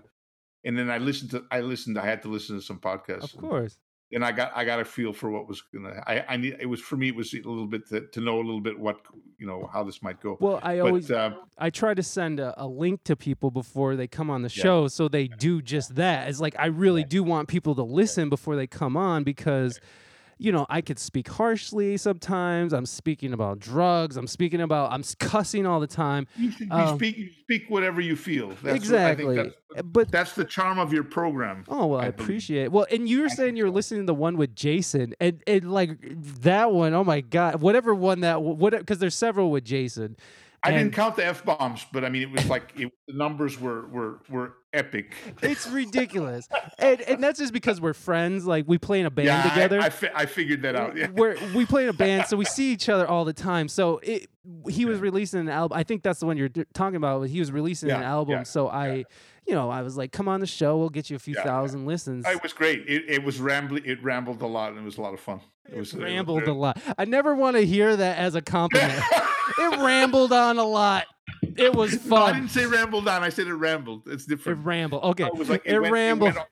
and 0.63 0.77
then 0.77 0.89
I 0.89 0.99
listened 0.99 1.31
to. 1.31 1.43
I 1.51 1.59
listened. 1.59 1.99
I 1.99 2.05
had 2.05 2.21
to 2.21 2.29
listen 2.29 2.55
to 2.55 2.61
some 2.61 2.79
podcasts. 2.79 3.33
Of 3.33 3.35
course. 3.35 3.77
And, 4.13 4.23
and 4.23 4.25
I 4.25 4.31
got 4.31 4.53
I 4.55 4.63
got 4.63 4.79
a 4.79 4.85
feel 4.85 5.11
for 5.11 5.31
what 5.31 5.49
was 5.49 5.61
gonna. 5.73 6.01
I 6.07 6.23
I 6.29 6.37
need. 6.37 6.55
It 6.61 6.65
was 6.65 6.79
for 6.79 6.95
me. 6.95 7.09
It 7.09 7.15
was 7.17 7.33
a 7.33 7.39
little 7.39 7.67
bit 7.67 7.85
to, 7.89 8.07
to 8.07 8.21
know 8.21 8.37
a 8.37 8.45
little 8.45 8.61
bit 8.61 8.79
what 8.79 9.01
you 9.37 9.45
know 9.45 9.69
how 9.73 9.83
this 9.83 10.01
might 10.01 10.21
go. 10.21 10.37
Well, 10.39 10.61
I 10.63 10.77
but, 10.77 10.87
always 10.87 11.11
uh, 11.11 11.31
I 11.57 11.71
try 11.71 11.93
to 11.93 12.03
send 12.03 12.39
a, 12.39 12.53
a, 12.55 12.67
link 12.67 13.03
to 13.03 13.17
people 13.17 13.51
before 13.51 13.97
they 13.97 14.07
come 14.07 14.29
on 14.29 14.43
the 14.43 14.49
show, 14.49 14.87
so 14.87 15.09
they 15.09 15.27
do 15.27 15.61
just 15.61 15.95
that. 15.95 16.29
It's 16.29 16.39
like 16.39 16.55
I 16.57 16.67
really 16.67 17.03
do 17.03 17.21
want 17.21 17.49
people 17.49 17.75
to 17.75 17.83
listen 17.83 18.29
before 18.29 18.55
they 18.55 18.67
come 18.67 18.95
on 18.95 19.25
because 19.25 19.77
you 20.41 20.51
know, 20.51 20.65
I 20.69 20.81
could 20.81 20.97
speak 20.97 21.27
harshly 21.27 21.97
sometimes. 21.97 22.73
I'm 22.73 22.87
speaking 22.87 23.31
about 23.31 23.59
drugs. 23.59 24.17
I'm 24.17 24.25
speaking 24.25 24.59
about 24.59 24.91
I'm 24.91 25.03
cussing 25.19 25.67
all 25.67 25.79
the 25.79 25.85
time. 25.85 26.27
You, 26.35 26.51
um, 26.71 26.97
speak 26.97 27.17
you 27.17 27.29
speak 27.41 27.69
whatever 27.69 28.01
you 28.01 28.15
feel. 28.15 28.53
That's 28.63 28.75
exactly. 28.75 29.37
What, 29.37 29.55
that's, 29.75 29.81
but 29.83 30.11
that's 30.11 30.33
the 30.33 30.43
charm 30.43 30.79
of 30.79 30.91
your 30.91 31.03
program. 31.03 31.63
Oh 31.69 31.85
well, 31.85 31.99
I, 31.99 32.05
I 32.05 32.07
appreciate 32.07 32.63
it. 32.63 32.71
Well, 32.71 32.87
and 32.91 33.07
you 33.07 33.21
were 33.21 33.29
saying 33.29 33.55
you 33.55 33.65
were 33.65 33.69
listening 33.69 34.01
to 34.01 34.07
the 34.07 34.15
one 34.15 34.35
with 34.35 34.55
Jason, 34.55 35.13
and 35.19 35.43
and 35.45 35.71
like 35.71 35.99
that 36.41 36.71
one. 36.71 36.95
Oh 36.95 37.03
my 37.03 37.21
god, 37.21 37.61
whatever 37.61 37.93
one 37.93 38.21
that 38.21 38.41
what 38.41 38.71
because 38.71 38.97
there's 38.97 39.15
several 39.15 39.51
with 39.51 39.63
Jason. 39.63 40.17
I 40.63 40.71
didn't 40.71 40.93
count 40.93 41.15
the 41.15 41.25
f 41.25 41.45
bombs, 41.45 41.85
but 41.91 42.03
I 42.03 42.09
mean, 42.09 42.23
it 42.23 42.31
was 42.31 42.47
like 42.47 42.73
it, 42.75 42.91
the 43.07 43.13
numbers 43.13 43.59
were 43.59 43.87
were 43.87 44.19
were 44.27 44.53
epic. 44.73 45.13
It's 45.41 45.67
ridiculous, 45.67 46.47
and 46.77 47.01
and 47.01 47.23
that's 47.23 47.39
just 47.39 47.53
because 47.53 47.81
we're 47.81 47.93
friends. 47.93 48.45
Like 48.45 48.65
we 48.67 48.77
play 48.77 48.99
in 48.99 49.05
a 49.05 49.11
band 49.11 49.27
yeah, 49.27 49.43
together. 49.43 49.79
I, 49.79 49.85
I, 49.85 49.89
fi- 49.89 50.11
I, 50.13 50.25
figured 50.25 50.61
that 50.63 50.75
out. 50.75 50.95
Yeah. 50.95 51.07
We're, 51.09 51.37
we 51.55 51.65
play 51.65 51.83
in 51.83 51.89
a 51.89 51.93
band, 51.93 52.27
so 52.27 52.37
we 52.37 52.45
see 52.45 52.71
each 52.71 52.89
other 52.89 53.07
all 53.07 53.25
the 53.25 53.33
time. 53.33 53.67
So 53.67 53.99
it, 54.03 54.29
he 54.69 54.85
was 54.85 54.99
releasing 54.99 55.39
an 55.39 55.49
album. 55.49 55.77
I 55.77 55.83
think 55.83 56.03
that's 56.03 56.19
the 56.19 56.25
one 56.25 56.37
you're 56.37 56.49
talking 56.73 56.95
about. 56.95 57.23
He 57.23 57.39
was 57.39 57.51
releasing 57.51 57.89
yeah, 57.89 57.97
an 57.97 58.03
album. 58.03 58.45
So 58.45 58.67
I, 58.67 59.05
you 59.45 59.53
know, 59.53 59.69
I 59.69 59.81
was 59.81 59.97
like, 59.97 60.11
"Come 60.11 60.27
on 60.27 60.39
the 60.39 60.47
show. 60.47 60.77
We'll 60.77 60.89
get 60.89 61.09
you 61.09 61.15
a 61.15 61.19
few 61.19 61.35
thousand 61.35 61.85
listens." 61.85 62.25
It 62.27 62.41
was 62.41 62.53
great. 62.53 62.87
It, 62.87 63.03
it 63.07 63.23
was 63.23 63.39
rambling. 63.39 63.83
It 63.85 64.03
rambled 64.03 64.41
a 64.41 64.47
lot, 64.47 64.71
and 64.71 64.79
it 64.79 64.85
was 64.85 64.97
a 64.97 65.01
lot 65.01 65.13
of 65.13 65.19
fun. 65.19 65.41
It, 65.71 65.77
was 65.77 65.93
rambled 65.93 66.39
it 66.39 66.47
was 66.47 66.49
a 66.49 66.53
lot. 66.53 66.81
I 66.97 67.05
never 67.05 67.35
want 67.35 67.55
to 67.55 67.65
hear 67.65 67.95
that 67.95 68.17
as 68.17 68.35
a 68.35 68.41
compliment. 68.41 69.01
it 69.57 69.79
rambled 69.79 70.33
on 70.33 70.57
a 70.57 70.63
lot. 70.63 71.05
It 71.41 71.75
was 71.75 71.95
fun. 71.95 72.09
No, 72.09 72.15
I 72.17 72.33
didn't 72.33 72.51
say 72.51 72.65
rambled 72.65 73.07
on. 73.07 73.23
I 73.23 73.29
said 73.29 73.47
it 73.47 73.53
rambled. 73.53 74.03
It's 74.07 74.25
different. 74.25 74.59
It 74.59 74.63
rambled. 74.63 75.03
Okay. 75.03 75.25
It 75.25 75.35
was 75.35 75.49
like 75.49 75.63
it, 75.65 75.73
it 75.73 75.79
went, 75.81 75.93
rambled. 75.93 76.29
It 76.29 76.35
went, 76.35 76.47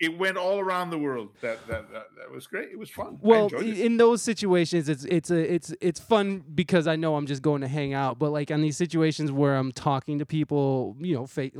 it 0.00 0.18
went, 0.18 0.36
all 0.38 0.58
around 0.58 0.90
the 0.90 0.98
world. 0.98 1.28
That, 1.42 1.66
that 1.68 1.92
that 1.92 2.06
that 2.18 2.30
was 2.30 2.46
great. 2.46 2.70
It 2.70 2.78
was 2.78 2.90
fun. 2.90 3.18
Well, 3.20 3.48
in 3.54 3.98
those 3.98 4.22
situations, 4.22 4.88
it's 4.88 5.04
it's 5.04 5.30
a 5.30 5.54
it's 5.54 5.74
it's 5.80 6.00
fun 6.00 6.42
because 6.54 6.86
I 6.86 6.96
know 6.96 7.16
I'm 7.16 7.26
just 7.26 7.42
going 7.42 7.60
to 7.60 7.68
hang 7.68 7.92
out. 7.92 8.18
But 8.18 8.30
like 8.30 8.50
on 8.50 8.62
these 8.62 8.78
situations 8.78 9.30
where 9.30 9.56
I'm 9.56 9.72
talking 9.72 10.18
to 10.18 10.26
people, 10.26 10.96
you 11.00 11.14
know, 11.14 11.26
face 11.26 11.52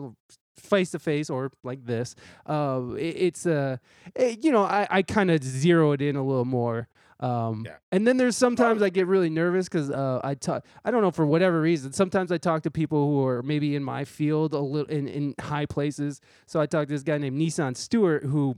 face 0.57 0.91
to 0.93 0.99
face 0.99 1.29
or 1.29 1.53
like 1.63 1.85
this, 1.85 2.15
uh, 2.47 2.81
it, 2.97 3.17
it's 3.17 3.47
a 3.47 3.55
uh, 3.57 3.77
it, 4.15 4.43
you 4.43 4.53
know 4.53 4.65
I 4.65 4.87
I 4.91 5.03
kind 5.03 5.31
of 5.31 5.45
zero 5.45 5.93
it 5.93 6.01
in 6.01 6.17
a 6.17 6.25
little 6.25 6.47
more. 6.47 6.89
Um, 7.21 7.65
yeah. 7.67 7.77
And 7.93 8.07
then 8.07 8.17
there's 8.17 8.37
sometimes 8.37 8.83
I 8.83 8.89
get 8.89 9.07
really 9.07 9.31
nervous 9.31 9.69
because 9.69 9.91
uh, 9.91 10.21
I 10.25 10.35
talk. 10.35 10.65
I 10.85 10.91
don't 10.91 11.03
know 11.03 11.11
for 11.11 11.27
whatever 11.27 11.61
reason. 11.61 11.93
Sometimes 11.93 12.33
I 12.33 12.39
talk 12.39 12.63
to 12.63 12.71
people 12.71 13.07
who 13.09 13.25
are 13.27 13.43
maybe 13.43 13.77
in 13.77 13.85
my 13.85 14.05
field 14.05 14.55
a 14.55 14.59
little 14.59 14.91
in 14.91 15.07
in 15.07 15.35
high 15.39 15.67
places. 15.67 16.21
So 16.47 16.61
I 16.61 16.67
talked 16.67 16.89
to 16.89 16.95
this 16.95 17.03
guy 17.03 17.19
named 17.19 17.37
Nisan 17.37 17.75
Stewart 17.75 18.25
who. 18.25 18.57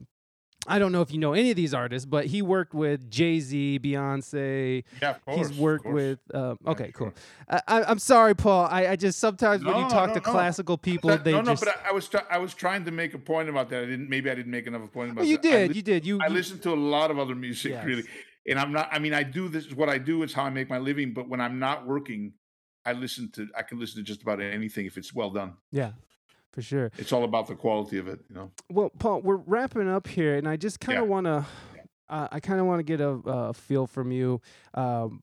I 0.65 0.79
don't 0.79 0.93
know 0.93 1.01
if 1.01 1.11
you 1.11 1.19
know 1.19 1.33
any 1.33 1.51
of 1.51 1.57
these 1.57 1.75
artists, 1.75 2.07
but 2.07 2.27
he 2.27 2.41
worked 2.41 2.73
with 2.73 3.11
Jay 3.11 3.41
Z, 3.41 3.81
Beyonce. 3.83 4.85
Yeah, 5.03 5.15
course. 5.15 5.37
He's 5.37 5.59
worked 5.59 5.87
with. 5.87 6.21
Um, 6.33 6.57
okay, 6.65 6.85
yeah, 6.85 6.91
cool. 6.93 7.13
I, 7.49 7.91
am 7.91 7.99
sorry, 7.99 8.37
Paul. 8.37 8.69
I, 8.71 8.91
I, 8.91 8.95
just 8.95 9.19
sometimes 9.19 9.65
no, 9.65 9.73
when 9.73 9.83
you 9.83 9.91
talk 9.91 10.11
no, 10.11 10.15
to 10.15 10.21
no. 10.21 10.31
classical 10.31 10.79
people, 10.79 11.11
that, 11.11 11.25
they 11.25 11.33
no, 11.33 11.43
just. 11.43 11.65
no. 11.65 11.73
But 11.73 11.85
I, 11.85 11.89
I 11.89 11.93
was 11.93 12.07
try, 12.07 12.23
I 12.31 12.39
was 12.39 12.55
trying 12.55 12.85
to 12.85 12.93
make 12.93 13.13
a 13.13 13.19
point 13.19 13.49
about 13.49 13.71
that. 13.71 13.83
I 13.83 13.87
didn't. 13.87 14.09
Maybe 14.09 14.31
I 14.31 14.37
didn't 14.37 14.53
make 14.53 14.69
enough 14.69 14.83
of 14.83 14.87
a 14.87 14.93
point 14.93 15.11
about 15.11 15.23
well, 15.23 15.31
you 15.31 15.39
that. 15.39 15.43
did. 15.43 15.71
Li- 15.71 15.77
you 15.79 15.83
did. 15.83 16.07
You. 16.07 16.21
I 16.23 16.29
listened 16.29 16.63
to 16.63 16.71
a 16.73 16.77
lot 16.77 17.11
of 17.11 17.19
other 17.19 17.35
music, 17.35 17.73
yes. 17.73 17.85
really 17.85 18.05
and 18.49 18.59
I'm 18.59 18.73
not. 18.73 18.89
I 18.91 18.99
mean, 18.99 19.15
I 19.15 19.23
do 19.23 19.49
this. 19.49 19.73
What 19.73 19.89
I 19.89 19.99
do 19.99 20.23
is 20.23 20.33
how 20.33 20.45
I 20.45 20.51
make 20.51 20.69
my 20.69 20.79
living. 20.79 21.13
But 21.13 21.29
when 21.29 21.41
I'm 21.41 21.59
not 21.59 21.87
working, 21.87 22.35
I 22.85 22.93
listen 22.93 23.31
to. 23.33 23.49
I 23.57 23.63
can 23.63 23.79
listen 23.79 23.97
to 23.97 24.03
just 24.03 24.23
about 24.23 24.41
anything 24.41 24.87
if 24.87 24.97
it's 24.97 25.15
well 25.15 25.31
done. 25.31 25.55
Yeah, 25.71 25.93
for 26.53 26.63
sure. 26.63 26.91
It's 26.99 27.13
all 27.13 27.25
about 27.25 27.47
the 27.47 27.55
quality 27.55 27.99
of 27.99 28.09
it, 28.09 28.21
you 28.29 28.35
know. 28.35 28.51
Well, 28.71 28.91
Paul, 28.99 29.23
we're 29.23 29.37
wrapping 29.37 29.89
up 29.89 30.07
here, 30.07 30.37
and 30.37 30.49
I 30.49 30.57
just 30.57 30.81
kind 30.81 30.99
of 30.99 31.05
yeah. 31.05 31.11
want 31.11 31.27
to. 31.27 31.47
Uh, 32.09 32.29
I 32.31 32.41
kind 32.41 32.61
of 32.61 32.67
want 32.67 32.81
to 32.81 32.83
get 32.83 33.01
a, 33.01 33.09
a, 33.09 33.55
feel 33.55 33.87
from 33.87 34.13
you. 34.13 34.43
Um, 34.75 35.23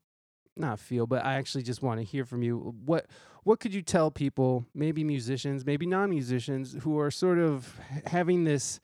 not 0.55 0.79
feel, 0.79 1.05
but 1.05 1.23
I 1.23 1.35
actually 1.35 1.63
just 1.63 1.83
want 1.83 1.99
to 1.99 2.03
hear 2.03 2.25
from 2.25 2.41
you. 2.41 2.73
What 2.85 3.05
what 3.43 3.59
could 3.59 3.73
you 3.73 3.81
tell 3.81 4.11
people, 4.11 4.65
maybe 4.73 5.03
musicians, 5.03 5.65
maybe 5.65 5.85
non-musicians, 5.85 6.77
who 6.81 6.99
are 6.99 7.11
sort 7.11 7.37
of 7.39 7.79
having 8.05 8.43
this 8.43 8.79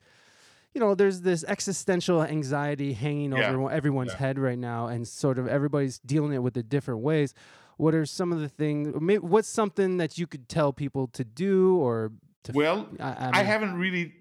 you 0.75 0.81
know, 0.81 0.93
there's 0.93 1.21
this 1.21 1.45
existential 1.45 2.21
anxiety 2.21 2.91
hanging 2.91 3.31
yeah. 3.31 3.49
over 3.49 3.71
everyone's 3.71 4.11
yeah. 4.11 4.17
head 4.17 4.37
right 4.37 4.59
now, 4.59 4.87
and 4.87 5.07
sort 5.07 5.39
of 5.39 5.47
everybody's 5.47 5.99
dealing 5.99 6.33
it 6.33 6.39
with 6.43 6.57
it 6.57 6.67
different 6.67 6.99
ways. 6.99 7.33
What 7.77 7.95
are 7.95 8.05
some 8.05 8.33
of 8.33 8.41
the 8.41 8.49
things? 8.49 8.93
What's 9.21 9.47
something 9.47 9.97
that 9.97 10.17
you 10.17 10.27
could 10.27 10.49
tell 10.49 10.73
people 10.73 11.07
to 11.13 11.23
do 11.23 11.77
or 11.77 12.11
to? 12.43 12.51
Well, 12.51 12.89
I, 12.99 13.03
I, 13.03 13.25
mean, 13.25 13.31
I 13.33 13.43
haven't 13.43 13.75
really, 13.75 14.13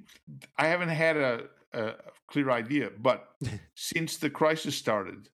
I 0.56 0.68
haven't 0.68 0.90
had 0.90 1.16
a, 1.16 1.44
a 1.72 1.94
clear 2.28 2.51
idea, 2.51 2.90
but 2.97 3.28
since 3.74 4.16
the 4.18 4.31
crisis 4.31 4.76
started, 4.76 5.28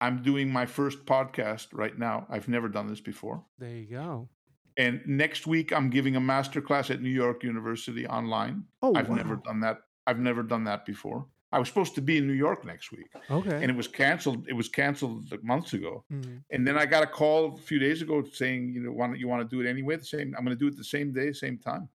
I'm 0.00 0.22
doing 0.22 0.50
my 0.50 0.64
first 0.64 1.04
podcast 1.04 1.68
right 1.72 1.96
now. 1.96 2.26
I've 2.30 2.48
never 2.48 2.68
done 2.68 2.86
this 2.86 3.00
before. 3.00 3.44
There 3.58 3.68
you 3.68 3.86
go. 3.86 4.30
And 4.78 5.02
next 5.06 5.46
week, 5.46 5.72
I'm 5.72 5.90
giving 5.90 6.16
a 6.16 6.20
master 6.20 6.62
class 6.62 6.88
at 6.90 7.02
New 7.02 7.10
York 7.10 7.42
University 7.42 8.06
online. 8.06 8.64
Oh, 8.80 8.94
I've 8.94 9.08
wow. 9.08 9.16
never 9.16 9.36
done 9.36 9.60
that 9.60 9.78
I've 10.08 10.18
never 10.18 10.42
done 10.42 10.64
that 10.64 10.86
before. 10.86 11.26
I 11.50 11.58
was 11.58 11.68
supposed 11.68 11.94
to 11.94 12.02
be 12.02 12.18
in 12.18 12.26
New 12.26 12.40
York 12.46 12.64
next 12.64 12.92
week. 12.92 13.10
Okay. 13.30 13.56
And 13.62 13.70
it 13.70 13.76
was 13.76 13.88
canceled. 13.88 14.46
It 14.48 14.52
was 14.52 14.68
canceled 14.68 15.32
months 15.42 15.72
ago. 15.72 16.04
Mm-hmm. 16.12 16.36
And 16.50 16.66
then 16.66 16.76
I 16.78 16.84
got 16.86 17.02
a 17.02 17.06
call 17.06 17.54
a 17.54 17.56
few 17.70 17.78
days 17.78 18.02
ago 18.02 18.22
saying, 18.22 18.72
you 18.74 18.80
know, 18.82 18.92
want 18.92 19.18
you 19.18 19.28
want 19.28 19.42
to 19.42 19.56
do 19.56 19.60
it 19.62 19.68
anyway? 19.68 19.96
The 19.96 20.04
same. 20.04 20.34
I'm 20.36 20.44
going 20.44 20.56
to 20.56 20.62
do 20.64 20.68
it 20.68 20.76
the 20.76 20.84
same 20.96 21.12
day, 21.12 21.32
same 21.32 21.58
time, 21.58 21.88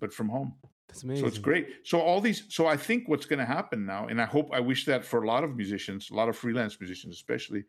but 0.00 0.12
from 0.12 0.28
home. 0.28 0.54
That's 0.88 1.02
amazing. 1.02 1.24
So 1.24 1.28
it's 1.28 1.38
great. 1.38 1.64
So 1.84 2.00
all 2.00 2.20
these. 2.20 2.44
So 2.48 2.66
I 2.66 2.76
think 2.76 3.08
what's 3.08 3.26
going 3.26 3.40
to 3.40 3.44
happen 3.58 3.86
now, 3.86 4.06
and 4.06 4.20
I 4.20 4.24
hope 4.24 4.50
I 4.52 4.60
wish 4.60 4.84
that 4.86 5.04
for 5.04 5.22
a 5.22 5.26
lot 5.26 5.42
of 5.44 5.56
musicians, 5.56 6.10
a 6.10 6.14
lot 6.14 6.28
of 6.28 6.36
freelance 6.36 6.80
musicians, 6.80 7.14
especially, 7.14 7.64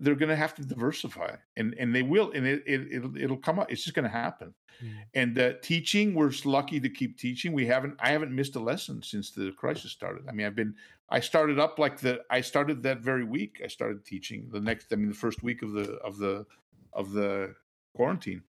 they're 0.00 0.14
going 0.14 0.28
to 0.28 0.36
have 0.36 0.54
to 0.54 0.62
diversify, 0.62 1.36
and 1.56 1.74
and 1.78 1.94
they 1.94 2.02
will, 2.02 2.30
and 2.32 2.46
it, 2.46 2.62
it 2.66 2.88
it'll, 2.92 3.16
it'll 3.16 3.36
come 3.36 3.58
up. 3.58 3.70
It's 3.70 3.82
just 3.82 3.94
going 3.94 4.04
to 4.04 4.10
happen. 4.10 4.54
Mm. 4.82 4.90
And 5.14 5.38
uh, 5.38 5.52
teaching, 5.62 6.14
we're 6.14 6.32
lucky 6.44 6.80
to 6.80 6.88
keep 6.88 7.18
teaching. 7.18 7.52
We 7.52 7.66
haven't, 7.66 7.96
I 7.98 8.10
haven't 8.10 8.34
missed 8.34 8.56
a 8.56 8.60
lesson 8.60 9.02
since 9.02 9.30
the 9.30 9.52
crisis 9.52 9.90
started. 9.90 10.24
I 10.28 10.32
mean, 10.32 10.46
I've 10.46 10.54
been, 10.54 10.74
I 11.10 11.20
started 11.20 11.58
up 11.58 11.78
like 11.78 11.98
the, 11.98 12.20
I 12.30 12.40
started 12.40 12.82
that 12.84 13.00
very 13.00 13.24
week. 13.24 13.60
I 13.64 13.66
started 13.68 14.04
teaching 14.04 14.48
the 14.52 14.60
next, 14.60 14.92
I 14.92 14.96
mean, 14.96 15.08
the 15.08 15.14
first 15.14 15.42
week 15.42 15.62
of 15.62 15.72
the 15.72 15.94
of 16.04 16.18
the 16.18 16.46
of 16.92 17.12
the 17.12 17.54
quarantine. 17.94 18.42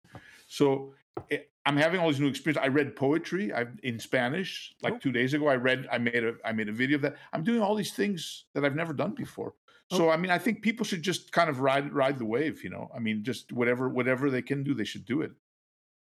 So 0.48 0.94
it, 1.30 1.40
eh, 1.40 1.42
I'm 1.64 1.76
having 1.76 1.98
all 1.98 2.08
these 2.08 2.20
new 2.20 2.28
experiences. 2.28 2.62
I 2.62 2.68
read 2.68 2.94
poetry 2.94 3.52
I, 3.52 3.66
in 3.82 3.98
Spanish 3.98 4.74
like 4.82 4.94
oh. 4.94 4.98
two 4.98 5.10
days 5.10 5.34
ago. 5.34 5.48
I 5.48 5.56
read, 5.56 5.88
I 5.90 5.98
made 5.98 6.22
a, 6.22 6.34
I 6.44 6.52
made 6.52 6.68
a 6.68 6.72
video 6.72 6.94
of 6.96 7.02
that. 7.02 7.16
I'm 7.32 7.42
doing 7.42 7.60
all 7.60 7.74
these 7.74 7.92
things 7.92 8.44
that 8.54 8.64
I've 8.64 8.76
never 8.76 8.92
done 8.92 9.14
before. 9.14 9.54
So 9.92 10.10
I 10.10 10.16
mean, 10.16 10.30
I 10.30 10.38
think 10.38 10.62
people 10.62 10.84
should 10.84 11.02
just 11.02 11.30
kind 11.30 11.48
of 11.48 11.60
ride 11.60 11.92
ride 11.92 12.18
the 12.18 12.24
wave. 12.24 12.64
You 12.64 12.70
know, 12.70 12.90
I 12.94 12.98
mean, 12.98 13.22
just 13.22 13.52
whatever 13.52 13.88
whatever 13.88 14.30
they 14.30 14.42
can 14.42 14.64
do, 14.64 14.74
they 14.74 14.84
should 14.84 15.04
do 15.04 15.22
it. 15.22 15.32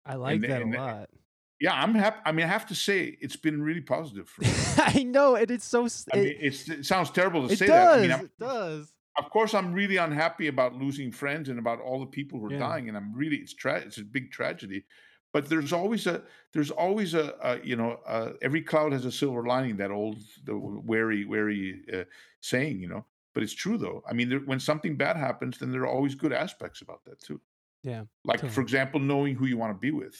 I 0.05 0.15
like 0.15 0.35
and, 0.35 0.43
that 0.43 0.61
and, 0.61 0.75
a 0.75 0.77
lot. 0.77 1.09
Yeah, 1.59 1.73
I'm 1.73 1.93
happy. 1.93 2.19
I 2.25 2.31
mean, 2.31 2.45
I 2.45 2.49
have 2.49 2.65
to 2.67 2.75
say, 2.75 3.17
it's 3.21 3.35
been 3.35 3.61
really 3.61 3.81
positive 3.81 4.27
for 4.27 4.41
me. 4.41 4.49
I 4.77 5.03
know, 5.03 5.35
and 5.35 5.49
it's 5.49 5.65
so. 5.65 5.87
I 6.11 6.17
mean, 6.17 6.35
it 6.39 6.85
sounds 6.85 7.11
terrible 7.11 7.47
to 7.47 7.53
it 7.53 7.59
say 7.59 7.67
does, 7.67 8.01
that. 8.01 8.11
I 8.11 8.17
mean, 8.17 8.25
it 8.25 8.39
does. 8.39 8.91
Of 9.17 9.29
course, 9.29 9.53
I'm 9.53 9.73
really 9.73 9.97
unhappy 9.97 10.47
about 10.47 10.73
losing 10.75 11.11
friends 11.11 11.49
and 11.49 11.59
about 11.59 11.79
all 11.81 11.99
the 11.99 12.05
people 12.05 12.39
who 12.39 12.47
are 12.47 12.53
Yeah. 12.53 12.59
dying, 12.59 12.87
and 12.87 12.97
I'm 12.97 13.13
really 13.13 13.37
it's 13.37 13.53
tra- 13.53 13.79
it's 13.79 13.97
a 13.97 14.03
big 14.03 14.31
tragedy. 14.31 14.85
But 15.33 15.49
there's 15.49 15.71
always 15.71 16.07
a 16.07 16.23
there's 16.53 16.71
always 16.71 17.13
a, 17.13 17.35
a 17.41 17.59
you 17.63 17.75
know 17.75 17.99
uh, 18.07 18.33
every 18.41 18.61
cloud 18.61 18.91
has 18.93 19.05
a 19.05 19.11
silver 19.11 19.45
lining. 19.45 19.77
That 19.77 19.91
old 19.91 20.17
the 20.43 20.57
wary 20.57 21.25
wary 21.25 21.81
uh, 21.93 22.03
saying, 22.41 22.79
you 22.79 22.87
know. 22.87 23.05
But 23.33 23.43
it's 23.43 23.53
true 23.53 23.77
though. 23.77 24.03
I 24.09 24.13
mean, 24.13 24.29
there, 24.29 24.39
when 24.39 24.59
something 24.59 24.97
bad 24.97 25.17
happens, 25.17 25.57
then 25.57 25.71
there 25.71 25.81
are 25.81 25.87
always 25.87 26.15
good 26.15 26.33
aspects 26.33 26.81
about 26.81 27.03
that 27.05 27.21
too. 27.21 27.39
Yeah. 27.83 28.03
Like 28.25 28.37
Totally. 28.41 28.53
for 28.53 28.61
example, 28.61 28.99
knowing 28.99 29.35
who 29.35 29.45
you 29.45 29.57
want 29.57 29.73
to 29.73 29.79
be 29.79 29.91
with. 29.91 30.15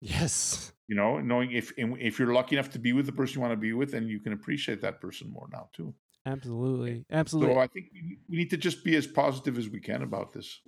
Yes. 0.00 0.72
You 0.88 0.96
know, 0.96 1.20
knowing 1.20 1.52
if 1.52 1.72
if 1.76 2.18
you're 2.18 2.32
lucky 2.32 2.56
enough 2.56 2.70
to 2.70 2.78
be 2.78 2.92
with 2.92 3.06
the 3.06 3.12
person 3.12 3.36
you 3.36 3.40
want 3.40 3.52
to 3.52 3.56
be 3.56 3.72
with, 3.72 3.92
then 3.92 4.06
you 4.08 4.20
can 4.20 4.32
appreciate 4.32 4.80
that 4.82 5.00
person 5.00 5.30
more 5.32 5.48
now 5.52 5.68
too. 5.72 5.94
Absolutely. 6.26 7.04
Eh, 7.10 7.18
absolutely. 7.18 7.54
So 7.54 7.60
I 7.60 7.66
think 7.68 7.86
we 7.92 8.18
we 8.28 8.36
need 8.36 8.50
to 8.50 8.56
just 8.56 8.84
be 8.84 8.96
as 8.96 9.06
positive 9.06 9.58
as 9.58 9.68
we 9.68 9.80
can 9.80 10.02
about 10.02 10.32
this. 10.32 10.60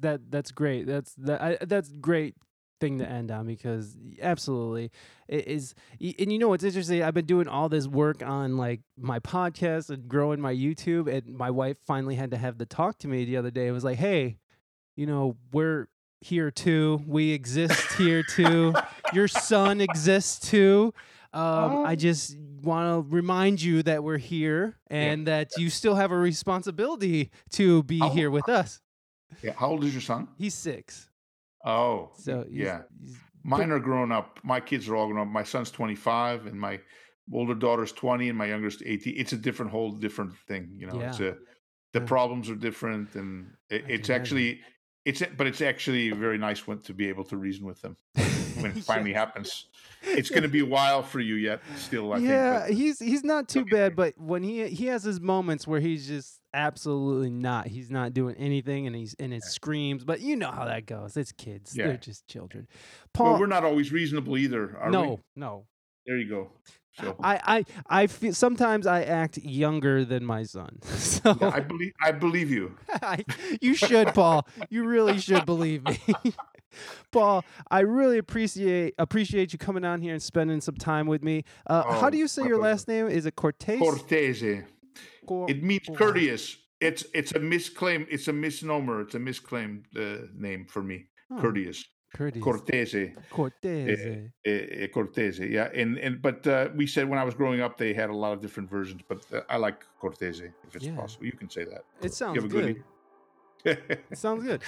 that 0.00 0.20
that's 0.30 0.50
great. 0.50 0.86
That's 0.86 1.14
that 1.14 1.40
I, 1.42 1.58
that's 1.64 1.90
great 1.90 2.34
thing 2.80 2.98
to 2.98 3.06
end 3.08 3.30
on 3.30 3.46
because 3.46 3.94
absolutely 4.22 4.90
it 5.28 5.46
is 5.46 5.74
and 6.00 6.32
you 6.32 6.38
know 6.38 6.48
what's 6.48 6.64
interesting 6.64 7.02
i've 7.02 7.12
been 7.14 7.26
doing 7.26 7.46
all 7.46 7.68
this 7.68 7.86
work 7.86 8.22
on 8.22 8.56
like 8.56 8.80
my 8.98 9.18
podcast 9.20 9.90
and 9.90 10.08
growing 10.08 10.40
my 10.40 10.54
youtube 10.54 11.06
and 11.14 11.36
my 11.36 11.50
wife 11.50 11.76
finally 11.86 12.14
had 12.14 12.30
to 12.30 12.38
have 12.38 12.56
the 12.58 12.64
talk 12.66 12.98
to 12.98 13.06
me 13.06 13.24
the 13.26 13.36
other 13.36 13.50
day 13.50 13.66
it 13.66 13.72
was 13.72 13.84
like 13.84 13.98
hey 13.98 14.38
you 14.96 15.04
know 15.06 15.36
we're 15.52 15.88
here 16.22 16.50
too 16.50 17.02
we 17.06 17.32
exist 17.32 17.92
here 17.98 18.22
too 18.22 18.72
your 19.12 19.28
son 19.28 19.80
exists 19.80 20.48
too 20.50 20.92
um, 21.34 21.84
i 21.86 21.92
Oh. 21.92 21.96
just 21.96 22.36
want 22.62 23.08
to 23.08 23.14
remind 23.14 23.60
you 23.62 23.82
that 23.82 24.02
we're 24.02 24.18
here 24.18 24.76
and 24.88 25.26
that 25.26 25.50
you 25.58 25.68
still 25.70 25.94
have 25.96 26.12
a 26.12 26.16
responsibility 26.16 27.30
to 27.52 27.82
be 27.82 28.00
Oh. 28.02 28.08
here 28.08 28.30
with 28.30 28.48
us 28.48 28.80
Yeah. 29.42 29.52
How 29.52 29.68
old 29.68 29.84
is 29.84 29.92
your 29.92 30.00
son? 30.02 30.28
he's 30.38 30.54
six 30.54 31.08
Oh, 31.64 32.10
so 32.16 32.42
he's- 32.42 32.52
yeah. 32.66 32.82
he's- 33.04 33.16
Mine 33.42 33.70
are 33.70 33.78
grown 33.80 34.12
up. 34.12 34.38
My 34.44 34.60
kids 34.60 34.86
are 34.88 34.96
all 34.96 35.06
grown 35.08 35.26
up. 35.26 35.32
My 35.32 35.44
son's 35.44 35.70
25, 35.70 36.44
and 36.46 36.60
my 36.60 36.78
older 37.32 37.54
daughter's 37.54 37.92
20 37.92 38.28
and 38.28 38.36
my 38.36 38.46
youngest 38.46 38.82
18 38.84 39.14
it's 39.16 39.32
a 39.32 39.36
different 39.36 39.70
whole 39.70 39.92
different 39.92 40.32
thing 40.48 40.68
you 40.76 40.84
know 40.88 40.98
Yeah. 40.98 41.10
it's 41.10 41.20
a 41.20 41.36
the 41.92 42.00
Yeah. 42.00 42.04
problems 42.06 42.50
are 42.50 42.56
different 42.56 43.14
and 43.14 43.52
it, 43.68 43.84
it's 43.88 44.10
actually 44.10 44.60
it's 45.04 45.22
but 45.36 45.46
it's 45.46 45.60
actually 45.60 46.10
very 46.10 46.38
nice 46.38 46.66
when, 46.66 46.80
to 46.80 46.92
be 46.92 47.06
able 47.08 47.22
to 47.26 47.36
reason 47.36 47.64
with 47.66 47.80
them 47.82 47.96
when 48.14 48.24
it 48.72 48.76
Yeah. 48.78 48.82
finally 48.82 49.12
happens 49.12 49.66
it's 50.02 50.28
going 50.28 50.42
to 50.42 50.48
be 50.48 50.58
a 50.66 50.66
while 50.66 51.04
for 51.04 51.20
you 51.20 51.36
yet 51.36 51.60
still 51.76 52.12
i 52.12 52.18
yeah, 52.18 52.64
think 52.66 52.76
he's 52.78 52.98
he's 52.98 53.22
not 53.22 53.48
too 53.48 53.60
Okay. 53.60 53.70
bad, 53.76 53.94
but 53.94 54.14
when 54.18 54.42
he 54.42 54.66
he 54.66 54.86
has 54.86 55.04
his 55.04 55.20
moments 55.20 55.68
where 55.68 55.78
he's 55.80 56.08
just 56.08 56.39
absolutely 56.54 57.30
not. 57.30 57.66
He's 57.66 57.90
not 57.90 58.12
doing 58.14 58.36
anything, 58.36 58.86
and 58.86 58.94
he's 58.94 59.14
and 59.18 59.32
it 59.32 59.42
screams. 59.42 60.04
But 60.04 60.20
you 60.20 60.36
know 60.36 60.50
how 60.50 60.64
that 60.64 60.86
goes. 60.86 61.16
It's 61.16 61.32
kids. 61.32 61.76
Yeah. 61.76 61.88
They're 61.88 61.96
just 61.96 62.26
children. 62.26 62.66
but, 63.12 63.22
well, 63.22 63.32
Paul, 63.32 63.40
we're 63.40 63.46
not 63.46 63.64
always 63.64 63.92
reasonable 63.92 64.36
either 64.36 64.76
are 64.78 64.90
no, 64.90 65.02
we 65.02 65.16
no. 65.36 65.66
there 66.06 66.16
you 66.16 66.28
go 66.28 66.50
so 66.98 67.16
I 67.22 67.64
I 67.88 68.02
I 68.02 68.06
feel 68.06 68.34
sometimes 68.34 68.86
I 68.86 69.02
act 69.02 69.38
younger 69.38 70.04
than 70.04 70.24
my 70.24 70.42
son. 70.42 70.78
So 71.20 71.36
yeah, 71.40 71.50
i 71.54 71.60
believe 71.60 71.92
i 72.02 72.12
believe 72.12 72.50
you 72.50 72.76
I, 73.02 73.24
you 73.60 73.74
should, 73.74 74.08
Paul. 74.14 74.46
You 74.70 74.84
really 74.86 75.18
should 75.18 75.44
believe 75.44 75.84
me. 75.84 75.98
Paul, 77.10 77.44
I 77.70 77.80
really 77.80 78.16
appreciate 78.16 78.94
appreciate 78.96 79.52
you 79.52 79.58
coming 79.58 79.84
on 79.84 80.00
here 80.00 80.12
and 80.14 80.22
spending 80.22 80.60
some 80.60 80.76
time 80.76 81.06
with 81.06 81.22
me. 81.22 81.44
Uh, 81.66 81.82
how 81.82 82.06
Oh, 82.06 82.10
do 82.10 82.16
you 82.16 82.28
say 82.28 82.44
your 82.44 82.58
last 82.58 82.88
name? 82.88 83.08
Is 83.08 83.26
it 83.26 83.36
Cortez? 83.36 83.80
cortese 83.80 84.62
It 85.48 85.62
means 85.62 85.86
courteous 85.96 86.56
it's 86.80 87.04
it's 87.14 87.32
a 87.32 87.38
misclaim 87.40 88.06
it's 88.10 88.28
a 88.28 88.32
misnomer 88.32 89.00
it's 89.02 89.14
a 89.14 89.18
misclaimed 89.18 89.84
uh, 89.96 90.26
name 90.34 90.64
for 90.66 90.82
me 90.82 91.06
Oh, 91.32 91.36
courteous 91.40 91.84
Cortez. 92.16 92.42
cortese 92.42 93.14
Cortez. 93.30 94.00
uh, 94.48 94.50
uh, 94.50 94.86
Cortese, 94.88 95.46
yeah, 95.46 95.68
and 95.80 95.96
and 95.98 96.20
but 96.20 96.44
uh, 96.46 96.68
we 96.74 96.86
said 96.86 97.08
when 97.08 97.18
I 97.20 97.24
was 97.24 97.34
growing 97.34 97.60
up 97.60 97.76
they 97.78 97.92
had 97.94 98.10
a 98.10 98.16
lot 98.24 98.32
of 98.32 98.40
different 98.40 98.68
versions, 98.68 99.02
but 99.08 99.18
uh, 99.32 99.42
I 99.48 99.56
like 99.58 99.84
Cortese 100.00 100.50
if 100.66 100.74
it's 100.74 100.86
Yeah. 100.86 100.96
possible. 100.96 101.26
You 101.26 101.32
can 101.42 101.48
say 101.50 101.64
that. 101.64 101.82
It 102.02 102.12
sounds 102.14 102.34
You 102.36 102.42
have 102.42 102.50
a 102.50 102.54
good. 102.54 102.82
good. 103.64 103.78
It 104.10 104.18
sounds 104.18 104.42
good. 104.42 104.62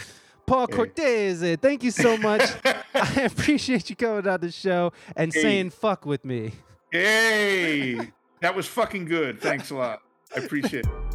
Paul 0.47 0.66
Hey. 0.68 0.74
Cortez, 0.76 1.59
thank 1.60 1.82
you 1.82 1.90
so 1.90 2.16
much. 2.16 2.43
I 2.94 3.22
appreciate 3.30 3.89
you 3.90 3.97
coming 3.97 4.28
on 4.28 4.40
the 4.40 4.52
show 4.52 4.93
and 5.16 5.32
Hey. 5.32 5.43
saying 5.43 5.70
fuck 5.70 6.05
with 6.06 6.24
me. 6.24 6.52
hey, 6.93 8.12
that 8.40 8.55
was 8.55 8.66
fucking 8.66 9.06
good. 9.06 9.40
Thanks 9.40 9.70
a 9.70 9.74
lot. 9.74 10.01
I 10.34 10.40
appreciate 10.40 10.86
it. 10.86 11.11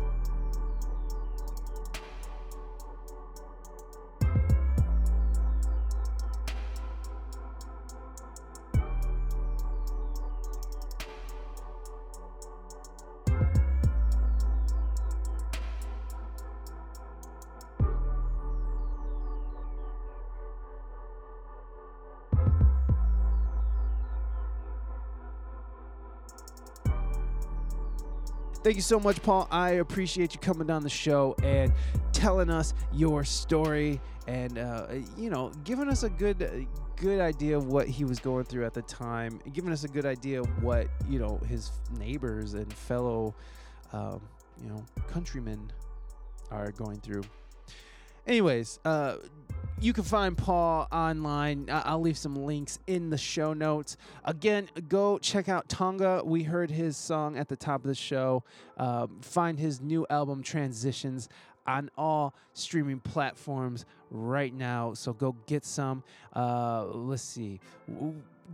Thank 28.67 28.75
you 28.75 28.81
so 28.81 28.99
much, 28.99 29.23
Paul. 29.23 29.47
I 29.49 29.69
appreciate 29.75 30.33
you 30.33 30.41
coming 30.41 30.69
on 30.69 30.83
the 30.83 30.89
show 30.89 31.37
and 31.41 31.71
telling 32.11 32.49
us 32.49 32.73
your 32.91 33.23
story 33.23 34.01
and 34.27 34.57
uh, 34.57 34.87
you 35.15 35.29
know 35.29 35.53
giving 35.63 35.87
us 35.87 36.03
a 36.03 36.09
good 36.09 36.67
good 36.97 37.21
idea 37.21 37.55
of 37.55 37.67
what 37.67 37.87
he 37.87 38.03
was 38.03 38.19
going 38.19 38.43
through 38.43 38.65
at 38.65 38.73
the 38.73 38.81
time, 38.81 39.39
giving 39.53 39.71
us 39.71 39.85
a 39.85 39.87
good 39.87 40.05
idea 40.05 40.41
of 40.41 40.61
what 40.61 40.89
you 41.07 41.17
know 41.17 41.39
his 41.47 41.71
neighbors 41.97 42.55
and 42.55 42.73
fellow 42.73 43.33
um, 43.93 44.19
you 44.61 44.67
know 44.67 44.83
countrymen 45.07 45.71
are 46.51 46.73
going 46.73 46.99
through. 46.99 47.23
Anyways, 48.27 48.81
uh, 48.83 49.15
you 49.79 49.93
can 49.93 50.03
find 50.03 50.37
Paul 50.37 50.87
online. 50.91 51.69
I'll 51.71 52.01
leave 52.01 52.17
some 52.17 52.35
links 52.35 52.79
in 52.87 53.09
the 53.09 53.17
show 53.17 53.53
notes. 53.53 53.95
Again, 54.25 54.69
go 54.87 55.19
check 55.19 55.49
out 55.49 55.69
Tonga. 55.69 56.23
We 56.25 56.43
heard 56.43 56.71
his 56.71 56.97
song 56.97 57.37
at 57.37 57.47
the 57.47 57.55
top 57.55 57.81
of 57.81 57.87
the 57.87 57.95
show. 57.95 58.43
Um, 58.77 59.19
find 59.21 59.59
his 59.59 59.79
new 59.79 60.07
album, 60.09 60.41
Transitions, 60.41 61.29
on 61.67 61.91
all 61.97 62.33
streaming 62.53 62.99
platforms 62.99 63.85
right 64.09 64.53
now. 64.53 64.93
So 64.93 65.13
go 65.13 65.35
get 65.45 65.63
some. 65.63 66.03
Uh, 66.35 66.85
let's 66.85 67.21
see. 67.21 67.59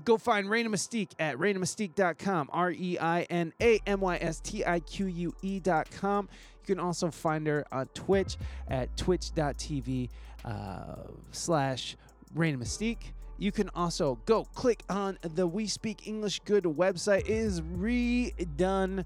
Go 0.03 0.17
find 0.17 0.49
Reina 0.49 0.69
Mystique 0.69 1.11
at 1.19 1.37
ReinaMystique.com, 1.37 2.49
R 2.51 2.71
E 2.71 2.97
I 2.99 3.21
N 3.23 3.53
A 3.61 3.79
M 3.85 4.01
Y 4.01 4.17
S 4.17 4.39
T 4.39 4.65
I 4.65 4.79
Q 4.81 5.05
U 5.05 5.35
E.com. 5.41 6.27
You 6.61 6.75
can 6.75 6.83
also 6.83 7.11
find 7.11 7.45
her 7.47 7.65
on 7.71 7.85
Twitch 7.93 8.37
at 8.67 8.95
twitch.tv 8.97 10.09
uh, 10.45 10.95
slash 11.31 11.95
Rain 12.33 12.57
Mystique. 12.57 13.13
You 13.37 13.51
can 13.51 13.69
also 13.75 14.19
go 14.25 14.45
click 14.53 14.83
on 14.89 15.17
the 15.21 15.47
We 15.47 15.67
Speak 15.67 16.07
English 16.07 16.39
Good 16.45 16.63
website. 16.63 17.21
It 17.21 17.29
is 17.29 17.61
redone 17.61 19.05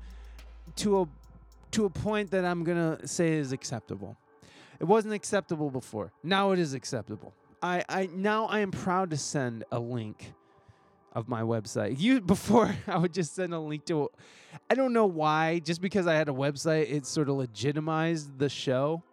to 0.77 1.01
a 1.01 1.07
to 1.71 1.85
a 1.85 1.89
point 1.89 2.31
that 2.31 2.45
I'm 2.45 2.63
gonna 2.63 3.05
say 3.07 3.33
is 3.33 3.51
acceptable. 3.51 4.17
It 4.79 4.85
wasn't 4.85 5.13
acceptable 5.13 5.69
before. 5.69 6.11
Now 6.23 6.51
it 6.51 6.59
is 6.59 6.73
acceptable. 6.73 7.33
I, 7.61 7.83
I 7.89 8.09
now 8.13 8.45
I 8.45 8.59
am 8.59 8.71
proud 8.71 9.09
to 9.11 9.17
send 9.17 9.63
a 9.71 9.79
link 9.79 10.33
of 11.13 11.27
my 11.27 11.41
website. 11.41 11.99
You 11.99 12.21
before 12.35 12.75
I 12.87 12.97
would 12.97 13.13
just 13.13 13.35
send 13.35 13.53
a 13.53 13.59
link 13.59 13.85
to 13.85 14.09
I 14.69 14.75
don't 14.75 14.93
know 14.93 15.05
why, 15.05 15.59
just 15.59 15.81
because 15.81 16.07
I 16.07 16.15
had 16.15 16.29
a 16.29 16.33
website, 16.33 16.91
it 16.91 17.05
sort 17.05 17.29
of 17.29 17.35
legitimized 17.35 18.37
the 18.37 18.49
show. 18.49 19.03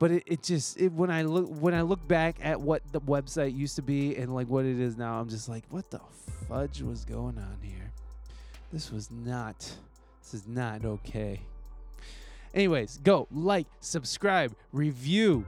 But 0.00 0.10
it, 0.12 0.22
it 0.26 0.42
just 0.42 0.80
it, 0.80 0.92
when 0.92 1.10
I 1.10 1.22
look 1.22 1.46
when 1.60 1.74
I 1.74 1.82
look 1.82 2.08
back 2.08 2.36
at 2.42 2.58
what 2.58 2.82
the 2.90 3.02
website 3.02 3.54
used 3.56 3.76
to 3.76 3.82
be 3.82 4.16
and 4.16 4.34
like 4.34 4.48
what 4.48 4.64
it 4.64 4.80
is 4.80 4.96
now, 4.96 5.20
I'm 5.20 5.28
just 5.28 5.48
like, 5.48 5.64
what 5.68 5.90
the 5.90 6.00
fudge 6.48 6.80
was 6.80 7.04
going 7.04 7.36
on 7.38 7.58
here? 7.62 7.92
This 8.72 8.90
was 8.90 9.10
not 9.10 9.58
this 10.22 10.34
is 10.34 10.48
not 10.48 10.86
okay. 10.86 11.42
Anyways, 12.54 12.98
go 13.04 13.28
like, 13.30 13.66
subscribe, 13.80 14.56
review. 14.72 15.44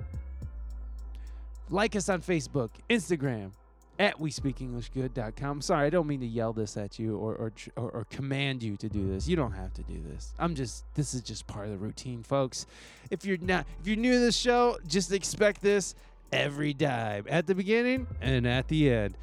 Like 1.70 1.97
us 1.97 2.11
on 2.11 2.20
Facebook, 2.20 2.69
Instagram, 2.91 3.53
at 3.98 4.19
WeSpeakEnglishGood.com. 4.19 5.60
Sorry, 5.60 5.86
I 5.86 5.90
don't 5.90 6.06
mean 6.06 6.20
to 6.20 6.27
yell 6.27 6.52
this 6.52 6.77
at 6.77 6.98
you 6.98 7.16
or, 7.16 7.35
or 7.35 7.52
or 7.77 7.90
or 7.90 8.06
command 8.10 8.62
you 8.62 8.77
to 8.78 8.89
do 8.89 9.09
this. 9.09 9.28
You 9.28 9.36
don't 9.36 9.52
have 9.52 9.73
to 9.74 9.82
do 9.82 10.02
this. 10.12 10.32
I'm 10.39 10.55
just 10.55 10.85
this 10.94 11.14
is 11.14 11.23
just 11.23 11.47
part 11.47 11.66
of 11.66 11.73
the 11.73 11.78
routine, 11.78 12.23
folks. 12.23 12.66
If 13.10 13.24
you're 13.24 13.39
not 13.39 13.66
if 13.81 13.86
you're 13.86 13.97
new 13.97 14.12
to 14.12 14.19
this 14.19 14.36
show, 14.36 14.78
just 14.86 15.12
expect 15.12 15.62
this 15.62 15.94
every 16.32 16.74
time 16.74 17.27
at 17.28 17.47
the 17.47 17.55
beginning 17.55 18.06
and 18.20 18.47
at 18.47 18.69
the 18.69 18.90
end. 18.90 19.16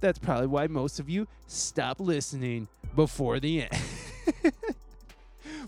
That's 0.00 0.18
probably 0.18 0.48
why 0.48 0.66
most 0.66 1.00
of 1.00 1.08
you 1.08 1.26
stop 1.46 2.00
listening 2.00 2.68
before 2.94 3.40
the 3.40 3.62
end. 3.62 4.52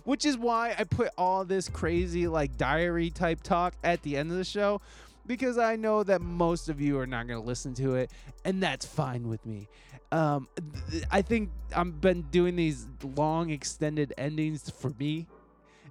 Which 0.04 0.24
is 0.24 0.36
why 0.36 0.74
I 0.78 0.84
put 0.84 1.10
all 1.16 1.44
this 1.44 1.68
crazy 1.68 2.28
like 2.28 2.56
diary 2.56 3.10
type 3.10 3.42
talk 3.42 3.74
at 3.84 4.02
the 4.02 4.16
end 4.16 4.30
of 4.30 4.36
the 4.36 4.44
show 4.44 4.80
because 5.28 5.58
I 5.58 5.76
know 5.76 6.02
that 6.02 6.20
most 6.20 6.68
of 6.68 6.80
you 6.80 6.98
are 6.98 7.06
not 7.06 7.28
going 7.28 7.40
to 7.40 7.46
listen 7.46 7.74
to 7.74 7.94
it, 7.94 8.10
and 8.44 8.60
that's 8.60 8.84
fine 8.84 9.28
with 9.28 9.44
me. 9.46 9.68
Um, 10.10 10.48
th- 10.90 11.04
I 11.10 11.22
think 11.22 11.50
I've 11.76 12.00
been 12.00 12.22
doing 12.22 12.56
these 12.56 12.86
long, 13.02 13.50
extended 13.50 14.14
endings 14.18 14.70
for 14.70 14.90
me. 14.98 15.26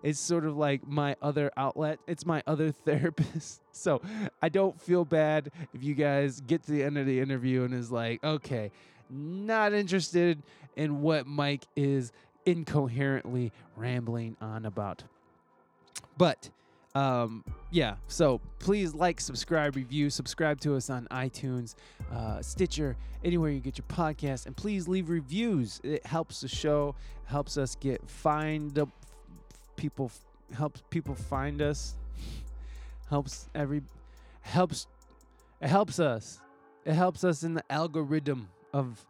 It's 0.04 0.20
sort 0.20 0.46
of 0.46 0.58
like 0.58 0.88
my 0.88 1.16
other 1.22 1.52
outlet. 1.56 2.00
It's 2.08 2.26
my 2.26 2.44
other 2.48 2.72
therapist. 2.86 3.62
So 3.72 4.02
I 4.42 4.50
don't 4.50 4.80
feel 4.82 5.06
bad 5.06 5.52
if 5.74 5.84
you 5.84 5.94
guys 5.94 6.42
get 6.42 6.64
to 6.64 6.72
the 6.72 6.84
end 6.84 6.98
of 6.98 7.06
the 7.06 7.20
interview 7.20 7.64
and 7.64 7.74
is 7.74 7.92
like, 7.92 8.24
okay, 8.24 8.72
not 9.10 9.74
interested 9.74 10.42
in 10.76 11.02
what 11.02 11.28
Mike 11.28 11.66
is 11.76 12.12
incoherently 12.46 13.52
rambling 13.76 14.36
on 14.42 14.66
about. 14.66 15.04
But 16.18 16.50
um, 16.96 17.44
yeah, 17.70 17.96
so 18.08 18.42
please 18.60 18.94
like, 18.94 19.20
subscribe, 19.20 19.76
review, 19.76 20.10
subscribe 20.10 20.60
to 20.62 20.76
us 20.76 20.90
on 20.90 21.08
iTunes, 21.12 21.76
uh, 22.12 22.42
Stitcher, 22.42 22.96
anywhere 23.24 23.52
you 23.52 23.60
get 23.60 23.78
your 23.78 23.86
podcast, 23.88 24.46
and 24.46 24.56
please 24.56 24.88
leave 24.88 25.10
reviews. 25.10 25.80
It 25.84 26.06
helps 26.06 26.42
the 26.42 26.48
show, 26.48 26.96
helps 27.26 27.58
us 27.58 27.76
get 27.76 28.10
find 28.10 28.78
up 28.80 28.90
people, 29.76 30.12
helps 30.54 30.82
people 30.90 31.14
find 31.14 31.62
us, 31.62 31.96
helps 33.10 33.48
every, 33.54 33.82
helps, 34.42 34.88
it 35.62 35.68
helps 35.68 36.00
us, 36.00 36.40
it 36.86 36.94
helps 36.94 37.24
us 37.24 37.44
in 37.44 37.54
the 37.54 37.64
algorithm 37.72 38.50
of 38.74 39.06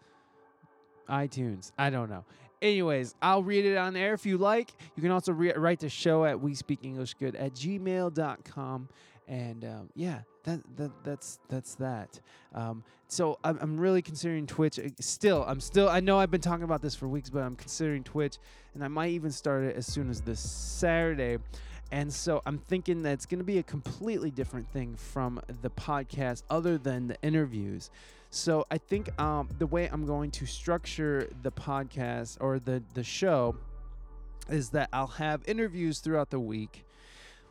iTunes. 1.07 1.71
I 1.77 1.89
don't 1.89 2.09
know. 2.09 2.25
Anyways, 2.61 3.15
I'll 3.21 3.43
read 3.43 3.65
it 3.65 3.77
on 3.77 3.95
air 3.95 4.13
if 4.13 4.25
you 4.25 4.37
like. 4.37 4.73
You 4.95 5.03
can 5.03 5.11
also 5.11 5.31
re- 5.31 5.53
write 5.53 5.79
the 5.79 5.89
show 5.89 6.25
at 6.25 6.39
we 6.39 6.55
speak 6.55 6.79
English 6.83 7.13
good 7.15 7.35
at 7.35 7.53
gmail.com 7.53 8.89
and 9.27 9.65
um, 9.65 9.89
yeah, 9.95 10.19
that, 10.43 10.61
that 10.77 10.91
that's 11.03 11.39
that's 11.49 11.75
that. 11.75 12.19
Um, 12.55 12.83
so 13.07 13.37
I'm, 13.43 13.57
I'm 13.61 13.79
really 13.79 14.01
considering 14.01 14.47
Twitch. 14.47 14.79
Uh, 14.79 14.89
still, 14.99 15.43
I'm 15.47 15.59
still. 15.59 15.89
I 15.89 15.99
know 15.99 16.17
I've 16.17 16.31
been 16.31 16.41
talking 16.41 16.63
about 16.63 16.81
this 16.81 16.95
for 16.95 17.07
weeks, 17.07 17.29
but 17.29 17.39
I'm 17.39 17.55
considering 17.55 18.03
Twitch, 18.03 18.37
and 18.73 18.83
I 18.83 18.87
might 18.87 19.11
even 19.11 19.31
start 19.31 19.63
it 19.63 19.75
as 19.75 19.85
soon 19.85 20.09
as 20.09 20.21
this 20.21 20.39
Saturday. 20.39 21.37
And 21.89 22.11
so 22.11 22.41
I'm 22.45 22.57
thinking 22.57 23.03
that 23.03 23.13
it's 23.13 23.25
going 23.25 23.39
to 23.39 23.45
be 23.45 23.59
a 23.59 23.63
completely 23.63 24.29
different 24.29 24.67
thing 24.71 24.95
from 24.95 25.41
the 25.61 25.69
podcast, 25.69 26.43
other 26.49 26.77
than 26.77 27.07
the 27.07 27.21
interviews. 27.21 27.89
So 28.29 28.65
I 28.69 28.77
think 28.77 29.19
um, 29.19 29.49
the 29.57 29.67
way 29.67 29.87
I'm 29.91 30.05
going 30.05 30.31
to 30.31 30.45
structure 30.45 31.29
the 31.43 31.51
podcast 31.51 32.37
or 32.39 32.59
the 32.59 32.83
the 32.93 33.03
show 33.03 33.55
is 34.49 34.69
that 34.69 34.89
I'll 34.93 35.07
have 35.07 35.41
interviews 35.45 35.99
throughout 35.99 36.29
the 36.29 36.39
week 36.39 36.85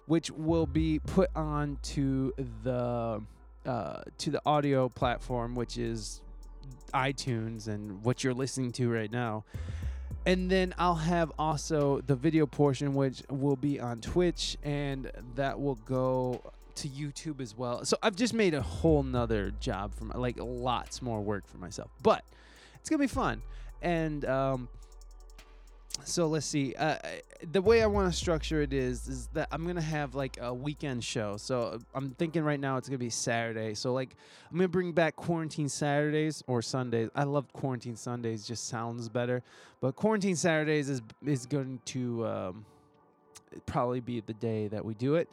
which 0.06 0.30
will 0.30 0.66
be 0.66 0.98
put 1.00 1.30
on 1.36 1.78
to 1.82 2.32
the 2.62 3.20
uh, 3.66 4.02
to 4.18 4.30
the 4.30 4.40
audio 4.46 4.88
platform, 4.88 5.54
which 5.54 5.76
is 5.76 6.22
iTunes 6.94 7.66
and 7.66 8.02
what 8.04 8.22
you're 8.22 8.34
listening 8.34 8.70
to 8.72 8.88
right 8.90 9.10
now. 9.10 9.44
And 10.24 10.50
then 10.50 10.74
I'll 10.78 10.94
have 10.94 11.32
also 11.38 12.00
the 12.00 12.16
video 12.16 12.46
portion, 12.46 12.94
which 12.94 13.22
will 13.28 13.56
be 13.56 13.78
on 13.78 14.00
Twitch, 14.00 14.56
and 14.62 15.10
that 15.34 15.60
will 15.60 15.76
go 15.76 16.52
to 16.76 16.88
YouTube 16.88 17.40
as 17.40 17.56
well. 17.56 17.84
So 17.84 17.96
I've 18.02 18.16
just 18.16 18.34
made 18.34 18.54
a 18.54 18.62
whole 18.62 19.02
nother 19.02 19.52
job 19.60 19.92
my, 20.00 20.16
like 20.16 20.36
lots 20.38 21.02
more 21.02 21.20
work 21.20 21.46
for 21.46 21.58
myself, 21.58 21.90
but 22.02 22.24
it's 22.80 22.88
gonna 22.88 23.02
be 23.02 23.06
fun. 23.06 23.42
And 23.82 24.24
um, 24.24 24.68
so 26.04 26.26
let's 26.26 26.46
see. 26.46 26.74
Uh, 26.74 26.96
the 27.52 27.60
way 27.60 27.82
I 27.82 27.86
want 27.86 28.12
to 28.12 28.16
structure 28.16 28.60
it 28.62 28.72
is 28.72 29.08
is 29.08 29.28
that 29.28 29.48
I'm 29.50 29.66
gonna 29.66 29.80
have 29.80 30.14
like 30.14 30.38
a 30.40 30.52
weekend 30.52 31.02
show. 31.02 31.36
So 31.36 31.78
I'm 31.94 32.10
thinking 32.10 32.42
right 32.42 32.60
now 32.60 32.76
it's 32.76 32.88
gonna 32.88 32.98
be 32.98 33.10
Saturday. 33.10 33.74
So 33.74 33.92
like 33.92 34.14
I'm 34.50 34.56
gonna 34.56 34.68
bring 34.68 34.92
back 34.92 35.16
quarantine 35.16 35.68
Saturdays 35.68 36.42
or 36.46 36.62
Sundays. 36.62 37.08
I 37.14 37.24
love 37.24 37.52
quarantine 37.52 37.96
Sundays; 37.96 38.46
just 38.46 38.68
sounds 38.68 39.08
better. 39.08 39.42
But 39.80 39.96
quarantine 39.96 40.36
Saturdays 40.36 40.88
is 40.88 41.02
is 41.24 41.46
going 41.46 41.80
to 41.86 42.26
um, 42.26 42.66
probably 43.64 44.00
be 44.00 44.20
the 44.20 44.34
day 44.34 44.68
that 44.68 44.84
we 44.84 44.94
do 44.94 45.14
it 45.16 45.28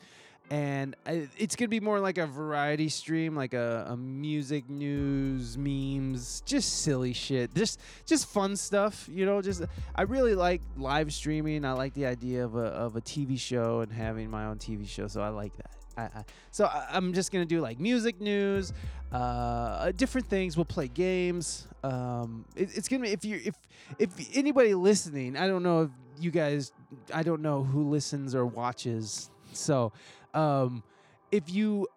and 0.54 0.96
it's 1.08 1.56
gonna 1.56 1.68
be 1.68 1.80
more 1.80 2.00
like 2.00 2.20
a 2.20 2.28
variety 2.28 2.88
stream, 2.88 3.36
like 3.36 3.56
a, 3.56 3.88
a, 3.90 3.98
music 3.98 4.70
news, 4.70 5.58
memes, 5.58 6.44
just 6.46 6.84
silly 6.84 7.12
shit, 7.12 7.56
just 7.56 7.80
just 8.06 8.28
fun 8.28 8.56
stuff. 8.56 9.10
You 9.12 9.26
know, 9.26 9.42
just 9.42 9.64
I 9.96 10.04
really 10.04 10.36
like 10.36 10.62
live 10.78 11.12
streaming. 11.12 11.66
I 11.66 11.72
like 11.72 11.96
the 11.96 12.06
idea 12.06 12.46
of 12.46 12.56
a 12.56 12.66
of 12.66 12.96
a 12.96 13.02
TV 13.02 13.40
show 13.40 13.80
and 13.80 13.92
having 13.92 14.30
my 14.30 14.46
own 14.46 14.60
TV 14.60 14.88
show, 14.88 15.08
so 15.08 15.22
I 15.22 15.30
like 15.30 15.58
that. 15.58 15.72
I, 15.98 16.02
I, 16.20 16.24
so 16.52 16.66
I, 16.66 16.98
am 16.98 17.14
just 17.14 17.32
gonna 17.32 17.46
do 17.46 17.60
like 17.60 17.80
music 17.80 18.22
news, 18.22 18.74
uh, 19.12 19.92
different 19.94 20.28
things. 20.28 20.56
We'll 20.56 20.66
play 20.66 20.88
games. 20.88 21.68
Um, 21.84 22.46
it, 22.56 22.78
it's 22.78 22.88
gonna 22.88 23.02
be 23.02 23.10
if 23.10 23.26
you 23.26 23.42
if 23.44 23.56
if 23.98 24.38
anybody 24.38 24.76
listening, 24.76 25.36
I 25.36 25.48
don't 25.48 25.64
know 25.64 25.82
if 25.82 25.90
you 26.20 26.30
guys, 26.30 26.72
I 27.12 27.24
don't 27.24 27.42
know 27.42 27.64
who 27.64 27.90
listens 27.90 28.36
or 28.36 28.46
watches. 28.46 29.32
So 29.52 29.94
um, 30.34 30.84
if 31.32 31.50
you 31.50 31.88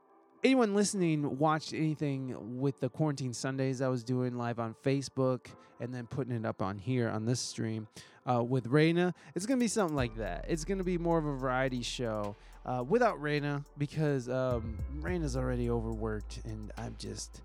anyone 0.44 0.74
listening 0.74 1.38
watched 1.38 1.72
anything 1.72 2.60
with 2.60 2.78
the 2.80 2.88
quarantine 2.88 3.32
Sundays 3.32 3.82
I 3.82 3.88
was 3.88 4.04
doing 4.04 4.36
live 4.36 4.58
on 4.58 4.74
Facebook 4.84 5.46
and 5.80 5.92
then 5.92 6.06
putting 6.06 6.34
it 6.34 6.46
up 6.46 6.62
on 6.62 6.78
here 6.78 7.08
on 7.08 7.24
this 7.26 7.40
stream 7.40 7.88
uh, 8.24 8.42
with 8.42 8.66
Reina, 8.66 9.14
it's 9.34 9.46
gonna 9.46 9.60
be 9.60 9.68
something 9.68 9.96
like 9.96 10.16
that. 10.16 10.46
It's 10.48 10.64
gonna 10.64 10.84
be 10.84 10.98
more 10.98 11.18
of 11.18 11.26
a 11.26 11.36
variety 11.36 11.82
show 11.82 12.36
uh, 12.64 12.84
without 12.86 13.20
Reina 13.20 13.64
because 13.78 14.28
um, 14.28 14.78
Reina's 15.00 15.36
already 15.36 15.70
overworked 15.70 16.40
and 16.44 16.72
I'm 16.78 16.96
just. 16.98 17.42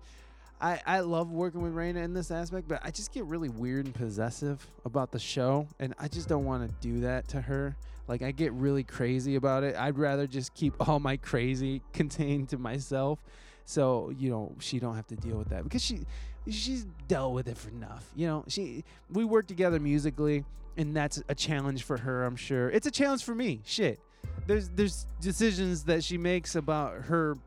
I, 0.60 0.80
I 0.86 1.00
love 1.00 1.32
working 1.32 1.60
with 1.60 1.72
Reina 1.72 1.98
in 2.02 2.14
this 2.14 2.30
aspect, 2.30 2.68
but 2.68 2.80
I 2.84 2.92
just 2.92 3.12
get 3.12 3.24
really 3.24 3.48
weird 3.48 3.86
and 3.86 3.92
possessive 3.92 4.64
about 4.84 5.10
the 5.10 5.18
show, 5.18 5.66
and 5.80 5.92
I 5.98 6.06
just 6.06 6.28
don't 6.28 6.44
want 6.44 6.68
to 6.68 6.74
do 6.80 7.00
that 7.00 7.26
to 7.30 7.40
her. 7.40 7.74
Like 8.08 8.22
I 8.22 8.32
get 8.32 8.52
really 8.52 8.84
crazy 8.84 9.36
about 9.36 9.64
it. 9.64 9.76
I'd 9.76 9.98
rather 9.98 10.26
just 10.26 10.54
keep 10.54 10.74
all 10.88 11.00
my 11.00 11.16
crazy 11.16 11.82
contained 11.92 12.48
to 12.50 12.58
myself, 12.58 13.18
so 13.64 14.12
you 14.16 14.30
know 14.30 14.54
she 14.58 14.78
don't 14.78 14.96
have 14.96 15.06
to 15.08 15.16
deal 15.16 15.36
with 15.36 15.48
that 15.50 15.64
because 15.64 15.82
she 15.82 16.00
she's 16.48 16.86
dealt 17.06 17.32
with 17.32 17.48
it 17.48 17.56
for 17.56 17.70
enough. 17.70 18.10
You 18.16 18.26
know 18.26 18.44
she 18.48 18.84
we 19.10 19.24
work 19.24 19.46
together 19.46 19.78
musically, 19.78 20.44
and 20.76 20.96
that's 20.96 21.22
a 21.28 21.34
challenge 21.34 21.84
for 21.84 21.96
her. 21.98 22.24
I'm 22.24 22.36
sure 22.36 22.70
it's 22.70 22.86
a 22.86 22.90
challenge 22.90 23.22
for 23.22 23.34
me. 23.34 23.60
Shit, 23.64 24.00
there's 24.46 24.68
there's 24.70 25.06
decisions 25.20 25.84
that 25.84 26.02
she 26.02 26.18
makes 26.18 26.56
about 26.56 27.04
her 27.04 27.38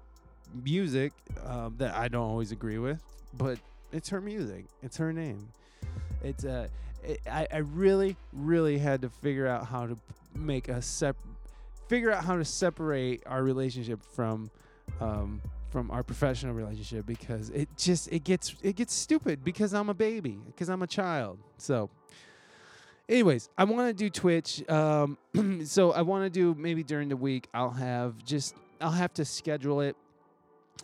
music 0.63 1.11
um, 1.45 1.75
that 1.77 1.95
I 1.95 2.07
don't 2.07 2.23
always 2.23 2.51
agree 2.51 2.77
with, 2.77 3.01
but 3.37 3.59
it's 3.91 4.09
her 4.09 4.21
music. 4.21 4.65
It's 4.81 4.97
her 4.97 5.11
name. 5.11 5.49
It's 6.23 6.45
uh, 6.45 6.67
it, 7.03 7.19
I 7.29 7.47
I 7.51 7.57
really 7.57 8.15
really 8.31 8.77
had 8.77 9.01
to 9.01 9.09
figure 9.09 9.47
out 9.47 9.65
how 9.67 9.87
to 9.87 9.97
make 10.35 10.67
a 10.67 10.81
sep 10.81 11.17
figure 11.87 12.11
out 12.11 12.23
how 12.23 12.35
to 12.35 12.45
separate 12.45 13.23
our 13.25 13.43
relationship 13.43 14.03
from 14.03 14.49
um, 14.99 15.41
from 15.69 15.91
our 15.91 16.03
professional 16.03 16.53
relationship 16.53 17.05
because 17.05 17.49
it 17.49 17.67
just 17.77 18.07
it 18.11 18.23
gets 18.23 18.55
it 18.61 18.75
gets 18.75 18.93
stupid 18.93 19.43
because 19.43 19.73
I'm 19.73 19.89
a 19.89 19.93
baby 19.93 20.39
because 20.45 20.69
I'm 20.69 20.81
a 20.81 20.87
child. 20.87 21.37
So, 21.57 21.89
anyways, 23.09 23.49
I 23.57 23.65
want 23.65 23.89
to 23.89 23.93
do 23.93 24.09
Twitch. 24.09 24.67
Um, 24.69 25.17
so 25.65 25.91
I 25.91 26.01
want 26.01 26.23
to 26.23 26.29
do 26.29 26.59
maybe 26.59 26.83
during 26.83 27.09
the 27.09 27.17
week. 27.17 27.47
I'll 27.53 27.71
have 27.71 28.23
just 28.23 28.55
I'll 28.79 28.91
have 28.91 29.13
to 29.15 29.25
schedule 29.25 29.81
it 29.81 29.95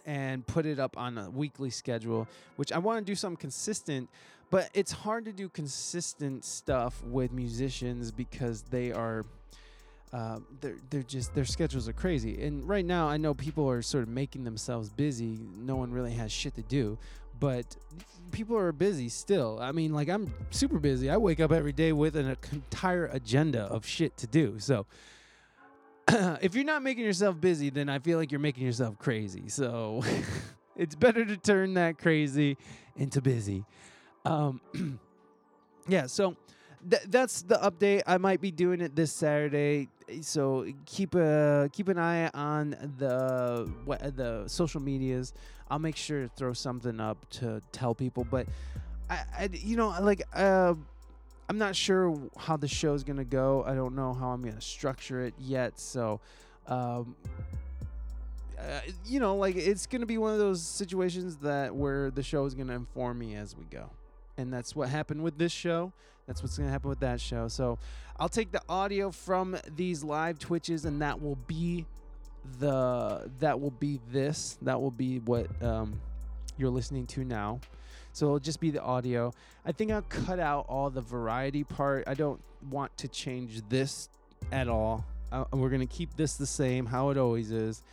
and 0.05 0.45
put 0.45 0.65
it 0.65 0.79
up 0.79 0.97
on 0.97 1.17
a 1.17 1.29
weekly 1.29 1.69
schedule, 1.69 2.27
which 2.55 2.71
I 2.71 2.77
want 2.77 2.99
to 2.99 3.05
do 3.09 3.15
something 3.15 3.37
consistent. 3.37 4.09
But 4.49 4.69
it's 4.73 4.91
hard 4.91 5.23
to 5.23 5.31
do 5.31 5.47
consistent 5.47 6.43
stuff 6.43 7.01
with 7.05 7.31
musicians 7.31 8.11
because 8.11 8.63
they 8.63 8.91
are 8.91 9.23
uh, 10.13 10.39
they're 10.59 10.77
they're 10.89 11.03
just 11.03 11.33
their 11.33 11.45
schedules 11.45 11.87
are 11.87 11.93
crazy. 11.93 12.41
And 12.43 12.67
right 12.67 12.85
now, 12.85 13.07
I 13.07 13.17
know 13.17 13.33
people 13.33 13.69
are 13.69 13.81
sort 13.81 14.03
of 14.03 14.09
making 14.09 14.43
themselves 14.43 14.89
busy. 14.89 15.39
No 15.57 15.75
one 15.75 15.91
really 15.91 16.13
has 16.13 16.31
shit 16.31 16.55
to 16.55 16.61
do, 16.63 16.97
but 17.39 17.77
people 18.31 18.57
are 18.57 18.71
busy 18.71 19.09
still. 19.09 19.59
I 19.61 19.71
mean, 19.71 19.93
like 19.93 20.09
I'm 20.09 20.33
super 20.49 20.79
busy. 20.79 21.09
I 21.09 21.17
wake 21.17 21.39
up 21.39 21.51
every 21.51 21.73
day 21.73 21.93
with 21.93 22.15
an 22.15 22.35
entire 22.51 23.05
agenda 23.07 23.63
of 23.63 23.85
shit 23.85 24.17
to 24.17 24.27
do. 24.27 24.59
So. 24.59 24.85
if 26.41 26.55
you're 26.55 26.65
not 26.65 26.81
making 26.81 27.05
yourself 27.05 27.39
busy, 27.39 27.69
then 27.69 27.87
I 27.87 27.99
feel 27.99 28.17
like 28.17 28.31
you're 28.31 28.39
making 28.39 28.65
yourself 28.65 28.97
crazy. 28.97 29.47
So 29.47 30.03
it's 30.75 30.95
better 30.95 31.23
to 31.23 31.37
turn 31.37 31.75
that 31.75 31.99
crazy 31.99 32.57
into 32.95 33.21
busy. 33.21 33.63
Um, 34.25 34.59
yeah, 35.87 36.07
so 36.07 36.35
th- 36.89 37.03
that's 37.07 37.41
the 37.43 37.55
update. 37.55 38.03
I 38.07 38.17
might 38.17 38.41
be 38.41 38.51
doing 38.51 38.81
it 38.81 38.95
this 38.95 39.11
Saturday, 39.11 39.89
so 40.21 40.65
keep 40.85 41.15
a 41.15 41.69
keep 41.71 41.87
an 41.87 41.97
eye 41.97 42.29
on 42.33 42.71
the 42.97 43.71
what, 43.85 44.15
the 44.15 44.43
social 44.47 44.81
medias. 44.81 45.33
I'll 45.69 45.79
make 45.79 45.95
sure 45.95 46.23
to 46.23 46.29
throw 46.29 46.53
something 46.53 46.99
up 46.99 47.29
to 47.31 47.61
tell 47.71 47.95
people. 47.95 48.25
But 48.29 48.47
I, 49.09 49.23
I 49.37 49.49
you 49.51 49.77
know, 49.77 49.95
like 50.01 50.21
uh, 50.33 50.73
I'm 51.49 51.57
not 51.57 51.75
sure 51.75 52.17
how 52.37 52.57
the 52.57 52.67
show's 52.67 53.03
gonna 53.03 53.23
go. 53.23 53.63
I 53.65 53.75
don't 53.75 53.95
know 53.95 54.13
how 54.13 54.29
I'm 54.29 54.41
gonna 54.43 54.61
structure 54.61 55.21
it 55.21 55.33
yet. 55.39 55.79
So. 55.79 56.19
Um, 56.67 57.15
uh, 58.59 58.79
you 59.07 59.19
know, 59.19 59.35
like 59.35 59.55
it's 59.55 59.87
gonna 59.87 60.05
be 60.05 60.19
one 60.19 60.33
of 60.33 60.37
those 60.37 60.61
situations 60.61 61.37
that 61.37 61.75
where 61.75 62.11
the 62.11 62.21
show 62.21 62.45
is 62.45 62.53
gonna 62.53 62.75
inform 62.75 63.17
me 63.17 63.35
as 63.35 63.57
we 63.57 63.65
go, 63.65 63.89
and 64.37 64.53
that's 64.53 64.75
what 64.75 64.87
happened 64.87 65.23
with 65.23 65.39
this 65.39 65.51
show. 65.51 65.91
That's 66.31 66.41
what's 66.41 66.57
going 66.57 66.69
to 66.69 66.71
happen 66.71 66.87
with 66.87 67.01
that 67.01 67.19
show. 67.19 67.49
So 67.49 67.77
I'll 68.17 68.29
take 68.29 68.53
the 68.53 68.61
audio 68.69 69.11
from 69.11 69.57
these 69.75 70.01
live 70.01 70.39
Twitches, 70.39 70.85
and 70.85 71.01
that 71.01 71.21
will 71.21 71.35
be 71.45 71.85
the 72.57 73.29
that 73.41 73.59
will 73.59 73.71
be 73.71 73.99
this. 74.13 74.57
That 74.61 74.79
will 74.79 74.91
be 74.91 75.19
what 75.19 75.47
um, 75.61 75.99
you're 76.57 76.69
listening 76.69 77.05
to 77.07 77.25
now. 77.25 77.59
So 78.13 78.27
it'll 78.27 78.39
just 78.39 78.61
be 78.61 78.71
the 78.71 78.81
audio. 78.81 79.33
I 79.65 79.73
think 79.73 79.91
I'll 79.91 80.03
cut 80.03 80.39
out 80.39 80.67
all 80.69 80.89
the 80.89 81.01
variety 81.01 81.65
part. 81.65 82.05
I 82.07 82.13
don't 82.13 82.41
want 82.69 82.95
to 82.99 83.09
change 83.09 83.61
this 83.67 84.07
at 84.53 84.69
all. 84.69 85.03
Uh, 85.33 85.43
we're 85.51 85.69
gonna 85.69 85.85
keep 85.85 86.15
this 86.15 86.35
the 86.35 86.47
same, 86.47 86.85
how 86.85 87.09
it 87.09 87.17
always 87.17 87.51
is. 87.51 87.83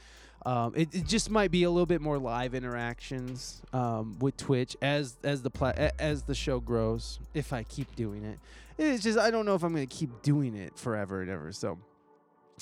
Um, 0.47 0.73
it, 0.77 0.95
it, 0.95 1.07
just 1.07 1.31
might 1.31 1.51
be 1.51 1.65
a 1.65 1.71
little 1.71 1.87
bit 1.87 2.01
more 2.01 2.17
live 2.17 2.55
interactions 2.55 3.61
um, 3.73 4.17
with 4.21 4.37
Twitch 4.37 4.77
as 4.81 5.17
as 5.25 5.43
the 5.43 5.51
pla- 5.51 5.91
as 5.99 6.23
the 6.23 6.35
show 6.35 6.61
grows. 6.61 7.19
If 7.35 7.53
I 7.53 7.65
keep 7.65 7.95
doing 7.97 8.25
it, 8.25 8.39
it's 8.79 9.03
just 9.03 9.19
I 9.19 9.31
don't 9.31 9.47
know 9.47 9.55
if 9.55 9.63
I'm 9.63 9.73
gonna 9.73 9.87
keep 9.87 10.23
doing 10.23 10.55
it 10.55 10.79
forever 10.79 11.23
and 11.23 11.31
ever. 11.31 11.53
So, 11.53 11.79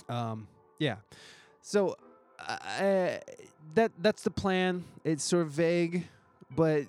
um, 0.09 0.48
yeah. 0.78 0.97
So 1.61 1.97
that 3.74 3.93
that's 3.98 4.23
the 4.23 4.31
plan. 4.31 4.85
It's 5.05 5.24
sort 5.24 5.43
of 5.43 5.51
vague, 5.51 6.07
but 6.55 6.85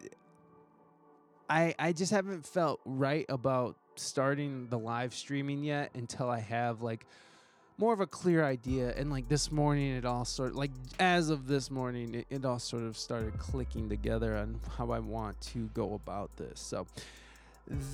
I 1.50 1.76
I 1.78 1.94
just 1.94 2.12
haven't 2.12 2.46
felt 2.46 2.80
right 2.86 3.26
about 3.30 3.76
starting 3.96 4.68
the 4.70 4.78
live 4.78 5.14
streaming 5.14 5.64
yet 5.64 5.92
until 5.96 6.30
I 6.30 6.40
have 6.40 6.82
like 6.82 7.06
more 7.78 7.94
of 7.94 8.00
a 8.00 8.08
clear 8.08 8.44
idea. 8.44 8.94
And 8.96 9.12
like 9.12 9.28
this 9.30 9.52
morning, 9.52 9.96
it 9.96 10.06
all 10.06 10.26
sort 10.26 10.52
of, 10.52 10.56
like 10.56 10.72
as 11.00 11.30
of 11.30 11.48
this 11.48 11.70
morning, 11.70 12.16
it, 12.16 12.28
it 12.30 12.46
all 12.46 12.60
sort 12.60 12.84
of 12.84 12.98
started 12.98 13.38
clicking 13.38 13.88
together 13.90 14.36
on 14.36 14.60
how 14.78 14.92
I 14.92 15.00
want 15.00 15.40
to 15.42 15.70
go 15.74 15.94
about 15.94 16.36
this. 16.38 16.60
So 16.60 16.88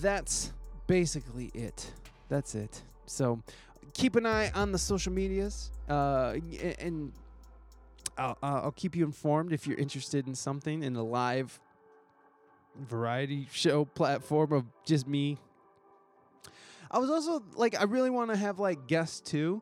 that's 0.02 0.54
basically 0.88 1.52
it. 1.54 1.92
That's 2.30 2.56
it. 2.56 2.82
So 3.06 3.42
keep 3.94 4.16
an 4.16 4.26
eye 4.26 4.52
on 4.56 4.72
the 4.72 4.78
social 4.78 5.12
medias, 5.12 5.70
uh, 5.90 6.36
and 6.80 7.12
I'll, 8.18 8.38
I'll 8.42 8.74
keep 8.76 8.96
you 8.96 9.04
informed 9.04 9.52
if 9.52 9.68
you're 9.68 9.78
interested 9.78 10.28
in 10.28 10.36
something 10.36 10.84
in 10.84 10.94
the 10.94 11.04
live 11.04 11.60
variety 12.88 13.48
show 13.52 13.86
platform 13.86 14.54
of 14.54 14.66
just 14.86 15.08
me. 15.08 15.38
I 16.90 17.00
was 17.00 17.10
also 17.10 17.44
like, 17.56 17.80
I 17.80 17.84
really 17.84 18.10
want 18.10 18.32
to 18.32 18.38
have 18.38 18.60
like 18.60 18.88
guests 18.88 19.20
too, 19.20 19.62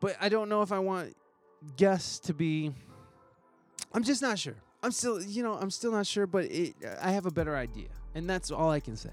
but 0.00 0.16
I 0.20 0.28
don't 0.28 0.48
know 0.48 0.62
if 0.62 0.72
I 0.72 0.78
want 0.78 1.16
guests 1.76 2.18
to 2.20 2.34
be. 2.34 2.72
I'm 3.92 4.02
just 4.02 4.22
not 4.22 4.38
sure. 4.38 4.56
I'm 4.82 4.92
still, 4.92 5.22
you 5.22 5.42
know, 5.42 5.54
I'm 5.54 5.70
still 5.70 5.92
not 5.92 6.06
sure, 6.06 6.26
but 6.26 6.46
it, 6.46 6.74
I 7.02 7.10
have 7.12 7.26
a 7.26 7.30
better 7.30 7.54
idea, 7.54 7.88
and 8.14 8.28
that's 8.28 8.50
all 8.50 8.70
I 8.70 8.80
can 8.80 8.96
say. 8.96 9.10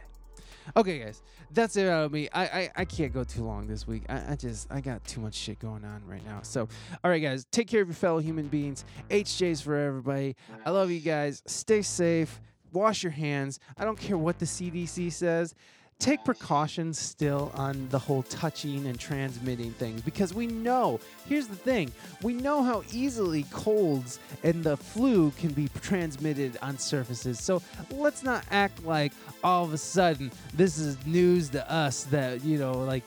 Okay, 0.75 0.99
guys, 0.99 1.21
that's 1.51 1.77
it 1.77 1.87
out 1.87 2.05
of 2.05 2.11
me. 2.11 2.27
I, 2.33 2.43
I, 2.43 2.71
I 2.77 2.85
can't 2.85 3.13
go 3.13 3.23
too 3.23 3.43
long 3.43 3.67
this 3.67 3.87
week. 3.87 4.03
I, 4.09 4.33
I 4.33 4.35
just 4.35 4.69
I 4.71 4.81
got 4.81 5.03
too 5.05 5.21
much 5.21 5.33
shit 5.33 5.59
going 5.59 5.85
on 5.85 6.01
right 6.05 6.25
now. 6.25 6.39
So, 6.41 6.67
all 7.03 7.11
right, 7.11 7.21
guys, 7.21 7.45
take 7.51 7.67
care 7.67 7.81
of 7.81 7.87
your 7.87 7.95
fellow 7.95 8.19
human 8.19 8.47
beings. 8.47 8.83
HJ's 9.09 9.61
for 9.61 9.75
everybody. 9.75 10.35
I 10.65 10.71
love 10.71 10.91
you 10.91 10.99
guys. 10.99 11.41
Stay 11.45 11.81
safe. 11.81 12.41
Wash 12.73 13.01
your 13.01 13.11
hands. 13.11 13.59
I 13.77 13.85
don't 13.85 13.97
care 13.97 14.17
what 14.17 14.39
the 14.39 14.45
CDC 14.45 15.11
says 15.13 15.55
take 15.99 16.23
precautions 16.23 16.99
still 16.99 17.51
on 17.55 17.87
the 17.89 17.97
whole 17.97 18.23
touching 18.23 18.85
and 18.85 18.99
transmitting 18.99 19.71
things 19.71 20.01
because 20.01 20.33
we 20.33 20.45
know 20.45 20.99
here's 21.25 21.47
the 21.47 21.55
thing 21.55 21.91
we 22.21 22.33
know 22.33 22.61
how 22.61 22.83
easily 22.91 23.43
colds 23.51 24.19
and 24.43 24.63
the 24.63 24.77
flu 24.77 25.31
can 25.31 25.49
be 25.49 25.67
transmitted 25.81 26.55
on 26.61 26.77
surfaces 26.77 27.39
so 27.39 27.61
let's 27.91 28.21
not 28.21 28.43
act 28.51 28.83
like 28.85 29.11
all 29.43 29.63
of 29.63 29.73
a 29.73 29.77
sudden 29.77 30.31
this 30.53 30.77
is 30.77 31.03
news 31.07 31.49
to 31.49 31.71
us 31.71 32.03
that 32.05 32.43
you 32.43 32.59
know 32.59 32.73
like 32.73 33.03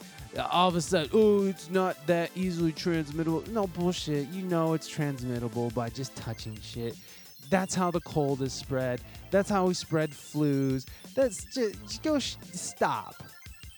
all 0.51 0.69
of 0.69 0.77
a 0.77 0.81
sudden, 0.81 1.11
oh, 1.12 1.45
it's 1.47 1.71
not 1.71 1.97
that 2.07 2.31
easily 2.35 2.73
transmittable. 2.73 3.47
No 3.49 3.67
bullshit. 3.67 4.29
You 4.29 4.43
know 4.43 4.75
it's 4.75 4.89
transmittable 4.89 5.75
by 5.75 5.89
just 5.89 6.15
touching 6.15 6.57
shit. 6.61 6.97
That's 7.51 7.74
how 7.74 7.90
the 7.90 8.01
cold 8.01 8.43
is 8.43 8.52
spread. 8.52 9.01
That's 9.31 9.51
how 9.51 9.66
we 9.66 9.74
spread 9.74 10.10
flus. 10.10 10.86
That's 11.14 11.44
just, 11.44 11.82
just 11.82 12.02
go 12.02 12.18
sh- 12.18 12.36
stop. 12.52 13.22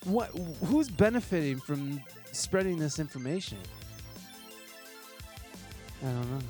What? 0.04 0.28
Who's 0.64 0.88
benefiting 0.88 1.58
from 1.58 2.00
spreading 2.32 2.78
this 2.78 2.98
information? 2.98 3.58
I 6.02 6.06
don't 6.06 6.30
know. 6.30 6.46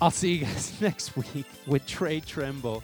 I'll 0.00 0.10
see 0.10 0.32
you 0.34 0.44
guys 0.46 0.72
next 0.80 1.16
week 1.16 1.46
with 1.66 1.86
Trey 1.86 2.20
Tremble. 2.20 2.82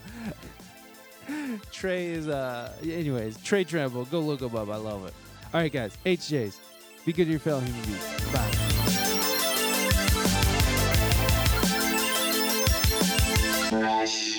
Trey 1.72 2.06
is 2.08 2.28
uh 2.28 2.72
anyways, 2.82 3.38
Trey 3.42 3.64
Tremble, 3.64 4.04
go 4.06 4.20
look 4.20 4.40
him 4.40 4.54
up. 4.54 4.68
I 4.68 4.76
love 4.76 5.06
it. 5.06 5.14
Alright 5.54 5.72
guys, 5.72 5.96
HJs. 6.04 6.56
Be 7.06 7.12
good 7.12 7.24
to 7.24 7.30
your 7.30 7.40
fellow 7.40 7.60
human 7.60 7.82
beings. 7.82 8.32
Bye. 8.32 8.87
Fresh. 13.68 14.37